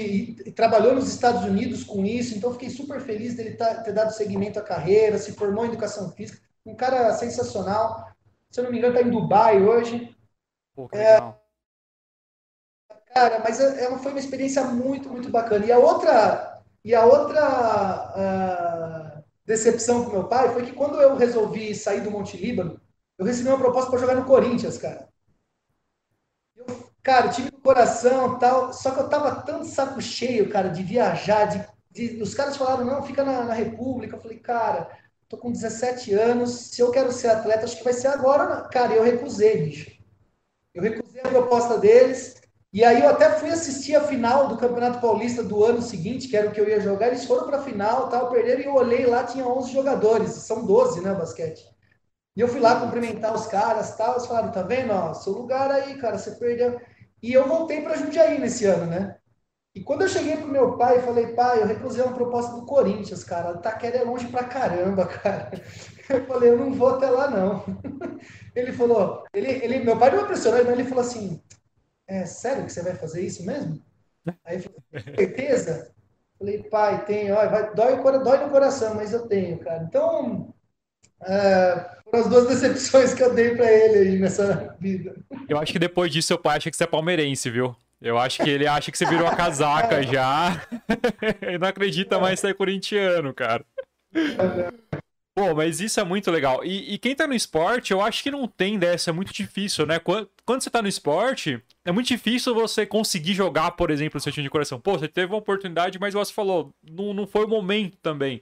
e, 0.46 0.50
e 0.50 0.52
trabalhou 0.52 0.94
nos 0.96 1.08
Estados 1.10 1.44
Unidos 1.44 1.84
com 1.84 2.06
isso. 2.06 2.36
Então 2.38 2.54
fiquei 2.54 2.70
super 2.70 3.02
feliz 3.02 3.34
dele 3.36 3.56
tá, 3.56 3.76
ter 3.82 3.92
dado 3.94 4.14
seguimento 4.14 4.60
à 4.60 4.62
carreira, 4.62 5.18
se 5.18 5.34
formou 5.34 5.66
em 5.66 5.70
educação 5.70 6.10
física. 6.12 6.40
Um 6.66 6.76
cara 6.76 7.14
sensacional. 7.14 8.10
Se 8.50 8.60
eu 8.60 8.64
não 8.64 8.72
me 8.72 8.78
engano, 8.78 8.96
está 8.96 9.08
em 9.08 9.12
Dubai 9.12 9.62
hoje. 9.62 10.16
Pô, 10.76 10.90
é, 10.94 11.18
Cara, 13.14 13.40
mas 13.44 13.60
ela 13.60 13.76
é, 13.80 13.84
é 13.86 13.98
foi 13.98 14.12
uma 14.12 14.20
experiência 14.20 14.64
muito, 14.66 15.10
muito 15.10 15.30
bacana. 15.30 15.66
E 15.66 15.72
a 15.72 15.80
outra, 15.80 16.62
e 16.86 16.94
a 16.94 17.04
outra 17.04 19.18
uh, 19.22 19.24
decepção 19.46 20.06
com 20.06 20.12
meu 20.12 20.24
pai 20.28 20.54
foi 20.54 20.64
que 20.64 20.74
quando 20.74 21.02
eu 21.02 21.16
resolvi 21.16 21.74
sair 21.74 22.02
do 22.02 22.12
Monte 22.12 22.38
Líbano, 22.38 22.80
eu 23.18 23.26
recebi 23.26 23.50
uma 23.50 23.58
proposta 23.58 23.90
para 23.90 24.00
jogar 24.00 24.16
no 24.16 24.26
Corinthians, 24.26 24.78
cara. 24.78 25.10
Eu, 26.56 26.66
cara, 27.02 27.30
tive 27.30 27.50
o 27.50 27.60
coração 27.60 28.38
tal, 28.38 28.72
só 28.74 28.92
que 28.92 29.00
eu 29.00 29.10
tava 29.10 29.42
tão 29.42 29.64
saco 29.64 30.00
cheio, 30.02 30.50
cara, 30.50 30.70
de 30.70 30.84
viajar, 30.84 31.46
de, 31.46 31.66
de 32.16 32.22
os 32.22 32.34
caras 32.36 32.56
falaram, 32.56 32.86
não, 32.86 33.02
fica 33.04 33.24
na, 33.24 33.44
na 33.44 33.54
República. 33.54 34.16
Eu 34.16 34.22
falei, 34.22 34.38
cara, 34.38 34.88
tô 35.28 35.36
com 35.38 35.52
17 35.52 36.14
anos, 36.14 36.52
se 36.52 36.80
eu 36.82 36.92
quero 36.92 37.12
ser 37.12 37.30
atleta, 37.30 37.66
acho 37.66 37.78
que 37.78 37.84
vai 37.84 37.92
ser 37.94 38.08
agora. 38.08 38.62
Cara, 38.70 38.94
eu 38.94 39.04
recusei, 39.04 39.58
bicho. 39.64 39.92
Eu 40.74 40.82
recusei 40.84 41.20
a 41.22 41.28
proposta 41.28 41.78
deles, 41.80 42.39
e 42.72 42.84
aí 42.84 43.00
eu 43.02 43.10
até 43.10 43.32
fui 43.40 43.50
assistir 43.50 43.96
a 43.96 44.02
final 44.04 44.48
do 44.48 44.56
Campeonato 44.56 45.00
Paulista 45.02 45.42
do 45.44 45.64
ano 45.66 45.82
seguinte, 45.82 46.28
que 46.28 46.38
era 46.38 46.50
o 46.50 46.52
que 46.52 46.62
eu 46.62 46.70
ia 46.70 46.80
jogar, 46.80 47.08
eles 47.08 47.26
foram 47.26 47.48
para 47.48 47.58
a 47.58 47.64
final, 47.64 48.10
tal, 48.10 48.30
perderam, 48.30 48.62
e 48.62 48.66
eu 48.66 48.76
olhei 48.76 49.08
lá, 49.08 49.24
tinha 49.24 49.44
11 49.48 49.74
jogadores, 49.74 50.30
são 50.34 50.64
12, 50.68 51.02
né, 51.02 51.12
basquete. 51.16 51.66
E 52.36 52.42
eu 52.42 52.48
fui 52.48 52.60
lá 52.60 52.80
cumprimentar 52.80 53.34
os 53.34 53.48
caras, 53.48 53.96
tal, 53.98 54.12
eles 54.14 54.28
falaram, 54.28 54.52
tá 54.52 54.62
vendo, 54.62 54.94
ó, 54.94 55.16
seu 55.16 55.34
lugar 55.34 55.72
aí, 55.72 55.98
cara, 55.98 56.20
você 56.20 56.30
perdeu. 56.32 56.80
E 57.24 57.34
eu 57.34 57.48
voltei 57.48 57.82
para 57.82 57.98
Jundiaí 57.98 58.40
nesse 58.40 58.66
ano, 58.66 58.86
né? 58.86 59.18
E 59.76 59.82
quando 59.82 60.04
eu 60.04 60.08
cheguei 60.10 60.38
pro 60.38 60.48
meu 60.48 60.78
pai 60.78 61.00
e 61.00 61.02
falei, 61.02 61.28
pai, 61.34 61.64
eu 61.64 61.68
recusei 61.68 62.04
uma 62.04 62.14
proposta 62.14 62.54
do 62.56 62.66
Corinthians, 62.68 63.24
cara, 63.24 63.54
o 63.54 63.58
Taquera 63.62 63.98
é 63.98 64.04
longe 64.04 64.28
pra 64.28 64.44
caramba, 64.44 65.08
cara. 65.08 65.52
Eu 66.10 66.26
falei, 66.28 66.50
eu 66.52 66.58
não 66.58 66.74
vou 66.74 66.90
até 66.96 67.10
lá, 67.10 67.30
não. 67.32 67.64
Ele 68.56 68.72
falou, 68.74 69.24
ele, 69.34 69.48
ele, 69.64 69.80
meu 69.80 69.98
pai 69.98 70.10
não 70.10 70.18
me 70.18 70.24
impressionou, 70.24 70.66
mas 70.66 70.74
ele 70.74 70.84
falou 70.84 71.02
assim, 71.04 71.42
é 72.10 72.26
sério 72.26 72.66
que 72.66 72.72
você 72.74 72.82
vai 72.82 72.96
fazer 72.96 73.22
isso 73.22 73.46
mesmo? 73.46 73.80
Né? 74.26 74.34
Aí 74.44 74.58
eu 74.58 74.64
falei, 74.64 75.16
certeza? 75.16 75.92
Falei, 76.40 76.64
pai, 76.64 77.06
tenho, 77.06 77.36
ó, 77.36 77.46
vai, 77.48 77.74
dói, 77.76 77.98
dói 78.02 78.38
no 78.44 78.50
coração, 78.50 78.96
mas 78.96 79.14
eu 79.14 79.28
tenho, 79.28 79.60
cara. 79.60 79.84
Então, 79.88 80.52
é, 81.24 81.86
foram 82.06 82.20
as 82.24 82.28
duas 82.30 82.48
decepções 82.50 83.14
que 83.14 83.24
eu 83.24 83.34
dei 83.34 83.56
para 83.56 83.72
ele 83.72 84.10
aí 84.10 84.20
nessa 84.20 84.76
vida. 84.80 85.16
Eu 85.48 85.60
acho 85.60 85.72
que 85.72 85.80
depois 85.80 86.12
disso 86.12 86.30
seu 86.30 86.40
pai 86.40 86.58
acha 86.58 86.72
que 86.72 86.76
você 86.78 86.84
é 86.84 86.88
palmeirense, 86.88 87.48
viu? 87.52 87.76
Eu 88.02 88.18
acho 88.18 88.42
que 88.42 88.50
ele 88.50 88.66
acha 88.66 88.90
que 88.92 88.98
você 88.98 89.06
virou 89.06 89.28
a 89.28 89.36
casaca 89.36 90.02
já. 90.02 90.66
ele 91.42 91.58
não 91.60 91.68
acredita 91.68 92.18
mais 92.18 92.40
ser 92.40 92.50
é 92.50 92.54
corintiano, 92.56 93.34
cara. 93.34 93.64
É 94.16 94.98
Pô, 95.36 95.54
mas 95.56 95.80
isso 95.80 96.00
é 96.00 96.04
muito 96.04 96.30
legal. 96.32 96.64
E, 96.66 96.94
e, 96.94 96.98
quem 96.98 97.16
tá 97.16 97.26
no 97.28 97.34
esporte, 97.36 97.92
eu 97.92 98.02
acho 98.02 98.22
que 98.24 98.30
não 98.32 98.48
tem 98.48 98.78
dessa, 98.80 99.10
é 99.10 99.14
muito 99.14 99.32
difícil, 99.32 99.86
né? 99.86 99.98
Quando, 100.00 100.30
quando, 100.46 100.62
você 100.62 100.70
tá 100.70 100.82
no 100.82 100.88
esporte, 100.88 101.62
é 101.86 101.92
muito 101.92 102.08
difícil 102.08 102.54
você 102.54 102.86
conseguir 102.86 103.34
jogar, 103.34 103.72
por 103.72 103.90
exemplo, 103.92 104.18
o 104.18 104.22
seu 104.22 104.32
time 104.34 104.44
de 104.44 104.50
coração. 104.50 104.80
Pô, 104.82 104.94
você 104.98 105.08
teve 105.08 105.32
uma 105.32 105.38
oportunidade, 105.38 106.00
mas 106.00 106.14
você 106.14 106.34
falou, 106.34 106.74
não, 106.90 107.14
não 107.14 107.26
foi 107.28 107.46
o 107.46 107.48
momento 107.48 107.98
também. 108.02 108.42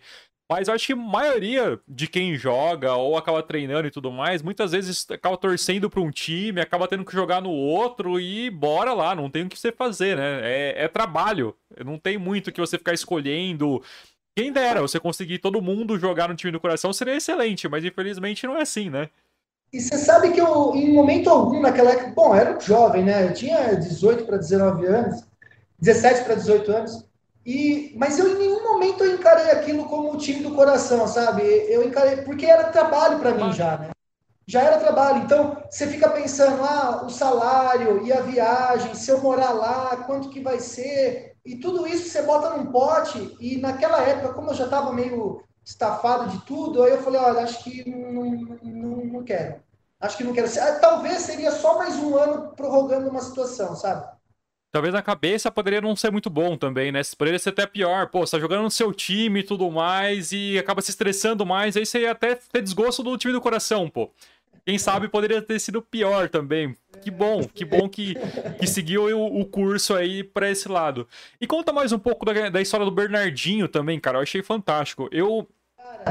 Mas 0.50 0.70
eu 0.70 0.74
acho 0.74 0.88
que 0.88 0.94
a 0.94 0.96
maioria 0.96 1.78
de 1.88 2.08
quem 2.08 2.38
joga 2.38 2.96
ou 2.96 3.18
acaba 3.18 3.44
treinando 3.44 3.88
e 3.88 3.92
tudo 3.92 4.10
mais, 4.12 4.42
muitas 4.42 4.72
vezes 4.72 5.06
acaba 5.12 5.36
torcendo 5.38 5.90
pra 5.90 6.00
um 6.00 6.10
time, 6.10 6.62
acaba 6.62 6.88
tendo 6.88 7.04
que 7.04 7.12
jogar 7.12 7.42
no 7.42 7.50
outro 7.52 8.18
e 8.20 8.50
bora 8.50 8.94
lá, 8.94 9.14
não 9.14 9.30
tem 9.30 9.44
o 9.46 9.50
que 9.50 9.60
você 9.60 9.74
fazer, 9.74 10.16
né? 10.18 10.40
É, 10.72 10.84
é 10.86 10.88
trabalho, 10.88 11.54
não 11.86 11.98
tem 12.00 12.18
muito 12.18 12.50
que 12.52 12.62
você 12.62 12.78
ficar 12.78 12.94
escolhendo 12.94 13.84
quem 14.38 14.52
dera, 14.54 14.84
você 14.84 15.00
conseguir 15.00 15.40
todo 15.40 15.64
mundo 15.64 15.98
jogar 15.98 16.28
no 16.30 16.36
time 16.36 16.52
do 16.52 16.60
coração 16.60 16.94
seria 16.94 17.16
excelente, 17.16 17.68
mas 17.68 17.84
infelizmente 17.84 18.46
não 18.46 18.56
é 18.56 18.62
assim, 18.62 18.88
né? 18.88 19.10
E 19.74 19.82
você 19.82 19.98
sabe 19.98 20.32
que 20.32 20.40
eu, 20.40 20.76
em 20.76 20.94
momento 20.94 21.28
algum, 21.28 21.60
naquela 21.60 21.90
época, 21.92 22.12
bom, 22.16 22.36
eu 22.36 22.36
era 22.42 22.60
jovem, 22.60 23.04
né? 23.04 23.24
Eu 23.26 23.34
tinha 23.34 23.74
18 23.76 24.26
para 24.26 24.38
19 24.38 24.86
anos, 24.86 25.24
17 25.80 26.24
para 26.26 26.36
18 26.36 26.72
anos, 26.72 27.04
e, 27.44 27.96
mas 27.98 28.20
eu 28.20 28.32
em 28.32 28.38
nenhum 28.38 28.64
momento 28.64 29.04
eu 29.04 29.16
encarei 29.16 29.50
aquilo 29.54 29.86
como 29.86 30.14
o 30.14 30.18
time 30.18 30.44
do 30.44 30.54
coração, 30.54 31.08
sabe? 31.08 31.42
Eu 31.68 31.82
encarei, 31.84 32.18
porque 32.18 32.46
era 32.46 32.66
trabalho 32.66 33.18
para 33.18 33.34
mim 33.34 33.52
já, 33.54 33.76
né? 33.78 33.90
Já 34.46 34.62
era 34.62 34.78
trabalho. 34.78 35.24
Então, 35.24 35.58
você 35.68 35.88
fica 35.88 36.12
pensando, 36.12 36.64
ah, 36.64 37.02
o 37.04 37.10
salário 37.10 38.06
e 38.06 38.14
a 38.14 38.22
viagem, 38.22 38.94
se 38.94 39.10
eu 39.10 39.20
morar 39.20 39.50
lá, 39.50 39.98
quanto 40.06 40.30
que 40.30 40.40
vai 40.42 40.60
ser? 40.60 41.27
E 41.48 41.56
tudo 41.56 41.88
isso 41.88 42.10
você 42.10 42.24
bota 42.24 42.50
num 42.58 42.66
pote, 42.66 43.34
e 43.40 43.56
naquela 43.56 44.04
época, 44.04 44.34
como 44.34 44.50
eu 44.52 44.54
já 44.54 44.66
estava 44.66 44.92
meio 44.92 45.42
estafado 45.64 46.30
de 46.30 46.46
tudo, 46.46 46.84
aí 46.84 46.92
eu 46.92 47.02
falei, 47.02 47.22
olha, 47.22 47.40
acho 47.40 47.64
que 47.64 47.90
não, 47.90 48.26
não, 48.62 49.06
não 49.06 49.24
quero. 49.24 49.62
Acho 49.98 50.18
que 50.18 50.26
não 50.26 50.34
quero. 50.34 50.46
Ah, 50.60 50.74
talvez 50.76 51.20
seria 51.22 51.52
só 51.52 51.78
mais 51.78 51.96
um 51.96 52.18
ano 52.18 52.52
prorrogando 52.54 53.10
uma 53.10 53.22
situação, 53.22 53.78
sabe? 53.78 54.06
Talvez 54.74 54.94
na 54.94 55.02
cabeça 55.02 55.50
poderia 55.50 55.80
não 55.80 55.96
ser 55.96 56.12
muito 56.12 56.30
bom 56.30 56.58
também, 56.58 56.92
né? 56.92 57.02
Poderia 57.18 57.40
ser 57.40 57.50
até 57.52 57.66
pior. 57.66 58.08
Pô, 58.10 58.20
você 58.28 58.36
tá 58.36 58.42
jogando 58.42 58.64
no 58.64 58.70
seu 58.70 58.92
time 58.94 59.40
e 59.40 59.44
tudo 59.44 59.72
mais 59.72 60.34
e 60.34 60.60
acaba 60.60 60.82
se 60.82 60.92
estressando 60.92 61.46
mais. 61.46 61.78
Aí 61.78 61.86
você 61.86 62.02
ia 62.02 62.12
até 62.12 62.36
ter 62.36 62.62
desgosto 62.62 63.02
do 63.02 63.18
time 63.18 63.32
do 63.34 63.40
coração, 63.40 63.90
pô. 63.90 64.12
Quem 64.68 64.78
sabe 64.78 65.08
poderia 65.08 65.42
ter 65.42 65.60
sido 65.62 65.82
pior 65.82 66.28
também. 66.28 66.76
Que 67.02 67.10
bom, 67.10 67.48
que 67.48 67.64
bom 67.64 67.88
que, 67.88 68.16
que 68.60 68.68
seguiu 68.68 69.18
o, 69.18 69.40
o 69.40 69.46
curso 69.46 69.96
aí 69.96 70.26
para 70.26 70.52
esse 70.52 70.68
lado. 70.68 71.08
E 71.40 71.48
conta 71.48 71.72
mais 71.72 71.94
um 71.94 71.98
pouco 72.00 72.26
da, 72.26 72.50
da 72.50 72.60
história 72.62 72.84
do 72.86 72.92
Bernardinho 72.92 73.70
também, 73.70 73.98
cara. 73.98 74.18
Eu 74.18 74.24
achei 74.24 74.44
fantástico. 74.44 75.08
Eu 75.10 75.48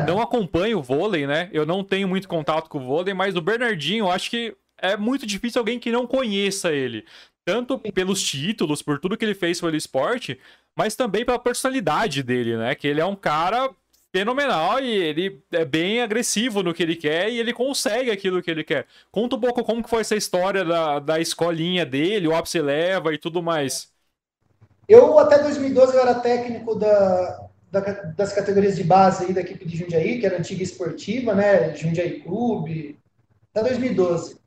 não 0.06 0.22
acompanho 0.22 0.78
o 0.78 0.82
vôlei, 0.82 1.26
né? 1.26 1.50
Eu 1.52 1.66
não 1.66 1.84
tenho 1.84 2.08
muito 2.08 2.26
contato 2.26 2.70
com 2.70 2.78
o 2.78 2.86
vôlei, 2.86 3.12
mas 3.12 3.36
o 3.36 3.42
Bernardinho, 3.42 4.10
acho 4.10 4.30
que 4.30 4.56
é 4.78 4.96
muito 4.96 5.26
difícil 5.26 5.58
alguém 5.60 5.78
que 5.78 5.92
não 5.92 6.06
conheça 6.06 6.72
ele. 6.72 7.04
Tanto 7.46 7.78
pelos 7.78 8.22
títulos, 8.22 8.80
por 8.80 8.98
tudo 8.98 9.18
que 9.18 9.24
ele 9.26 9.34
fez 9.34 9.60
pelo 9.60 9.76
esporte, 9.76 10.40
mas 10.74 10.96
também 10.96 11.26
pela 11.26 11.38
personalidade 11.38 12.22
dele, 12.22 12.56
né? 12.56 12.74
Que 12.74 12.88
ele 12.88 13.02
é 13.02 13.04
um 13.04 13.14
cara 13.16 13.68
fenomenal 14.12 14.80
e 14.80 14.90
ele 14.90 15.42
é 15.52 15.64
bem 15.64 16.00
agressivo 16.00 16.62
no 16.62 16.72
que 16.72 16.82
ele 16.82 16.96
quer 16.96 17.30
e 17.30 17.38
ele 17.38 17.52
consegue 17.52 18.10
aquilo 18.10 18.42
que 18.42 18.50
ele 18.50 18.64
quer. 18.64 18.86
Conta 19.10 19.36
um 19.36 19.40
pouco 19.40 19.64
como 19.64 19.82
que 19.82 19.90
foi 19.90 20.00
essa 20.00 20.16
história 20.16 20.64
da, 20.64 20.98
da 20.98 21.20
escolinha 21.20 21.84
dele, 21.84 22.28
o 22.28 22.34
ápice 22.34 22.60
leva 22.60 23.12
e 23.12 23.18
tudo 23.18 23.42
mais. 23.42 23.88
Eu, 24.88 25.18
até 25.18 25.42
2012, 25.42 25.94
eu 25.94 26.00
era 26.00 26.14
técnico 26.14 26.74
da, 26.76 27.46
da, 27.72 27.80
das 27.80 28.32
categorias 28.32 28.76
de 28.76 28.84
base 28.84 29.24
aí 29.24 29.32
da 29.32 29.40
equipe 29.40 29.64
de 29.66 29.76
Jundiaí, 29.76 30.20
que 30.20 30.26
era 30.26 30.38
antiga 30.38 30.62
esportiva, 30.62 31.34
né? 31.34 31.74
Jundiaí 31.74 32.20
Clube, 32.20 32.96
até 33.52 33.68
2012. 33.68 34.38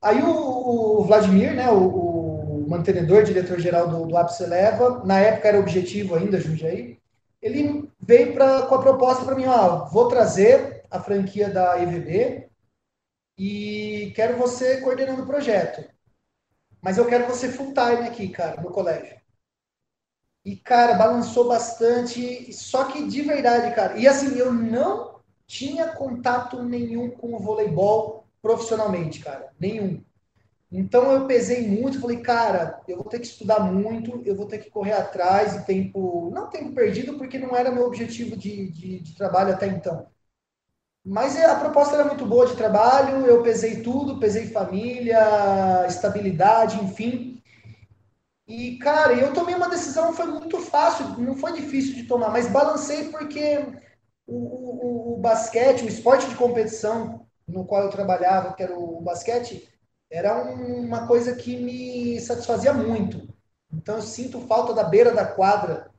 Aí 0.00 0.22
o, 0.22 1.00
o 1.00 1.04
Vladimir, 1.04 1.54
né, 1.54 1.68
o, 1.68 1.78
o 1.78 2.64
mantenedor, 2.68 3.24
diretor-geral 3.24 3.88
do, 3.88 4.06
do 4.06 4.16
Ápice 4.16 4.44
Leva, 4.46 5.02
na 5.04 5.18
época 5.18 5.48
era 5.48 5.58
objetivo 5.58 6.14
ainda, 6.14 6.38
Jundiaí, 6.40 6.96
ele 7.42 7.90
veio 7.98 8.32
pra, 8.32 8.66
com 8.66 8.76
a 8.76 8.80
proposta 8.80 9.24
para 9.24 9.34
mim, 9.34 9.46
ó, 9.46 9.86
vou 9.86 10.06
trazer 10.06 10.84
a 10.88 11.00
franquia 11.00 11.50
da 11.50 11.76
EVB 11.82 12.48
e 13.36 14.12
quero 14.14 14.36
você 14.38 14.80
coordenando 14.80 15.22
o 15.22 15.26
projeto. 15.26 15.84
Mas 16.80 16.98
eu 16.98 17.06
quero 17.08 17.26
você 17.26 17.50
full 17.50 17.74
time 17.74 18.08
aqui, 18.08 18.28
cara, 18.28 18.60
no 18.60 18.70
colégio. 18.70 19.20
E, 20.44 20.56
cara, 20.56 20.94
balançou 20.94 21.48
bastante, 21.48 22.52
só 22.52 22.84
que 22.86 23.08
de 23.08 23.22
verdade, 23.22 23.74
cara. 23.74 23.96
E 23.96 24.06
assim, 24.06 24.36
eu 24.36 24.52
não 24.52 25.20
tinha 25.46 25.92
contato 25.94 26.62
nenhum 26.62 27.10
com 27.10 27.34
o 27.34 27.38
voleibol 27.38 28.26
profissionalmente, 28.40 29.20
cara. 29.20 29.52
Nenhum. 29.58 30.02
Então 30.74 31.12
eu 31.12 31.26
pesei 31.26 31.68
muito, 31.68 32.00
falei, 32.00 32.18
cara, 32.22 32.80
eu 32.88 32.96
vou 32.96 33.04
ter 33.04 33.20
que 33.20 33.26
estudar 33.26 33.60
muito, 33.60 34.22
eu 34.24 34.34
vou 34.34 34.46
ter 34.46 34.56
que 34.58 34.70
correr 34.70 34.92
atrás 34.94 35.54
e 35.54 35.66
tempo. 35.66 36.30
Não 36.32 36.48
tempo 36.48 36.72
perdido, 36.72 37.18
porque 37.18 37.38
não 37.38 37.54
era 37.54 37.70
meu 37.70 37.86
objetivo 37.86 38.34
de, 38.36 38.70
de, 38.70 39.00
de 39.00 39.14
trabalho 39.14 39.52
até 39.52 39.66
então. 39.66 40.06
Mas 41.04 41.36
a 41.38 41.56
proposta 41.56 41.94
era 41.94 42.06
muito 42.06 42.24
boa 42.24 42.46
de 42.46 42.56
trabalho, 42.56 43.26
eu 43.26 43.42
pesei 43.42 43.82
tudo, 43.82 44.18
pesei 44.18 44.46
família, 44.46 45.84
estabilidade, 45.86 46.82
enfim. 46.82 47.42
E, 48.48 48.78
cara, 48.78 49.12
eu 49.14 49.32
tomei 49.34 49.54
uma 49.54 49.68
decisão, 49.68 50.14
foi 50.14 50.24
muito 50.26 50.56
fácil, 50.60 51.06
não 51.18 51.36
foi 51.36 51.52
difícil 51.52 51.94
de 51.94 52.04
tomar, 52.04 52.30
mas 52.30 52.50
balancei 52.50 53.10
porque 53.10 53.58
o, 54.26 55.12
o, 55.14 55.14
o 55.16 55.20
basquete, 55.20 55.82
o 55.84 55.88
esporte 55.88 56.28
de 56.30 56.34
competição 56.34 57.26
no 57.46 57.64
qual 57.66 57.82
eu 57.82 57.90
trabalhava, 57.90 58.54
que 58.54 58.62
era 58.62 58.78
o 58.78 59.00
basquete, 59.02 59.68
era 60.12 60.44
uma 60.44 61.06
coisa 61.06 61.34
que 61.34 61.56
me 61.56 62.20
satisfazia 62.20 62.74
muito. 62.74 63.26
Então 63.72 63.96
eu 63.96 64.02
sinto 64.02 64.42
falta 64.42 64.74
da 64.74 64.84
beira 64.84 65.10
da 65.10 65.24
quadra, 65.26 65.90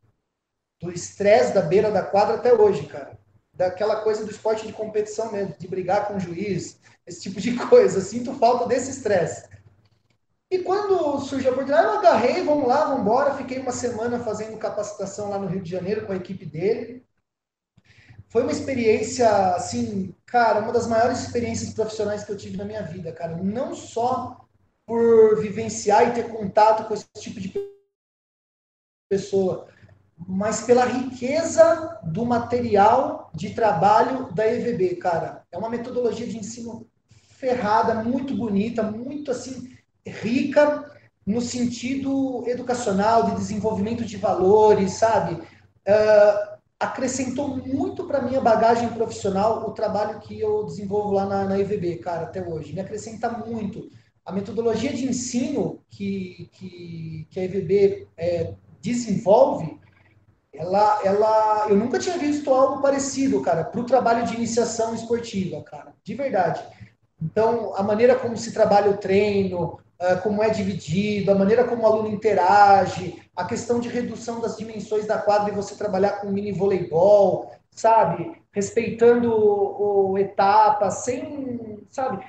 do 0.79 0.91
estresse 0.91 1.51
da 1.53 1.63
beira 1.63 1.89
da 1.89 2.03
quadra 2.03 2.35
até 2.35 2.53
hoje, 2.53 2.85
cara. 2.85 3.17
Daquela 3.51 4.01
coisa 4.03 4.23
do 4.23 4.29
esporte 4.29 4.67
de 4.67 4.73
competição 4.73 5.31
mesmo, 5.31 5.55
de 5.57 5.67
brigar 5.67 6.07
com 6.07 6.17
o 6.17 6.19
juiz, 6.19 6.79
esse 7.07 7.21
tipo 7.21 7.41
de 7.41 7.55
coisa. 7.65 7.97
Eu 7.97 8.01
sinto 8.01 8.33
falta 8.35 8.67
desse 8.67 8.91
estresse. 8.91 9.49
E 10.51 10.59
quando 10.59 11.19
surgiu 11.21 11.49
a 11.49 11.53
oportunidade, 11.53 11.87
eu 11.91 11.97
agarrei, 11.99 12.43
vamos 12.43 12.67
lá, 12.67 12.85
vamos 12.85 13.01
embora. 13.01 13.33
Fiquei 13.35 13.57
uma 13.57 13.71
semana 13.71 14.19
fazendo 14.19 14.55
capacitação 14.59 15.29
lá 15.29 15.39
no 15.39 15.47
Rio 15.47 15.63
de 15.63 15.71
Janeiro 15.71 16.05
com 16.05 16.13
a 16.13 16.17
equipe 16.17 16.45
dele. 16.45 17.03
Foi 18.29 18.43
uma 18.43 18.51
experiência, 18.51 19.27
assim, 19.55 20.13
cara, 20.33 20.61
uma 20.61 20.73
das 20.73 20.87
maiores 20.87 21.19
experiências 21.21 21.71
profissionais 21.75 22.23
que 22.23 22.31
eu 22.31 22.35
tive 22.35 22.57
na 22.57 22.65
minha 22.65 22.81
vida, 22.81 23.11
cara. 23.13 23.37
Não 23.37 23.75
só 23.75 24.47
por 24.83 25.39
vivenciar 25.39 26.09
e 26.09 26.13
ter 26.15 26.27
contato 26.27 26.87
com 26.87 26.93
esse 26.95 27.05
tipo 27.19 27.39
de 27.39 27.53
pessoa, 29.07 29.67
mas 30.17 30.61
pela 30.65 30.85
riqueza 30.85 31.99
do 32.03 32.25
material 32.25 33.29
de 33.35 33.51
trabalho 33.53 34.33
da 34.33 34.47
EVB, 34.51 34.95
cara. 34.95 35.43
É 35.51 35.57
uma 35.57 35.69
metodologia 35.69 36.25
de 36.25 36.37
ensino 36.39 36.89
ferrada, 37.37 37.93
muito 38.03 38.35
bonita, 38.35 38.81
muito 38.81 39.29
assim 39.29 39.71
rica 40.05 40.91
no 41.25 41.41
sentido 41.41 42.43
educacional 42.49 43.25
de 43.29 43.35
desenvolvimento 43.35 44.03
de 44.03 44.17
valores, 44.17 44.93
sabe? 44.93 45.35
Uh, 45.35 46.52
acrescentou 46.83 47.47
muito 47.57 48.03
para 48.05 48.21
minha 48.21 48.41
bagagem 48.41 48.89
profissional 48.89 49.67
o 49.67 49.71
trabalho 49.71 50.19
que 50.19 50.39
eu 50.39 50.63
desenvolvo 50.65 51.11
lá 51.13 51.25
na, 51.25 51.45
na 51.45 51.57
IVB, 51.59 51.97
cara, 51.99 52.23
até 52.23 52.41
hoje. 52.45 52.73
Me 52.73 52.81
acrescenta 52.81 53.29
muito. 53.29 53.89
A 54.25 54.31
metodologia 54.31 54.93
de 54.93 55.05
ensino 55.07 55.79
que, 55.89 56.49
que, 56.53 57.27
que 57.29 57.39
a 57.39 57.45
IVB 57.45 58.07
é, 58.17 58.53
desenvolve, 58.81 59.79
ela, 60.53 60.99
ela, 61.03 61.65
eu 61.69 61.75
nunca 61.75 61.97
tinha 61.97 62.17
visto 62.17 62.53
algo 62.53 62.81
parecido, 62.81 63.41
cara, 63.41 63.63
para 63.63 63.81
o 63.81 63.85
trabalho 63.85 64.25
de 64.25 64.35
iniciação 64.35 64.93
esportiva, 64.93 65.61
cara, 65.63 65.93
de 66.03 66.13
verdade. 66.13 66.61
Então, 67.21 67.73
a 67.75 67.81
maneira 67.81 68.15
como 68.15 68.37
se 68.37 68.51
trabalha 68.53 68.91
o 68.91 68.97
treino, 68.97 69.79
ah, 69.99 70.15
como 70.17 70.43
é 70.43 70.49
dividido, 70.49 71.31
a 71.31 71.35
maneira 71.35 71.63
como 71.63 71.83
o 71.83 71.85
aluno 71.85 72.09
interage, 72.09 73.22
a 73.35 73.45
questão 73.45 73.79
de 73.79 73.89
redução 73.89 74.39
das 74.39 74.55
dimensões 74.57 75.07
da 75.07 75.17
quadra 75.17 75.51
e 75.51 75.55
você 75.55 75.75
trabalhar 75.75 76.19
com 76.21 76.29
mini 76.29 76.51
voleibol, 76.51 77.51
sabe? 77.71 78.39
Respeitando 78.51 79.31
o, 79.33 80.13
o 80.13 80.91
sem, 80.91 81.81
sabe? 81.89 82.23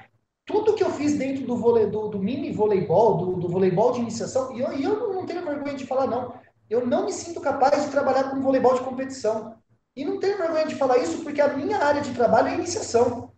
Tudo 0.47 0.75
que 0.75 0.83
eu 0.83 0.91
fiz 0.91 1.19
dentro 1.19 1.47
do, 1.47 1.57
vole, 1.57 1.87
do, 1.87 2.09
do 2.09 2.19
mini 2.19 2.53
voleibol, 2.53 3.17
do, 3.19 3.33
do, 3.37 3.49
voleibol 3.49 3.93
de 3.93 4.01
iniciação, 4.01 4.53
e 4.55 4.61
eu, 4.63 4.73
e 4.73 4.83
eu 4.85 5.13
não 5.13 5.27
tenho 5.27 5.45
vergonha 5.45 5.75
de 5.75 5.87
falar, 5.87 6.07
não. 6.07 6.35
Eu 6.69 6.87
não 6.87 7.05
me 7.05 7.13
sinto 7.13 7.41
capaz 7.41 7.85
de 7.85 7.91
trabalhar 7.91 8.31
com 8.31 8.41
voleibol 8.41 8.75
de 8.75 8.81
competição. 8.81 9.55
E 9.97 10.05
não 10.05 10.19
tenho 10.19 10.39
vergonha 10.39 10.67
de 10.67 10.75
falar 10.75 10.99
isso 10.99 11.23
porque 11.23 11.41
a 11.41 11.55
minha 11.55 11.79
área 11.79 12.01
de 12.01 12.13
trabalho 12.15 12.49
é 12.49 12.55
iniciação. 12.55 13.31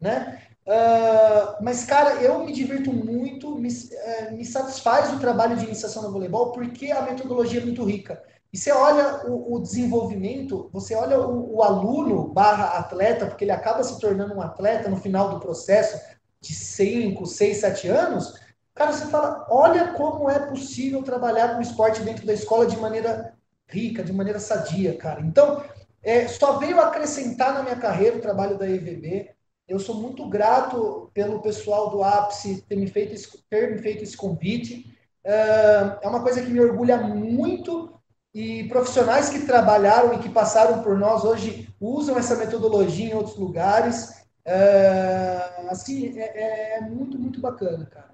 Né? 0.00 0.33
Ah, 0.66 1.58
mas, 1.60 1.84
cara, 1.84 2.22
eu 2.22 2.42
me 2.44 2.50
divirto 2.52 2.90
muito, 2.92 3.54
me, 3.58 3.68
uh, 3.68 4.32
me, 4.34 4.44
satisfaz 4.46 5.12
o 5.12 5.18
trabalho 5.20 5.56
de 5.58 5.64
iniciação 5.66 6.02
no 6.02 6.10
voleibol, 6.10 6.52
porque 6.52 6.90
a 6.90 7.02
metodologia 7.02 7.60
é 7.60 7.64
muito 7.64 7.84
rica. 7.84 8.22
E 8.52 8.56
você 8.58 8.72
olha 8.72 9.26
o, 9.30 9.56
o 9.56 9.58
desenvolvimento, 9.60 10.70
você 10.72 10.94
olha 10.94 11.18
o, 11.20 11.56
o, 11.56 11.62
aluno 11.62 12.28
barra 12.28 12.78
atleta, 12.78 13.26
porque 13.26 13.44
ele 13.44 13.50
acaba 13.52 13.82
se 13.84 13.98
tornando 14.00 14.34
um 14.34 14.40
atleta 14.40 14.88
no 14.88 14.96
final 14.96 15.28
do 15.28 15.40
processo 15.40 16.00
de 16.40 16.54
5, 16.54 17.26
6, 17.26 17.56
7 17.58 17.88
anos, 17.88 18.40
cara, 18.74 18.92
você 18.92 19.06
fala, 19.06 19.46
olha 19.50 19.88
como 19.94 20.30
é 20.30 20.38
possível 20.48 21.02
trabalhar 21.02 21.56
com 21.56 21.60
esporte 21.62 22.00
dentro 22.02 22.24
da 22.26 22.32
escola 22.32 22.64
de 22.66 22.76
maneira 22.78 23.34
rica, 23.66 24.02
de 24.02 24.12
maneira 24.14 24.38
sadia, 24.38 24.96
cara. 24.96 25.20
Então, 25.20 25.62
é, 26.02 26.26
só 26.28 26.58
veio 26.58 26.80
acrescentar 26.80 27.52
na 27.52 27.62
minha 27.62 27.76
carreira 27.76 28.16
o 28.18 28.20
trabalho 28.20 28.56
da 28.56 28.66
EVB, 28.68 29.33
eu 29.66 29.78
sou 29.78 29.94
muito 29.94 30.26
grato 30.28 31.10
pelo 31.14 31.40
pessoal 31.40 31.88
do 31.88 32.02
ápice 32.02 32.60
ter 32.62 32.76
me 32.76 32.86
feito 32.86 33.14
esse, 33.14 33.42
ter 33.48 33.72
me 33.74 33.78
feito 33.80 34.02
esse 34.02 34.16
convite. 34.16 34.94
Ah, 35.26 35.98
é 36.02 36.08
uma 36.08 36.22
coisa 36.22 36.42
que 36.42 36.50
me 36.50 36.60
orgulha 36.60 36.98
muito 36.98 37.92
e 38.34 38.64
profissionais 38.64 39.30
que 39.30 39.46
trabalharam 39.46 40.14
e 40.14 40.18
que 40.18 40.28
passaram 40.28 40.82
por 40.82 40.98
nós 40.98 41.24
hoje 41.24 41.68
usam 41.80 42.18
essa 42.18 42.36
metodologia 42.36 43.06
em 43.10 43.14
outros 43.16 43.36
lugares. 43.36 44.22
Ah, 44.46 45.66
assim, 45.70 46.08
é, 46.18 46.20
assim, 46.20 46.20
é, 46.20 46.76
é, 46.76 46.80
muito, 46.82 47.18
muito 47.18 47.40
bacana, 47.40 47.86
cara. 47.86 48.12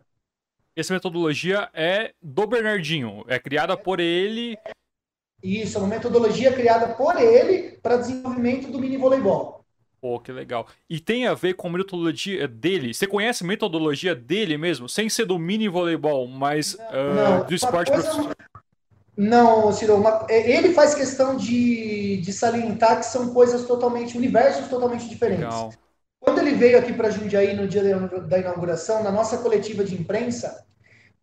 Essa 0.77 0.95
metodologia 0.95 1.69
é 1.75 2.15
do 2.23 2.47
Bernardinho, 2.47 3.25
é 3.27 3.41
criada 3.41 3.77
por 3.77 3.99
ele. 3.99 4.57
Isso, 5.43 5.77
é 5.77 5.81
uma 5.81 5.89
metodologia 5.89 6.53
criada 6.53 6.95
por 6.95 7.17
ele 7.21 7.73
para 7.79 7.97
desenvolvimento 7.97 8.71
do 8.71 8.79
mini 8.79 8.97
voleibol. 8.97 9.60
Pô, 10.01 10.19
que 10.19 10.33
legal. 10.33 10.67
E 10.89 10.99
tem 10.99 11.27
a 11.27 11.35
ver 11.35 11.55
com 11.55 11.69
a 11.69 11.73
metodologia 11.73 12.49
dele. 12.49 12.95
Você 12.95 13.07
conhece 13.07 13.45
a 13.45 13.47
metodologia 13.47 14.15
dele 14.15 14.57
mesmo? 14.57 14.89
Sem 14.89 15.11
ser 15.11 15.27
do 15.27 15.39
mini 15.39 15.69
voleibol, 15.69 16.27
mas 16.27 16.77
não, 16.79 16.87
uh, 16.87 17.15
não. 17.41 17.47
do 17.47 17.55
esporte 17.55 17.89
coisa... 17.91 18.03
profissional. 18.05 18.35
Não, 19.15 19.71
Ciro, 19.73 19.97
uma... 19.97 20.27
É, 20.31 20.51
ele 20.57 20.73
faz 20.73 20.95
questão 20.95 21.37
de, 21.37 22.17
de 22.23 22.33
salientar 22.33 23.01
que 23.01 23.05
são 23.07 23.35
coisas 23.35 23.67
totalmente, 23.67 24.17
universos 24.17 24.69
totalmente 24.69 25.07
diferentes. 25.07 25.45
Legal. 25.45 25.71
Quando 26.19 26.39
ele 26.39 26.55
veio 26.55 26.79
aqui 26.79 26.95
para 26.95 27.11
Jundiaí 27.11 27.55
no 27.55 27.69
dia 27.69 27.83
da 28.27 28.39
inauguração, 28.39 29.03
na 29.03 29.13
nossa 29.13 29.37
coletiva 29.39 29.85
de 29.85 29.95
imprensa, 29.95 30.65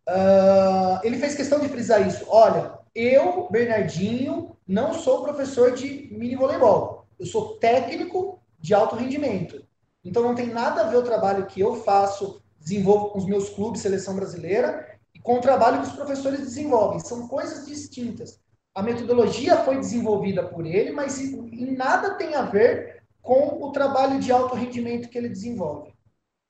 uh, 0.08 1.00
ele 1.02 1.18
fez 1.18 1.34
questão 1.34 1.58
de 1.58 1.68
frisar 1.68 2.06
isso. 2.06 2.24
Olha, 2.28 2.78
eu, 2.94 3.48
Bernardinho, 3.50 4.56
não 4.66 4.94
sou 4.94 5.24
professor 5.24 5.72
de 5.72 6.08
mini 6.12 6.36
voleibol. 6.36 7.04
Eu 7.18 7.26
sou 7.26 7.56
técnico 7.56 8.37
de 8.60 8.74
alto 8.74 8.96
rendimento. 8.96 9.62
Então 10.04 10.22
não 10.22 10.34
tem 10.34 10.46
nada 10.46 10.82
a 10.82 10.88
ver 10.90 10.96
o 10.96 11.02
trabalho 11.02 11.46
que 11.46 11.60
eu 11.60 11.76
faço, 11.76 12.42
desenvolvo 12.60 13.10
com 13.10 13.18
os 13.18 13.26
meus 13.26 13.48
clubes, 13.50 13.80
seleção 13.80 14.16
brasileira, 14.16 14.96
e 15.14 15.20
com 15.20 15.36
o 15.36 15.40
trabalho 15.40 15.80
que 15.80 15.86
os 15.88 15.92
professores 15.94 16.40
desenvolvem. 16.40 17.00
São 17.00 17.28
coisas 17.28 17.66
distintas. 17.66 18.40
A 18.74 18.82
metodologia 18.82 19.56
foi 19.58 19.76
desenvolvida 19.76 20.42
por 20.44 20.64
ele, 20.66 20.92
mas 20.92 21.18
em 21.20 21.74
nada 21.76 22.14
tem 22.14 22.34
a 22.34 22.42
ver 22.42 23.02
com 23.22 23.62
o 23.62 23.72
trabalho 23.72 24.20
de 24.20 24.30
alto 24.30 24.54
rendimento 24.54 25.08
que 25.08 25.18
ele 25.18 25.28
desenvolve. 25.28 25.92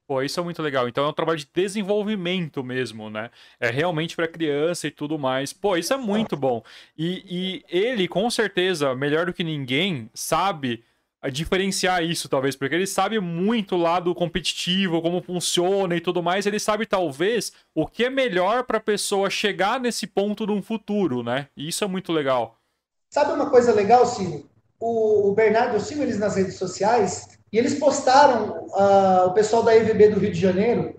Pô, 0.07 0.23
isso 0.23 0.41
é 0.41 0.43
muito 0.43 0.63
legal. 0.63 0.89
Então 0.89 1.05
é 1.05 1.09
um 1.09 1.13
trabalho 1.15 1.39
de 1.39 1.49
desenvolvimento 1.55 2.63
mesmo, 2.65 3.11
né? 3.11 3.31
É 3.61 3.69
realmente 3.71 4.17
para 4.17 4.27
criança 4.29 4.87
e 4.87 4.91
tudo 4.91 5.19
mais. 5.19 5.53
Pô, 5.53 5.77
isso 5.77 5.93
é 5.93 5.99
muito 5.99 6.37
bom. 6.37 6.63
E, 6.97 7.63
e 7.71 7.77
ele, 7.77 8.09
com 8.09 8.31
certeza, 8.31 8.95
melhor 8.95 9.27
do 9.27 9.35
que 9.35 9.45
ninguém, 9.45 10.11
sabe 10.15 10.83
diferenciar 11.33 12.05
isso, 12.05 12.29
talvez, 12.29 12.55
porque 12.55 12.77
ele 12.77 12.87
sabe 12.87 13.19
muito 13.19 13.75
lá 13.77 13.89
lado 13.95 14.15
competitivo, 14.15 15.01
como 15.03 15.21
funciona 15.23 15.97
e 15.97 16.01
tudo 16.01 16.23
mais. 16.23 16.47
Ele 16.47 16.61
sabe, 16.61 16.87
talvez, 16.87 17.53
o 17.75 17.85
que 17.89 18.05
é 18.05 18.11
melhor 18.11 18.63
para 18.65 18.79
a 18.79 18.81
pessoa 18.81 19.29
chegar 19.31 19.81
nesse 19.81 20.07
ponto 20.07 20.47
no 20.47 20.63
futuro, 20.63 21.23
né? 21.25 21.49
E 21.57 21.69
isso 21.69 21.83
é 21.83 21.89
muito 21.89 22.13
legal. 22.13 22.55
Sabe 23.11 23.33
uma 23.33 23.51
coisa 23.51 23.73
legal, 23.73 24.07
Silvio? 24.07 24.47
O, 24.79 25.31
o 25.31 25.35
Bernardo, 25.35 25.75
eu 25.75 25.81
sigo 25.81 26.03
eles 26.03 26.19
nas 26.21 26.37
redes 26.37 26.55
sociais 26.57 27.37
e 27.53 27.59
eles 27.59 27.77
postaram, 27.81 28.67
uh, 28.69 29.27
o 29.27 29.31
pessoal 29.33 29.63
da 29.65 29.75
EVB 29.75 30.11
do 30.11 30.21
Rio 30.21 30.33
de 30.33 30.41
Janeiro 30.41 30.95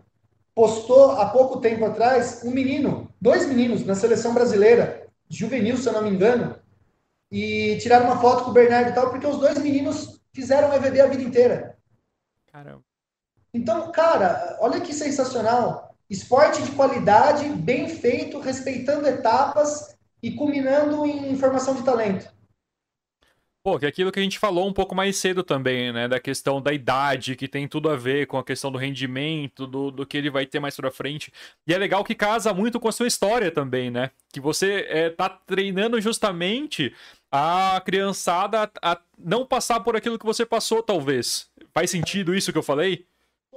postou 0.54 1.12
há 1.12 1.28
pouco 1.28 1.62
tempo 1.62 1.86
atrás 1.86 2.42
um 2.44 2.52
menino, 2.52 3.08
dois 3.22 3.48
meninos 3.48 3.86
na 3.86 3.96
seleção 3.96 4.34
brasileira, 4.34 5.08
juvenil, 5.30 5.78
se 5.78 5.88
eu 5.88 5.94
não 5.94 6.02
me 6.02 6.10
engano, 6.10 6.59
e 7.32 7.78
tiraram 7.78 8.06
uma 8.08 8.20
foto 8.20 8.44
com 8.44 8.52
o 8.52 8.54
Bernardo 8.54 8.90
e 8.90 8.94
tal, 8.94 9.10
porque 9.12 9.28
os 9.28 9.38
dois 9.38 9.58
meninos 9.60 10.20
fizeram 10.34 10.74
EVD 10.74 11.02
a 11.02 11.08
vida 11.08 11.24
inteira. 11.24 11.78
Caramba. 12.52 12.84
Então, 13.54 13.92
cara, 13.92 14.58
olha 14.60 14.82
que 14.82 14.94
sensacional. 14.94 15.96
Esporte 16.10 16.62
de 16.64 16.72
qualidade, 16.72 17.48
bem 17.50 17.88
feito, 17.88 18.40
respeitando 18.40 19.08
etapas 19.08 19.96
e 20.24 20.32
culminando 20.32 21.06
em 21.06 21.36
formação 21.36 21.76
de 21.76 21.84
talento. 21.84 22.28
Pô, 23.62 23.78
que 23.78 23.86
é 23.86 23.90
aquilo 23.90 24.12
que 24.12 24.20
a 24.20 24.24
gente 24.24 24.40
falou 24.40 24.68
um 24.68 24.74
pouco 24.74 24.96
mais 24.96 25.18
cedo 25.18 25.44
também, 25.44 25.92
né? 25.92 26.08
Da 26.08 26.20
questão 26.20 26.62
da 26.62 26.74
idade, 26.74 27.36
que 27.36 27.48
tem 27.48 27.68
tudo 27.68 27.90
a 27.90 27.96
ver 27.96 28.26
com 28.26 28.38
a 28.38 28.44
questão 28.44 28.72
do 28.72 28.78
rendimento, 28.78 29.68
do, 29.68 29.92
do 29.92 30.06
que 30.06 30.18
ele 30.18 30.30
vai 30.30 30.46
ter 30.46 30.60
mais 30.60 30.76
pra 30.76 30.90
frente. 30.90 31.32
E 31.68 31.74
é 31.74 31.78
legal 31.78 32.04
que 32.04 32.16
casa 32.16 32.54
muito 32.54 32.80
com 32.80 32.88
a 32.88 32.92
sua 32.92 33.08
história 33.08 33.52
também, 33.52 33.92
né? 33.92 34.12
Que 34.32 34.40
você 34.40 34.86
é, 34.90 35.10
tá 35.10 35.30
treinando 35.30 36.00
justamente 36.00 36.96
a 37.32 37.80
criançada 37.86 38.70
a 38.82 38.98
não 39.18 39.46
passar 39.46 39.80
por 39.82 39.96
aquilo 39.96 40.18
que 40.18 40.26
você 40.26 40.46
passou, 40.46 40.82
talvez. 40.82 41.48
Faz 41.74 41.92
sentido 41.92 42.34
isso 42.34 42.52
que 42.52 42.58
eu 42.58 42.64
falei? 42.64 43.06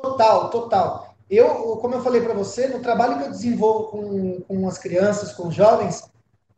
Total, 0.01 0.51
total. 0.51 1.15
Eu, 1.31 1.77
como 1.81 1.95
eu 1.95 2.03
falei 2.03 2.21
para 2.21 2.35
você, 2.35 2.69
no 2.69 2.81
trabalho 2.81 3.19
que 3.19 3.25
eu 3.25 3.31
desenvolvo 3.31 3.85
com, 3.91 4.41
com 4.43 4.69
as 4.69 4.77
crianças, 4.77 5.33
com 5.33 5.49
os 5.49 5.55
jovens, 5.55 6.05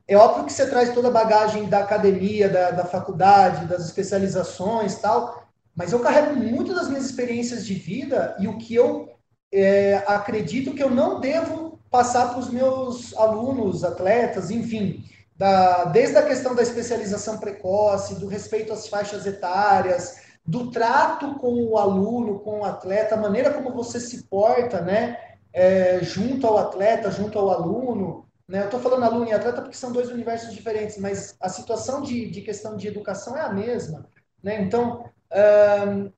é 0.08 0.16
óbvio 0.16 0.44
que 0.44 0.52
você 0.52 0.68
traz 0.68 0.92
toda 0.92 1.08
a 1.08 1.12
bagagem 1.12 1.68
da 1.68 1.78
academia, 1.80 2.48
da, 2.48 2.70
da 2.72 2.84
faculdade, 2.84 3.66
das 3.66 3.84
especializações 3.84 4.96
tal, 4.96 5.44
mas 5.76 5.92
eu 5.92 6.00
carrego 6.00 6.34
muito 6.34 6.74
das 6.74 6.88
minhas 6.88 7.04
experiências 7.04 7.64
de 7.64 7.74
vida 7.74 8.36
e 8.40 8.48
o 8.48 8.58
que 8.58 8.74
eu 8.74 9.14
é, 9.52 10.02
acredito 10.08 10.74
que 10.74 10.82
eu 10.82 10.90
não 10.90 11.20
devo 11.20 11.78
passar 11.88 12.30
para 12.30 12.40
os 12.40 12.50
meus 12.50 13.16
alunos, 13.16 13.84
atletas, 13.84 14.50
enfim 14.50 15.04
da, 15.36 15.84
desde 15.86 16.16
a 16.16 16.22
questão 16.24 16.54
da 16.54 16.62
especialização 16.62 17.38
precoce, 17.38 18.14
do 18.16 18.26
respeito 18.26 18.72
às 18.72 18.88
faixas 18.88 19.26
etárias, 19.26 20.22
do 20.46 20.70
trato 20.70 21.34
com 21.36 21.54
o 21.66 21.76
aluno, 21.78 22.38
com 22.40 22.60
o 22.60 22.64
atleta, 22.64 23.14
a 23.14 23.20
maneira 23.20 23.50
como 23.52 23.72
você 23.72 23.98
se 23.98 24.24
porta, 24.24 24.80
né, 24.80 25.18
é, 25.52 26.00
junto 26.02 26.46
ao 26.46 26.58
atleta, 26.58 27.10
junto 27.10 27.38
ao 27.38 27.50
aluno. 27.50 28.24
Né? 28.46 28.60
Eu 28.60 28.64
estou 28.66 28.78
falando 28.80 29.04
aluno 29.04 29.26
e 29.26 29.32
atleta 29.32 29.62
porque 29.62 29.76
são 29.76 29.90
dois 29.92 30.10
universos 30.10 30.52
diferentes, 30.52 30.98
mas 30.98 31.34
a 31.40 31.48
situação 31.48 32.02
de, 32.02 32.30
de 32.30 32.42
questão 32.42 32.76
de 32.76 32.86
educação 32.86 33.36
é 33.36 33.40
a 33.40 33.48
mesma. 33.52 34.06
Né? 34.42 34.60
Então, 34.60 35.04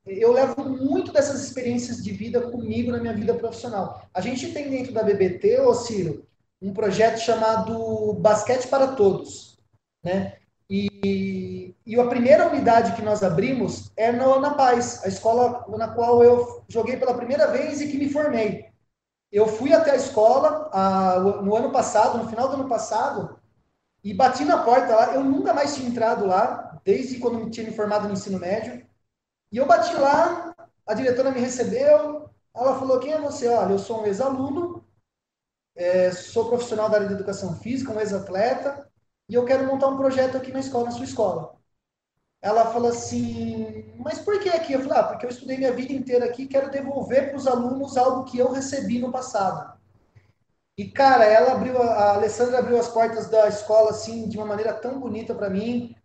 eu 0.05 0.31
levo 0.31 0.63
muito 0.69 1.11
dessas 1.11 1.41
experiências 1.43 2.03
de 2.03 2.11
vida 2.11 2.39
comigo 2.51 2.91
na 2.91 2.99
minha 2.99 3.13
vida 3.15 3.33
profissional. 3.33 4.03
A 4.13 4.21
gente 4.21 4.51
tem 4.51 4.69
dentro 4.69 4.93
da 4.93 5.01
BBT, 5.01 5.59
ô 5.61 5.73
Ciro, 5.73 6.23
um 6.61 6.73
projeto 6.73 7.19
chamado 7.19 8.13
Basquete 8.13 8.67
para 8.67 8.95
Todos, 8.95 9.57
né? 10.03 10.37
E, 10.69 11.73
e 11.85 11.97
a 11.99 12.07
primeira 12.07 12.49
unidade 12.49 12.93
que 12.93 13.01
nós 13.01 13.23
abrimos 13.23 13.89
é 13.95 14.11
na 14.11 14.25
Ana 14.25 14.53
Paz, 14.55 15.01
a 15.03 15.07
escola 15.07 15.63
na 15.77 15.87
qual 15.87 16.21
eu 16.23 16.63
joguei 16.67 16.97
pela 16.97 17.13
primeira 17.13 17.47
vez 17.47 17.79
e 17.79 17.87
que 17.89 17.97
me 17.97 18.09
formei. 18.09 18.67
Eu 19.31 19.47
fui 19.47 19.71
até 19.73 19.91
a 19.91 19.95
escola 19.95 20.69
a, 20.73 21.19
no 21.41 21.55
ano 21.55 21.71
passado, 21.71 22.17
no 22.17 22.27
final 22.29 22.49
do 22.49 22.55
ano 22.55 22.67
passado, 22.67 23.39
e 24.03 24.13
bati 24.13 24.43
na 24.43 24.63
porta 24.63 24.93
lá. 24.95 25.13
Eu 25.15 25.23
nunca 25.23 25.53
mais 25.53 25.73
tinha 25.75 25.87
entrado 25.87 26.25
lá, 26.25 26.81
desde 26.83 27.17
quando 27.19 27.37
me 27.39 27.49
tinha 27.49 27.65
me 27.65 27.75
formado 27.75 28.07
no 28.07 28.13
ensino 28.13 28.37
médio. 28.39 28.85
E 29.51 29.57
eu 29.57 29.65
bati 29.65 29.93
lá, 29.95 30.53
a 30.85 30.93
diretora 30.93 31.31
me 31.31 31.39
recebeu, 31.39 32.29
ela 32.53 32.77
falou: 32.79 32.99
Quem 32.99 33.13
é 33.13 33.21
você? 33.21 33.47
Olha, 33.47 33.71
eu 33.73 33.79
sou 33.79 34.01
um 34.01 34.05
ex-aluno 34.05 34.83
é, 35.77 36.11
sou 36.11 36.49
profissional 36.49 36.89
da 36.89 36.95
área 36.95 37.07
de 37.07 37.13
educação 37.13 37.55
física, 37.59 37.93
um 37.93 37.99
ex-atleta, 37.99 38.89
e 39.29 39.35
eu 39.35 39.45
quero 39.45 39.65
montar 39.65 39.87
um 39.87 39.95
projeto 39.97 40.35
aqui 40.35 40.51
na 40.51 40.59
escola, 40.59 40.85
na 40.85 40.91
sua 40.91 41.05
escola. 41.05 41.53
Ela 42.41 42.65
falou 42.73 42.89
assim, 42.89 43.93
mas 43.99 44.19
por 44.19 44.39
que 44.39 44.49
aqui? 44.49 44.73
Eu 44.73 44.81
falei, 44.81 44.97
ah, 44.99 45.03
porque 45.03 45.25
eu 45.25 45.29
estudei 45.29 45.57
minha 45.57 45.71
vida 45.73 45.93
inteira 45.93 46.25
aqui 46.25 46.43
e 46.43 46.47
quero 46.47 46.71
devolver 46.71 47.29
para 47.29 47.37
os 47.37 47.45
alunos 47.47 47.95
algo 47.97 48.25
que 48.25 48.37
eu 48.39 48.51
recebi 48.51 48.99
no 48.99 49.11
passado. 49.11 49.77
E, 50.77 50.85
cara, 50.89 51.25
ela 51.25 51.53
abriu, 51.53 51.81
a 51.81 52.13
Alessandra 52.15 52.59
abriu 52.59 52.79
as 52.79 52.87
portas 52.87 53.27
da 53.29 53.47
escola, 53.47 53.89
assim, 53.91 54.27
de 54.29 54.37
uma 54.37 54.45
maneira 54.45 54.73
tão 54.73 54.99
bonita 54.99 55.33
para 55.33 55.49
mim. 55.49 55.95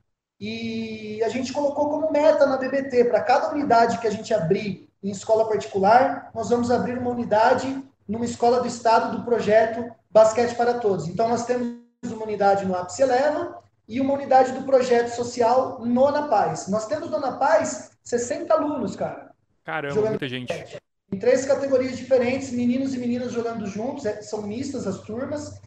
E 0.41 1.23
a 1.23 1.29
gente 1.29 1.53
colocou 1.53 1.91
como 1.91 2.11
meta 2.11 2.47
na 2.47 2.57
BBT, 2.57 3.05
para 3.05 3.23
cada 3.23 3.51
unidade 3.53 3.99
que 3.99 4.07
a 4.07 4.11
gente 4.11 4.33
abrir 4.35 4.89
em 5.03 5.11
escola 5.11 5.47
particular, 5.49 6.31
nós 6.35 6.49
vamos 6.49 6.71
abrir 6.71 6.97
uma 6.99 7.11
unidade 7.11 7.69
numa 8.09 8.25
escola 8.25 8.61
do 8.61 8.67
estado 8.69 9.17
do 9.19 9.25
projeto 9.25 9.93
Basquete 10.11 10.55
para 10.57 10.75
Todos. 10.75 11.09
Então, 11.09 11.29
nós 11.29 11.47
temos 11.47 11.69
uma 12.05 12.25
unidade 12.25 12.65
no 12.67 12.77
Ápice 12.77 13.03
Eleva 13.03 13.61
e 13.89 14.01
uma 14.01 14.15
unidade 14.15 14.53
do 14.53 14.63
projeto 14.65 15.09
social 15.09 15.85
Nona 15.85 16.29
Paz. 16.29 16.69
Nós 16.69 16.87
temos 16.87 17.11
Nona 17.11 17.33
Paz 17.39 17.93
60 18.05 18.53
alunos, 18.53 18.97
cara. 18.97 19.31
Caramba, 19.65 19.95
jogando 19.95 20.11
muita 20.11 20.29
gente. 20.29 20.77
Em 21.13 21.19
três 21.19 21.45
categorias 21.45 21.97
diferentes, 21.97 22.51
meninos 22.51 22.95
e 22.95 22.99
meninas 22.99 23.33
jogando 23.33 23.67
juntos, 23.67 24.07
é, 24.07 24.23
são 24.23 24.43
mistas 24.43 24.87
as 24.87 25.01
turmas. 25.03 25.61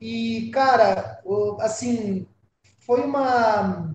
E, 0.00 0.50
cara, 0.52 1.20
assim, 1.60 2.26
foi 2.80 3.00
uma, 3.00 3.94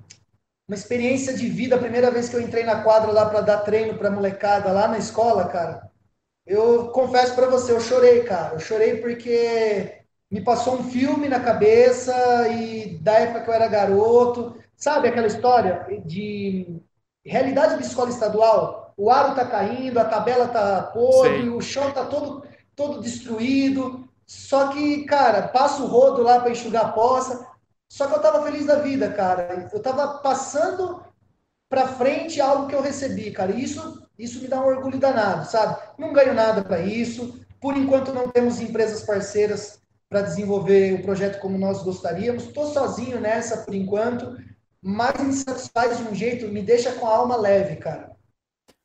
uma 0.68 0.74
experiência 0.76 1.34
de 1.36 1.48
vida. 1.50 1.76
A 1.76 1.80
primeira 1.80 2.10
vez 2.10 2.30
que 2.30 2.36
eu 2.36 2.42
entrei 2.42 2.64
na 2.64 2.82
quadra 2.82 3.12
lá 3.12 3.28
para 3.30 3.42
dar 3.42 3.58
treino 3.60 3.98
para 3.98 4.10
molecada 4.12 4.72
lá 4.72 4.88
na 4.88 4.98
escola, 4.98 5.48
cara, 5.48 5.87
eu 6.48 6.88
confesso 6.92 7.36
para 7.36 7.50
você, 7.50 7.74
eu 7.74 7.80
chorei, 7.82 8.24
cara. 8.24 8.54
Eu 8.56 8.60
chorei 8.60 8.98
porque 9.02 9.98
me 10.32 10.40
passou 10.42 10.76
um 10.76 10.84
filme 10.86 11.28
na 11.28 11.42
cabeça 11.42 12.48
e 12.48 12.98
da 13.00 13.14
época 13.20 13.42
que 13.42 13.50
eu 13.50 13.54
era 13.54 13.68
garoto. 13.68 14.58
Sabe 14.76 15.10
aquela 15.10 15.28
história 15.28 15.86
de 16.06 16.78
realidade 17.26 17.78
de 17.78 17.84
escola 17.84 18.10
estadual? 18.10 18.94
O 18.96 19.12
aro 19.12 19.36
tá 19.36 19.46
caindo, 19.46 19.98
a 20.00 20.06
tabela 20.06 20.48
tá 20.48 20.84
podre, 20.84 21.42
Sim. 21.42 21.50
o 21.50 21.60
chão 21.62 21.92
tá 21.92 22.06
todo, 22.06 22.42
todo 22.74 23.02
destruído. 23.02 24.08
Só 24.26 24.70
que, 24.70 25.04
cara, 25.04 25.50
passa 25.50 25.84
o 25.84 25.88
rodo 25.88 26.24
lá 26.24 26.40
para 26.40 26.52
enxugar 26.52 26.86
a 26.86 26.92
poça. 26.94 27.46
Só 27.92 28.08
que 28.08 28.14
eu 28.16 28.22
tava 28.22 28.42
feliz 28.46 28.66
da 28.66 28.76
vida, 28.78 29.12
cara. 29.12 29.68
Eu 29.72 29.82
tava 29.82 30.20
passando 30.20 31.04
para 31.70 31.88
frente 31.90 32.40
algo 32.40 32.68
que 32.68 32.76
eu 32.76 32.82
recebi, 32.82 33.32
cara. 33.32 33.52
E 33.52 33.64
isso 33.66 34.07
isso 34.18 34.42
me 34.42 34.48
dá 34.48 34.60
um 34.60 34.66
orgulho 34.66 34.98
danado, 35.00 35.48
sabe? 35.50 35.80
Não 35.98 36.12
ganho 36.12 36.34
nada 36.34 36.64
para 36.64 36.80
isso. 36.80 37.40
Por 37.62 37.78
enquanto, 37.78 38.14
não 38.14 38.30
temos 38.30 38.60
empresas 38.60 39.04
parceiras 39.06 39.80
para 40.10 40.22
desenvolver 40.22 40.94
o 40.94 41.04
projeto 41.04 41.40
como 41.40 41.58
nós 41.58 41.84
gostaríamos. 41.84 42.46
Estou 42.46 42.66
sozinho 42.72 43.20
nessa 43.20 43.58
por 43.58 43.76
enquanto, 43.76 44.36
mas 44.82 45.22
me 45.22 45.34
satisfaz 45.34 45.98
de 45.98 46.04
um 46.04 46.16
jeito, 46.16 46.48
me 46.48 46.62
deixa 46.62 46.94
com 46.94 47.06
a 47.06 47.16
alma 47.16 47.36
leve, 47.36 47.76
cara. 47.76 48.16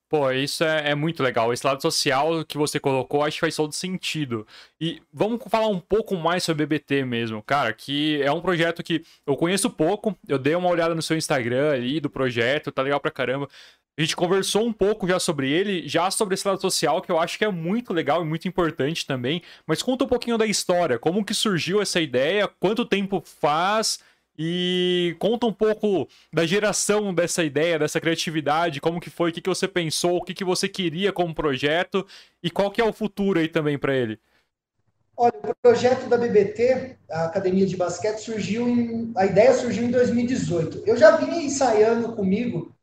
Pô, 0.09 0.31
isso 0.31 0.63
é, 0.63 0.91
é, 0.91 0.95
muito 0.95 1.23
legal. 1.23 1.55
Esse 1.55 1.67
lado 1.67 1.81
social 1.81 2.45
que 2.45 2.59
você 2.59 2.79
colocou, 2.79 3.23
acho 3.25 3.37
que 3.37 3.41
faz 3.41 3.57
todo 3.57 3.73
sentido. 3.73 4.47
E 4.79 5.01
vamos 5.11 5.41
falar 5.49 5.69
um 5.69 5.81
pouco 5.81 6.15
mais 6.17 6.43
sobre 6.45 6.67
BBT 6.67 7.03
mesmo, 7.07 7.43
cara, 7.43 7.73
que 7.73 8.21
é 8.23 8.31
um 8.31 8.43
projeto 8.43 8.83
que 8.83 9.03
eu 9.27 9.35
conheço 9.35 9.71
pouco, 9.71 10.15
eu 10.29 10.39
dei 10.39 10.55
uma 10.55 10.69
olhada 10.69 10.95
no 10.95 11.01
seu 11.01 11.17
Instagram 11.17 11.71
ali 11.73 11.99
do 11.99 12.11
projeto, 12.11 12.71
tá 12.71 12.83
legal 12.83 13.01
pra 13.01 13.11
caramba. 13.11 13.49
A 13.97 14.01
gente 14.01 14.17
conversou 14.17 14.65
um 14.67 14.73
pouco 14.73 15.07
já 15.07 15.21
sobre 15.21 15.51
ele, 15.53 15.87
já 15.87 16.11
sobre 16.11 16.35
esse 16.35 16.49
lado 16.49 16.59
social, 16.61 17.03
que 17.03 17.13
eu 17.13 17.19
acho 17.21 17.37
que 17.37 17.45
é 17.45 17.51
muito 17.51 17.93
legal 17.93 18.23
e 18.23 18.27
muito 18.27 18.49
importante 18.49 19.07
também. 19.07 19.43
Mas 19.67 19.83
conta 19.83 20.05
um 20.05 20.09
pouquinho 20.09 20.39
da 20.39 20.47
história, 20.47 20.99
como 20.99 21.23
que 21.25 21.35
surgiu 21.35 21.81
essa 21.83 22.01
ideia, 22.01 22.49
quanto 22.59 22.87
tempo 22.87 23.23
faz 23.23 23.99
e 24.39 25.15
conta 25.19 25.45
um 25.45 25.53
pouco 25.53 26.09
da 26.33 26.47
geração 26.47 27.13
dessa 27.13 27.45
ideia, 27.45 27.79
dessa 27.79 28.01
criatividade, 28.01 28.81
como 28.81 28.99
que 28.99 29.11
foi, 29.11 29.29
o 29.29 29.33
que, 29.33 29.43
que 29.43 29.49
você 29.51 29.69
pensou, 29.69 30.17
o 30.17 30.23
que, 30.25 30.33
que 30.33 30.45
você 30.45 30.71
queria 30.71 31.13
como 31.13 31.35
projeto 31.35 32.07
e 32.43 32.51
qual 32.51 32.71
que 32.71 32.81
é 32.81 32.85
o 32.85 32.95
futuro 32.95 33.39
aí 33.41 33.49
também 33.49 33.77
para 33.79 33.95
ele. 33.95 34.19
Olha, 35.15 35.35
o 35.45 35.55
projeto 35.61 36.07
da 36.09 36.17
BBT, 36.17 36.97
a 37.11 37.27
Academia 37.27 37.67
de 37.67 37.77
Basquete, 37.77 38.17
surgiu 38.21 38.67
em, 38.67 39.13
a 39.15 39.27
ideia 39.27 39.53
surgiu 39.53 39.85
em 39.85 39.91
2018. 39.91 40.83
Eu 40.87 40.97
já 40.97 41.19
vinha 41.19 41.43
ensaiando 41.43 42.15
comigo 42.17 42.75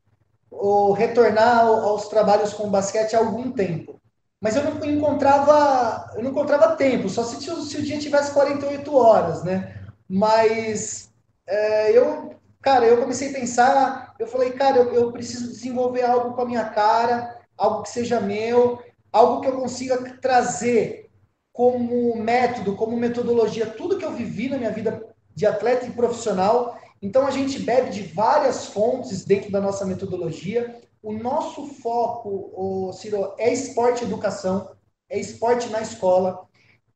ou 0.51 0.91
retornar 0.93 1.61
aos 1.67 2.07
trabalhos 2.07 2.53
com 2.53 2.69
basquete 2.69 3.15
há 3.15 3.19
algum 3.19 3.51
tempo. 3.51 3.99
Mas 4.41 4.55
eu 4.55 4.63
não 4.63 4.83
encontrava, 4.85 6.11
eu 6.15 6.23
não 6.23 6.31
encontrava 6.31 6.75
tempo, 6.75 7.09
só 7.09 7.23
se, 7.23 7.41
se 7.41 7.77
o 7.77 7.81
dia 7.83 7.99
tivesse 7.99 8.31
48 8.33 8.95
horas, 8.95 9.43
né? 9.43 9.75
Mas 10.07 11.11
é, 11.45 11.95
eu, 11.97 12.35
cara, 12.61 12.85
eu 12.85 12.97
comecei 12.99 13.29
a 13.29 13.33
pensar, 13.33 14.15
eu 14.17 14.25
falei, 14.27 14.51
cara, 14.51 14.77
eu, 14.77 14.93
eu 14.93 15.11
preciso 15.11 15.49
desenvolver 15.51 16.03
algo 16.03 16.33
com 16.33 16.41
a 16.41 16.45
minha 16.45 16.65
cara, 16.65 17.37
algo 17.57 17.81
que 17.83 17.89
seja 17.89 18.19
meu, 18.21 18.81
algo 19.11 19.41
que 19.41 19.47
eu 19.49 19.59
consiga 19.59 20.01
trazer 20.21 21.09
como 21.51 22.15
método, 22.15 22.75
como 22.77 22.95
metodologia, 22.95 23.65
tudo 23.65 23.97
que 23.97 24.05
eu 24.05 24.13
vivi 24.13 24.47
na 24.47 24.57
minha 24.57 24.71
vida 24.71 25.05
de 25.35 25.45
atleta 25.45 25.85
e 25.85 25.91
profissional 25.91 26.79
então 27.01 27.25
a 27.25 27.31
gente 27.31 27.59
bebe 27.59 27.91
de 27.91 28.03
várias 28.03 28.65
fontes 28.67 29.23
dentro 29.23 29.51
da 29.51 29.61
nossa 29.61 29.85
metodologia. 29.85 30.75
O 31.01 31.13
nosso 31.13 31.65
foco, 31.67 32.51
o 32.53 32.91
Ciro, 32.93 33.33
é 33.37 33.53
esporte 33.53 34.03
educação, 34.03 34.71
é 35.09 35.17
esporte 35.19 35.69
na 35.69 35.81
escola. 35.81 36.45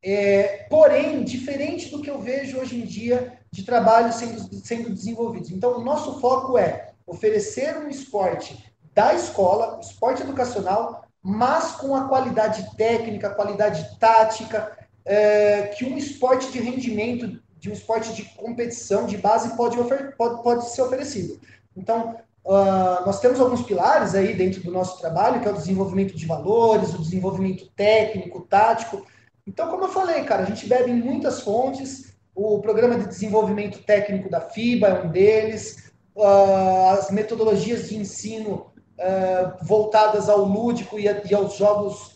É, 0.06 0.66
porém, 0.68 1.22
diferente 1.24 1.88
do 1.88 2.02
que 2.02 2.10
eu 2.10 2.18
vejo 2.20 2.58
hoje 2.58 2.76
em 2.76 2.84
dia 2.84 3.38
de 3.50 3.62
trabalhos 3.62 4.16
sendo, 4.16 4.38
sendo 4.62 4.90
desenvolvidos. 4.90 5.50
Então, 5.50 5.78
o 5.78 5.80
nosso 5.82 6.20
foco 6.20 6.58
é 6.58 6.90
oferecer 7.06 7.74
um 7.78 7.88
esporte 7.88 8.70
da 8.92 9.14
escola, 9.14 9.80
esporte 9.82 10.22
educacional, 10.22 11.06
mas 11.22 11.72
com 11.76 11.96
a 11.96 12.06
qualidade 12.06 12.76
técnica, 12.76 13.30
qualidade 13.30 13.96
tática, 13.98 14.76
é, 15.06 15.68
que 15.68 15.86
um 15.86 15.96
esporte 15.96 16.52
de 16.52 16.60
rendimento 16.60 17.42
de 17.64 17.70
um 17.70 17.72
esporte 17.72 18.12
de 18.14 18.24
competição 18.36 19.06
de 19.06 19.16
base 19.16 19.56
pode, 19.56 19.78
pode, 20.18 20.42
pode 20.42 20.68
ser 20.68 20.82
oferecido. 20.82 21.40
Então, 21.74 22.14
uh, 22.44 23.06
nós 23.06 23.20
temos 23.20 23.40
alguns 23.40 23.62
pilares 23.62 24.14
aí 24.14 24.34
dentro 24.36 24.62
do 24.62 24.70
nosso 24.70 25.00
trabalho, 25.00 25.40
que 25.40 25.48
é 25.48 25.50
o 25.50 25.54
desenvolvimento 25.56 26.14
de 26.14 26.26
valores, 26.26 26.92
o 26.92 26.98
desenvolvimento 27.00 27.66
técnico, 27.74 28.42
tático. 28.46 29.06
Então, 29.46 29.70
como 29.70 29.84
eu 29.84 29.88
falei, 29.88 30.22
cara, 30.24 30.42
a 30.42 30.44
gente 30.44 30.66
bebe 30.66 30.90
em 30.90 31.00
muitas 31.02 31.40
fontes. 31.40 32.12
O 32.34 32.58
programa 32.58 32.98
de 32.98 33.06
desenvolvimento 33.06 33.82
técnico 33.84 34.28
da 34.28 34.42
FIBA 34.42 34.86
é 34.88 35.02
um 35.02 35.08
deles. 35.08 35.90
Uh, 36.14 36.90
as 36.98 37.10
metodologias 37.10 37.88
de 37.88 37.96
ensino 37.96 38.74
uh, 38.98 39.64
voltadas 39.64 40.28
ao 40.28 40.44
lúdico 40.44 40.98
e, 40.98 41.08
a, 41.08 41.18
e 41.30 41.34
aos 41.34 41.56
jogos 41.56 42.12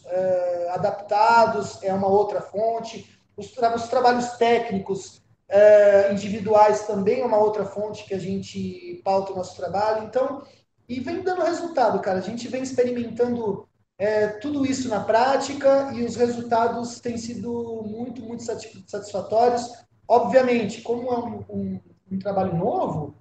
adaptados 0.73 1.79
é 1.83 1.93
uma 1.93 2.07
outra 2.09 2.41
fonte. 2.43 3.19
Os, 3.37 3.51
tra 3.51 3.75
os 3.75 3.89
trabalhos 3.89 4.27
técnicos 4.33 5.23
Uh, 5.51 6.13
individuais 6.13 6.87
também 6.87 7.23
é 7.23 7.25
uma 7.27 7.39
outra 7.39 7.65
fonte 7.65 8.05
que 8.05 8.13
a 8.13 8.19
gente 8.19 9.01
pauta 9.03 9.33
o 9.33 9.37
nosso 9.37 9.57
trabalho. 9.57 10.07
Então, 10.07 10.45
e 10.87 11.01
vem 11.01 11.23
dando 11.23 11.41
resultado, 11.43 11.99
cara. 12.01 12.19
A 12.19 12.23
gente 12.23 12.47
vem 12.49 12.63
experimentando 12.63 13.67
é, 13.99 14.27
tudo 14.29 14.67
isso 14.67 14.89
na 14.91 15.01
prática 15.01 15.91
e 15.95 16.05
os 16.05 16.17
resultados 16.17 17.01
têm 17.01 17.17
sido 17.17 17.83
muito, 17.87 18.21
muito 18.21 18.43
satisfatórios. 18.43 19.73
Obviamente, 20.07 20.83
como 20.83 21.09
é 21.09 21.19
um, 21.19 21.45
um, 21.49 21.81
um 22.13 22.19
trabalho 22.19 22.55
novo, 22.55 23.15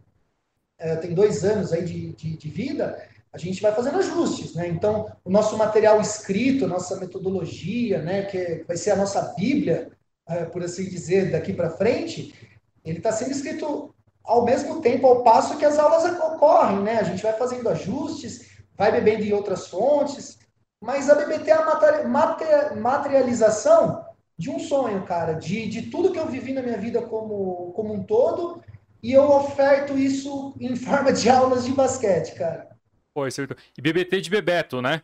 é, 0.78 0.98
tem 0.98 1.14
dois 1.14 1.45
anos 1.45 1.72
aí 1.72 1.86
de, 1.86 2.12
de, 2.12 2.36
de 2.38 2.49
vida, 2.49 3.08
a 3.32 3.38
gente 3.38 3.62
vai 3.62 3.74
fazendo 3.74 3.99
ajustes, 3.99 4.54
né? 4.54 4.68
Então, 4.68 5.10
o 5.24 5.30
nosso 5.30 5.58
material 5.58 6.02
escrito, 6.02 6.68
nossa 6.68 6.98
metodologia, 6.98 8.02
né, 8.02 8.24
que 8.24 8.38
é, 8.38 8.64
vai 8.66 8.76
ser 8.76 8.91
a 8.91 8.95
nossa 8.98 9.22
Bíblia, 9.38 9.91
é, 10.28 10.44
por 10.44 10.62
assim 10.62 10.90
dizer, 10.90 11.32
daqui 11.32 11.54
para 11.54 11.70
frente, 11.70 12.36
ele 12.84 12.98
está 12.98 13.14
sendo 13.14 13.32
escrito 13.32 13.95
ao 14.22 14.44
mesmo 14.44 14.82
tempo, 14.82 15.08
ao 15.08 15.24
passo 15.24 15.58
que 15.58 15.64
as 15.64 15.80
aulas 15.80 16.04
ocorrem, 16.04 16.82
né? 16.82 16.99
A 16.99 17.04
gente 17.04 17.24
vai 17.24 17.32
fazendo 17.32 17.70
ajustes, 17.70 18.60
vai 18.78 18.91
bebendo 18.91 19.24
em 19.24 19.32
outras 19.32 19.70
fontes, 19.70 20.38
mas 20.84 21.10
a 21.10 21.16
BBT 21.16 21.49
é 21.49 21.54
a 21.54 22.76
materialização 22.76 24.06
de 24.38 24.49
um 24.49 24.60
sonho, 24.60 25.02
cara, 25.06 25.34
de, 25.34 25.68
de 25.68 25.84
tudo 25.84 26.12
que 26.12 26.20
eu 26.20 26.28
vivi 26.28 26.52
na 26.52 26.62
minha 26.62 26.78
vida 26.78 27.02
como, 27.02 27.72
como 27.74 27.94
um 27.94 28.04
todo, 28.04 28.62
e 29.02 29.14
eu 29.14 29.32
oferto 29.32 29.98
isso 29.98 30.54
em 30.60 30.76
forma 30.76 31.14
de 31.14 31.30
aulas 31.30 31.64
de 31.64 31.72
basquete, 31.72 32.36
cara. 32.36 32.68
Pô, 33.16 33.26
é... 33.26 33.30
E 33.78 33.82
BBT 33.82 34.20
de 34.22 34.30
Bebeto, 34.30 34.82
né? 34.82 35.04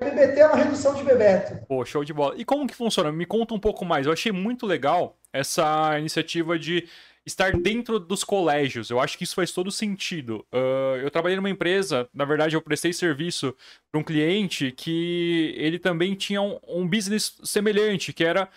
É 0.00 0.04
BBT 0.10 0.40
é 0.40 0.46
uma 0.46 0.56
redução 0.56 0.94
de 0.94 1.02
Bebeto. 1.02 1.54
Pô, 1.66 1.84
show 1.84 2.04
de 2.04 2.12
bola. 2.12 2.34
E 2.36 2.44
como 2.44 2.66
que 2.66 2.74
funciona? 2.74 3.10
Me 3.10 3.24
conta 3.24 3.54
um 3.54 3.58
pouco 3.58 3.84
mais. 3.84 4.06
Eu 4.06 4.12
achei 4.12 4.30
muito 4.32 4.66
legal 4.66 5.16
essa 5.32 5.98
iniciativa 5.98 6.58
de 6.58 6.86
estar 7.24 7.52
dentro 7.52 7.98
dos 7.98 8.22
colégios. 8.22 8.90
Eu 8.90 9.00
acho 9.00 9.18
que 9.18 9.24
isso 9.24 9.34
faz 9.34 9.50
todo 9.50 9.70
sentido. 9.70 10.46
Uh, 10.52 10.96
eu 11.02 11.10
trabalhei 11.10 11.36
numa 11.36 11.50
empresa, 11.50 12.08
na 12.14 12.24
verdade, 12.24 12.54
eu 12.54 12.62
prestei 12.62 12.92
serviço 12.92 13.54
para 13.90 14.00
um 14.00 14.04
cliente 14.04 14.70
que 14.72 15.52
ele 15.56 15.78
também 15.78 16.14
tinha 16.14 16.40
um, 16.40 16.58
um 16.68 16.86
business 16.86 17.34
semelhante, 17.42 18.12
que 18.12 18.22
era 18.24 18.48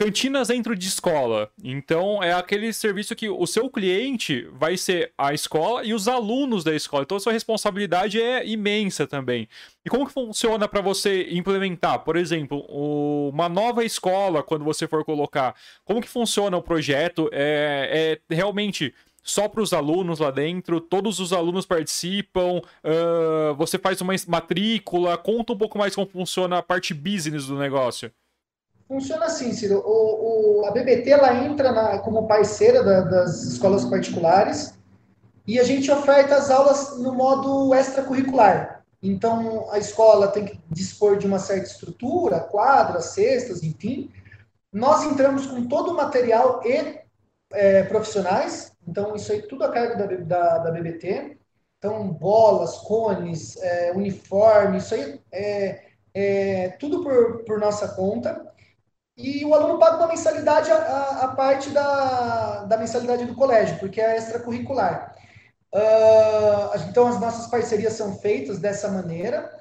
Cantinas 0.00 0.46
dentro 0.46 0.76
de 0.76 0.86
escola. 0.86 1.50
Então, 1.62 2.22
é 2.22 2.32
aquele 2.32 2.72
serviço 2.72 3.16
que 3.16 3.28
o 3.28 3.44
seu 3.48 3.68
cliente 3.68 4.48
vai 4.52 4.76
ser 4.76 5.10
a 5.18 5.34
escola 5.34 5.84
e 5.84 5.92
os 5.92 6.06
alunos 6.06 6.62
da 6.62 6.72
escola. 6.72 7.02
Então, 7.02 7.16
a 7.16 7.20
sua 7.20 7.32
responsabilidade 7.32 8.22
é 8.22 8.46
imensa 8.46 9.08
também. 9.08 9.48
E 9.84 9.90
como 9.90 10.06
que 10.06 10.12
funciona 10.12 10.68
para 10.68 10.80
você 10.80 11.26
implementar, 11.32 11.98
por 12.04 12.14
exemplo, 12.16 12.60
uma 12.70 13.48
nova 13.48 13.84
escola 13.84 14.40
quando 14.40 14.64
você 14.64 14.86
for 14.86 15.04
colocar? 15.04 15.56
Como 15.84 16.00
que 16.00 16.08
funciona 16.08 16.56
o 16.56 16.62
projeto? 16.62 17.28
é, 17.32 18.16
é 18.30 18.34
realmente 18.34 18.94
só 19.20 19.48
para 19.48 19.60
os 19.60 19.72
alunos 19.72 20.20
lá 20.20 20.30
dentro, 20.30 20.80
todos 20.80 21.18
os 21.18 21.32
alunos 21.32 21.66
participam, 21.66 22.58
uh, 22.60 23.52
você 23.56 23.76
faz 23.78 24.00
uma 24.00 24.14
matrícula, 24.28 25.18
conta 25.18 25.52
um 25.54 25.58
pouco 25.58 25.76
mais 25.76 25.92
como 25.94 26.06
funciona 26.06 26.58
a 26.58 26.62
parte 26.62 26.94
business 26.94 27.46
do 27.46 27.58
negócio. 27.58 28.10
Funciona 28.88 29.26
assim, 29.26 29.52
Ciro. 29.52 29.82
O, 29.84 30.60
o, 30.60 30.64
a 30.66 30.70
BBT 30.70 31.10
ela 31.10 31.44
entra 31.44 31.70
na, 31.72 31.98
como 31.98 32.26
parceira 32.26 32.82
da, 32.82 33.02
das 33.02 33.42
escolas 33.42 33.84
particulares 33.84 34.72
e 35.46 35.60
a 35.60 35.62
gente 35.62 35.90
oferta 35.90 36.36
as 36.36 36.50
aulas 36.50 36.98
no 36.98 37.12
modo 37.12 37.74
extracurricular. 37.74 38.82
Então, 39.02 39.70
a 39.70 39.78
escola 39.78 40.28
tem 40.28 40.46
que 40.46 40.58
dispor 40.70 41.18
de 41.18 41.26
uma 41.26 41.38
certa 41.38 41.66
estrutura, 41.66 42.40
quadras, 42.40 43.06
cestas, 43.10 43.62
enfim. 43.62 44.10
Nós 44.72 45.04
entramos 45.04 45.46
com 45.46 45.68
todo 45.68 45.90
o 45.92 45.96
material 45.96 46.62
e 46.64 46.98
é, 47.52 47.82
profissionais, 47.84 48.72
então 48.86 49.14
isso 49.14 49.30
aí 49.32 49.42
tudo 49.42 49.64
a 49.64 49.70
cargo 49.72 49.98
da, 49.98 50.06
da, 50.16 50.58
da 50.64 50.70
BBT. 50.72 51.36
Então, 51.76 52.08
bolas, 52.10 52.78
cones, 52.78 53.56
é, 53.58 53.92
uniforme, 53.94 54.78
isso 54.78 54.94
aí 54.94 55.20
é, 55.30 55.84
é 56.12 56.68
tudo 56.80 57.02
por, 57.02 57.44
por 57.44 57.58
nossa 57.60 57.86
conta. 57.88 58.48
E 59.20 59.44
o 59.44 59.52
aluno 59.52 59.80
paga 59.80 59.96
uma 59.96 60.06
mensalidade 60.06 60.70
a, 60.70 60.76
a, 60.76 61.24
a 61.24 61.28
parte 61.34 61.70
da, 61.70 62.64
da 62.66 62.76
mensalidade 62.76 63.24
do 63.24 63.34
colégio, 63.34 63.76
porque 63.80 64.00
é 64.00 64.16
extracurricular. 64.16 65.12
Uh, 65.74 66.88
então, 66.88 67.08
as 67.08 67.18
nossas 67.18 67.48
parcerias 67.50 67.94
são 67.94 68.16
feitas 68.20 68.60
dessa 68.60 68.86
maneira. 68.88 69.52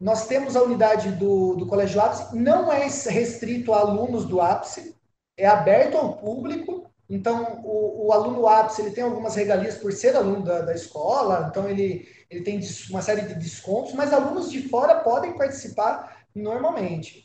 Nós 0.00 0.28
temos 0.28 0.54
a 0.54 0.62
unidade 0.62 1.10
do, 1.12 1.56
do 1.56 1.66
Colégio 1.66 2.00
Ápice, 2.00 2.36
não 2.36 2.72
é 2.72 2.86
restrito 2.86 3.72
a 3.72 3.80
alunos 3.80 4.24
do 4.26 4.40
Ápice, 4.40 4.94
é 5.36 5.44
aberto 5.46 5.96
ao 5.96 6.12
público. 6.16 6.88
Então, 7.10 7.62
o, 7.64 8.06
o 8.06 8.12
aluno 8.12 8.46
ápice 8.46 8.80
ele 8.80 8.92
tem 8.92 9.02
algumas 9.02 9.34
regalias 9.34 9.74
por 9.76 9.92
ser 9.92 10.14
aluno 10.14 10.44
da, 10.44 10.60
da 10.60 10.72
escola, 10.72 11.48
então 11.50 11.68
ele, 11.68 12.06
ele 12.30 12.42
tem 12.42 12.60
uma 12.90 13.02
série 13.02 13.22
de 13.22 13.34
descontos, 13.34 13.92
mas 13.92 14.12
alunos 14.12 14.50
de 14.52 14.68
fora 14.68 15.00
podem 15.00 15.36
participar 15.36 16.16
normalmente. 16.34 17.23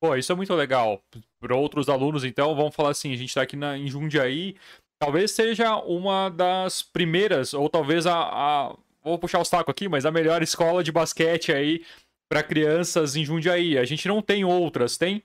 Pô, 0.00 0.14
isso 0.14 0.30
é 0.30 0.34
muito 0.34 0.52
legal. 0.54 1.02
Para 1.40 1.56
outros 1.56 1.88
alunos, 1.88 2.24
então, 2.24 2.54
vamos 2.54 2.74
falar 2.74 2.90
assim: 2.90 3.12
a 3.12 3.16
gente 3.16 3.28
está 3.28 3.42
aqui 3.42 3.56
na, 3.56 3.76
em 3.78 3.88
Jundiaí, 3.88 4.56
talvez 5.00 5.30
seja 5.30 5.76
uma 5.76 6.28
das 6.28 6.82
primeiras, 6.82 7.54
ou 7.54 7.68
talvez 7.68 8.06
a, 8.06 8.14
a. 8.14 8.76
Vou 9.02 9.18
puxar 9.18 9.38
o 9.38 9.44
saco 9.44 9.70
aqui, 9.70 9.88
mas 9.88 10.04
a 10.04 10.10
melhor 10.10 10.42
escola 10.42 10.82
de 10.82 10.90
basquete 10.90 11.52
aí 11.52 11.82
para 12.30 12.42
crianças 12.42 13.14
em 13.16 13.24
Jundiaí. 13.24 13.78
A 13.78 13.84
gente 13.84 14.08
não 14.08 14.20
tem 14.20 14.44
outras, 14.44 14.96
tem? 14.98 15.22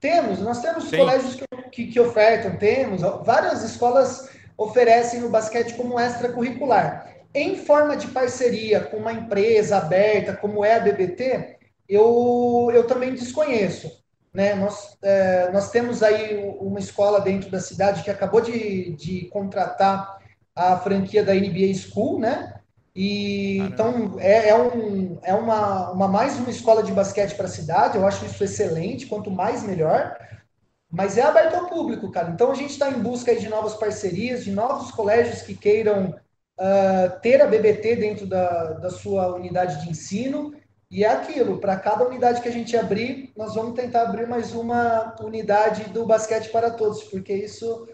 Temos, 0.00 0.40
nós 0.40 0.60
temos 0.60 0.88
tem. 0.88 0.98
colégios 1.00 1.34
que, 1.34 1.44
que, 1.70 1.86
que 1.92 2.00
ofertam, 2.00 2.56
temos. 2.56 3.02
Várias 3.24 3.62
escolas 3.62 4.30
oferecem 4.56 5.22
o 5.24 5.28
basquete 5.28 5.74
como 5.76 6.00
extracurricular. 6.00 7.10
Em 7.34 7.56
forma 7.64 7.96
de 7.96 8.08
parceria 8.08 8.80
com 8.80 8.96
uma 8.98 9.12
empresa 9.12 9.76
aberta, 9.78 10.34
como 10.36 10.64
é 10.64 10.74
a 10.76 10.80
BBT, 10.80 11.58
eu, 11.88 12.70
eu 12.72 12.86
também 12.86 13.14
desconheço. 13.14 13.90
Né? 14.32 14.54
Nós, 14.54 14.96
é, 15.02 15.50
nós 15.52 15.70
temos 15.70 16.02
aí 16.02 16.44
uma 16.60 16.78
escola 16.78 17.20
dentro 17.20 17.50
da 17.50 17.60
cidade 17.60 18.02
que 18.02 18.10
acabou 18.10 18.40
de, 18.40 18.92
de 18.96 19.26
contratar 19.26 20.18
a 20.54 20.76
franquia 20.78 21.22
da 21.22 21.34
NBA 21.34 21.72
School, 21.74 22.18
né? 22.18 22.54
E 22.96 23.58
Caramba. 23.58 23.74
então 24.08 24.20
é, 24.20 24.48
é, 24.50 24.54
um, 24.56 25.18
é 25.22 25.34
uma, 25.34 25.90
uma 25.90 26.06
mais 26.08 26.36
uma 26.38 26.50
escola 26.50 26.80
de 26.82 26.92
basquete 26.92 27.34
para 27.34 27.46
a 27.46 27.50
cidade. 27.50 27.96
Eu 27.96 28.06
acho 28.06 28.24
isso 28.24 28.42
excelente, 28.42 29.06
quanto 29.06 29.30
mais 29.32 29.62
melhor. 29.64 30.16
Mas 30.90 31.18
é 31.18 31.22
aberto 31.22 31.56
ao 31.56 31.66
público, 31.68 32.10
cara. 32.12 32.30
Então 32.30 32.52
a 32.52 32.54
gente 32.54 32.70
está 32.70 32.88
em 32.88 33.00
busca 33.00 33.34
de 33.34 33.48
novas 33.48 33.74
parcerias, 33.74 34.44
de 34.44 34.52
novos 34.52 34.92
colégios 34.92 35.42
que 35.42 35.56
queiram 35.56 36.10
uh, 36.10 37.20
ter 37.20 37.42
a 37.42 37.48
BBT 37.48 37.96
dentro 37.96 38.26
da, 38.26 38.74
da 38.74 38.90
sua 38.90 39.34
unidade 39.34 39.82
de 39.82 39.90
ensino. 39.90 40.54
E 40.96 41.02
é 41.02 41.08
aquilo, 41.10 41.58
para 41.58 41.76
cada 41.76 42.06
unidade 42.06 42.40
que 42.40 42.46
a 42.48 42.52
gente 42.52 42.76
abrir, 42.76 43.32
nós 43.36 43.52
vamos 43.56 43.74
tentar 43.74 44.02
abrir 44.02 44.28
mais 44.28 44.54
uma 44.54 45.12
unidade 45.20 45.88
do 45.90 46.06
basquete 46.06 46.50
para 46.52 46.70
todos, 46.70 47.02
porque 47.02 47.32
isso 47.32 47.88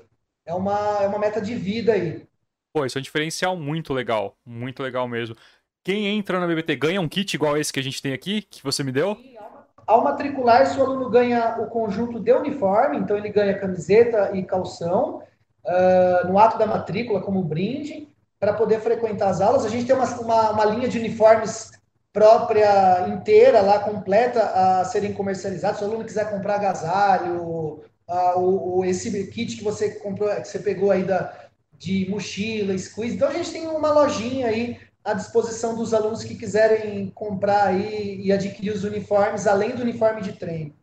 é 0.44 0.52
uma, 0.52 0.98
é 1.00 1.06
uma 1.08 1.18
meta 1.18 1.40
de 1.40 1.54
vida 1.54 1.94
aí. 1.94 2.26
Pô, 2.74 2.84
isso 2.84 2.98
é 2.98 3.00
um 3.00 3.02
diferencial 3.02 3.56
muito 3.56 3.94
legal, 3.94 4.36
muito 4.44 4.82
legal 4.82 5.08
mesmo. 5.08 5.34
Quem 5.82 6.08
entra 6.08 6.38
na 6.38 6.46
BBT 6.46 6.76
ganha 6.76 7.00
um 7.00 7.08
kit 7.08 7.32
igual 7.32 7.56
esse 7.56 7.72
que 7.72 7.80
a 7.80 7.82
gente 7.82 8.02
tem 8.02 8.12
aqui, 8.12 8.42
que 8.42 8.62
você 8.62 8.84
me 8.84 8.92
deu? 8.92 9.16
Sim, 9.16 9.34
é 9.34 9.40
ao 9.86 10.04
matricular, 10.04 10.66
seu 10.66 10.84
aluno 10.84 11.08
ganha 11.08 11.56
o 11.58 11.68
conjunto 11.70 12.20
de 12.20 12.30
uniforme, 12.34 12.98
então 12.98 13.16
ele 13.16 13.30
ganha 13.30 13.58
camiseta 13.58 14.30
e 14.36 14.44
calção 14.44 15.22
uh, 15.64 16.26
no 16.28 16.38
ato 16.38 16.58
da 16.58 16.66
matrícula 16.66 17.22
como 17.22 17.42
brinde 17.42 18.06
para 18.38 18.52
poder 18.52 18.80
frequentar 18.82 19.30
as 19.30 19.40
aulas. 19.40 19.64
A 19.64 19.70
gente 19.70 19.86
tem 19.86 19.96
uma, 19.96 20.04
uma, 20.20 20.50
uma 20.50 20.64
linha 20.66 20.86
de 20.86 20.98
uniformes 20.98 21.69
própria, 22.12 23.08
inteira 23.08 23.60
lá, 23.60 23.78
completa, 23.78 24.42
a 24.80 24.84
serem 24.84 25.12
comercializados. 25.12 25.78
Se 25.78 25.84
o 25.84 25.88
aluno 25.88 26.04
quiser 26.04 26.30
comprar 26.30 26.56
agasalho, 26.56 27.82
a, 28.08 28.36
o, 28.38 28.78
o, 28.80 28.84
esse 28.84 29.26
kit 29.28 29.56
que 29.56 29.64
você 29.64 29.90
comprou, 29.96 30.28
que 30.36 30.44
você 30.46 30.58
pegou 30.58 30.90
aí 30.90 31.04
da, 31.04 31.48
de 31.78 32.08
mochila, 32.10 32.76
squeeze. 32.76 33.14
Então 33.14 33.28
a 33.28 33.32
gente 33.32 33.52
tem 33.52 33.66
uma 33.68 33.92
lojinha 33.92 34.48
aí 34.48 34.80
à 35.04 35.14
disposição 35.14 35.76
dos 35.76 35.94
alunos 35.94 36.24
que 36.24 36.34
quiserem 36.36 37.08
comprar 37.10 37.68
aí 37.68 38.20
e 38.20 38.32
adquirir 38.32 38.72
os 38.74 38.84
uniformes, 38.84 39.46
além 39.46 39.70
do 39.70 39.82
uniforme 39.82 40.20
de 40.20 40.32
treino. 40.32 40.74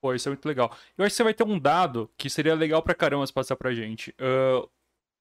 Pô, 0.00 0.14
isso 0.14 0.28
é 0.28 0.30
muito 0.30 0.46
legal. 0.46 0.70
Eu 0.96 1.04
acho 1.04 1.12
que 1.12 1.16
você 1.16 1.24
vai 1.24 1.34
ter 1.34 1.42
um 1.42 1.58
dado 1.58 2.08
que 2.16 2.30
seria 2.30 2.54
legal 2.54 2.80
pra 2.82 2.94
caramba 2.94 3.26
se 3.26 3.32
passar 3.32 3.56
pra 3.56 3.74
gente. 3.74 4.10
Uh, 4.12 4.68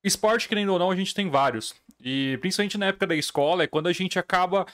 esporte, 0.04 0.48
querendo 0.48 0.74
ou 0.74 0.80
não, 0.80 0.92
a 0.92 0.96
gente 0.96 1.14
tem 1.16 1.30
vários. 1.30 1.74
E 2.00 2.38
principalmente 2.40 2.78
na 2.78 2.88
época 2.88 3.08
da 3.08 3.16
escola, 3.16 3.64
é 3.64 3.68
quando 3.68 3.88
a 3.88 3.94
gente 3.94 4.20
acaba 4.20 4.66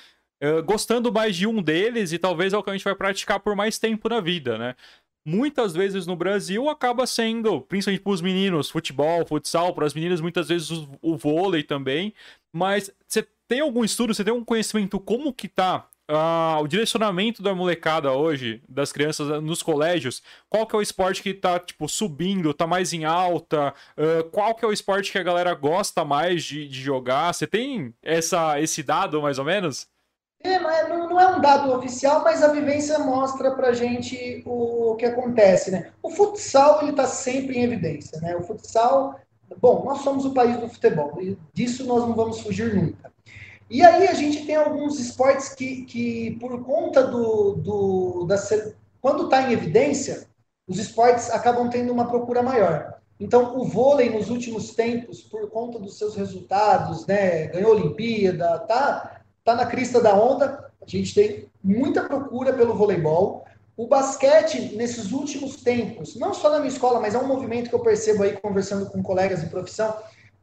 eh, 0.42 0.60
gostando 0.62 1.14
mais 1.14 1.36
de 1.36 1.46
um 1.46 1.62
deles 1.62 2.12
e 2.12 2.18
talvez 2.18 2.52
é 2.52 2.58
o 2.58 2.64
que 2.64 2.70
a 2.72 2.74
gente 2.74 2.84
vai 2.84 2.96
praticar 2.96 3.40
por 3.40 3.56
mais 3.56 3.78
tempo 3.78 4.10
na 4.10 4.20
vida, 4.20 4.58
né? 4.58 4.76
Muitas 5.26 5.74
vezes 5.76 6.08
no 6.08 6.16
Brasil 6.16 6.68
acaba 6.68 7.06
sendo, 7.06 7.62
principalmente 7.62 8.02
para 8.02 8.12
os 8.12 8.22
meninos, 8.22 8.70
futebol, 8.72 9.24
futsal, 9.28 9.72
para 9.72 9.86
as 9.86 9.94
meninas 9.94 10.20
muitas 10.20 10.48
vezes 10.50 10.72
o, 10.72 10.90
o 11.00 11.16
vôlei 11.16 11.62
também. 11.62 12.12
Mas 12.54 12.90
você 13.08 13.28
tem 13.48 13.60
algum 13.60 13.84
estudo, 13.84 14.16
você 14.16 14.24
tem 14.24 14.32
algum 14.34 14.44
conhecimento 14.44 15.00
como 15.00 15.32
que 15.32 15.48
tá 15.48 15.88
ah, 16.08 16.58
o 16.60 16.68
direcionamento 16.68 17.44
da 17.44 17.54
molecada 17.54 18.12
hoje, 18.12 18.64
das 18.68 18.92
crianças 18.92 19.30
ah, 19.30 19.40
nos 19.40 19.62
colégios, 19.62 20.24
qual 20.50 20.66
que 20.66 20.76
é 20.76 20.80
o 20.80 20.82
esporte 20.82 21.22
que 21.22 21.36
tá, 21.36 21.60
tipo, 21.60 21.88
subindo, 21.88 22.52
tá 22.52 22.66
mais 22.66 22.92
em 22.94 23.06
alta, 23.06 23.76
uh, 23.96 24.24
qual 24.32 24.56
que 24.56 24.66
é 24.66 24.68
o 24.68 24.74
esporte 24.74 25.12
que 25.12 25.18
a 25.20 25.24
galera 25.24 25.54
gosta 25.54 26.04
mais 26.04 26.44
de, 26.44 26.68
de 26.68 26.82
jogar? 26.82 27.32
Você 27.32 27.46
tem 27.46 27.94
essa, 28.02 28.60
esse 28.60 28.82
dado, 28.82 29.22
mais 29.22 29.38
ou 29.38 29.46
menos? 29.46 29.88
É, 30.44 30.58
não, 30.60 30.70
é, 30.72 30.90
não, 30.90 31.20
é, 31.20 31.36
um 31.38 31.42
dado 31.42 31.72
oficial, 31.72 32.24
mas 32.24 32.42
a 32.44 32.48
vivência 32.52 32.98
mostra 33.00 33.52
para 33.52 33.74
gente 33.74 34.42
o, 34.46 34.92
o, 34.92 34.96
que 34.96 35.06
acontece, 35.06 35.70
né? 35.70 35.90
O 36.02 36.10
futsal 36.10 36.82
ele 36.82 36.92
está 36.92 37.06
sempre 37.06 37.58
em 37.60 37.64
evidência, 37.64 38.20
né? 38.22 38.36
O 38.36 38.42
futsal, 38.42 39.20
bom, 39.58 39.84
nós 39.86 40.00
somos 40.00 40.26
o 40.26 40.34
país 40.34 40.58
do 40.60 40.68
futebol 40.68 41.22
e 41.22 41.38
disso 41.54 41.86
nós 41.86 42.02
não 42.02 42.16
vamos 42.16 42.40
fugir 42.42 42.74
nunca. 42.74 43.12
E 43.70 43.84
aí 43.84 44.08
a 44.08 44.14
gente 44.16 44.44
tem 44.46 44.56
alguns 44.56 45.00
esportes 45.00 45.50
que, 45.50 45.84
que 45.84 46.32
por 46.42 46.64
conta 46.66 47.04
do, 47.06 47.54
do 47.54 48.26
da 48.26 48.36
quando 49.00 49.26
está 49.26 49.44
em 49.44 49.54
evidência, 49.54 50.26
os 50.68 50.78
esportes 50.80 51.30
acabam 51.30 51.70
tendo 51.70 51.94
uma 51.94 52.08
procura 52.10 52.42
maior. 52.42 52.96
Então, 53.20 53.56
o 53.60 53.64
vôlei 53.66 54.10
nos 54.10 54.30
últimos 54.32 54.74
tempos, 54.74 55.22
por 55.22 55.50
conta 55.52 55.78
dos 55.78 55.98
seus 55.98 56.16
resultados, 56.16 57.06
né, 57.06 57.48
ganhou 57.48 57.72
a 57.72 57.76
Olimpíada, 57.76 58.60
tá? 58.68 59.20
está 59.42 59.56
na 59.56 59.66
crista 59.66 60.00
da 60.00 60.14
onda, 60.14 60.72
a 60.82 60.86
gente 60.88 61.14
tem 61.16 61.50
muita 61.64 62.04
procura 62.04 62.54
pelo 62.54 62.76
voleibol. 62.76 63.44
O 63.76 63.88
basquete, 63.88 64.76
nesses 64.76 65.12
últimos 65.12 65.58
tempos, 65.58 66.16
não 66.16 66.34
só 66.34 66.50
na 66.50 66.60
minha 66.60 66.72
escola, 66.72 67.00
mas 67.00 67.16
é 67.16 67.18
um 67.18 67.28
movimento 67.28 67.70
que 67.70 67.76
eu 67.76 67.80
percebo 67.80 68.24
aí 68.24 68.34
conversando 68.34 68.88
com 68.90 69.02
colegas 69.02 69.42
de 69.42 69.48
profissão, 69.50 69.96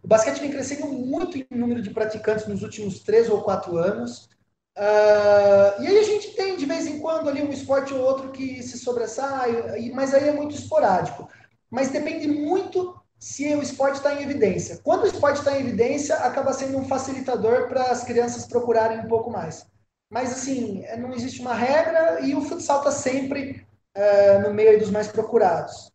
o 0.03 0.09
basquete 0.09 0.41
vem 0.41 0.51
crescendo 0.51 0.87
muito 0.89 1.39
em 1.39 1.47
número 1.51 1.83
de 1.83 1.91
praticantes 1.91 2.47
nos 2.47 2.63
últimos 2.63 3.01
três 3.01 3.29
ou 3.29 3.41
quatro 3.43 3.77
anos. 3.77 4.29
Uh, 4.77 5.83
e 5.83 5.87
aí 5.89 5.99
a 5.99 6.03
gente 6.03 6.31
tem 6.35 6.57
de 6.57 6.65
vez 6.67 6.87
em 6.87 7.01
quando 7.01 7.29
ali 7.29 7.43
um 7.43 7.53
esporte 7.53 7.93
ou 7.93 8.01
outro 8.01 8.31
que 8.31 8.63
se 8.63 8.79
sobressai, 8.79 9.91
mas 9.95 10.15
aí 10.15 10.29
é 10.29 10.33
muito 10.33 10.55
esporádico. 10.57 11.29
Mas 11.71 11.91
depende 11.91 12.27
muito 12.29 12.95
se 13.19 13.53
o 13.55 13.63
esporte 13.63 13.97
está 13.99 14.15
em 14.15 14.23
evidência. 14.23 14.79
Quando 14.83 15.03
o 15.03 15.07
esporte 15.07 15.39
está 15.41 15.59
em 15.59 15.67
evidência, 15.67 16.15
acaba 16.17 16.53
sendo 16.53 16.79
um 16.79 16.85
facilitador 16.87 17.69
para 17.69 17.85
as 17.91 18.05
crianças 18.05 18.47
procurarem 18.47 19.01
um 19.01 19.09
pouco 19.09 19.31
mais. 19.31 19.67
Mas, 20.11 20.31
assim, 20.33 20.85
é, 20.85 20.97
não 20.97 21.13
existe 21.13 21.41
uma 21.41 21.55
regra 21.55 22.21
e 22.21 22.35
o 22.35 22.41
futsal 22.41 22.79
está 22.79 22.91
sempre 22.93 23.63
uh, 23.97 24.43
no 24.47 24.55
meio 24.55 24.79
dos 24.79 24.91
mais 24.91 25.09
procurados. 25.09 25.91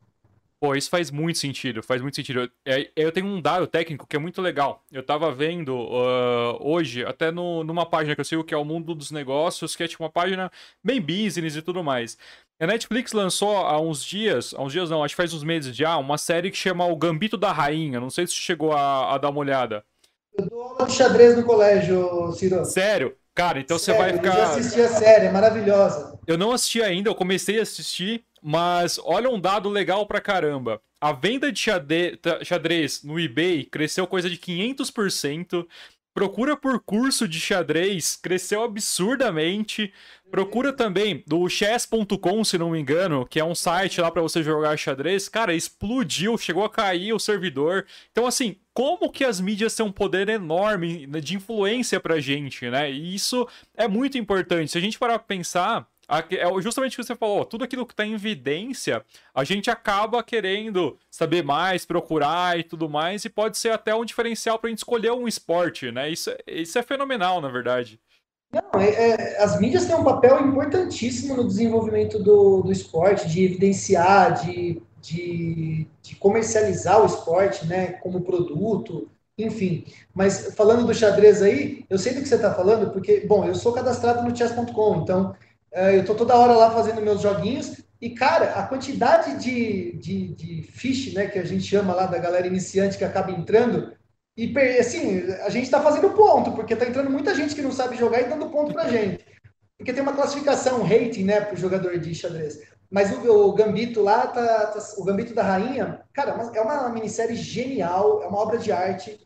Pô, 0.60 0.76
isso 0.76 0.90
faz 0.90 1.12
muito 1.12 1.40
sentido, 1.40 1.84
faz 1.84 2.02
muito 2.02 2.16
sentido. 2.16 2.42
Eu, 2.64 2.74
é, 2.74 2.90
eu 2.96 3.12
tenho 3.12 3.26
um 3.26 3.42
dado 3.42 3.68
técnico 3.68 4.08
que 4.08 4.16
é 4.16 4.20
muito 4.20 4.42
legal. 4.42 4.82
Eu 4.92 5.04
tava 5.04 5.30
vendo 5.34 5.76
uh, 5.76 6.58
hoje, 6.60 7.04
até 7.06 7.32
no, 7.32 7.64
numa 7.66 7.86
página 7.86 8.16
que 8.16 8.22
eu 8.22 8.26
sigo, 8.26 8.44
que 8.46 8.54
é 8.54 8.58
o 8.58 8.64
Mundo 8.64 8.94
dos 8.96 9.12
Negócios, 9.12 9.76
que 9.76 9.84
é 9.84 9.88
tipo 9.90 10.04
uma 10.04 10.10
página 10.10 10.50
bem 10.82 11.02
business 11.02 11.56
e 11.58 11.62
tudo 11.62 11.84
mais. 11.84 12.18
A 12.60 12.68
Netflix 12.68 13.12
lançou 13.12 13.56
há 13.58 13.80
uns 13.80 14.04
dias, 14.04 14.54
há 14.56 14.62
uns 14.62 14.72
dias 14.72 14.90
não, 14.90 15.04
acho 15.04 15.14
que 15.14 15.18
faz 15.18 15.34
uns 15.34 15.44
meses 15.44 15.76
já, 15.76 15.98
uma 15.98 16.18
série 16.18 16.52
que 16.52 16.58
chama 16.58 16.86
O 16.86 16.96
Gambito 16.96 17.36
da 17.36 17.52
Rainha. 17.52 18.00
Não 18.00 18.10
sei 18.10 18.28
se 18.28 18.34
chegou 18.34 18.72
a, 18.74 19.16
a 19.16 19.18
dar 19.18 19.30
uma 19.30 19.40
olhada. 19.40 19.84
Eu 20.38 20.48
dou 20.48 20.62
aula 20.62 20.86
de 20.88 20.94
xadrez 20.94 21.36
no 21.36 21.44
colégio, 21.44 22.32
Ciro. 22.34 22.64
Sério? 22.66 23.16
Cara, 23.36 23.60
então 23.60 23.78
Sério, 23.80 24.00
você 24.00 24.12
vai 24.12 24.14
ficar. 24.18 24.30
Eu 24.40 24.46
já 24.46 24.50
assisti 24.56 24.82
a 24.82 24.88
série, 24.90 25.26
é 25.28 25.32
maravilhosa. 25.32 26.20
Eu 26.28 26.38
não 26.38 26.52
assisti 26.52 26.82
ainda, 26.84 27.10
eu 27.10 27.16
comecei 27.16 27.60
a 27.60 27.64
assistir, 27.64 28.24
mas 28.42 29.00
olha 29.04 29.30
um 29.30 29.40
dado 29.42 29.68
legal 29.68 30.06
pra 30.06 30.22
caramba. 30.22 30.80
A 31.02 31.12
venda 31.12 31.52
de 31.52 31.60
xadrez 32.46 33.04
no 33.04 33.20
eBay 33.20 33.66
cresceu 33.66 34.06
coisa 34.08 34.30
de 34.30 34.38
500%. 34.38 35.66
Procura 36.14 36.56
por 36.56 36.80
curso 36.80 37.28
de 37.28 37.40
xadrez 37.40 38.16
cresceu 38.16 38.62
absurdamente. 38.64 39.92
Procura 40.34 40.74
também 40.74 41.24
do 41.28 41.48
chess.com, 41.48 42.44
se 42.44 42.58
não 42.58 42.72
me 42.72 42.80
engano, 42.80 43.24
que 43.24 43.40
é 43.40 43.46
um 43.46 43.54
site 43.54 44.02
lá 44.02 44.10
para 44.10 44.20
você 44.24 44.42
jogar 44.42 44.76
xadrez. 44.76 45.30
Cara, 45.30 45.54
explodiu, 45.54 46.36
chegou 46.40 46.64
a 46.66 46.70
cair 46.72 47.14
o 47.14 47.20
servidor. 47.20 47.86
Então, 48.12 48.26
assim, 48.26 48.56
como 48.74 49.12
que 49.12 49.24
as 49.24 49.40
mídias 49.40 49.76
têm 49.76 49.86
um 49.86 49.92
poder 49.92 50.28
enorme 50.30 51.06
de 51.22 51.36
influência 51.36 52.00
pra 52.00 52.20
gente, 52.20 52.68
né? 52.68 52.90
E 52.92 53.14
isso 53.14 53.48
é 53.78 53.88
muito 53.88 54.18
importante. 54.18 54.72
Se 54.72 54.78
a 54.80 54.82
gente 54.82 54.98
parar 54.98 55.20
pra 55.20 55.28
pensar, 55.28 55.88
é 56.32 56.62
justamente 56.64 56.94
o 56.94 56.96
que 56.96 57.04
você 57.06 57.16
falou, 57.16 57.46
tudo 57.46 57.64
aquilo 57.64 57.86
que 57.86 57.94
está 57.94 58.04
em 58.04 58.16
evidência, 58.16 59.06
a 59.36 59.44
gente 59.44 59.70
acaba 59.70 60.24
querendo 60.24 60.98
saber 61.12 61.44
mais, 61.44 61.86
procurar 61.86 62.58
e 62.60 62.64
tudo 62.64 62.90
mais, 62.90 63.24
e 63.24 63.30
pode 63.30 63.60
ser 63.60 63.70
até 63.70 63.94
um 63.94 64.04
diferencial 64.04 64.58
para 64.58 64.70
a 64.70 64.72
gente 64.72 64.80
escolher 64.80 65.12
um 65.12 65.28
esporte, 65.28 65.92
né? 65.92 66.10
Isso, 66.10 66.32
é, 66.32 66.40
isso 66.48 66.80
é 66.80 66.82
fenomenal, 66.82 67.40
na 67.40 67.50
verdade. 67.50 68.00
Não, 68.54 68.80
é, 68.80 68.88
é, 69.10 69.44
as 69.44 69.60
mídias 69.60 69.86
têm 69.88 69.96
um 69.96 70.04
papel 70.04 70.46
importantíssimo 70.48 71.36
no 71.36 71.48
desenvolvimento 71.48 72.20
do, 72.22 72.62
do 72.62 72.72
esporte, 72.72 73.28
de 73.28 73.44
evidenciar, 73.44 74.46
de, 74.46 74.80
de, 75.02 75.88
de 76.04 76.16
comercializar 76.18 77.02
o 77.02 77.06
esporte 77.08 77.66
né, 77.66 77.94
como 77.94 78.22
produto, 78.22 79.10
enfim. 79.36 79.86
Mas 80.14 80.54
falando 80.56 80.86
do 80.86 80.94
xadrez 80.94 81.42
aí, 81.42 81.84
eu 81.90 81.98
sei 81.98 82.14
do 82.14 82.22
que 82.22 82.30
você 82.30 82.36
está 82.36 82.54
falando, 82.54 82.92
porque, 82.92 83.22
bom, 83.22 83.44
eu 83.44 83.56
sou 83.56 83.74
cadastrado 83.74 84.22
no 84.22 84.38
chess.com, 84.38 84.98
então 84.98 85.36
é, 85.72 85.96
eu 85.96 86.02
estou 86.02 86.16
toda 86.16 86.38
hora 86.38 86.54
lá 86.54 86.70
fazendo 86.70 87.02
meus 87.02 87.22
joguinhos. 87.22 87.82
E, 88.00 88.12
cara, 88.12 88.52
a 88.54 88.68
quantidade 88.68 89.42
de, 89.44 89.94
de, 89.98 90.28
de 90.36 90.62
fish, 90.64 91.12
né, 91.16 91.26
que 91.26 91.40
a 91.40 91.44
gente 91.46 91.64
chama 91.64 91.96
lá 91.96 92.06
da 92.06 92.20
galera 92.20 92.46
iniciante 92.46 93.00
que 93.00 93.04
acaba 93.06 93.32
entrando, 93.32 93.94
e 94.36 94.58
assim, 94.80 95.32
a 95.44 95.50
gente 95.50 95.66
está 95.66 95.80
fazendo 95.82 96.10
ponto, 96.12 96.54
porque 96.54 96.74
está 96.74 96.88
entrando 96.88 97.10
muita 97.12 97.36
gente 97.36 97.54
que 97.54 97.62
não 97.62 97.72
sabe 97.72 97.96
jogar 97.96 98.22
e 98.22 98.30
dando 98.30 98.50
ponto 98.50 98.74
para 98.74 98.90
gente. 98.90 99.24
Porque 99.78 99.94
tem 99.94 100.02
uma 100.02 100.14
classificação, 100.16 100.80
um 100.80 100.84
rating, 100.84 101.24
né, 101.24 101.40
para 101.42 101.54
o 101.54 101.58
jogador 101.58 101.96
de 102.00 102.16
xadrez. 102.16 102.60
Mas 102.90 103.12
o, 103.16 103.30
o 103.32 103.54
Gambito 103.54 104.02
lá, 104.02 104.26
tá, 104.28 104.68
tá, 104.68 104.80
o 104.98 105.04
Gambito 105.04 105.36
da 105.36 105.44
Rainha, 105.44 106.02
cara, 106.14 106.32
é 106.54 106.62
uma 106.62 106.88
é 106.88 106.90
minissérie 106.92 107.36
genial, 107.36 108.24
é 108.24 108.28
uma 108.28 108.40
obra 108.40 108.58
de 108.58 108.72
arte 108.72 109.20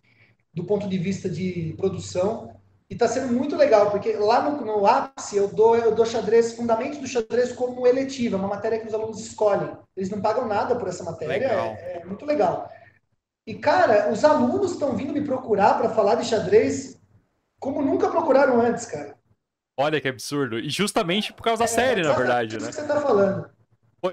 do 0.53 0.63
ponto 0.65 0.87
de 0.89 0.97
vista 0.97 1.29
de 1.29 1.73
produção. 1.77 2.53
E 2.89 2.93
está 2.93 3.05
sendo 3.07 3.33
muito 3.33 3.55
legal, 3.57 3.91
porque 3.91 4.13
lá 4.13 4.49
no, 4.49 4.65
no 4.65 4.87
ápice 4.87 5.35
eu 5.35 5.47
dou, 5.49 5.75
eu 5.77 5.93
dou 5.93 6.05
xadrez, 6.05 6.53
fundamento 6.53 6.99
do 6.99 7.07
xadrez 7.07 7.51
como 7.51 7.85
eletiva, 7.85 8.37
uma 8.37 8.47
matéria 8.47 8.79
que 8.79 8.87
os 8.87 8.93
alunos 8.93 9.19
escolhem. 9.19 9.71
Eles 9.95 10.09
não 10.09 10.21
pagam 10.21 10.47
nada 10.47 10.75
por 10.75 10.87
essa 10.87 11.03
matéria, 11.03 11.45
é, 11.47 11.99
é 12.01 12.05
muito 12.05 12.25
legal. 12.25 12.69
E, 13.47 13.53
cara, 13.55 14.11
os 14.11 14.25
alunos 14.25 14.73
estão 14.73 14.93
vindo 14.97 15.13
me 15.13 15.23
procurar 15.23 15.75
para 15.75 15.89
falar 15.91 16.15
de 16.15 16.25
xadrez 16.25 16.99
como 17.57 17.81
nunca 17.81 18.09
procuraram 18.09 18.59
antes, 18.59 18.85
cara. 18.85 19.15
Olha 19.79 20.01
que 20.01 20.07
absurdo. 20.09 20.59
E 20.59 20.69
justamente 20.69 21.31
por 21.31 21.43
causa 21.43 21.59
da 21.59 21.63
é, 21.65 21.67
série, 21.67 22.01
na 22.03 22.11
verdade, 22.11 22.57
né? 22.59 22.65
É 22.65 22.69
isso 22.69 22.77
que 22.79 22.85
você 22.85 22.93
tá 22.93 22.99
falando. 22.99 23.49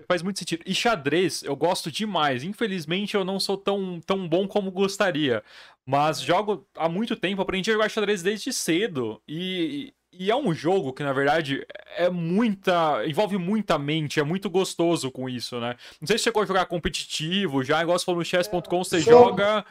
Faz 0.07 0.23
muito 0.23 0.39
sentido. 0.39 0.63
E 0.65 0.73
xadrez, 0.73 1.43
eu 1.43 1.57
gosto 1.57 1.91
demais. 1.91 2.45
Infelizmente, 2.45 3.17
eu 3.17 3.25
não 3.25 3.41
sou 3.41 3.57
tão, 3.57 3.99
tão 4.01 4.29
bom 4.29 4.47
como 4.47 4.71
gostaria. 4.71 5.43
Mas 5.85 6.21
jogo 6.21 6.65
há 6.77 6.89
muito 6.89 7.17
tempo, 7.17 7.43
aprendi 7.43 7.71
a 7.71 7.75
jogar 7.75 7.89
xadrez 7.91 8.23
desde 8.23 8.53
cedo. 8.53 9.21
E, 9.27 9.93
e 10.19 10.31
é 10.31 10.37
um 10.37 10.53
jogo 10.55 10.93
que, 10.93 11.03
na 11.03 11.13
verdade, 11.13 11.67
é 11.97 12.09
muita. 12.09 13.05
envolve 13.07 13.37
muita 13.39 13.79
mente, 13.79 14.21
é 14.21 14.23
muito 14.23 14.49
gostoso 14.49 15.11
com 15.11 15.29
isso, 15.29 15.59
né? 15.61 15.75
Não 16.01 16.07
sei 16.07 16.17
se 16.17 16.25
você 16.25 16.31
chegou 16.31 16.43
a 16.43 16.47
jogar 16.47 16.67
competitivo, 16.67 17.63
já, 17.65 17.83
igual 17.83 17.99
você 17.99 18.05
falou 18.05 18.21
no 18.21 18.25
chess.com, 18.25 18.85
você 18.85 19.01
sou, 19.01 19.13
joga. 19.13 19.65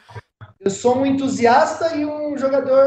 Eu 0.60 0.70
sou 0.70 0.98
um 0.98 1.06
entusiasta 1.06 1.96
e 1.96 2.04
um 2.04 2.36
jogador 2.36 2.78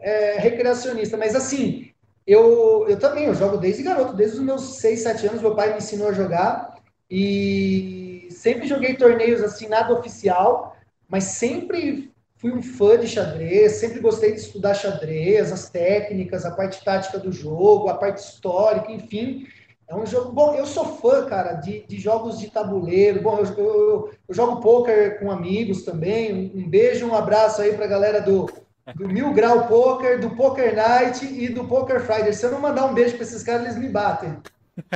é, 0.00 0.36
recreacionista, 0.38 1.16
mas 1.16 1.34
assim, 1.34 1.90
eu, 2.26 2.86
eu 2.88 2.98
também, 2.98 3.24
eu 3.24 3.34
jogo 3.34 3.56
desde 3.56 3.82
garoto, 3.82 4.12
desde 4.12 4.36
os 4.38 4.42
meus 4.42 4.62
6, 4.76 5.02
7 5.02 5.26
anos, 5.26 5.42
meu 5.42 5.54
pai 5.56 5.72
me 5.72 5.78
ensinou 5.78 6.08
a 6.08 6.12
jogar. 6.12 6.76
E 7.10 8.28
sempre 8.30 8.66
joguei 8.68 8.94
torneios 8.94 9.42
assim, 9.42 9.68
nada 9.68 9.92
oficial, 9.92 10.76
mas 11.08 11.24
sempre 11.24 12.12
fui 12.38 12.52
um 12.52 12.62
fã 12.62 12.98
de 12.98 13.06
xadrez, 13.06 13.72
sempre 13.72 14.00
gostei 14.00 14.32
de 14.32 14.38
estudar 14.40 14.74
xadrez, 14.74 15.52
as 15.52 15.70
técnicas, 15.70 16.44
a 16.44 16.50
parte 16.50 16.84
tática 16.84 17.18
do 17.18 17.32
jogo, 17.32 17.88
a 17.88 17.94
parte 17.94 18.18
histórica, 18.22 18.90
enfim. 18.92 19.46
É 19.88 19.94
um 19.94 20.04
jogo. 20.04 20.32
Bom, 20.32 20.54
eu 20.54 20.66
sou 20.66 20.84
fã, 20.96 21.24
cara, 21.26 21.54
de, 21.54 21.84
de 21.86 21.98
jogos 21.98 22.38
de 22.38 22.50
tabuleiro. 22.50 23.22
Bom, 23.22 23.38
eu, 23.38 23.44
eu, 23.46 24.10
eu 24.28 24.34
jogo 24.34 24.60
poker 24.60 25.18
com 25.20 25.30
amigos 25.30 25.82
também. 25.82 26.50
Um, 26.54 26.68
beijo, 26.68 27.06
um 27.06 27.14
abraço 27.14 27.62
aí 27.62 27.72
para 27.72 27.84
a 27.84 27.88
galera 27.88 28.20
do, 28.20 28.50
do 28.94 29.08
Mil 29.08 29.32
Grau 29.32 29.68
Poker, 29.68 30.18
do 30.20 30.30
Poker 30.30 30.74
Night 30.74 31.24
e 31.24 31.48
do 31.48 31.64
Poker 31.66 32.00
Friday. 32.04 32.32
Se 32.32 32.44
eu 32.46 32.50
não 32.50 32.60
mandar 32.60 32.84
um 32.86 32.94
beijo 32.94 33.14
para 33.14 33.22
esses 33.24 33.44
caras, 33.44 33.62
eles 33.62 33.78
me 33.78 33.88
batem. 33.88 34.36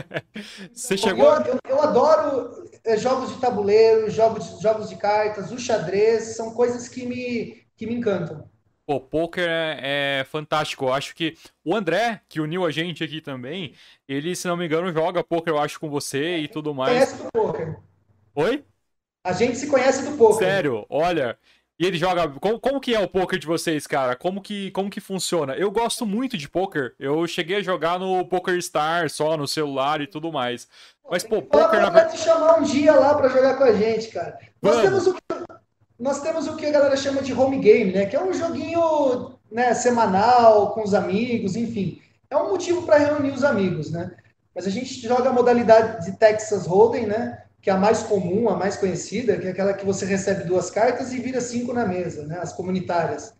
Você 0.74 0.96
chegou. 0.98 1.34
Eu, 1.36 1.44
eu, 1.46 1.58
eu 1.68 1.82
adoro. 1.82 2.68
É, 2.84 2.96
jogos 2.96 3.34
de 3.34 3.40
tabuleiro, 3.40 4.10
jogos, 4.10 4.60
jogos 4.60 4.88
de 4.88 4.96
cartas, 4.96 5.50
o 5.52 5.58
xadrez, 5.58 6.34
são 6.34 6.54
coisas 6.54 6.88
que 6.88 7.04
me, 7.04 7.62
que 7.76 7.86
me 7.86 7.94
encantam. 7.96 8.48
Pô, 8.86 8.98
poker 8.98 9.44
é, 9.46 10.20
é, 10.20 10.24
fantástico. 10.24 10.86
Eu 10.86 10.92
acho 10.92 11.14
que 11.14 11.36
o 11.64 11.74
André, 11.74 12.22
que 12.28 12.40
uniu 12.40 12.64
a 12.64 12.70
gente 12.70 13.04
aqui 13.04 13.20
também, 13.20 13.74
ele, 14.08 14.34
se 14.34 14.48
não 14.48 14.56
me 14.56 14.64
engano, 14.64 14.92
joga 14.92 15.22
poker, 15.22 15.52
eu 15.52 15.58
acho, 15.58 15.78
com 15.78 15.90
você 15.90 16.38
e 16.38 16.48
tudo 16.48 16.74
mais. 16.74 16.92
Conhece 16.92 17.16
do 17.22 17.28
poker. 17.32 17.78
Oi? 18.34 18.64
A 19.24 19.32
gente 19.32 19.56
se 19.58 19.66
conhece 19.66 20.02
do 20.10 20.16
poker. 20.16 20.38
Sério, 20.38 20.86
olha, 20.88 21.38
e 21.80 21.86
ele 21.86 21.96
joga. 21.96 22.28
Como, 22.28 22.60
como, 22.60 22.78
que 22.78 22.94
é 22.94 23.00
o 23.00 23.08
poker 23.08 23.38
de 23.38 23.46
vocês, 23.46 23.86
cara? 23.86 24.14
Como 24.14 24.42
que, 24.42 24.70
como 24.72 24.90
que 24.90 25.00
funciona? 25.00 25.54
Eu 25.54 25.70
gosto 25.70 26.04
muito 26.04 26.36
de 26.36 26.46
poker. 26.46 26.92
Eu 27.00 27.26
cheguei 27.26 27.56
a 27.56 27.62
jogar 27.62 27.98
no 27.98 28.22
Poker 28.26 28.60
Star 28.62 29.08
só, 29.08 29.34
no 29.34 29.48
celular 29.48 30.02
e 30.02 30.06
tudo 30.06 30.30
mais. 30.30 30.68
Mas, 31.10 31.24
pô, 31.24 31.40
poker 31.40 31.80
na 31.80 31.88
verdade. 31.88 32.18
te 32.18 32.18
chamar 32.22 32.58
um 32.58 32.62
dia 32.62 32.92
lá 32.94 33.14
para 33.14 33.30
jogar 33.30 33.54
com 33.56 33.64
a 33.64 33.72
gente, 33.72 34.08
cara. 34.08 34.38
Nós 34.60 34.82
temos, 34.82 35.06
o 35.06 35.14
que, 35.14 35.20
nós 35.98 36.20
temos 36.20 36.46
o 36.48 36.56
que 36.56 36.66
a 36.66 36.70
galera 36.70 36.96
chama 36.98 37.22
de 37.22 37.32
home 37.32 37.56
game, 37.58 37.90
né? 37.94 38.04
Que 38.04 38.14
é 38.14 38.22
um 38.22 38.34
joguinho 38.34 39.36
né, 39.50 39.72
semanal, 39.72 40.74
com 40.74 40.82
os 40.82 40.92
amigos, 40.92 41.56
enfim. 41.56 42.02
É 42.28 42.36
um 42.36 42.50
motivo 42.50 42.82
para 42.82 42.98
reunir 42.98 43.30
os 43.30 43.42
amigos, 43.42 43.90
né? 43.90 44.12
Mas 44.54 44.66
a 44.66 44.70
gente 44.70 45.00
joga 45.00 45.30
a 45.30 45.32
modalidade 45.32 46.04
de 46.04 46.12
Texas 46.18 46.66
Hold'em, 46.66 47.06
né? 47.06 47.38
que 47.60 47.68
é 47.68 47.72
a 47.72 47.76
mais 47.76 48.02
comum, 48.02 48.48
a 48.48 48.56
mais 48.56 48.76
conhecida, 48.76 49.38
que 49.38 49.46
é 49.46 49.50
aquela 49.50 49.74
que 49.74 49.84
você 49.84 50.04
recebe 50.06 50.44
duas 50.44 50.70
cartas 50.70 51.12
e 51.12 51.18
vira 51.20 51.40
cinco 51.40 51.72
na 51.72 51.86
mesa, 51.86 52.26
né? 52.26 52.38
As 52.38 52.52
comunitárias. 52.52 53.34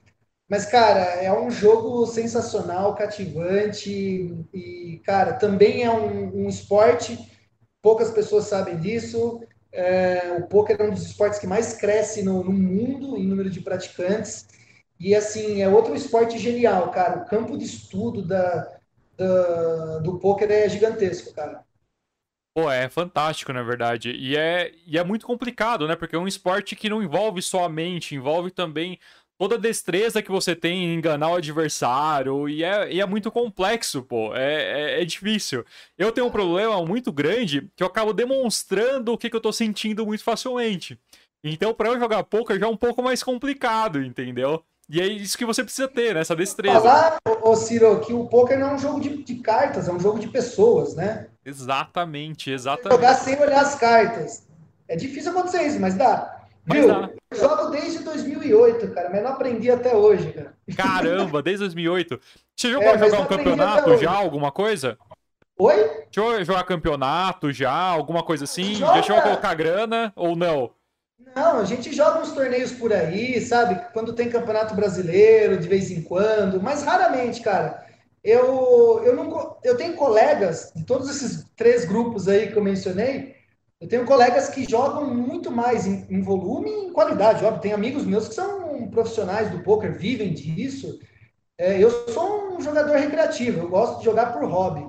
Mas, 0.49 0.67
cara, 0.67 1.01
é 1.01 1.33
um 1.33 1.51
jogo 1.51 2.05
sensacional, 2.07 2.95
cativante 2.97 4.45
e, 4.53 5.01
cara, 5.05 5.35
também 5.35 5.85
é 5.85 5.91
um, 5.91 6.45
um 6.45 6.49
esporte, 6.49 7.19
poucas 7.81 8.11
pessoas 8.11 8.47
sabem 8.47 8.77
disso. 8.79 9.41
É, 9.73 10.33
o 10.39 10.47
poker 10.49 10.77
é 10.81 10.85
um 10.89 10.91
dos 10.91 11.07
esportes 11.07 11.39
que 11.39 11.47
mais 11.47 11.75
cresce 11.75 12.23
no, 12.25 12.43
no 12.43 12.53
mundo 12.53 13.17
em 13.17 13.27
número 13.27 13.49
de 13.49 13.61
praticantes. 13.61 14.47
E, 14.99 15.15
assim, 15.15 15.63
é 15.63 15.69
outro 15.69 15.95
esporte 15.95 16.37
genial, 16.39 16.91
cara. 16.91 17.19
O 17.23 17.27
campo 17.27 17.57
de 17.57 17.65
estudo 17.65 18.21
da, 18.21 18.69
da 19.17 19.99
do 20.01 20.19
poker 20.19 20.51
é 20.51 20.69
gigantesco, 20.69 21.33
cara. 21.33 21.65
Pô, 22.55 22.69
é 22.71 22.89
fantástico, 22.89 23.53
na 23.53 23.63
verdade. 23.63 24.11
E 24.11 24.37
é, 24.37 24.75
e 24.85 24.99
é 24.99 25.05
muito 25.05 25.25
complicado, 25.25 25.87
né? 25.87 25.95
Porque 25.95 26.17
é 26.17 26.19
um 26.19 26.27
esporte 26.27 26.75
que 26.75 26.89
não 26.89 27.01
envolve 27.03 27.41
só 27.41 27.65
a 27.65 27.69
mente, 27.69 28.15
envolve 28.15 28.51
também 28.51 28.99
toda 29.39 29.55
a 29.55 29.59
destreza 29.59 30.21
que 30.23 30.31
você 30.33 30.55
tem 30.57 30.85
em 30.87 30.95
enganar 30.95 31.31
o 31.31 31.37
adversário. 31.37 32.49
E 32.49 32.65
é, 32.65 32.93
e 32.93 33.01
é 33.01 33.07
muito 33.07 33.31
complexo, 33.31 34.03
pô. 34.03 34.35
É, 34.35 34.99
é, 34.99 35.03
é, 35.03 35.05
difícil. 35.05 35.65
Eu 35.97 36.11
tenho 36.11 36.27
um 36.27 36.31
problema 36.31 36.85
muito 36.85 37.13
grande 37.13 37.71
que 37.77 37.85
eu 37.85 37.87
acabo 37.87 38.13
demonstrando 38.13 39.13
o 39.13 39.19
que, 39.19 39.31
que 39.31 39.37
eu 39.37 39.41
tô 39.41 39.53
sentindo 39.53 40.05
muito 40.05 40.25
facilmente. 40.25 40.99
Então, 41.45 41.73
para 41.73 41.89
eu 41.89 41.99
jogar 42.01 42.23
poker 42.25 42.59
já 42.59 42.67
é 42.67 42.69
um 42.69 42.77
pouco 42.77 43.01
mais 43.03 43.23
complicado, 43.23 44.03
entendeu? 44.03 44.63
E 44.93 45.01
é 45.01 45.07
isso 45.07 45.39
que 45.39 45.45
você 45.45 45.63
precisa 45.63 45.87
ter, 45.87 46.15
né? 46.17 46.21
Essa 46.21 46.35
destreza. 46.35 46.81
Falar, 46.81 47.19
ô 47.45 47.55
Ciro, 47.55 48.01
que 48.01 48.13
o 48.13 48.27
poker 48.27 48.59
não 48.59 48.71
é 48.71 48.75
um 48.75 48.79
jogo 48.79 49.01
de, 49.01 49.23
de 49.23 49.37
cartas, 49.37 49.89
é 49.89 49.93
um 49.93 50.01
jogo 50.01 50.19
de 50.19 50.27
pessoas, 50.27 50.97
né? 50.97 51.29
Exatamente, 51.45 52.51
exatamente. 52.51 52.91
Jogar 52.97 53.15
sem 53.15 53.41
olhar 53.41 53.61
as 53.63 53.77
cartas. 53.77 54.49
É 54.89 54.97
difícil 54.97 55.31
acontecer 55.31 55.63
isso, 55.63 55.79
mas 55.79 55.95
dá. 55.95 56.41
Mas 56.67 56.79
Viu? 56.81 56.89
Dá. 56.89 57.09
Eu 57.31 57.39
jogo 57.39 57.67
desde 57.71 58.01
2008, 58.03 58.89
cara, 58.93 59.11
mas 59.11 59.23
não 59.23 59.31
aprendi 59.31 59.71
até 59.71 59.95
hoje, 59.95 60.33
cara. 60.33 60.55
Caramba, 60.77 61.41
desde 61.41 61.61
2008. 61.61 62.21
Você 62.57 62.73
jogou 62.73 62.89
é, 62.91 62.99
jogar 62.99 63.21
um 63.21 63.27
campeonato 63.27 63.97
já, 63.97 64.11
alguma 64.13 64.51
coisa? 64.51 64.99
Oi? 65.57 65.77
Deixa 65.77 66.01
eu 66.17 66.45
jogar 66.45 66.65
campeonato 66.65 67.53
já, 67.53 67.73
alguma 67.73 68.25
coisa 68.25 68.43
assim? 68.43 68.75
Joga. 68.75 68.95
Deixa 68.95 69.15
eu 69.15 69.23
colocar 69.23 69.55
grana 69.55 70.13
ou 70.17 70.35
não? 70.35 70.73
Não, 71.37 71.59
a 71.61 71.65
gente 71.65 71.93
joga 71.95 72.21
uns 72.23 72.33
torneios 72.33 72.73
por 72.73 72.93
aí, 72.93 73.41
sabe? 73.41 73.81
Quando 73.93 74.13
tem 74.15 74.29
campeonato 74.29 74.75
brasileiro, 74.75 75.59
de 75.59 75.69
vez 75.69 75.91
em 75.91 76.03
quando, 76.03 76.63
mas 76.63 76.83
raramente, 76.83 77.41
cara. 77.43 77.87
Eu, 78.23 79.03
eu, 79.05 79.17
não, 79.17 79.57
eu 79.65 79.77
tenho 79.79 79.95
colegas 79.95 80.71
de 80.77 80.85
todos 80.85 81.09
esses 81.09 81.47
três 81.57 81.87
grupos 81.87 82.29
aí 82.29 82.49
que 82.49 82.59
eu 82.59 82.63
mencionei. 82.63 83.35
Eu 83.81 83.89
tenho 83.89 84.05
colegas 84.05 84.49
que 84.51 84.69
jogam 84.69 85.07
muito 85.15 85.51
mais 85.51 85.87
em, 85.87 86.05
em 86.11 86.21
volume 86.21 86.69
e 86.69 86.89
em 86.89 86.93
qualidade. 86.93 87.43
Óbvio, 87.45 87.63
tem 87.63 87.73
amigos 87.73 88.05
meus 88.05 88.29
que 88.29 88.35
são 88.35 88.89
profissionais 88.89 89.51
do 89.51 89.61
poker, 89.63 89.97
vivem 89.97 90.35
disso. 90.35 90.99
É, 91.57 91.83
eu 91.83 91.91
sou 92.13 92.55
um 92.57 92.61
jogador 92.61 92.97
recreativo, 92.97 93.61
eu 93.61 93.69
gosto 93.71 94.01
de 94.01 94.05
jogar 94.05 94.35
por 94.35 94.45
hobby. 94.47 94.87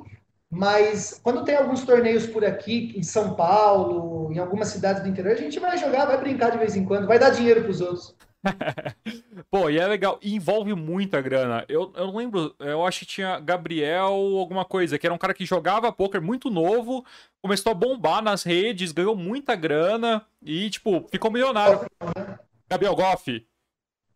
Mas 0.51 1.19
quando 1.23 1.45
tem 1.45 1.55
alguns 1.55 1.85
torneios 1.85 2.27
por 2.27 2.43
aqui, 2.43 2.93
em 2.97 3.01
São 3.01 3.35
Paulo, 3.35 4.29
em 4.33 4.37
algumas 4.37 4.67
cidades 4.67 5.01
do 5.01 5.07
interior, 5.07 5.31
a 5.33 5.37
gente 5.39 5.57
vai 5.61 5.77
jogar, 5.77 6.05
vai 6.05 6.17
brincar 6.19 6.49
de 6.51 6.57
vez 6.57 6.75
em 6.75 6.83
quando, 6.83 7.07
vai 7.07 7.17
dar 7.17 7.29
dinheiro 7.29 7.63
pros 7.63 7.79
outros. 7.79 8.13
Pô, 9.49 9.69
e 9.69 9.79
é 9.79 9.87
legal, 9.87 10.19
e 10.21 10.35
envolve 10.35 10.73
muita 10.75 11.21
grana. 11.21 11.63
Eu, 11.69 11.93
eu 11.95 12.11
lembro, 12.13 12.53
eu 12.59 12.85
acho 12.85 12.99
que 12.99 13.05
tinha 13.05 13.39
Gabriel 13.39 14.11
alguma 14.37 14.65
coisa, 14.65 14.99
que 14.99 15.07
era 15.07 15.13
um 15.13 15.17
cara 15.17 15.33
que 15.33 15.45
jogava 15.45 15.89
poker 15.93 16.21
muito 16.21 16.49
novo, 16.49 17.05
começou 17.41 17.71
a 17.71 17.75
bombar 17.75 18.21
nas 18.21 18.43
redes, 18.43 18.91
ganhou 18.91 19.15
muita 19.15 19.55
grana 19.55 20.21
e, 20.43 20.69
tipo, 20.69 21.07
ficou 21.09 21.31
milionário. 21.31 21.79
Né? 22.13 22.39
Gabriel 22.69 22.95
Goff. 22.95 23.45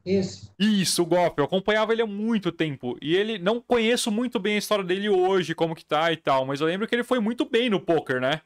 Esse. 0.06 0.52
Isso, 0.60 1.02
o 1.02 1.06
golpe. 1.06 1.42
Eu 1.42 1.46
acompanhava 1.46 1.92
ele 1.92 2.02
há 2.02 2.06
muito 2.06 2.52
tempo. 2.52 2.96
E 3.02 3.16
ele 3.16 3.40
não 3.40 3.60
conheço 3.60 4.12
muito 4.12 4.38
bem 4.40 4.56
a 4.56 4.60
história 4.60 4.84
dele 4.86 5.10
hoje, 5.10 5.56
como 5.56 5.76
que 5.76 5.84
tá 5.84 6.12
e 6.14 6.18
tal, 6.18 6.46
mas 6.46 6.62
eu 6.62 6.68
lembro 6.68 6.88
que 6.88 6.94
ele 6.94 7.04
foi 7.04 7.20
muito 7.20 7.44
bem 7.50 7.70
no 7.72 7.80
poker, 7.80 8.22
né? 8.22 8.42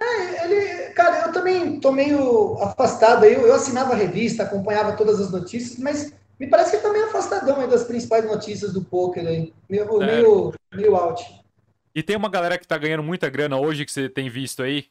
É, 0.00 0.44
ele, 0.44 0.90
cara, 0.94 1.28
eu 1.28 1.32
também 1.32 1.78
tô 1.78 1.92
meio 1.92 2.58
afastado 2.60 3.24
aí. 3.24 3.34
Eu, 3.34 3.46
eu 3.46 3.54
assinava 3.54 3.92
a 3.92 3.96
revista, 3.96 4.42
acompanhava 4.42 4.94
todas 4.96 5.20
as 5.20 5.30
notícias, 5.30 5.78
mas 5.78 6.12
me 6.40 6.48
parece 6.48 6.70
que 6.70 6.76
ele 6.78 6.82
tá 6.82 6.92
meio 6.92 7.06
afastadão 7.06 7.60
aí 7.60 7.68
das 7.68 7.84
principais 7.84 8.24
notícias 8.26 8.72
do 8.72 8.82
poker 8.82 9.26
aí. 9.28 9.54
Meio, 9.68 10.02
é. 10.02 10.06
meio, 10.16 10.54
meio 10.74 10.96
out. 10.96 11.24
E 11.94 12.02
tem 12.02 12.16
uma 12.16 12.28
galera 12.28 12.58
que 12.58 12.66
tá 12.66 12.76
ganhando 12.76 13.04
muita 13.04 13.30
grana 13.30 13.56
hoje 13.56 13.84
que 13.86 13.92
você 13.92 14.08
tem 14.08 14.28
visto 14.28 14.60
aí? 14.60 14.86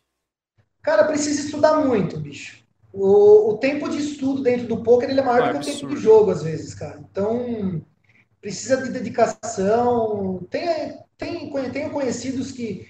Cara, 0.82 1.04
precisa 1.04 1.42
estudar 1.46 1.82
muito, 1.82 2.18
bicho. 2.18 2.65
O, 2.98 3.50
o 3.52 3.58
tempo 3.58 3.90
de 3.90 3.98
estudo 3.98 4.42
dentro 4.42 4.68
do 4.68 4.82
poker 4.82 5.10
ele 5.10 5.20
é 5.20 5.24
maior 5.24 5.42
do 5.42 5.50
é 5.50 5.52
que 5.62 5.70
o 5.70 5.74
tempo 5.74 5.88
de 5.94 5.98
jogo, 6.02 6.32
às 6.32 6.44
vezes, 6.44 6.74
cara. 6.74 6.98
Então, 7.12 7.82
precisa 8.42 8.78
de 8.78 8.90
dedicação. 8.90 10.46
Tem, 10.50 10.98
tem, 11.18 11.70
tenho 11.72 11.92
conhecidos 11.92 12.52
que. 12.52 12.88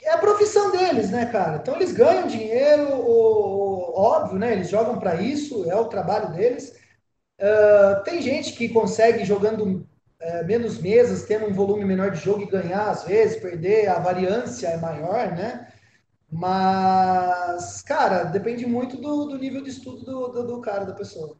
É 0.00 0.12
a 0.12 0.18
profissão 0.18 0.70
deles, 0.70 1.10
né, 1.10 1.26
cara? 1.26 1.56
Então 1.56 1.74
eles 1.74 1.90
ganham 1.90 2.28
dinheiro, 2.28 2.88
o, 3.00 3.92
óbvio, 4.00 4.38
né? 4.38 4.52
Eles 4.52 4.68
jogam 4.70 4.96
para 5.00 5.20
isso, 5.20 5.68
é 5.68 5.74
o 5.74 5.86
trabalho 5.88 6.32
deles. 6.32 6.72
Uh, 7.40 8.02
tem 8.04 8.22
gente 8.22 8.52
que 8.52 8.68
consegue 8.68 9.24
jogando 9.24 9.84
é, 10.20 10.44
menos 10.44 10.78
mesas, 10.80 11.24
tendo 11.24 11.46
um 11.46 11.52
volume 11.52 11.84
menor 11.84 12.12
de 12.12 12.20
jogo 12.20 12.42
e 12.42 12.46
ganhar 12.46 12.88
às 12.90 13.02
vezes, 13.04 13.38
perder, 13.40 13.88
a 13.88 13.98
variância 13.98 14.68
é 14.68 14.76
maior, 14.76 15.32
né? 15.34 15.66
Mas, 16.30 17.80
cara, 17.82 18.24
depende 18.24 18.66
muito 18.66 18.96
do, 18.98 19.24
do 19.24 19.38
nível 19.38 19.62
de 19.62 19.70
estudo 19.70 20.04
do, 20.04 20.28
do, 20.28 20.46
do 20.46 20.60
cara, 20.60 20.84
da 20.84 20.92
pessoa. 20.92 21.38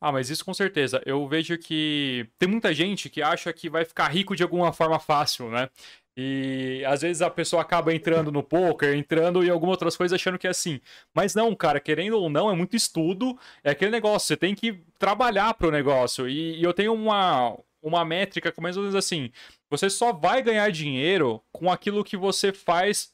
Ah, 0.00 0.10
mas 0.10 0.30
isso 0.30 0.44
com 0.44 0.54
certeza. 0.54 1.02
Eu 1.04 1.26
vejo 1.28 1.56
que 1.58 2.26
tem 2.38 2.48
muita 2.48 2.72
gente 2.72 3.10
que 3.10 3.22
acha 3.22 3.52
que 3.52 3.68
vai 3.68 3.84
ficar 3.84 4.08
rico 4.08 4.34
de 4.34 4.42
alguma 4.42 4.72
forma 4.72 4.98
fácil, 4.98 5.50
né? 5.50 5.68
E 6.16 6.82
às 6.86 7.02
vezes 7.02 7.20
a 7.22 7.28
pessoa 7.30 7.60
acaba 7.60 7.92
entrando 7.92 8.30
no 8.30 8.42
poker, 8.42 8.94
entrando 8.94 9.44
em 9.44 9.50
algumas 9.50 9.72
outras 9.72 9.96
coisas, 9.96 10.18
achando 10.18 10.38
que 10.38 10.46
é 10.46 10.50
assim. 10.50 10.80
Mas 11.14 11.34
não, 11.34 11.54
cara, 11.54 11.80
querendo 11.80 12.14
ou 12.14 12.30
não, 12.30 12.50
é 12.50 12.54
muito 12.54 12.76
estudo, 12.76 13.38
é 13.62 13.70
aquele 13.70 13.90
negócio, 13.90 14.28
você 14.28 14.36
tem 14.36 14.54
que 14.54 14.80
trabalhar 14.98 15.52
pro 15.54 15.70
negócio. 15.70 16.28
E, 16.28 16.56
e 16.58 16.62
eu 16.62 16.72
tenho 16.72 16.94
uma, 16.94 17.58
uma 17.82 18.04
métrica, 18.04 18.48
é 18.56 18.60
mais 18.60 18.76
ou 18.76 18.82
menos 18.84 18.94
assim: 18.94 19.30
você 19.68 19.90
só 19.90 20.12
vai 20.12 20.40
ganhar 20.42 20.70
dinheiro 20.70 21.42
com 21.52 21.70
aquilo 21.70 22.04
que 22.04 22.16
você 22.16 22.52
faz 22.52 23.12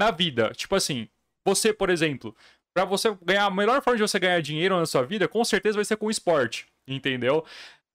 na 0.00 0.10
vida. 0.10 0.50
Tipo 0.56 0.74
assim, 0.74 1.06
você, 1.46 1.72
por 1.74 1.90
exemplo, 1.90 2.34
para 2.74 2.84
você 2.86 3.14
ganhar, 3.22 3.44
a 3.44 3.50
melhor 3.50 3.82
forma 3.82 3.96
de 3.98 4.02
você 4.08 4.18
ganhar 4.18 4.40
dinheiro 4.40 4.76
na 4.78 4.86
sua 4.86 5.02
vida, 5.04 5.28
com 5.28 5.44
certeza 5.44 5.76
vai 5.76 5.84
ser 5.84 5.96
com 5.96 6.10
esporte, 6.10 6.66
entendeu? 6.88 7.44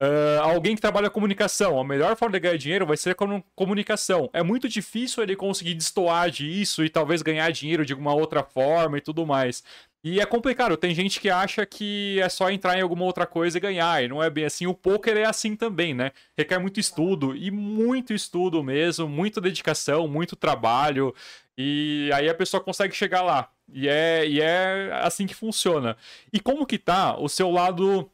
Uh, 0.02 0.40
alguém 0.44 0.76
que 0.76 0.82
trabalha 0.82 1.10
comunicação, 1.10 1.80
a 1.80 1.84
melhor 1.84 2.16
forma 2.18 2.34
de 2.34 2.40
ganhar 2.42 2.58
dinheiro 2.58 2.86
vai 2.86 2.96
ser 2.98 3.16
com 3.16 3.42
comunicação. 3.56 4.30
É 4.34 4.44
muito 4.44 4.70
difícil 4.70 5.24
ele 5.24 5.36
conseguir 5.36 5.74
destoar 5.74 6.30
disso 6.30 6.84
e 6.86 6.90
talvez 6.90 7.22
ganhar 7.24 7.50
dinheiro 7.52 7.84
de 7.86 7.94
alguma 7.94 8.14
outra 8.14 8.44
forma 8.44 8.98
e 8.98 9.02
tudo 9.02 9.26
mais. 9.26 9.64
E 10.08 10.20
é 10.22 10.26
complicado, 10.28 10.78
tem 10.78 10.94
gente 10.94 11.20
que 11.20 11.32
acha 11.32 11.66
que 11.66 12.20
é 12.22 12.30
só 12.30 12.52
entrar 12.52 12.78
em 12.78 12.82
alguma 12.84 13.04
outra 13.06 13.26
coisa 13.26 13.58
e 13.58 13.60
ganhar, 13.60 14.04
e 14.04 14.08
não 14.08 14.22
é 14.22 14.30
bem 14.30 14.46
assim. 14.46 14.68
O 14.68 14.74
poker 14.76 15.18
é 15.18 15.26
assim 15.26 15.56
também, 15.56 15.96
né? 15.96 16.12
Requer 16.38 16.60
muito 16.60 16.80
estudo, 16.80 17.36
e 17.36 17.50
muito 17.50 18.14
estudo 18.14 18.64
mesmo, 18.64 19.08
muita 19.10 19.42
dedicação, 19.42 20.08
muito 20.08 20.36
trabalho, 20.36 21.12
e 21.58 22.12
aí 22.14 22.30
a 22.30 22.36
pessoa 22.36 22.62
consegue 22.62 22.94
chegar 22.96 23.24
lá. 23.24 23.50
E 23.74 23.88
é, 23.88 24.28
e 24.30 24.40
é 24.40 24.92
assim 25.04 25.26
que 25.26 25.34
funciona. 25.34 25.98
E 26.32 26.40
como 26.40 26.68
que 26.68 26.78
tá 26.78 27.18
o 27.18 27.28
seu 27.28 27.50
lado 27.50 28.08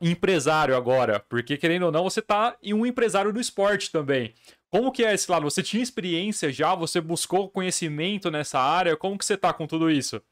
empresário 0.00 0.76
agora? 0.76 1.18
Porque, 1.28 1.56
querendo 1.56 1.86
ou 1.86 1.90
não, 1.92 2.04
você 2.04 2.22
tá 2.22 2.54
em 2.62 2.72
um 2.72 2.86
empresário 2.86 3.32
do 3.32 3.40
esporte 3.40 3.90
também. 3.90 4.32
Como 4.70 4.92
que 4.92 5.04
é 5.04 5.12
esse 5.12 5.28
lado? 5.28 5.42
Você 5.42 5.60
tinha 5.62 5.82
experiência 5.82 6.52
já? 6.52 6.72
Você 6.76 7.00
buscou 7.00 7.48
conhecimento 7.50 8.30
nessa 8.30 8.60
área? 8.60 8.96
Como 8.96 9.18
que 9.18 9.24
você 9.24 9.36
tá 9.36 9.52
com 9.52 9.66
tudo 9.66 9.90
isso? 9.90 10.22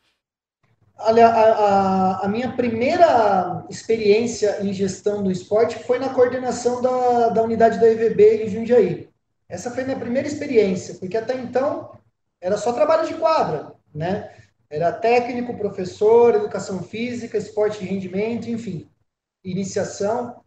a, 1.00 1.24
a, 1.24 2.24
a, 2.26 2.28
minha 2.28 2.52
primeira 2.52 3.64
experiência 3.70 4.60
em 4.62 4.72
gestão 4.72 5.22
do 5.22 5.30
esporte 5.30 5.78
foi 5.84 5.98
na 5.98 6.10
coordenação 6.10 6.82
da, 6.82 7.30
da 7.30 7.42
unidade 7.42 7.80
da 7.80 7.88
EVB 7.90 8.44
em 8.44 8.48
Jundiaí. 8.48 9.08
Essa 9.48 9.70
foi 9.70 9.84
minha 9.84 9.98
primeira 9.98 10.28
experiência, 10.28 10.94
porque 10.96 11.16
até 11.16 11.34
então 11.34 11.94
era 12.40 12.56
só 12.56 12.72
trabalho 12.72 13.08
de 13.08 13.14
quadra, 13.14 13.72
né? 13.94 14.30
Era 14.68 14.92
técnico, 14.92 15.56
professor, 15.56 16.34
educação 16.34 16.82
física, 16.82 17.36
esporte 17.36 17.80
de 17.80 17.86
rendimento, 17.86 18.48
enfim, 18.48 18.86
iniciação. 19.44 20.40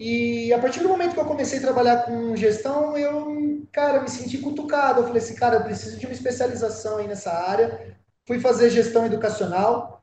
E 0.00 0.52
a 0.52 0.58
partir 0.58 0.80
do 0.80 0.88
momento 0.88 1.14
que 1.14 1.20
eu 1.20 1.24
comecei 1.24 1.58
a 1.58 1.62
trabalhar 1.62 2.02
com 2.04 2.34
gestão, 2.34 2.96
eu, 2.96 3.62
cara, 3.70 4.00
me 4.00 4.08
senti 4.10 4.38
cutucado. 4.38 5.00
Eu 5.00 5.04
falei 5.06 5.22
assim, 5.22 5.34
cara, 5.36 5.56
eu 5.56 5.64
preciso 5.64 5.96
de 5.96 6.06
uma 6.06 6.12
especialização 6.14 6.96
aí 6.98 7.06
nessa 7.06 7.30
área. 7.30 7.96
Fui 8.26 8.40
fazer 8.40 8.68
gestão 8.70 9.06
educacional, 9.06 9.97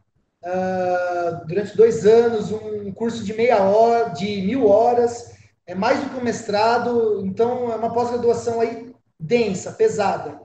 uh, 0.46 1.46
durante 1.46 1.76
dois 1.76 2.06
anos, 2.06 2.52
um 2.52 2.92
curso 2.92 3.24
de 3.24 3.34
meia 3.34 3.62
hora, 3.64 4.10
de 4.10 4.42
mil 4.44 4.68
horas, 4.68 5.34
é 5.66 5.74
mais 5.74 6.02
do 6.04 6.10
que 6.10 6.18
um 6.18 6.24
mestrado, 6.24 7.26
então 7.26 7.72
é 7.72 7.76
uma 7.76 7.92
pós-graduação 7.94 8.62
aí 8.62 8.94
densa, 9.20 9.72
pesada. 9.72 10.40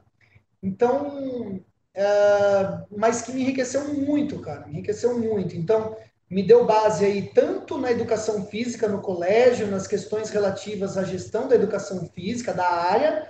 Então, 0.62 1.56
uh, 1.56 2.96
mas 2.96 3.20
que 3.20 3.32
me 3.32 3.42
enriqueceu 3.42 3.92
muito, 3.94 4.38
cara, 4.40 4.66
me 4.66 4.74
enriqueceu 4.74 5.18
muito. 5.18 5.54
Então, 5.56 5.94
me 6.30 6.42
deu 6.42 6.64
base 6.64 7.04
aí 7.04 7.22
tanto 7.34 7.76
na 7.76 7.90
educação 7.90 8.46
física 8.46 8.88
no 8.88 9.00
colégio, 9.00 9.66
nas 9.66 9.86
questões 9.86 10.30
relativas 10.30 10.96
à 10.96 11.02
gestão 11.02 11.48
da 11.48 11.56
educação 11.56 12.06
física 12.14 12.54
da 12.54 12.68
área, 12.68 13.28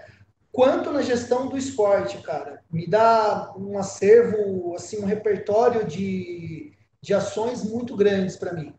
quanto 0.53 0.91
na 0.93 1.03
gestão 1.03 1.47
do 1.49 1.57
esporte, 1.57 2.19
cara. 2.19 2.63
Me 2.71 2.87
dá 2.87 3.53
um 3.57 3.79
acervo, 3.79 4.75
assim, 4.75 5.03
um 5.03 5.07
repertório 5.07 5.85
de, 5.85 6.73
de 7.01 7.15
ações 7.15 7.65
muito 7.65 7.97
grandes 7.97 8.37
para 8.37 8.53
mim. 8.53 8.75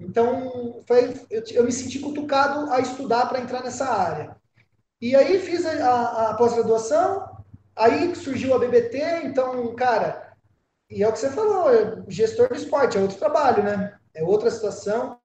Então, 0.00 0.80
foi, 0.86 1.14
eu, 1.28 1.42
eu, 1.50 1.64
me 1.64 1.72
senti 1.72 1.98
cutucado 1.98 2.70
a 2.70 2.78
estudar 2.80 3.26
para 3.26 3.40
entrar 3.40 3.64
nessa 3.64 3.86
área. 3.86 4.36
E 5.00 5.14
aí 5.16 5.38
fiz 5.40 5.66
a, 5.66 5.72
a, 5.72 6.30
a 6.30 6.34
pós-graduação, 6.34 7.38
aí 7.74 8.14
surgiu 8.14 8.54
a 8.54 8.58
BBT, 8.58 9.22
então, 9.26 9.74
cara, 9.74 10.32
e 10.90 11.02
é 11.02 11.08
o 11.08 11.12
que 11.12 11.18
você 11.18 11.30
falou, 11.30 11.72
é 11.72 12.02
gestor 12.08 12.48
do 12.48 12.54
esporte, 12.54 12.96
é 12.96 13.00
outro 13.00 13.16
trabalho, 13.18 13.62
né? 13.64 13.96
É 14.14 14.22
outra 14.22 14.50
situação, 14.50 15.18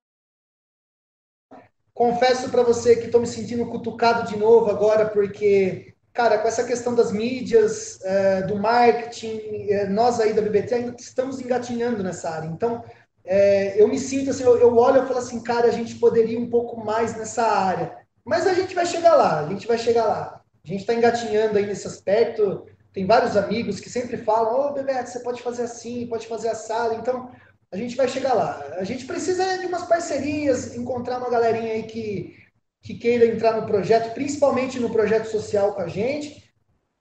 Confesso 1.94 2.50
para 2.50 2.64
você 2.64 2.96
que 2.96 3.06
estou 3.06 3.22
me 3.22 3.28
sentindo 3.28 3.68
cutucado 3.68 4.28
de 4.28 4.36
novo 4.36 4.70
agora, 4.72 5.06
porque, 5.08 5.94
cara, 6.12 6.40
com 6.40 6.48
essa 6.48 6.64
questão 6.64 6.96
das 6.96 7.12
mídias, 7.12 8.00
é, 8.04 8.42
do 8.42 8.56
marketing, 8.58 9.68
é, 9.70 9.86
nós 9.88 10.20
aí 10.20 10.34
da 10.34 10.42
BBT 10.42 10.74
ainda 10.74 10.96
estamos 10.98 11.40
engatinhando 11.40 12.02
nessa 12.02 12.32
área. 12.32 12.48
Então, 12.48 12.84
é, 13.24 13.80
eu 13.80 13.88
me 13.88 14.00
sinto 14.00 14.32
assim, 14.32 14.44
eu, 14.44 14.58
eu 14.58 14.76
olho 14.76 15.04
e 15.04 15.08
falo 15.08 15.20
assim, 15.20 15.40
cara, 15.44 15.68
a 15.68 15.72
gente 15.72 15.96
poderia 16.00 16.34
ir 16.34 16.42
um 16.42 16.50
pouco 16.50 16.84
mais 16.84 17.16
nessa 17.16 17.44
área. 17.44 17.96
Mas 18.26 18.48
a 18.48 18.56
gente 18.56 18.74
vai 18.74 18.88
chegar 18.88 19.16
lá, 19.16 19.42
a 19.42 19.48
gente 19.48 19.68
vai 19.68 19.78
chegar 19.78 20.06
lá. 20.08 20.42
A 20.66 20.68
gente 20.68 20.80
está 20.80 20.96
engatinhando 20.96 21.60
aí 21.60 21.66
nesse 21.68 21.86
aspecto. 21.86 22.66
Tem 22.92 23.06
vários 23.06 23.38
amigos 23.38 23.80
que 23.80 23.90
sempre 23.90 24.18
falam, 24.18 24.54
ô 24.60 24.68
oh, 24.70 24.74
Bebeto, 24.74 25.10
você 25.12 25.20
pode 25.20 25.44
fazer 25.44 25.64
assim, 25.64 26.08
pode 26.08 26.26
fazer 26.28 26.48
assado. 26.48 26.96
Então, 26.96 27.30
a 27.74 27.78
gente 27.78 27.96
vai 27.96 28.08
chegar 28.08 28.36
lá. 28.36 28.60
A 28.78 28.84
gente 28.84 29.04
precisa 29.04 29.58
de 29.58 29.66
umas 29.66 29.88
parcerias, 29.88 30.76
encontrar 30.76 31.18
uma 31.18 31.28
galerinha 31.32 31.72
aí 31.74 31.82
que, 31.84 32.38
que 32.84 32.94
queira 32.94 33.26
entrar 33.26 33.60
no 33.60 33.66
projeto, 33.66 34.14
principalmente 34.14 34.80
no 34.80 34.92
projeto 34.92 35.26
social 35.26 35.74
com 35.74 35.82
a 35.82 35.88
gente, 35.88 36.54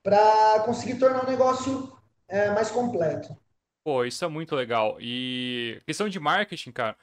para 0.03 0.61
conseguir 0.65 0.94
tornar 0.99 1.24
o 1.27 1.31
negócio 1.31 1.93
é, 2.27 2.49
mais 2.53 2.70
completo. 2.70 3.36
Pô, 3.85 4.07
isso 4.07 4.24
é 4.24 4.28
muito 4.28 4.57
legal. 4.57 4.97
E 4.99 5.78
questão 5.86 6.09
de 6.09 6.19
marketing, 6.19 6.73
cara, 6.73 6.97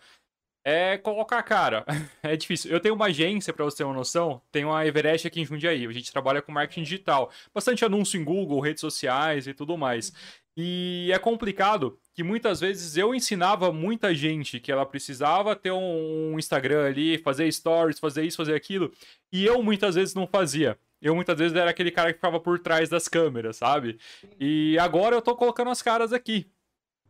é 0.65 0.97
colocar 0.97 1.37
a 1.37 1.43
cara. 1.43 1.85
É 2.23 2.35
difícil. 2.35 2.71
Eu 2.71 2.79
tenho 2.79 2.95
uma 2.95 3.05
agência, 3.05 3.53
para 3.53 3.63
você 3.65 3.77
ter 3.77 3.83
uma 3.83 3.93
noção, 3.93 4.41
tem 4.51 4.65
uma 4.65 4.83
Everest 4.85 5.27
aqui 5.27 5.41
em 5.41 5.45
Jundiaí. 5.45 5.85
A 5.85 5.91
gente 5.91 6.11
trabalha 6.11 6.41
com 6.41 6.51
marketing 6.51 6.83
digital. 6.83 7.29
Bastante 7.53 7.85
anúncio 7.85 8.19
em 8.19 8.23
Google, 8.23 8.59
redes 8.61 8.81
sociais 8.81 9.45
e 9.45 9.53
tudo 9.53 9.77
mais. 9.77 10.09
Uhum. 10.09 10.13
E 10.61 11.11
é 11.13 11.19
complicado 11.19 11.97
que 12.19 12.23
muitas 12.25 12.59
vezes 12.59 12.97
eu 12.97 13.15
ensinava 13.15 13.71
muita 13.71 14.13
gente 14.13 14.59
que 14.59 14.69
ela 14.69 14.85
precisava 14.85 15.55
ter 15.55 15.71
um 15.71 16.37
Instagram 16.37 16.83
ali, 16.85 17.17
fazer 17.17 17.49
stories, 17.49 17.97
fazer 17.97 18.25
isso, 18.25 18.35
fazer 18.35 18.53
aquilo, 18.55 18.91
e 19.31 19.45
eu 19.45 19.63
muitas 19.63 19.95
vezes 19.95 20.13
não 20.13 20.27
fazia. 20.27 20.77
Eu 21.01 21.15
muitas 21.15 21.39
vezes 21.39 21.55
era 21.55 21.69
aquele 21.71 21.89
cara 21.91 22.09
que 22.11 22.17
ficava 22.17 22.37
por 22.37 22.59
trás 22.59 22.89
das 22.89 23.07
câmeras, 23.07 23.55
sabe? 23.55 23.97
E 24.37 24.77
agora 24.79 25.15
eu 25.15 25.21
tô 25.21 25.33
colocando 25.33 25.71
as 25.71 25.81
caras 25.81 26.11
aqui. 26.11 26.45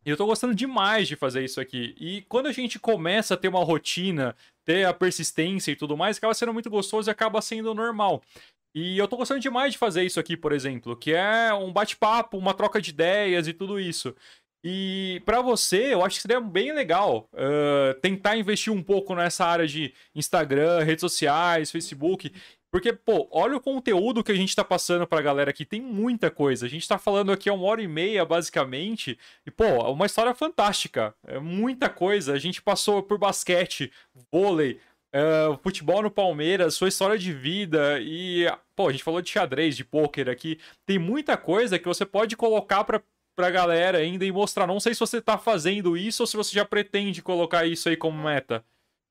E 0.05 0.11
eu 0.11 0.15
tô 0.15 0.27
gostando 0.27 0.53
demais 0.53 1.07
de 1.07 1.15
fazer 1.15 1.43
isso 1.43 1.59
aqui. 1.59 1.95
E 1.99 2.21
quando 2.29 2.45
a 2.45 2.51
gente 2.51 2.77
começa 2.77 3.33
a 3.33 3.37
ter 3.37 3.47
uma 3.47 3.63
rotina, 3.63 4.35
ter 4.63 4.85
a 4.85 4.93
persistência 4.93 5.71
e 5.71 5.75
tudo 5.75 5.97
mais, 5.97 6.17
acaba 6.19 6.35
sendo 6.35 6.53
muito 6.53 6.69
gostoso 6.69 7.09
e 7.09 7.11
acaba 7.11 7.41
sendo 7.41 7.73
normal. 7.73 8.21
E 8.75 8.99
eu 8.99 9.07
tô 9.07 9.17
gostando 9.17 9.39
demais 9.39 9.71
de 9.71 9.79
fazer 9.79 10.03
isso 10.03 10.19
aqui, 10.19 10.37
por 10.37 10.51
exemplo, 10.51 10.95
que 10.95 11.11
é 11.11 11.51
um 11.55 11.73
bate-papo, 11.73 12.37
uma 12.37 12.53
troca 12.53 12.79
de 12.79 12.91
ideias 12.91 13.47
e 13.47 13.53
tudo 13.53 13.79
isso. 13.79 14.13
E 14.63 15.21
para 15.25 15.41
você, 15.41 15.93
eu 15.93 16.03
acho 16.03 16.17
que 16.17 16.21
seria 16.23 16.41
bem 16.41 16.73
legal 16.73 17.29
uh, 17.33 17.93
tentar 18.01 18.35
investir 18.37 18.71
um 18.73 18.83
pouco 18.83 19.15
nessa 19.15 19.45
área 19.45 19.65
de 19.65 19.93
Instagram, 20.13 20.83
redes 20.83 20.99
sociais, 21.01 21.71
Facebook. 21.71 22.31
Porque, 22.71 22.91
pô, 22.93 23.27
olha 23.31 23.55
o 23.55 23.61
conteúdo 23.61 24.23
que 24.23 24.31
a 24.31 24.35
gente 24.35 24.55
tá 24.55 24.63
passando 24.63 25.07
pra 25.07 25.21
galera 25.21 25.49
aqui. 25.49 25.63
Tem 25.65 25.81
muita 25.81 26.29
coisa. 26.29 26.65
A 26.65 26.69
gente 26.69 26.87
tá 26.87 26.97
falando 26.99 27.31
aqui 27.31 27.47
há 27.49 27.53
uma 27.53 27.65
hora 27.65 27.81
e 27.81 27.87
meia, 27.87 28.23
basicamente. 28.25 29.17
E, 29.45 29.49
pô, 29.49 29.63
é 29.63 29.87
uma 29.89 30.05
história 30.05 30.35
fantástica. 30.35 31.15
É 31.25 31.39
muita 31.39 31.89
coisa. 31.89 32.31
A 32.33 32.37
gente 32.39 32.61
passou 32.61 33.01
por 33.01 33.17
basquete, 33.17 33.91
vôlei, 34.31 34.79
Uh, 35.11 35.57
futebol 35.63 36.03
no 36.03 36.11
Palmeiras, 36.11 36.75
sua 36.75 36.87
história 36.87 37.17
de 37.17 37.33
vida 37.33 37.99
e. 37.99 38.45
Pô, 38.75 38.87
a 38.87 38.91
gente 38.91 39.03
falou 39.03 39.23
de 39.23 39.29
xadrez, 39.31 39.75
de 39.75 39.83
pôquer 39.83 40.29
aqui. 40.29 40.59
Tem 40.85 40.99
muita 40.99 41.35
coisa 41.35 41.79
que 41.79 41.87
você 41.87 42.05
pode 42.05 42.37
colocar 42.37 42.83
para 42.83 43.01
pra 43.39 43.49
galera 43.49 43.99
ainda 43.99 44.25
e 44.25 44.33
mostrar. 44.33 44.67
Não 44.67 44.81
sei 44.81 44.93
se 44.93 44.99
você 44.99 45.21
tá 45.21 45.37
fazendo 45.37 45.95
isso 45.95 46.21
ou 46.23 46.27
se 46.27 46.35
você 46.35 46.53
já 46.53 46.65
pretende 46.65 47.21
colocar 47.21 47.65
isso 47.65 47.87
aí 47.87 47.95
como 47.95 48.21
meta. 48.21 48.65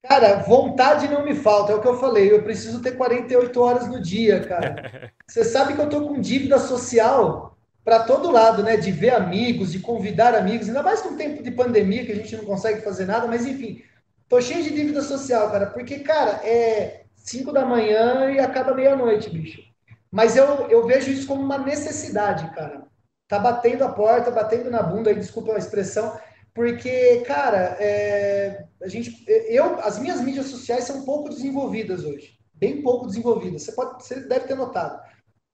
Cara, 0.06 0.36
vontade 0.42 1.08
não 1.08 1.24
me 1.24 1.34
falta, 1.34 1.72
é 1.72 1.74
o 1.74 1.80
que 1.80 1.88
eu 1.88 1.98
falei. 1.98 2.30
Eu 2.30 2.42
preciso 2.42 2.82
ter 2.82 2.92
48 2.92 3.58
horas 3.58 3.88
no 3.88 3.98
dia, 4.02 4.40
cara. 4.44 5.12
você 5.26 5.42
sabe 5.42 5.72
que 5.74 5.80
eu 5.80 5.88
tô 5.88 6.02
com 6.06 6.20
dívida 6.20 6.58
social 6.58 7.56
para 7.82 8.02
todo 8.04 8.30
lado, 8.30 8.62
né? 8.62 8.76
De 8.76 8.92
ver 8.92 9.14
amigos, 9.14 9.72
de 9.72 9.78
convidar 9.78 10.34
amigos, 10.34 10.66
ainda 10.68 10.82
mais 10.82 11.02
num 11.02 11.16
tempo 11.16 11.42
de 11.42 11.50
pandemia 11.50 12.04
que 12.04 12.12
a 12.12 12.16
gente 12.16 12.36
não 12.36 12.44
consegue 12.44 12.82
fazer 12.82 13.06
nada, 13.06 13.26
mas 13.26 13.46
enfim, 13.46 13.82
tô 14.28 14.42
cheio 14.42 14.62
de 14.62 14.74
dívida 14.74 15.00
social, 15.00 15.50
cara, 15.50 15.66
porque, 15.68 16.00
cara, 16.00 16.32
é 16.46 17.04
5 17.16 17.50
da 17.50 17.64
manhã 17.64 18.30
e 18.30 18.38
acaba 18.38 18.74
meia-noite, 18.74 19.30
bicho. 19.30 19.62
Mas 20.10 20.36
eu, 20.36 20.68
eu 20.68 20.86
vejo 20.86 21.10
isso 21.10 21.26
como 21.26 21.42
uma 21.42 21.56
necessidade, 21.56 22.54
cara 22.54 22.86
tá 23.28 23.38
batendo 23.38 23.84
a 23.84 23.92
porta, 23.92 24.30
batendo 24.30 24.70
na 24.70 24.82
bunda, 24.82 25.10
aí, 25.10 25.16
desculpa 25.16 25.52
a 25.54 25.58
expressão, 25.58 26.18
porque, 26.54 27.18
cara, 27.26 27.76
é, 27.78 28.64
a 28.82 28.88
gente, 28.88 29.22
eu, 29.28 29.78
as 29.80 29.98
minhas 29.98 30.20
mídias 30.22 30.46
sociais 30.46 30.84
são 30.84 31.04
pouco 31.04 31.28
desenvolvidas 31.28 32.04
hoje, 32.04 32.38
bem 32.54 32.82
pouco 32.82 33.06
desenvolvidas. 33.06 33.62
Você, 33.62 33.72
pode, 33.72 34.02
você 34.02 34.20
deve 34.20 34.46
ter 34.46 34.56
notado. 34.56 35.00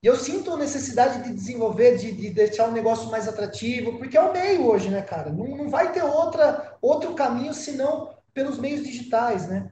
E 0.03 0.07
eu 0.07 0.17
sinto 0.17 0.53
a 0.53 0.57
necessidade 0.57 1.23
de 1.25 1.35
desenvolver, 1.35 1.97
de, 1.99 2.13
de 2.13 2.31
deixar 2.31 2.69
o 2.69 2.71
um 2.71 2.75
negócio 2.75 3.11
mais 3.11 3.27
atrativo, 3.27 3.99
porque 3.99 4.17
é 4.17 4.21
o 4.23 4.33
meio 4.33 4.65
hoje, 4.67 4.89
né, 4.89 5.03
cara? 5.03 5.31
Não, 5.31 5.45
não 5.49 5.69
vai 5.69 5.93
ter 5.93 6.05
outra, 6.05 6.77
outro 6.81 7.15
caminho 7.15 7.53
senão 7.53 8.15
pelos 8.33 8.59
meios 8.59 8.83
digitais, 8.85 9.49
né? 9.49 9.71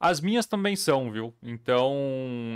As 0.00 0.20
minhas 0.20 0.44
também 0.46 0.76
são, 0.76 1.10
viu? 1.10 1.32
Então 1.42 1.96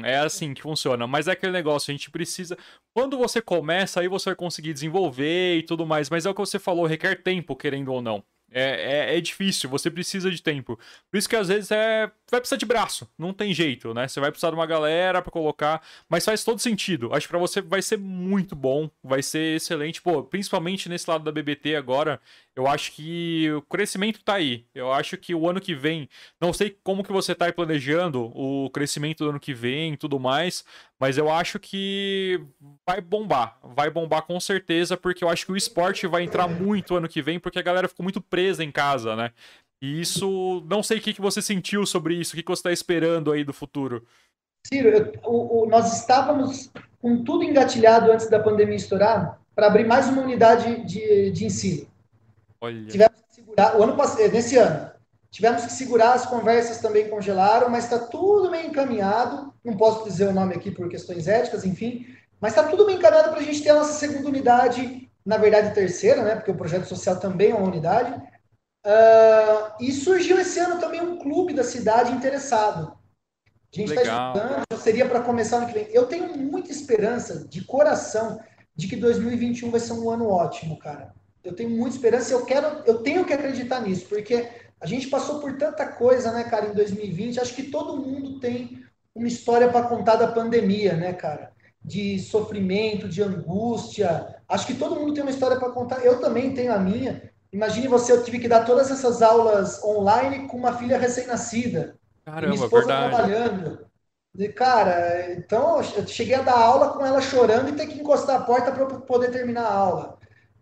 é 0.05 0.17
assim 0.19 0.55
que 0.55 0.63
funciona. 0.63 1.07
Mas 1.07 1.29
é 1.29 1.33
aquele 1.33 1.53
negócio, 1.53 1.91
a 1.91 1.95
gente 1.97 2.11
precisa. 2.11 2.57
Quando 2.95 3.17
você 3.17 3.41
começa, 3.41 4.01
aí 4.01 4.09
você 4.09 4.31
vai 4.31 4.37
conseguir 4.37 4.73
desenvolver 4.73 5.59
e 5.59 5.63
tudo 5.63 5.87
mais. 5.87 6.11
Mas 6.11 6.27
é 6.27 6.31
o 6.31 6.35
que 6.35 6.41
você 6.41 6.59
falou, 6.59 6.87
requer 6.87 7.15
tempo, 7.23 7.55
querendo 7.57 7.93
ou 7.93 8.03
não. 8.03 8.23
É, 8.51 9.13
é, 9.15 9.19
é, 9.19 9.21
difícil, 9.21 9.69
você 9.69 9.91
precisa 9.91 10.31
de 10.31 10.43
tempo. 10.43 10.79
Por 11.11 11.19
isso 11.19 11.29
que 11.29 11.37
às 11.37 11.49
vezes 11.49 11.71
é. 11.71 12.11
Vai 12.31 12.41
precisar 12.41 12.57
de 12.59 12.65
braço, 12.67 13.07
não 13.19 13.31
tem 13.33 13.53
jeito, 13.55 13.93
né? 13.95 14.09
Você 14.09 14.21
vai 14.21 14.31
precisar 14.31 14.49
de 14.51 14.57
uma 14.57 14.65
galera 14.67 15.21
para 15.21 15.31
colocar, 15.31 15.83
mas 16.09 16.25
faz 16.25 16.43
todo 16.45 16.59
sentido. 16.59 17.13
Acho 17.13 17.27
que 17.27 17.31
pra 17.31 17.39
você 17.39 17.61
vai 17.63 17.81
ser 17.83 17.97
muito 17.99 18.55
bom, 18.57 18.89
vai 19.03 19.23
ser 19.23 19.57
excelente. 19.57 20.01
Pô, 20.03 20.23
principalmente 20.25 20.89
nesse 20.89 21.11
lado 21.11 21.25
da 21.25 21.31
BBT 21.33 21.77
agora, 21.77 22.19
eu 22.59 22.67
acho 22.67 22.91
que 22.91 23.49
o 23.53 23.63
crescimento 23.63 24.21
tá 24.25 24.35
aí. 24.35 24.65
Eu 24.75 24.93
acho 24.93 25.17
que 25.17 25.33
o 25.33 25.49
ano 25.49 25.61
que 25.61 25.77
vem, 25.77 26.09
não 26.41 26.53
sei 26.53 26.77
como 26.83 27.05
que 27.05 27.13
você 27.13 27.33
tá 27.33 27.53
planejando 27.53 28.33
o 28.37 28.69
crescimento 28.71 29.23
do 29.23 29.31
ano 29.31 29.39
que 29.39 29.55
vem 29.55 29.93
e 29.93 29.97
tudo 29.97 30.19
mais, 30.19 30.65
mas 30.99 31.17
eu 31.17 31.31
acho 31.31 31.61
que 31.61 32.41
vai 32.85 33.01
bombar. 33.01 33.61
Vai 33.63 33.89
bombar 33.91 34.23
com 34.23 34.41
certeza, 34.41 34.97
porque 34.97 35.23
eu 35.23 35.29
acho 35.29 35.47
que 35.47 35.53
o 35.53 35.57
esporte 35.57 36.05
vai 36.09 36.25
entrar 36.25 36.49
muito 36.49 36.97
ano 36.97 37.09
que 37.09 37.23
vem, 37.23 37.39
porque 37.39 37.61
a 37.61 37.63
galera 37.63 37.87
ficou 37.87 38.03
muito 38.03 38.21
presa 38.21 38.65
em 38.65 38.73
casa, 38.73 39.15
né? 39.15 39.31
E 39.81 40.01
isso, 40.01 40.61
não 40.69 40.83
sei 40.83 40.99
o 40.99 41.01
que, 41.01 41.15
que 41.15 41.21
você 41.21 41.41
sentiu 41.41 41.87
sobre 41.87 42.15
isso, 42.15 42.33
o 42.33 42.37
que, 42.37 42.43
que 42.43 42.51
você 42.51 42.59
está 42.59 42.73
esperando 42.73 43.31
aí 43.31 43.45
do 43.45 43.53
futuro. 43.53 44.05
Ciro, 44.67 44.89
eu, 44.89 45.13
o, 45.25 45.63
o, 45.63 45.67
nós 45.69 45.97
estávamos 45.97 46.73
com 47.01 47.23
tudo 47.23 47.45
engatilhado 47.45 48.11
antes 48.11 48.29
da 48.29 48.41
pandemia 48.43 48.75
estourar 48.75 49.41
para 49.55 49.69
abrir 49.69 49.85
mais 49.87 50.09
uma 50.09 50.23
unidade 50.23 50.85
de, 50.85 51.31
de 51.31 51.45
ensino. 51.45 51.87
Olha. 52.61 52.87
Tivemos 52.87 53.21
que 53.29 53.35
segurar, 53.35 53.77
o 53.79 53.83
ano 53.83 53.97
passado, 53.97 54.21
eh, 54.21 54.29
nesse 54.29 54.57
ano, 54.57 54.91
tivemos 55.31 55.65
que 55.65 55.73
segurar, 55.73 56.15
as 56.15 56.27
conversas 56.27 56.79
também 56.79 57.09
congelaram, 57.09 57.69
mas 57.71 57.85
está 57.85 57.99
tudo 57.99 58.51
meio 58.51 58.67
encaminhado. 58.69 59.53
Não 59.65 59.77
posso 59.77 60.05
dizer 60.09 60.29
o 60.29 60.33
nome 60.33 60.55
aqui 60.55 60.71
por 60.71 60.89
questões 60.89 61.29
éticas, 61.29 61.65
enfim, 61.65 62.07
mas 62.41 62.53
está 62.57 62.65
tudo 62.69 62.85
meio 62.87 62.99
encaminhado 62.99 63.31
para 63.31 63.41
a 63.41 63.45
gente 63.45 63.63
ter 63.63 63.71
a 63.71 63.75
nossa 63.77 63.93
segunda 63.93 64.29
unidade, 64.29 65.09
na 65.25 65.37
verdade 65.37 65.75
terceira, 65.75 66.23
né? 66.23 66.35
Porque 66.35 66.51
o 66.51 66.57
projeto 66.57 66.85
social 66.87 67.17
também 67.17 67.51
é 67.51 67.55
uma 67.55 67.67
unidade. 67.69 68.13
Uh, 68.87 69.75
e 69.85 69.93
surgiu 69.93 70.39
esse 70.39 70.59
ano 70.59 70.81
também 70.81 71.01
um 71.01 71.19
clube 71.19 71.53
da 71.53 71.63
cidade 71.63 72.13
interessado. 72.13 72.97
A 73.73 73.77
gente 73.81 73.93
está 73.93 74.03
estudando, 74.35 74.83
seria 74.83 75.07
para 75.07 75.21
começar 75.21 75.61
no 75.61 75.67
que 75.67 75.75
vem. 75.75 75.89
Eu 75.93 76.07
tenho 76.07 76.35
muita 76.39 76.71
esperança, 76.73 77.45
de 77.47 77.63
coração, 77.63 78.41
de 78.75 78.89
que 78.89 78.97
2021 78.97 79.71
vai 79.71 79.79
ser 79.79 79.93
um 79.93 80.09
ano 80.11 80.29
ótimo, 80.29 80.79
cara 80.79 81.13
eu 81.43 81.55
tenho 81.55 81.71
muita 81.71 81.97
esperança 81.97 82.31
e 82.31 82.35
eu 82.35 82.45
quero, 82.45 82.83
eu 82.87 82.99
tenho 82.99 83.25
que 83.25 83.33
acreditar 83.33 83.81
nisso, 83.81 84.07
porque 84.09 84.49
a 84.81 84.87
gente 84.87 85.09
passou 85.09 85.41
por 85.41 85.57
tanta 85.57 85.87
coisa, 85.87 86.33
né, 86.33 86.45
cara, 86.45 86.67
em 86.69 86.73
2020. 86.75 87.41
Acho 87.41 87.55
que 87.55 87.65
todo 87.65 87.97
mundo 87.97 88.39
tem 88.39 88.83
uma 89.15 89.27
história 89.27 89.69
para 89.71 89.87
contar 89.87 90.17
da 90.17 90.29
pandemia, 90.29 90.95
né, 90.95 91.13
cara? 91.13 91.51
De 91.83 92.19
sofrimento, 92.21 93.09
de 93.09 93.23
angústia. 93.23 94.37
Acho 94.49 94.67
que 94.67 94.75
todo 94.75 94.97
mundo 95.01 95.15
tem 95.15 95.23
uma 95.23 95.31
história 95.33 95.59
para 95.59 95.71
contar. 95.71 96.05
Eu 96.05 96.21
também 96.21 96.55
tenho 96.55 96.73
a 96.73 96.79
minha. 96.79 97.29
Imagine 97.53 97.89
você, 97.89 98.13
eu 98.13 98.23
tive 98.23 98.39
que 98.39 98.47
dar 98.49 98.65
todas 98.65 98.91
essas 98.91 99.21
aulas 99.23 99.83
online 99.83 100.47
com 100.47 100.57
uma 100.57 100.75
filha 100.77 100.99
recém-nascida. 100.99 101.97
Caramba, 102.25 102.53
minha 102.53 102.65
esposa 102.65 102.87
verdade. 102.87 103.13
trabalhando. 103.15 103.89
E, 104.37 104.49
cara, 104.49 105.33
então 105.33 105.81
eu 105.97 106.07
cheguei 106.07 106.35
a 106.35 106.43
dar 106.43 106.57
aula 106.59 106.91
com 106.93 107.05
ela 107.05 107.21
chorando 107.21 107.71
e 107.71 107.73
ter 107.73 107.87
que 107.89 107.99
encostar 107.99 108.37
a 108.37 108.45
porta 108.45 108.71
para 108.71 108.87
poder 108.87 109.33
terminar 109.33 109.63
a 109.63 109.75
aula. 109.75 110.18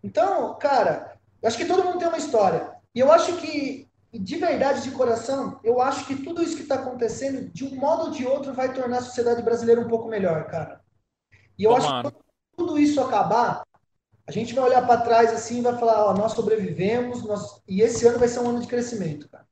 Então, 0.06 0.56
cara, 0.60 1.16
eu 1.42 1.48
acho 1.48 1.58
que 1.58 1.64
todo 1.64 1.82
mundo 1.82 1.98
tem 1.98 2.06
uma 2.06 2.16
história. 2.16 2.72
E 2.94 3.00
eu 3.00 3.10
acho 3.10 3.38
que, 3.38 3.88
de 4.12 4.36
verdade, 4.36 4.84
de 4.84 4.92
coração, 4.92 5.58
eu 5.64 5.80
acho 5.82 6.06
que 6.06 6.14
tudo 6.22 6.40
isso 6.44 6.54
que 6.54 6.62
está 6.62 6.76
acontecendo, 6.76 7.52
de 7.52 7.64
um 7.64 7.74
modo 7.74 8.04
ou 8.04 8.10
de 8.12 8.24
outro, 8.24 8.54
vai 8.54 8.72
tornar 8.72 8.98
a 8.98 9.02
sociedade 9.02 9.42
brasileira 9.42 9.80
um 9.80 9.88
pouco 9.88 10.08
melhor, 10.08 10.46
cara. 10.46 10.80
E 11.58 11.64
eu 11.64 11.72
Tomara. 11.74 12.06
acho 12.06 12.16
que 12.16 12.22
quando 12.22 12.24
tudo 12.56 12.78
isso 12.78 13.00
acabar, 13.00 13.64
a 14.24 14.30
gente 14.30 14.54
vai 14.54 14.62
olhar 14.62 14.86
para 14.86 15.00
trás 15.00 15.32
assim 15.32 15.58
e 15.58 15.62
vai 15.62 15.76
falar, 15.76 16.04
ó, 16.06 16.14
nós 16.14 16.34
sobrevivemos, 16.34 17.24
nós... 17.24 17.60
e 17.66 17.80
esse 17.82 18.06
ano 18.06 18.20
vai 18.20 18.28
ser 18.28 18.38
um 18.38 18.50
ano 18.50 18.60
de 18.60 18.68
crescimento, 18.68 19.28
cara. 19.28 19.44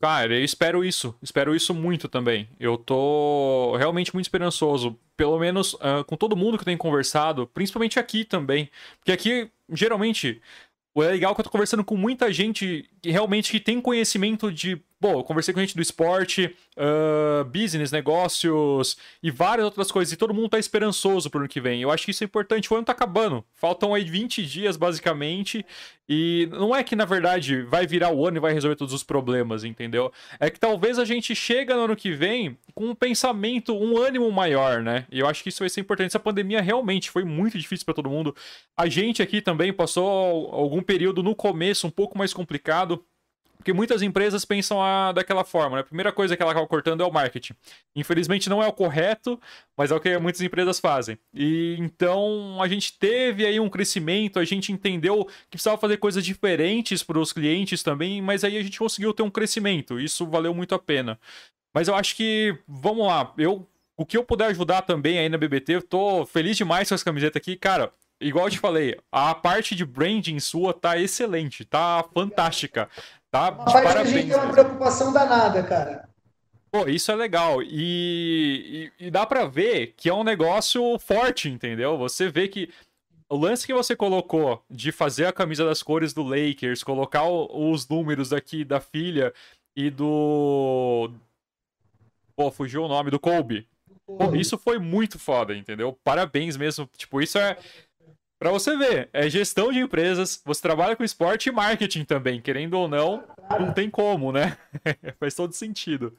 Cara, 0.00 0.34
eu 0.34 0.44
espero 0.44 0.84
isso. 0.84 1.16
Espero 1.22 1.54
isso 1.56 1.72
muito 1.74 2.06
também. 2.08 2.48
Eu 2.60 2.76
tô 2.76 3.74
realmente 3.76 4.12
muito 4.12 4.26
esperançoso. 4.26 4.98
Pelo 5.16 5.38
menos 5.38 5.72
uh, 5.74 6.04
com 6.06 6.16
todo 6.16 6.36
mundo 6.36 6.56
que 6.58 6.60
eu 6.62 6.64
tenho 6.66 6.76
conversado, 6.78 7.46
principalmente 7.46 7.98
aqui 7.98 8.22
também. 8.24 8.70
Porque 8.98 9.12
aqui, 9.12 9.50
geralmente, 9.70 10.40
o 10.94 11.02
é 11.02 11.08
legal 11.12 11.32
é 11.32 11.34
que 11.34 11.40
eu 11.40 11.44
tô 11.44 11.50
conversando 11.50 11.82
com 11.84 11.96
muita 11.96 12.30
gente 12.32 12.88
que 13.02 13.10
realmente 13.10 13.50
que 13.50 13.58
tem 13.60 13.80
conhecimento 13.80 14.52
de 14.52 14.76
Bom, 14.98 15.12
eu 15.18 15.24
conversei 15.24 15.52
com 15.52 15.60
gente 15.60 15.76
do 15.76 15.82
esporte, 15.82 16.56
uh, 16.78 17.44
business, 17.44 17.92
negócios 17.92 18.96
e 19.22 19.30
várias 19.30 19.66
outras 19.66 19.92
coisas. 19.92 20.10
E 20.14 20.16
todo 20.16 20.32
mundo 20.32 20.48
tá 20.48 20.58
esperançoso 20.58 21.28
pro 21.28 21.40
ano 21.40 21.48
que 21.50 21.60
vem. 21.60 21.82
Eu 21.82 21.90
acho 21.90 22.06
que 22.06 22.12
isso 22.12 22.24
é 22.24 22.26
importante. 22.26 22.72
O 22.72 22.76
ano 22.76 22.86
tá 22.86 22.92
acabando. 22.92 23.44
Faltam 23.54 23.92
aí 23.92 24.04
20 24.04 24.42
dias, 24.46 24.74
basicamente. 24.78 25.66
E 26.08 26.48
não 26.50 26.74
é 26.74 26.82
que, 26.82 26.96
na 26.96 27.04
verdade, 27.04 27.60
vai 27.62 27.86
virar 27.86 28.10
o 28.10 28.26
ano 28.26 28.38
e 28.38 28.40
vai 28.40 28.54
resolver 28.54 28.74
todos 28.74 28.94
os 28.94 29.02
problemas, 29.02 29.64
entendeu? 29.64 30.10
É 30.40 30.48
que 30.48 30.58
talvez 30.58 30.98
a 30.98 31.04
gente 31.04 31.34
chega 31.34 31.76
no 31.76 31.82
ano 31.84 31.96
que 31.96 32.12
vem 32.12 32.56
com 32.74 32.86
um 32.86 32.94
pensamento, 32.94 33.74
um 33.76 33.98
ânimo 33.98 34.30
maior, 34.32 34.80
né? 34.82 35.04
E 35.12 35.18
eu 35.20 35.26
acho 35.26 35.42
que 35.42 35.50
isso 35.50 35.58
vai 35.58 35.68
ser 35.68 35.80
importante. 35.82 36.06
Essa 36.08 36.18
pandemia 36.20 36.62
realmente 36.62 37.10
foi 37.10 37.22
muito 37.22 37.58
difícil 37.58 37.84
para 37.84 37.94
todo 37.94 38.08
mundo. 38.08 38.34
A 38.74 38.88
gente 38.88 39.20
aqui 39.20 39.42
também 39.42 39.74
passou 39.74 40.08
algum 40.54 40.80
período 40.80 41.22
no 41.22 41.34
começo 41.34 41.86
um 41.86 41.90
pouco 41.90 42.16
mais 42.16 42.32
complicado 42.32 43.04
porque 43.56 43.72
muitas 43.72 44.02
empresas 44.02 44.44
pensam 44.44 44.82
a, 44.82 45.12
daquela 45.12 45.44
forma, 45.44 45.76
né? 45.76 45.80
A 45.80 45.84
primeira 45.84 46.12
coisa 46.12 46.36
que 46.36 46.42
ela 46.42 46.52
acaba 46.52 46.66
cortando 46.66 47.02
é 47.02 47.06
o 47.06 47.12
marketing. 47.12 47.54
Infelizmente 47.94 48.48
não 48.48 48.62
é 48.62 48.66
o 48.68 48.72
correto, 48.72 49.40
mas 49.76 49.90
é 49.90 49.94
o 49.94 50.00
que 50.00 50.16
muitas 50.18 50.42
empresas 50.42 50.78
fazem. 50.78 51.18
E 51.34 51.76
então 51.78 52.58
a 52.60 52.68
gente 52.68 52.98
teve 52.98 53.46
aí 53.46 53.58
um 53.58 53.68
crescimento, 53.68 54.38
a 54.38 54.44
gente 54.44 54.72
entendeu 54.72 55.24
que 55.50 55.52
precisava 55.52 55.78
fazer 55.78 55.96
coisas 55.96 56.24
diferentes 56.24 57.02
para 57.02 57.18
os 57.18 57.32
clientes 57.32 57.82
também, 57.82 58.20
mas 58.20 58.44
aí 58.44 58.56
a 58.56 58.62
gente 58.62 58.78
conseguiu 58.78 59.12
ter 59.12 59.22
um 59.22 59.30
crescimento. 59.30 59.98
Isso 59.98 60.26
valeu 60.26 60.54
muito 60.54 60.74
a 60.74 60.78
pena. 60.78 61.18
Mas 61.74 61.88
eu 61.88 61.94
acho 61.94 62.14
que, 62.16 62.56
vamos 62.68 63.06
lá, 63.06 63.32
eu 63.38 63.66
o 63.98 64.04
que 64.04 64.14
eu 64.18 64.22
puder 64.22 64.48
ajudar 64.48 64.82
também 64.82 65.18
aí 65.18 65.26
na 65.26 65.38
BBT, 65.38 65.76
eu 65.76 65.82
tô 65.82 66.26
feliz 66.26 66.54
demais 66.54 66.86
com 66.86 66.94
essa 66.94 67.04
camiseta 67.04 67.38
aqui, 67.38 67.56
cara. 67.56 67.90
Igual 68.20 68.46
eu 68.46 68.50
te 68.50 68.58
falei, 68.58 68.94
a 69.10 69.34
parte 69.34 69.74
de 69.74 69.86
branding 69.86 70.38
sua 70.38 70.74
tá 70.74 70.98
excelente, 70.98 71.64
tá 71.64 72.04
fantástica. 72.12 72.90
Tá? 73.36 73.52
parabéns, 73.52 74.12
que 74.12 74.14
a 74.14 74.20
gente 74.22 74.30
tem 74.30 74.36
uma 74.42 74.50
preocupação 74.50 75.12
danada, 75.12 75.62
cara. 75.62 76.08
Pô, 76.70 76.88
isso 76.88 77.12
é 77.12 77.14
legal. 77.14 77.62
E, 77.62 78.90
e, 78.98 79.06
e 79.06 79.10
dá 79.10 79.26
para 79.26 79.44
ver 79.46 79.94
que 79.96 80.08
é 80.08 80.14
um 80.14 80.24
negócio 80.24 80.98
forte, 80.98 81.48
entendeu? 81.48 81.98
Você 81.98 82.28
vê 82.28 82.48
que 82.48 82.70
o 83.28 83.36
lance 83.36 83.66
que 83.66 83.74
você 83.74 83.94
colocou 83.94 84.62
de 84.70 84.90
fazer 84.90 85.26
a 85.26 85.32
camisa 85.32 85.64
das 85.64 85.82
cores 85.82 86.12
do 86.14 86.22
Lakers, 86.22 86.82
colocar 86.82 87.24
o, 87.24 87.70
os 87.72 87.86
números 87.88 88.32
aqui 88.32 88.64
da 88.64 88.80
filha 88.80 89.32
e 89.76 89.90
do. 89.90 91.10
Pô, 92.34 92.50
fugiu 92.50 92.84
o 92.84 92.88
nome, 92.88 93.10
do 93.10 93.20
Kobe. 93.20 93.66
Pô, 94.06 94.34
isso 94.34 94.56
foi 94.56 94.78
muito 94.78 95.18
foda, 95.18 95.54
entendeu? 95.54 95.98
Parabéns 96.04 96.56
mesmo. 96.56 96.88
Tipo, 96.96 97.20
isso 97.20 97.38
é, 97.38 97.56
para 98.38 98.50
você 98.50 98.76
ver, 98.76 99.08
é 99.14 99.30
gestão 99.30 99.72
de 99.72 99.78
empresas, 99.80 100.42
você 100.44 100.60
trabalha 100.60 100.94
com 100.94 101.02
esporte 101.02 101.48
e 101.48 101.52
marketing 101.52 102.04
também, 102.04 102.38
querendo 102.40 102.74
ou 102.74 102.86
não, 102.86 103.24
não 103.58 103.72
tem 103.72 103.88
como, 103.88 104.30
né? 104.30 104.58
Faz 105.18 105.34
todo 105.34 105.54
sentido. 105.54 106.14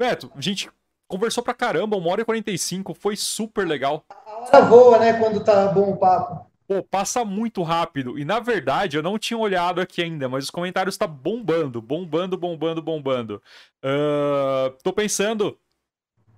Beto, 0.00 0.30
a 0.36 0.40
gente 0.40 0.70
conversou 1.08 1.42
pra 1.42 1.52
caramba, 1.52 1.96
uma 1.96 2.10
hora 2.10 2.20
e 2.20 2.24
45, 2.24 2.94
foi 2.94 3.16
super 3.16 3.66
legal. 3.66 4.04
A 4.08 4.14
tá 4.50 4.56
hora 4.58 4.66
voa, 4.66 4.98
né, 5.00 5.18
quando 5.18 5.42
tá 5.42 5.66
bom 5.72 5.90
o 5.90 5.96
papo. 5.96 6.48
Pô, 6.68 6.80
passa 6.82 7.24
muito 7.24 7.62
rápido. 7.64 8.16
E 8.16 8.24
na 8.24 8.38
verdade, 8.38 8.96
eu 8.96 9.02
não 9.02 9.18
tinha 9.18 9.38
olhado 9.38 9.80
aqui 9.80 10.00
ainda, 10.02 10.28
mas 10.28 10.44
os 10.44 10.50
comentários 10.50 10.96
tá 10.96 11.08
bombando, 11.08 11.82
bombando, 11.82 12.36
bombando, 12.38 12.80
bombando. 12.82 13.42
Uh, 13.84 14.70
tô 14.84 14.92
pensando 14.92 15.58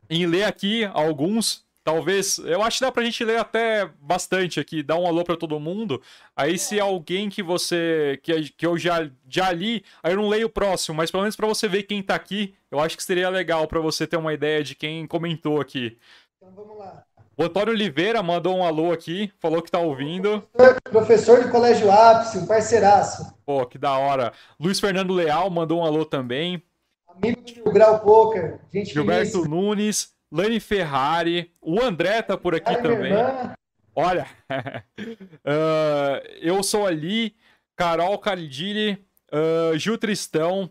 em 0.08 0.26
ler 0.26 0.44
aqui 0.44 0.84
alguns 0.94 1.66
Talvez, 1.82 2.38
eu 2.38 2.62
acho 2.62 2.78
que 2.78 2.84
dá 2.84 2.92
pra 2.92 3.02
gente 3.02 3.24
ler 3.24 3.38
até 3.38 3.88
bastante 4.02 4.60
aqui, 4.60 4.82
dar 4.82 4.96
um 4.98 5.06
alô 5.06 5.24
pra 5.24 5.36
todo 5.36 5.58
mundo. 5.58 6.00
Aí 6.36 6.58
se 6.58 6.78
é. 6.78 6.82
alguém 6.82 7.30
que 7.30 7.42
você, 7.42 8.20
que, 8.22 8.50
que 8.52 8.66
eu 8.66 8.76
já, 8.76 9.08
já 9.26 9.50
li, 9.50 9.82
aí 10.02 10.12
eu 10.12 10.18
não 10.20 10.28
leio 10.28 10.46
o 10.46 10.50
próximo, 10.50 10.96
mas 10.96 11.10
pelo 11.10 11.22
menos 11.22 11.36
pra 11.36 11.48
você 11.48 11.66
ver 11.68 11.84
quem 11.84 12.02
tá 12.02 12.14
aqui, 12.14 12.54
eu 12.70 12.78
acho 12.78 12.96
que 12.96 13.02
seria 13.02 13.30
legal 13.30 13.66
pra 13.66 13.80
você 13.80 14.06
ter 14.06 14.18
uma 14.18 14.34
ideia 14.34 14.62
de 14.62 14.74
quem 14.74 15.06
comentou 15.06 15.58
aqui. 15.58 15.96
Então 16.36 16.52
vamos 16.54 16.78
lá. 16.78 17.02
O 17.34 17.44
Antônio 17.44 17.72
Oliveira 17.72 18.22
mandou 18.22 18.58
um 18.58 18.62
alô 18.64 18.92
aqui, 18.92 19.32
falou 19.40 19.62
que 19.62 19.70
tá 19.70 19.78
ouvindo. 19.78 20.46
Professor, 20.90 21.38
de 21.40 21.46
do 21.46 21.50
Colégio 21.50 21.90
Ápice, 21.90 22.36
um 22.36 22.44
parceiraço. 22.46 23.32
Pô, 23.46 23.64
que 23.64 23.78
da 23.78 23.96
hora. 23.96 24.34
Luiz 24.58 24.78
Fernando 24.78 25.14
Leal 25.14 25.48
mandou 25.48 25.80
um 25.80 25.84
alô 25.86 26.04
também. 26.04 26.62
Amigo 27.08 27.40
do 27.40 27.72
Grau 27.72 28.00
Poker, 28.00 28.58
gente 28.70 28.92
Gilberto 28.92 29.32
feliz. 29.32 29.48
Nunes. 29.48 30.19
Lani 30.32 30.60
Ferrari, 30.60 31.50
o 31.60 31.80
André 31.80 32.22
tá 32.22 32.36
por 32.36 32.54
aqui 32.54 32.70
é 32.70 32.76
também. 32.80 33.12
Verdade? 33.12 33.52
Olha, 33.94 34.26
uh, 34.48 34.48
eu 36.40 36.62
sou 36.62 36.86
ali, 36.86 37.34
Carol 37.76 38.16
Cardilli, 38.18 38.92
uh, 39.32 39.74
ah, 39.74 39.76
Gil 39.76 39.98
Tristão, 39.98 40.70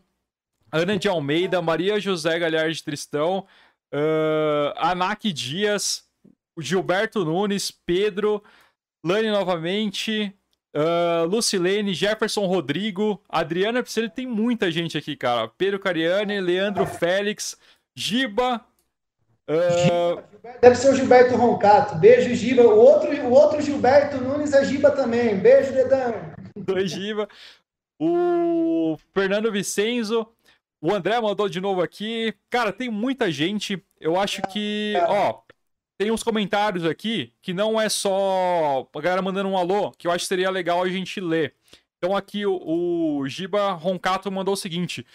Ana 0.72 0.98
de 0.98 1.10
Almeida, 1.10 1.61
Maria 1.61 1.99
José 1.99 2.40
Galhardo 2.40 2.73
de 2.73 2.81
Tristão, 2.84 3.40
uh, 3.94 4.73
Anak 4.77 5.31
Dias, 5.34 6.06
Gilberto 6.57 7.26
Nunes, 7.26 7.69
Pedro, 7.72 8.41
Lani 9.03 9.30
novamente, 9.30 10.34
uh, 10.76 11.26
Lucilene, 11.27 11.94
Jefferson 11.94 12.45
Rodrigo, 12.45 13.22
Adriana 13.27 13.84
Pisseli, 13.84 14.10
tem 14.10 14.26
muita 14.26 14.72
gente 14.72 14.98
aqui, 14.98 15.18
cara. 15.18 15.49
Pedro 15.57 15.80
Cariani, 15.80 16.40
Leandro 16.40 16.86
Félix, 16.86 17.57
Giba, 17.95 18.64
Uh... 19.50 20.22
Deve 20.62 20.76
ser 20.76 20.92
o 20.92 20.96
Gilberto 20.96 21.36
Roncato. 21.36 21.96
Beijo, 21.96 22.34
Giba. 22.36 22.62
O 22.62 22.78
outro, 22.78 23.12
o 23.26 23.32
outro 23.32 23.62
Gilberto 23.62 24.18
Nunes 24.22 24.54
é 24.54 24.64
Giba 24.64 24.92
também. 24.92 25.36
Beijo, 25.36 25.74
Dedão. 25.74 26.14
Dois 26.56 26.92
Giba. 26.92 27.28
O 28.00 28.96
Fernando 29.14 29.52
Vicenzo. 29.52 30.28
O 30.82 30.94
André 30.94 31.20
mandou 31.20 31.50
de 31.50 31.60
novo 31.60 31.82
aqui. 31.82 32.34
Cara, 32.50 32.72
tem 32.72 32.90
muita 32.90 33.32
gente. 33.32 33.84
Eu 34.00 34.20
acho 34.20 34.42
que. 34.44 34.94
É. 34.96 35.04
Ó, 35.04 35.40
tem 35.98 36.12
uns 36.12 36.24
comentários 36.24 36.86
aqui 36.86 37.34
que 37.42 37.52
não 37.54 37.80
é 37.82 37.90
só 37.90 38.88
a 38.96 39.02
galera 39.02 39.22
mandando 39.22 39.50
um 39.50 39.58
alô, 39.58 39.92
que 39.92 40.08
eu 40.08 40.12
acho 40.12 40.24
que 40.26 40.30
seria 40.30 40.50
legal 40.52 40.82
a 40.84 40.88
gente 40.90 41.20
ler. 41.20 41.54
Então 41.98 42.16
aqui 42.16 42.46
o, 42.46 43.18
o 43.20 43.28
Giba 43.28 43.72
Roncato 43.74 44.32
mandou 44.32 44.54
o 44.54 44.58
seguinte: 44.58 45.06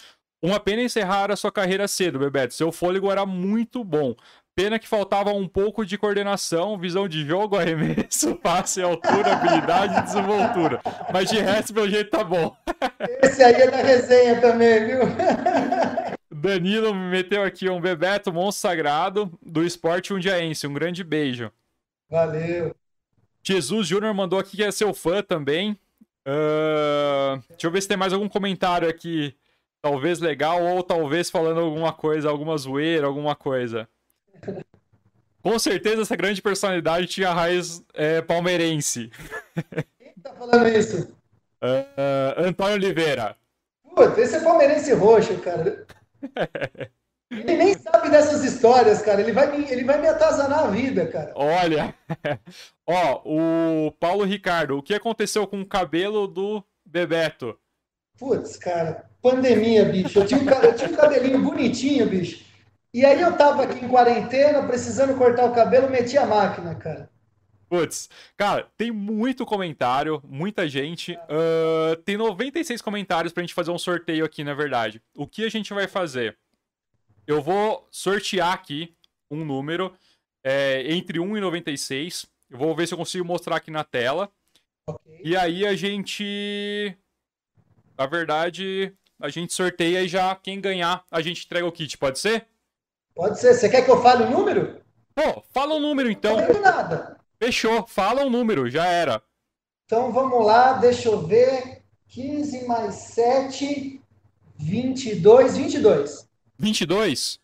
uma 0.42 0.60
pena 0.60 0.82
encerrar 0.82 1.30
a 1.30 1.36
sua 1.36 1.50
carreira 1.50 1.88
cedo, 1.88 2.18
Bebeto. 2.18 2.54
Seu 2.54 2.70
fôlego 2.70 3.10
era 3.10 3.24
muito 3.26 3.82
bom. 3.84 4.14
Pena 4.54 4.78
que 4.78 4.86
faltava 4.86 5.30
um 5.32 5.48
pouco 5.48 5.84
de 5.84 5.98
coordenação, 5.98 6.78
visão 6.78 7.08
de 7.08 7.26
jogo, 7.26 7.56
arremesso, 7.58 8.36
passe, 8.36 8.80
altura, 8.82 9.32
habilidade 9.32 9.98
e 9.98 10.02
desenvoltura. 10.02 10.80
Mas 11.12 11.30
de 11.30 11.38
resto, 11.38 11.74
meu 11.74 11.88
jeito, 11.88 12.10
tá 12.10 12.22
bom. 12.22 12.54
Esse 13.22 13.42
aí 13.42 13.54
é 13.54 13.70
da 13.70 13.76
resenha 13.78 14.40
também, 14.40 14.86
viu? 14.86 15.00
Danilo 16.32 16.94
me 16.94 17.08
meteu 17.10 17.42
aqui 17.42 17.68
um 17.68 17.80
Bebeto, 17.80 18.32
monstro 18.32 18.62
sagrado 18.68 19.32
do 19.42 19.64
esporte 19.64 20.12
undiaense. 20.12 20.66
Um 20.66 20.74
grande 20.74 21.02
beijo. 21.02 21.50
Valeu. 22.10 22.74
Jesus 23.42 23.88
Júnior 23.88 24.12
mandou 24.14 24.38
aqui 24.38 24.58
que 24.58 24.62
é 24.64 24.70
seu 24.70 24.92
fã 24.94 25.22
também. 25.22 25.72
Uh... 26.26 27.42
deixa 27.50 27.66
eu 27.66 27.70
ver 27.70 27.82
se 27.82 27.88
tem 27.88 27.96
mais 27.96 28.12
algum 28.12 28.28
comentário 28.28 28.88
aqui 28.88 29.34
talvez 29.84 30.18
legal 30.18 30.62
ou 30.64 30.82
talvez 30.82 31.28
falando 31.28 31.60
alguma 31.60 31.92
coisa, 31.92 32.30
alguma 32.30 32.56
zoeira, 32.56 33.06
alguma 33.06 33.36
coisa. 33.36 33.86
Com 35.42 35.58
certeza 35.58 36.00
essa 36.00 36.16
grande 36.16 36.40
personalidade 36.40 37.06
tinha 37.06 37.30
raiz 37.34 37.84
é, 37.92 38.22
palmeirense. 38.22 39.10
Quem 39.98 40.14
tá 40.22 40.32
falando 40.38 40.66
isso? 40.68 41.02
Uh, 41.62 41.66
uh, 42.40 42.46
Antônio 42.46 42.76
Oliveira. 42.76 43.36
Putz, 43.94 44.16
esse 44.16 44.36
é 44.36 44.40
palmeirense 44.40 44.90
roxo, 44.94 45.36
cara. 45.40 45.86
Ele 47.30 47.56
nem 47.56 47.74
sabe 47.74 48.08
dessas 48.08 48.42
histórias, 48.42 49.02
cara. 49.02 49.20
Ele 49.20 49.32
vai 49.32 49.54
me, 49.58 49.64
ele 49.70 49.82
vai 49.84 50.00
me 50.00 50.06
atazanar 50.06 50.60
a 50.66 50.66
vida, 50.68 51.06
cara. 51.08 51.32
Olha. 51.34 51.92
Ó, 52.86 53.22
o 53.26 53.90
Paulo 53.98 54.24
Ricardo, 54.24 54.78
o 54.78 54.82
que 54.82 54.94
aconteceu 54.94 55.46
com 55.46 55.60
o 55.60 55.66
cabelo 55.66 56.26
do 56.28 56.62
Bebeto? 56.86 57.58
Putz, 58.18 58.56
cara, 58.58 59.06
pandemia, 59.20 59.84
bicho. 59.86 60.20
Eu 60.20 60.26
tinha, 60.26 60.40
um, 60.40 60.46
eu 60.48 60.76
tinha 60.76 60.88
um 60.90 60.94
cabelinho 60.96 61.40
bonitinho, 61.42 62.08
bicho. 62.08 62.44
E 62.92 63.04
aí 63.04 63.20
eu 63.20 63.36
tava 63.36 63.64
aqui 63.64 63.84
em 63.84 63.88
quarentena, 63.88 64.62
precisando 64.62 65.16
cortar 65.18 65.46
o 65.46 65.54
cabelo, 65.54 65.90
meti 65.90 66.16
a 66.16 66.24
máquina, 66.24 66.74
cara. 66.76 67.10
Putz, 67.68 68.08
cara, 68.36 68.68
tem 68.76 68.92
muito 68.92 69.44
comentário, 69.44 70.22
muita 70.28 70.68
gente. 70.68 71.12
Uh, 71.28 71.96
tem 72.04 72.16
96 72.16 72.80
comentários 72.80 73.32
pra 73.32 73.42
gente 73.42 73.54
fazer 73.54 73.72
um 73.72 73.78
sorteio 73.78 74.24
aqui, 74.24 74.44
na 74.44 74.54
verdade. 74.54 75.02
O 75.16 75.26
que 75.26 75.44
a 75.44 75.48
gente 75.48 75.74
vai 75.74 75.88
fazer? 75.88 76.36
Eu 77.26 77.42
vou 77.42 77.86
sortear 77.90 78.52
aqui 78.52 78.94
um 79.28 79.44
número 79.44 79.92
é, 80.44 80.92
entre 80.94 81.18
1 81.18 81.36
e 81.36 81.40
96. 81.40 82.26
Eu 82.48 82.58
vou 82.58 82.76
ver 82.76 82.86
se 82.86 82.94
eu 82.94 82.98
consigo 82.98 83.24
mostrar 83.26 83.56
aqui 83.56 83.72
na 83.72 83.82
tela. 83.82 84.30
Okay. 84.86 85.20
E 85.24 85.36
aí 85.36 85.66
a 85.66 85.74
gente 85.74 86.94
na 87.96 88.06
verdade, 88.06 88.92
a 89.20 89.28
gente 89.28 89.52
sorteia 89.52 90.02
e 90.02 90.08
já 90.08 90.34
quem 90.34 90.60
ganhar, 90.60 91.04
a 91.10 91.20
gente 91.22 91.44
entrega 91.44 91.66
o 91.66 91.72
kit, 91.72 91.96
pode 91.96 92.18
ser? 92.18 92.46
Pode 93.14 93.38
ser. 93.40 93.54
Você 93.54 93.68
quer 93.68 93.84
que 93.84 93.90
eu 93.90 94.02
fale 94.02 94.24
o 94.24 94.30
número? 94.30 94.80
Pô, 95.14 95.42
fala 95.52 95.74
o 95.74 95.78
um 95.78 95.80
número 95.80 96.10
então. 96.10 96.36
Não 96.36 96.60
nada. 96.60 97.18
Fechou, 97.40 97.86
fala 97.86 98.24
o 98.24 98.26
um 98.26 98.30
número, 98.30 98.68
já 98.68 98.84
era. 98.86 99.22
Então 99.86 100.12
vamos 100.12 100.44
lá, 100.44 100.72
deixa 100.74 101.08
eu 101.08 101.24
ver. 101.26 101.82
15 102.08 102.66
mais 102.66 102.94
7, 102.94 104.00
22, 104.56 105.56
22. 105.56 106.28
22? 106.58 107.40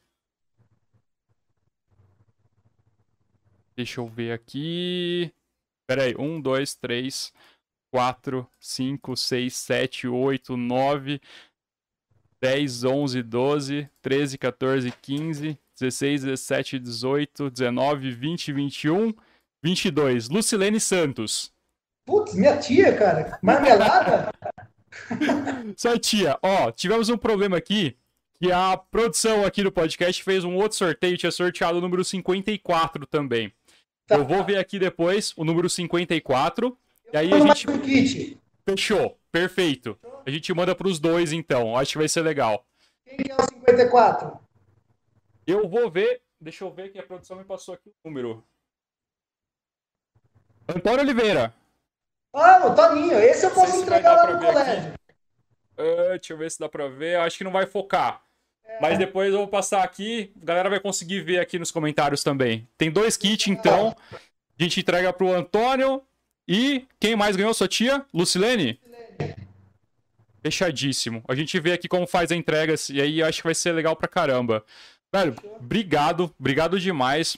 Deixa 3.76 4.00
eu 4.00 4.06
ver 4.06 4.32
aqui. 4.32 5.32
Pera 5.88 6.04
aí, 6.04 6.14
1, 6.16 6.40
2, 6.40 6.74
3, 6.76 7.32
4, 7.90 8.46
5, 8.58 9.16
6, 9.16 9.54
7, 9.58 10.08
8, 10.08 10.56
9, 10.56 11.20
10, 12.40 12.84
11, 12.84 13.22
12, 13.22 13.88
13, 14.00 14.38
14, 14.38 14.82
15, 15.02 15.58
16, 15.78 16.24
17, 16.24 16.78
18, 16.78 17.50
19, 17.70 18.12
20, 18.12 18.34
21, 18.52 19.14
22. 19.64 20.28
Lucilene 20.30 20.80
Santos. 20.80 21.52
Putz, 22.06 22.34
minha 22.34 22.56
tia, 22.58 22.96
cara. 22.96 23.38
Marmelada? 23.42 24.32
Sua 25.76 25.98
tia. 25.98 26.38
Ó, 26.42 26.70
tivemos 26.70 27.08
um 27.08 27.18
problema 27.18 27.56
aqui. 27.56 27.96
E 28.40 28.50
a 28.50 28.76
produção 28.76 29.44
aqui 29.44 29.62
do 29.62 29.70
podcast 29.70 30.22
fez 30.24 30.44
um 30.44 30.54
outro 30.56 30.78
sorteio, 30.78 31.18
tinha 31.18 31.30
sorteado 31.30 31.76
o 31.78 31.80
número 31.80 32.02
54 32.04 33.04
também. 33.06 33.52
Tá. 34.06 34.14
Eu 34.14 34.24
vou 34.26 34.42
ver 34.42 34.58
aqui 34.58 34.78
depois 34.78 35.34
o 35.36 35.44
número 35.44 35.68
54. 35.68 36.76
E 37.12 37.16
aí 37.16 37.30
a 37.34 37.40
gente. 37.40 38.38
Fechou, 38.64 39.18
perfeito. 39.32 39.98
A 40.24 40.30
gente 40.30 40.52
manda 40.54 40.74
para 40.74 40.86
os 40.86 41.00
dois 41.00 41.32
então, 41.32 41.76
acho 41.76 41.92
que 41.92 41.98
vai 41.98 42.08
ser 42.08 42.22
legal. 42.22 42.64
Quem 43.04 43.16
que 43.16 43.32
é 43.32 43.34
o 43.34 43.42
54? 43.42 44.38
Eu 45.46 45.68
vou 45.68 45.90
ver, 45.90 46.22
deixa 46.40 46.62
eu 46.64 46.70
ver 46.72 46.92
que 46.92 46.98
a 46.98 47.02
produção 47.02 47.36
me 47.36 47.44
passou 47.44 47.74
aqui 47.74 47.88
o 47.90 48.08
número. 48.08 48.44
Antônio 50.68 51.00
Oliveira. 51.00 51.52
Ah, 52.32 52.66
o 52.68 52.76
Toninho, 52.76 53.18
esse 53.18 53.44
eu 53.44 53.50
posso 53.50 53.76
entregar 53.82 54.14
lá 54.14 54.32
no 54.32 54.38
colégio. 54.46 54.92
Uh, 55.76 56.16
deixa 56.16 56.32
eu 56.32 56.38
ver 56.38 56.48
se 56.48 56.60
dá 56.60 56.68
para 56.68 56.86
ver, 56.88 57.18
acho 57.18 57.38
que 57.38 57.42
não 57.42 57.50
vai 57.50 57.66
focar. 57.66 58.22
É. 58.64 58.78
Mas 58.80 58.96
depois 58.98 59.32
eu 59.32 59.38
vou 59.38 59.48
passar 59.48 59.82
aqui, 59.82 60.32
a 60.40 60.44
galera 60.44 60.70
vai 60.70 60.78
conseguir 60.78 61.22
ver 61.22 61.40
aqui 61.40 61.58
nos 61.58 61.72
comentários 61.72 62.22
também. 62.22 62.68
Tem 62.78 62.88
dois 62.88 63.16
kits, 63.16 63.48
então. 63.48 63.96
A 64.16 64.62
gente 64.62 64.78
entrega 64.78 65.12
para 65.12 65.26
o 65.26 65.32
Antônio, 65.32 66.04
e 66.52 66.88
quem 66.98 67.14
mais 67.14 67.36
ganhou, 67.36 67.54
sua 67.54 67.68
tia? 67.68 68.04
Lucilene? 68.12 68.80
Lucilene. 68.82 69.36
Fechadíssimo. 70.42 71.22
A 71.28 71.34
gente 71.36 71.60
vê 71.60 71.74
aqui 71.74 71.86
como 71.86 72.08
faz 72.08 72.32
a 72.32 72.34
entrega 72.34 72.74
e 72.92 73.00
aí 73.00 73.22
acho 73.22 73.40
que 73.40 73.46
vai 73.46 73.54
ser 73.54 73.70
legal 73.70 73.94
pra 73.94 74.08
caramba. 74.08 74.64
Velho, 75.14 75.36
obrigado, 75.60 76.28
obrigado 76.40 76.80
demais. 76.80 77.36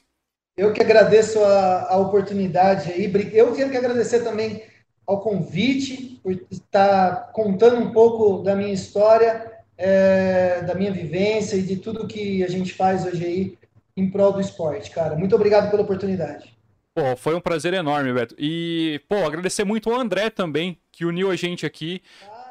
Eu 0.56 0.72
que 0.72 0.80
agradeço 0.80 1.44
a, 1.44 1.88
a 1.90 1.98
oportunidade 1.98 2.90
aí. 2.90 3.04
Eu 3.36 3.52
quero 3.54 3.68
que 3.70 3.76
agradecer 3.76 4.20
também 4.20 4.62
ao 5.06 5.20
convite 5.20 6.18
por 6.22 6.32
estar 6.50 7.30
contando 7.32 7.76
um 7.82 7.92
pouco 7.92 8.42
da 8.42 8.54
minha 8.56 8.72
história, 8.72 9.52
é, 9.76 10.62
da 10.62 10.74
minha 10.74 10.90
vivência 10.92 11.56
e 11.56 11.62
de 11.62 11.76
tudo 11.76 12.06
que 12.06 12.42
a 12.42 12.48
gente 12.48 12.72
faz 12.72 13.04
hoje 13.04 13.22
aí 13.22 13.58
em 13.94 14.08
prol 14.10 14.32
do 14.32 14.40
esporte, 14.40 14.90
cara. 14.90 15.16
Muito 15.16 15.34
obrigado 15.34 15.70
pela 15.70 15.82
oportunidade. 15.82 16.56
Pô, 16.94 17.16
foi 17.16 17.34
um 17.34 17.40
prazer 17.40 17.72
enorme, 17.72 18.12
Beto. 18.12 18.34
E, 18.38 19.00
pô, 19.08 19.24
agradecer 19.24 19.64
muito 19.64 19.90
ao 19.90 19.98
André 19.98 20.28
também, 20.28 20.78
que 20.90 21.04
uniu 21.06 21.30
a 21.30 21.36
gente 21.36 21.64
aqui. 21.64 22.02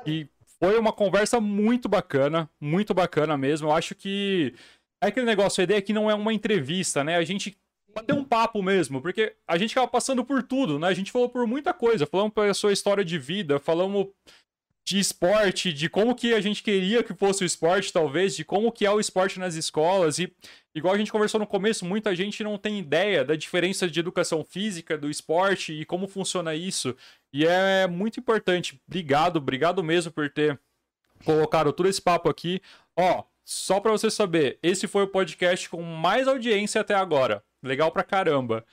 E 0.05 0.27
foi 0.59 0.80
uma 0.80 0.91
conversa 0.91 1.39
muito 1.39 1.88
bacana, 1.88 2.49
muito 2.59 2.91
bacana 2.93 3.38
mesmo. 3.38 3.68
Eu 3.68 3.72
acho 3.72 3.93
que 3.93 4.53
é 4.99 5.07
aquele 5.07 5.27
negócio, 5.27 5.61
a 5.61 5.63
ideia 5.63 5.77
aqui 5.77 5.88
que 5.88 5.93
não 5.93 6.09
é 6.09 6.15
uma 6.15 6.34
entrevista, 6.34 7.03
né? 7.03 7.18
A 7.18 7.23
gente 7.23 7.55
bateu 7.93 8.15
um 8.15 8.23
papo 8.26 8.63
mesmo, 8.63 8.99
porque 9.01 9.34
a 9.47 9.57
gente 9.59 9.72
acaba 9.73 9.88
passando 9.88 10.26
por 10.26 10.41
tudo, 10.41 10.80
né? 10.80 10.88
A 10.88 10.93
gente 10.93 11.11
falou 11.11 11.30
por 11.30 11.45
muita 11.45 11.72
coisa, 11.73 12.07
falamos 12.07 12.34
pela 12.34 12.51
sua 12.55 12.73
história 12.73 13.05
de 13.05 13.19
vida, 13.19 13.59
falamos 13.59 14.07
de 14.88 14.97
esporte, 14.97 15.72
de 15.72 15.88
como 15.88 16.15
que 16.15 16.34
a 16.34 16.41
gente 16.41 16.63
queria 16.63 17.03
que 17.03 17.13
fosse 17.13 17.43
o 17.43 17.45
esporte, 17.45 17.93
talvez, 17.93 18.35
de 18.35 18.43
como 18.43 18.72
que 18.72 18.85
é 18.88 18.91
o 18.91 18.99
esporte 18.99 19.39
nas 19.39 19.53
escolas 19.55 20.18
e 20.18 20.34
Igual 20.73 20.93
a 20.93 20.98
gente 20.98 21.11
conversou 21.11 21.38
no 21.39 21.45
começo, 21.45 21.84
muita 21.85 22.15
gente 22.15 22.43
não 22.45 22.57
tem 22.57 22.80
ideia 22.80 23.26
da 23.26 23.35
diferença 23.35 23.89
de 23.89 23.99
educação 23.99 24.43
física, 24.43 24.98
do 24.98 25.10
esporte 25.10 25.73
e 25.73 25.84
como 25.85 26.07
funciona 26.07 26.56
isso. 26.56 26.95
E 27.34 27.45
é 27.45 27.88
muito 27.88 28.19
importante. 28.22 28.80
Obrigado, 28.88 29.38
obrigado 29.38 29.84
mesmo 29.84 30.11
por 30.14 30.30
ter 30.30 30.57
colocado 31.26 31.73
todo 31.73 31.89
esse 31.89 32.02
papo 32.02 32.30
aqui. 32.30 32.61
Ó, 32.98 33.23
só 33.43 33.81
para 33.81 33.91
você 33.91 34.10
saber, 34.10 34.60
esse 34.64 34.88
foi 34.88 35.03
o 35.03 35.07
podcast 35.10 35.68
com 35.69 35.81
mais 35.81 36.26
audiência 36.26 36.80
até 36.80 36.95
agora. 36.95 37.43
Legal 37.61 37.91
pra 37.91 38.03
caramba. 38.03 38.65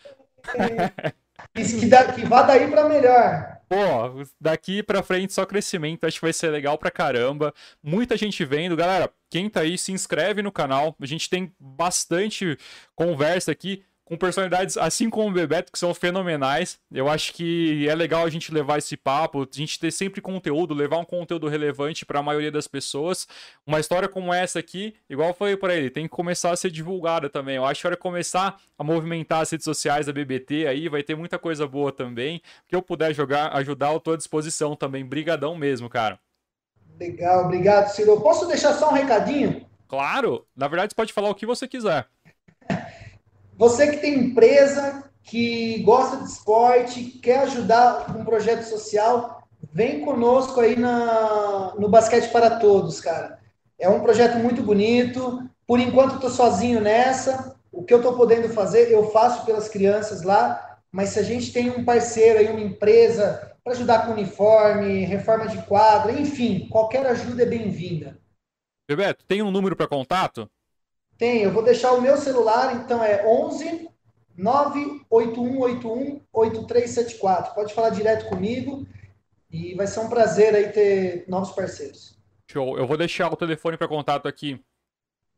É. 0.55 1.13
Diz 1.55 1.73
que, 1.75 1.87
da, 1.87 2.13
que 2.13 2.25
vá 2.27 2.43
daí 2.43 2.69
para 2.69 2.89
melhor. 2.89 3.59
Pô, 3.69 4.23
daqui 4.41 4.83
pra 4.83 5.03
frente 5.03 5.33
só 5.33 5.45
crescimento, 5.45 6.05
acho 6.05 6.17
que 6.19 6.25
vai 6.27 6.33
ser 6.33 6.51
legal 6.51 6.77
pra 6.79 6.91
caramba. 6.91 7.53
Muita 7.83 8.17
gente 8.17 8.45
vendo, 8.45 8.77
galera. 8.77 9.11
Quem 9.31 9.49
tá 9.51 9.61
aí, 9.61 9.77
se 9.77 9.93
inscreve 9.93 10.43
no 10.43 10.51
canal. 10.51 10.97
A 11.01 11.07
gente 11.07 11.29
tem 11.29 11.53
bastante 11.61 12.57
conversa 12.95 13.53
aqui 13.53 13.85
com 14.09 14.17
personalidades 14.17 14.79
assim 14.79 15.11
como 15.11 15.29
o 15.29 15.33
Bebeto, 15.33 15.71
que 15.71 15.79
são 15.79 15.93
fenomenais. 15.93 16.79
Eu 16.91 17.11
acho 17.11 17.35
que 17.35 17.87
é 17.87 17.95
legal 17.95 18.25
a 18.25 18.31
gente 18.31 18.51
levar 18.53 18.79
esse 18.79 18.97
papo, 18.97 19.43
a 19.43 19.47
gente 19.55 19.79
ter 19.79 19.91
sempre 19.91 20.23
conteúdo, 20.23 20.73
levar 20.73 20.97
um 20.97 21.05
conteúdo 21.05 21.47
relevante 21.47 22.07
para 22.07 22.21
a 22.21 22.23
maioria 22.23 22.51
das 22.51 22.67
pessoas. 22.67 23.29
Uma 23.67 23.79
história 23.79 24.09
como 24.09 24.33
essa 24.33 24.59
aqui, 24.61 24.95
igual 25.11 25.35
foi 25.35 25.59
para 25.59 25.77
ele, 25.77 25.91
tem 25.91 26.05
que 26.05 26.09
começar 26.09 26.53
a 26.53 26.57
ser 26.57 26.71
divulgada 26.71 27.29
também. 27.29 27.57
Eu 27.57 27.67
acho 27.67 27.83
que 27.83 27.87
a 27.87 27.91
hora 27.91 27.97
de 27.97 28.01
começar 28.03 28.59
a 28.79 28.83
movimentar 28.83 29.43
as 29.43 29.51
redes 29.51 29.65
sociais 29.65 30.07
da 30.07 30.13
BBT 30.13 30.67
aí, 30.67 30.89
vai 30.89 31.03
ter 31.03 31.15
muita 31.15 31.39
coisa 31.39 31.67
boa 31.67 31.93
também. 31.93 32.41
que 32.67 32.75
eu 32.75 32.81
puder 32.81 33.13
jogar, 33.15 33.55
ajudar, 33.59 33.93
eu 33.93 34.01
tô 34.01 34.13
à 34.13 34.17
disposição 34.17 34.75
também. 34.75 35.05
Brigadão 35.05 35.55
mesmo, 35.55 35.87
cara. 35.91 36.19
Legal, 36.99 37.45
obrigado, 37.45 37.89
Ciro. 37.91 38.19
Posso 38.23 38.47
deixar 38.47 38.73
só 38.73 38.89
um 38.91 38.95
recadinho? 38.95 39.67
Claro, 39.87 40.47
na 40.57 40.67
verdade 40.69 40.93
você 40.93 40.97
pode 40.97 41.13
falar 41.13 41.29
o 41.31 41.35
que 41.35 41.47
você 41.47 41.67
quiser. 41.69 42.07
Você 43.59 43.91
que 43.91 43.97
tem 43.97 44.15
empresa, 44.21 45.11
que 45.25 45.81
gosta 45.83 46.19
de 46.19 46.27
esporte, 46.31 47.05
quer 47.21 47.41
ajudar 47.41 48.07
com 48.07 48.21
um 48.21 48.25
projeto 48.25 48.63
social, 48.63 49.43
vem 49.73 50.03
conosco 50.05 50.61
aí 50.61 50.77
na, 50.79 51.75
no 51.77 51.89
Basquete 51.89 52.31
para 52.31 52.61
Todos, 52.61 53.01
cara. 53.01 53.37
É 53.77 53.89
um 53.89 53.99
projeto 54.01 54.37
muito 54.39 54.63
bonito. 54.63 55.43
Por 55.67 55.81
enquanto, 55.81 56.15
estou 56.15 56.31
sozinho 56.31 56.81
nessa. 56.81 57.57
O 57.73 57.83
que 57.83 57.93
eu 57.93 57.99
estou 57.99 58.13
podendo 58.17 58.49
fazer, 58.51 58.93
eu 58.93 59.11
faço 59.11 59.45
pelas 59.45 59.69
crianças 59.69 60.23
lá. 60.23 60.79
Mas 60.93 61.09
se 61.09 61.19
a 61.19 61.23
gente 61.25 61.53
tem 61.53 61.69
um 61.69 61.85
parceiro 61.85 62.39
aí, 62.39 62.49
uma 62.49 62.61
empresa, 62.61 63.57
para 63.65 63.73
ajudar 63.73 64.07
com 64.07 64.13
uniforme, 64.13 65.01
reforma 65.05 65.49
de 65.49 65.61
quadra, 65.63 66.13
enfim, 66.13 66.69
qualquer 66.71 67.05
ajuda 67.09 67.43
é 67.43 67.47
bem-vinda. 67.47 68.17
Bebeto, 68.89 69.25
tem 69.27 69.43
um 69.43 69.51
número 69.51 69.75
para 69.75 69.89
contato? 69.89 70.49
Tem, 71.19 71.43
eu 71.43 71.51
vou 71.53 71.65
deixar 71.65 71.93
o 71.93 72.01
meu 72.01 72.17
celular, 72.17 72.77
então 72.77 73.03
é 73.03 73.27
11 73.27 73.91
98181 74.37 76.23
8374. 76.33 77.55
Pode 77.55 77.75
falar 77.75 77.91
direto 77.91 78.29
comigo 78.29 78.87
e 79.51 79.75
vai 79.75 79.89
ser 79.89 79.99
um 79.99 80.09
prazer 80.09 80.55
aí 80.55 80.69
ter 80.69 81.25
novos 81.29 81.51
parceiros. 81.51 82.17
Show. 82.49 82.79
Eu 82.79 82.87
vou 82.87 82.97
deixar 82.97 83.31
o 83.33 83.37
telefone 83.37 83.77
para 83.77 83.89
contato 83.89 84.29
aqui 84.29 84.63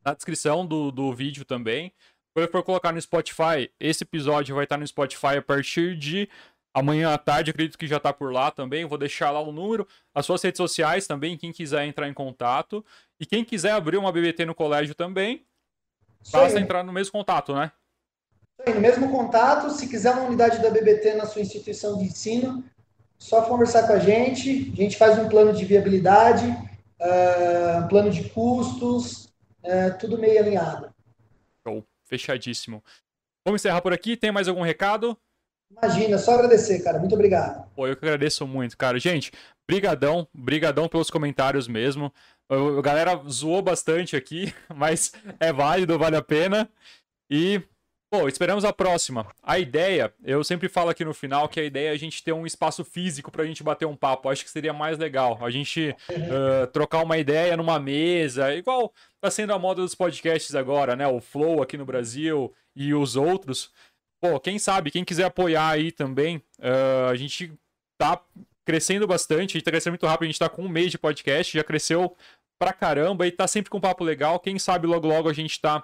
na 0.04 0.12
descrição 0.12 0.66
do, 0.66 0.90
do 0.92 1.14
vídeo 1.14 1.46
também. 1.46 1.92
Quando 2.34 2.44
eu 2.44 2.52
for 2.52 2.62
colocar 2.62 2.92
no 2.92 3.00
Spotify, 3.00 3.70
esse 3.80 4.04
episódio 4.04 4.54
vai 4.54 4.64
estar 4.64 4.76
no 4.76 4.86
Spotify 4.86 5.38
a 5.38 5.42
partir 5.42 5.96
de 5.96 6.28
amanhã 6.74 7.12
à 7.12 7.18
tarde, 7.18 7.50
acredito 7.50 7.78
que 7.78 7.86
já 7.86 7.96
está 7.96 8.12
por 8.12 8.32
lá 8.34 8.50
também. 8.50 8.84
Vou 8.84 8.98
deixar 8.98 9.30
lá 9.30 9.40
o 9.40 9.50
número, 9.50 9.88
as 10.14 10.26
suas 10.26 10.42
redes 10.42 10.58
sociais 10.58 11.06
também, 11.06 11.38
quem 11.38 11.50
quiser 11.52 11.86
entrar 11.86 12.06
em 12.06 12.12
contato. 12.14 12.84
E 13.18 13.24
quem 13.24 13.42
quiser 13.42 13.72
abrir 13.72 13.96
uma 13.96 14.12
BBT 14.12 14.44
no 14.44 14.54
colégio 14.54 14.94
também, 14.94 15.44
Basta 16.30 16.60
entrar 16.60 16.82
no 16.84 16.92
mesmo 16.92 17.12
contato, 17.12 17.54
né? 17.54 17.72
No 18.74 18.80
mesmo 18.80 19.10
contato, 19.10 19.70
se 19.70 19.88
quiser 19.88 20.12
uma 20.12 20.24
unidade 20.24 20.60
da 20.62 20.68
BBT 20.70 21.14
na 21.14 21.24
sua 21.24 21.40
instituição 21.40 21.96
de 21.96 22.04
ensino, 22.04 22.62
só 23.18 23.42
conversar 23.42 23.86
com 23.86 23.94
a 23.94 23.98
gente. 23.98 24.70
A 24.72 24.76
gente 24.76 24.98
faz 24.98 25.18
um 25.18 25.28
plano 25.28 25.52
de 25.52 25.64
viabilidade, 25.64 26.44
uh, 26.46 27.88
plano 27.88 28.10
de 28.10 28.28
custos, 28.30 29.26
uh, 29.64 29.96
tudo 29.98 30.18
meio 30.18 30.38
alinhado. 30.38 30.92
Show, 31.66 31.82
fechadíssimo. 32.04 32.84
Vamos 33.46 33.62
encerrar 33.62 33.80
por 33.80 33.94
aqui. 33.94 34.14
Tem 34.16 34.30
mais 34.30 34.46
algum 34.46 34.62
recado? 34.62 35.16
Imagina, 35.70 36.18
só 36.18 36.32
agradecer, 36.34 36.80
cara. 36.82 36.98
Muito 36.98 37.14
obrigado. 37.14 37.66
Pô, 37.74 37.86
eu 37.86 37.96
que 37.96 38.04
agradeço 38.04 38.46
muito, 38.46 38.76
cara. 38.76 38.98
Gente, 38.98 39.32
brigadão, 39.66 40.28
brigadão 40.34 40.86
pelos 40.86 41.08
comentários 41.08 41.66
mesmo. 41.66 42.12
A 42.50 42.82
galera 42.82 43.20
zoou 43.28 43.62
bastante 43.62 44.16
aqui, 44.16 44.52
mas 44.74 45.12
é 45.38 45.52
válido, 45.52 45.96
vale 45.96 46.16
a 46.16 46.22
pena. 46.22 46.68
E, 47.30 47.62
pô, 48.12 48.26
esperamos 48.26 48.64
a 48.64 48.72
próxima. 48.72 49.24
A 49.40 49.56
ideia, 49.60 50.12
eu 50.24 50.42
sempre 50.42 50.68
falo 50.68 50.90
aqui 50.90 51.04
no 51.04 51.14
final 51.14 51.48
que 51.48 51.60
a 51.60 51.64
ideia 51.64 51.90
é 51.90 51.92
a 51.92 51.96
gente 51.96 52.24
ter 52.24 52.32
um 52.32 52.44
espaço 52.44 52.82
físico 52.84 53.30
pra 53.30 53.44
gente 53.46 53.62
bater 53.62 53.86
um 53.86 53.94
papo. 53.94 54.28
Acho 54.28 54.42
que 54.44 54.50
seria 54.50 54.72
mais 54.72 54.98
legal. 54.98 55.38
A 55.44 55.48
gente 55.48 55.94
uh, 56.10 56.66
trocar 56.72 57.04
uma 57.04 57.18
ideia 57.18 57.56
numa 57.56 57.78
mesa, 57.78 58.52
igual 58.52 58.92
tá 59.20 59.30
sendo 59.30 59.52
a 59.54 59.58
moda 59.58 59.80
dos 59.82 59.94
podcasts 59.94 60.56
agora, 60.56 60.96
né? 60.96 61.06
O 61.06 61.20
Flow 61.20 61.62
aqui 61.62 61.78
no 61.78 61.86
Brasil 61.86 62.52
e 62.74 62.92
os 62.92 63.14
outros. 63.14 63.70
Pô, 64.20 64.40
quem 64.40 64.58
sabe, 64.58 64.90
quem 64.90 65.04
quiser 65.04 65.24
apoiar 65.24 65.68
aí 65.70 65.92
também, 65.92 66.38
uh, 66.58 67.10
a 67.12 67.14
gente 67.14 67.52
tá 67.96 68.20
crescendo 68.66 69.06
bastante, 69.06 69.50
a 69.52 69.54
gente 69.56 69.62
tá 69.64 69.70
crescendo 69.70 69.92
muito 69.92 70.06
rápido, 70.06 70.24
a 70.24 70.26
gente 70.26 70.38
tá 70.38 70.48
com 70.48 70.62
um 70.62 70.68
mês 70.68 70.90
de 70.90 70.98
podcast, 70.98 71.52
já 71.56 71.64
cresceu 71.64 72.16
pra 72.60 72.72
caramba 72.74 73.26
e 73.26 73.32
tá 73.32 73.48
sempre 73.48 73.70
com 73.70 73.78
um 73.78 73.80
papo 73.80 74.04
legal. 74.04 74.38
Quem 74.38 74.58
sabe 74.58 74.86
logo 74.86 75.08
logo 75.08 75.28
a 75.28 75.32
gente 75.32 75.58
tá 75.60 75.82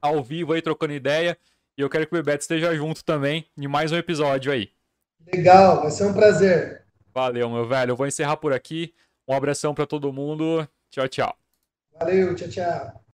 ao 0.00 0.22
vivo 0.22 0.52
aí 0.52 0.62
trocando 0.62 0.92
ideia. 0.92 1.36
E 1.76 1.80
eu 1.82 1.90
quero 1.90 2.06
que 2.06 2.14
o 2.14 2.16
Bebeto 2.22 2.42
esteja 2.42 2.72
junto 2.74 3.04
também 3.04 3.46
em 3.58 3.66
mais 3.66 3.90
um 3.92 3.96
episódio 3.96 4.52
aí. 4.52 4.70
Legal, 5.34 5.82
vai 5.82 5.90
ser 5.90 6.04
um 6.06 6.14
prazer. 6.14 6.84
Valeu, 7.12 7.50
meu 7.50 7.66
velho. 7.66 7.90
Eu 7.90 7.96
vou 7.96 8.06
encerrar 8.06 8.36
por 8.36 8.52
aqui. 8.52 8.94
Um 9.28 9.34
abração 9.34 9.74
para 9.74 9.84
todo 9.86 10.12
mundo. 10.12 10.66
Tchau, 10.90 11.08
tchau. 11.08 11.36
Valeu, 11.98 12.34
tchau, 12.36 12.48
tchau. 12.48 13.02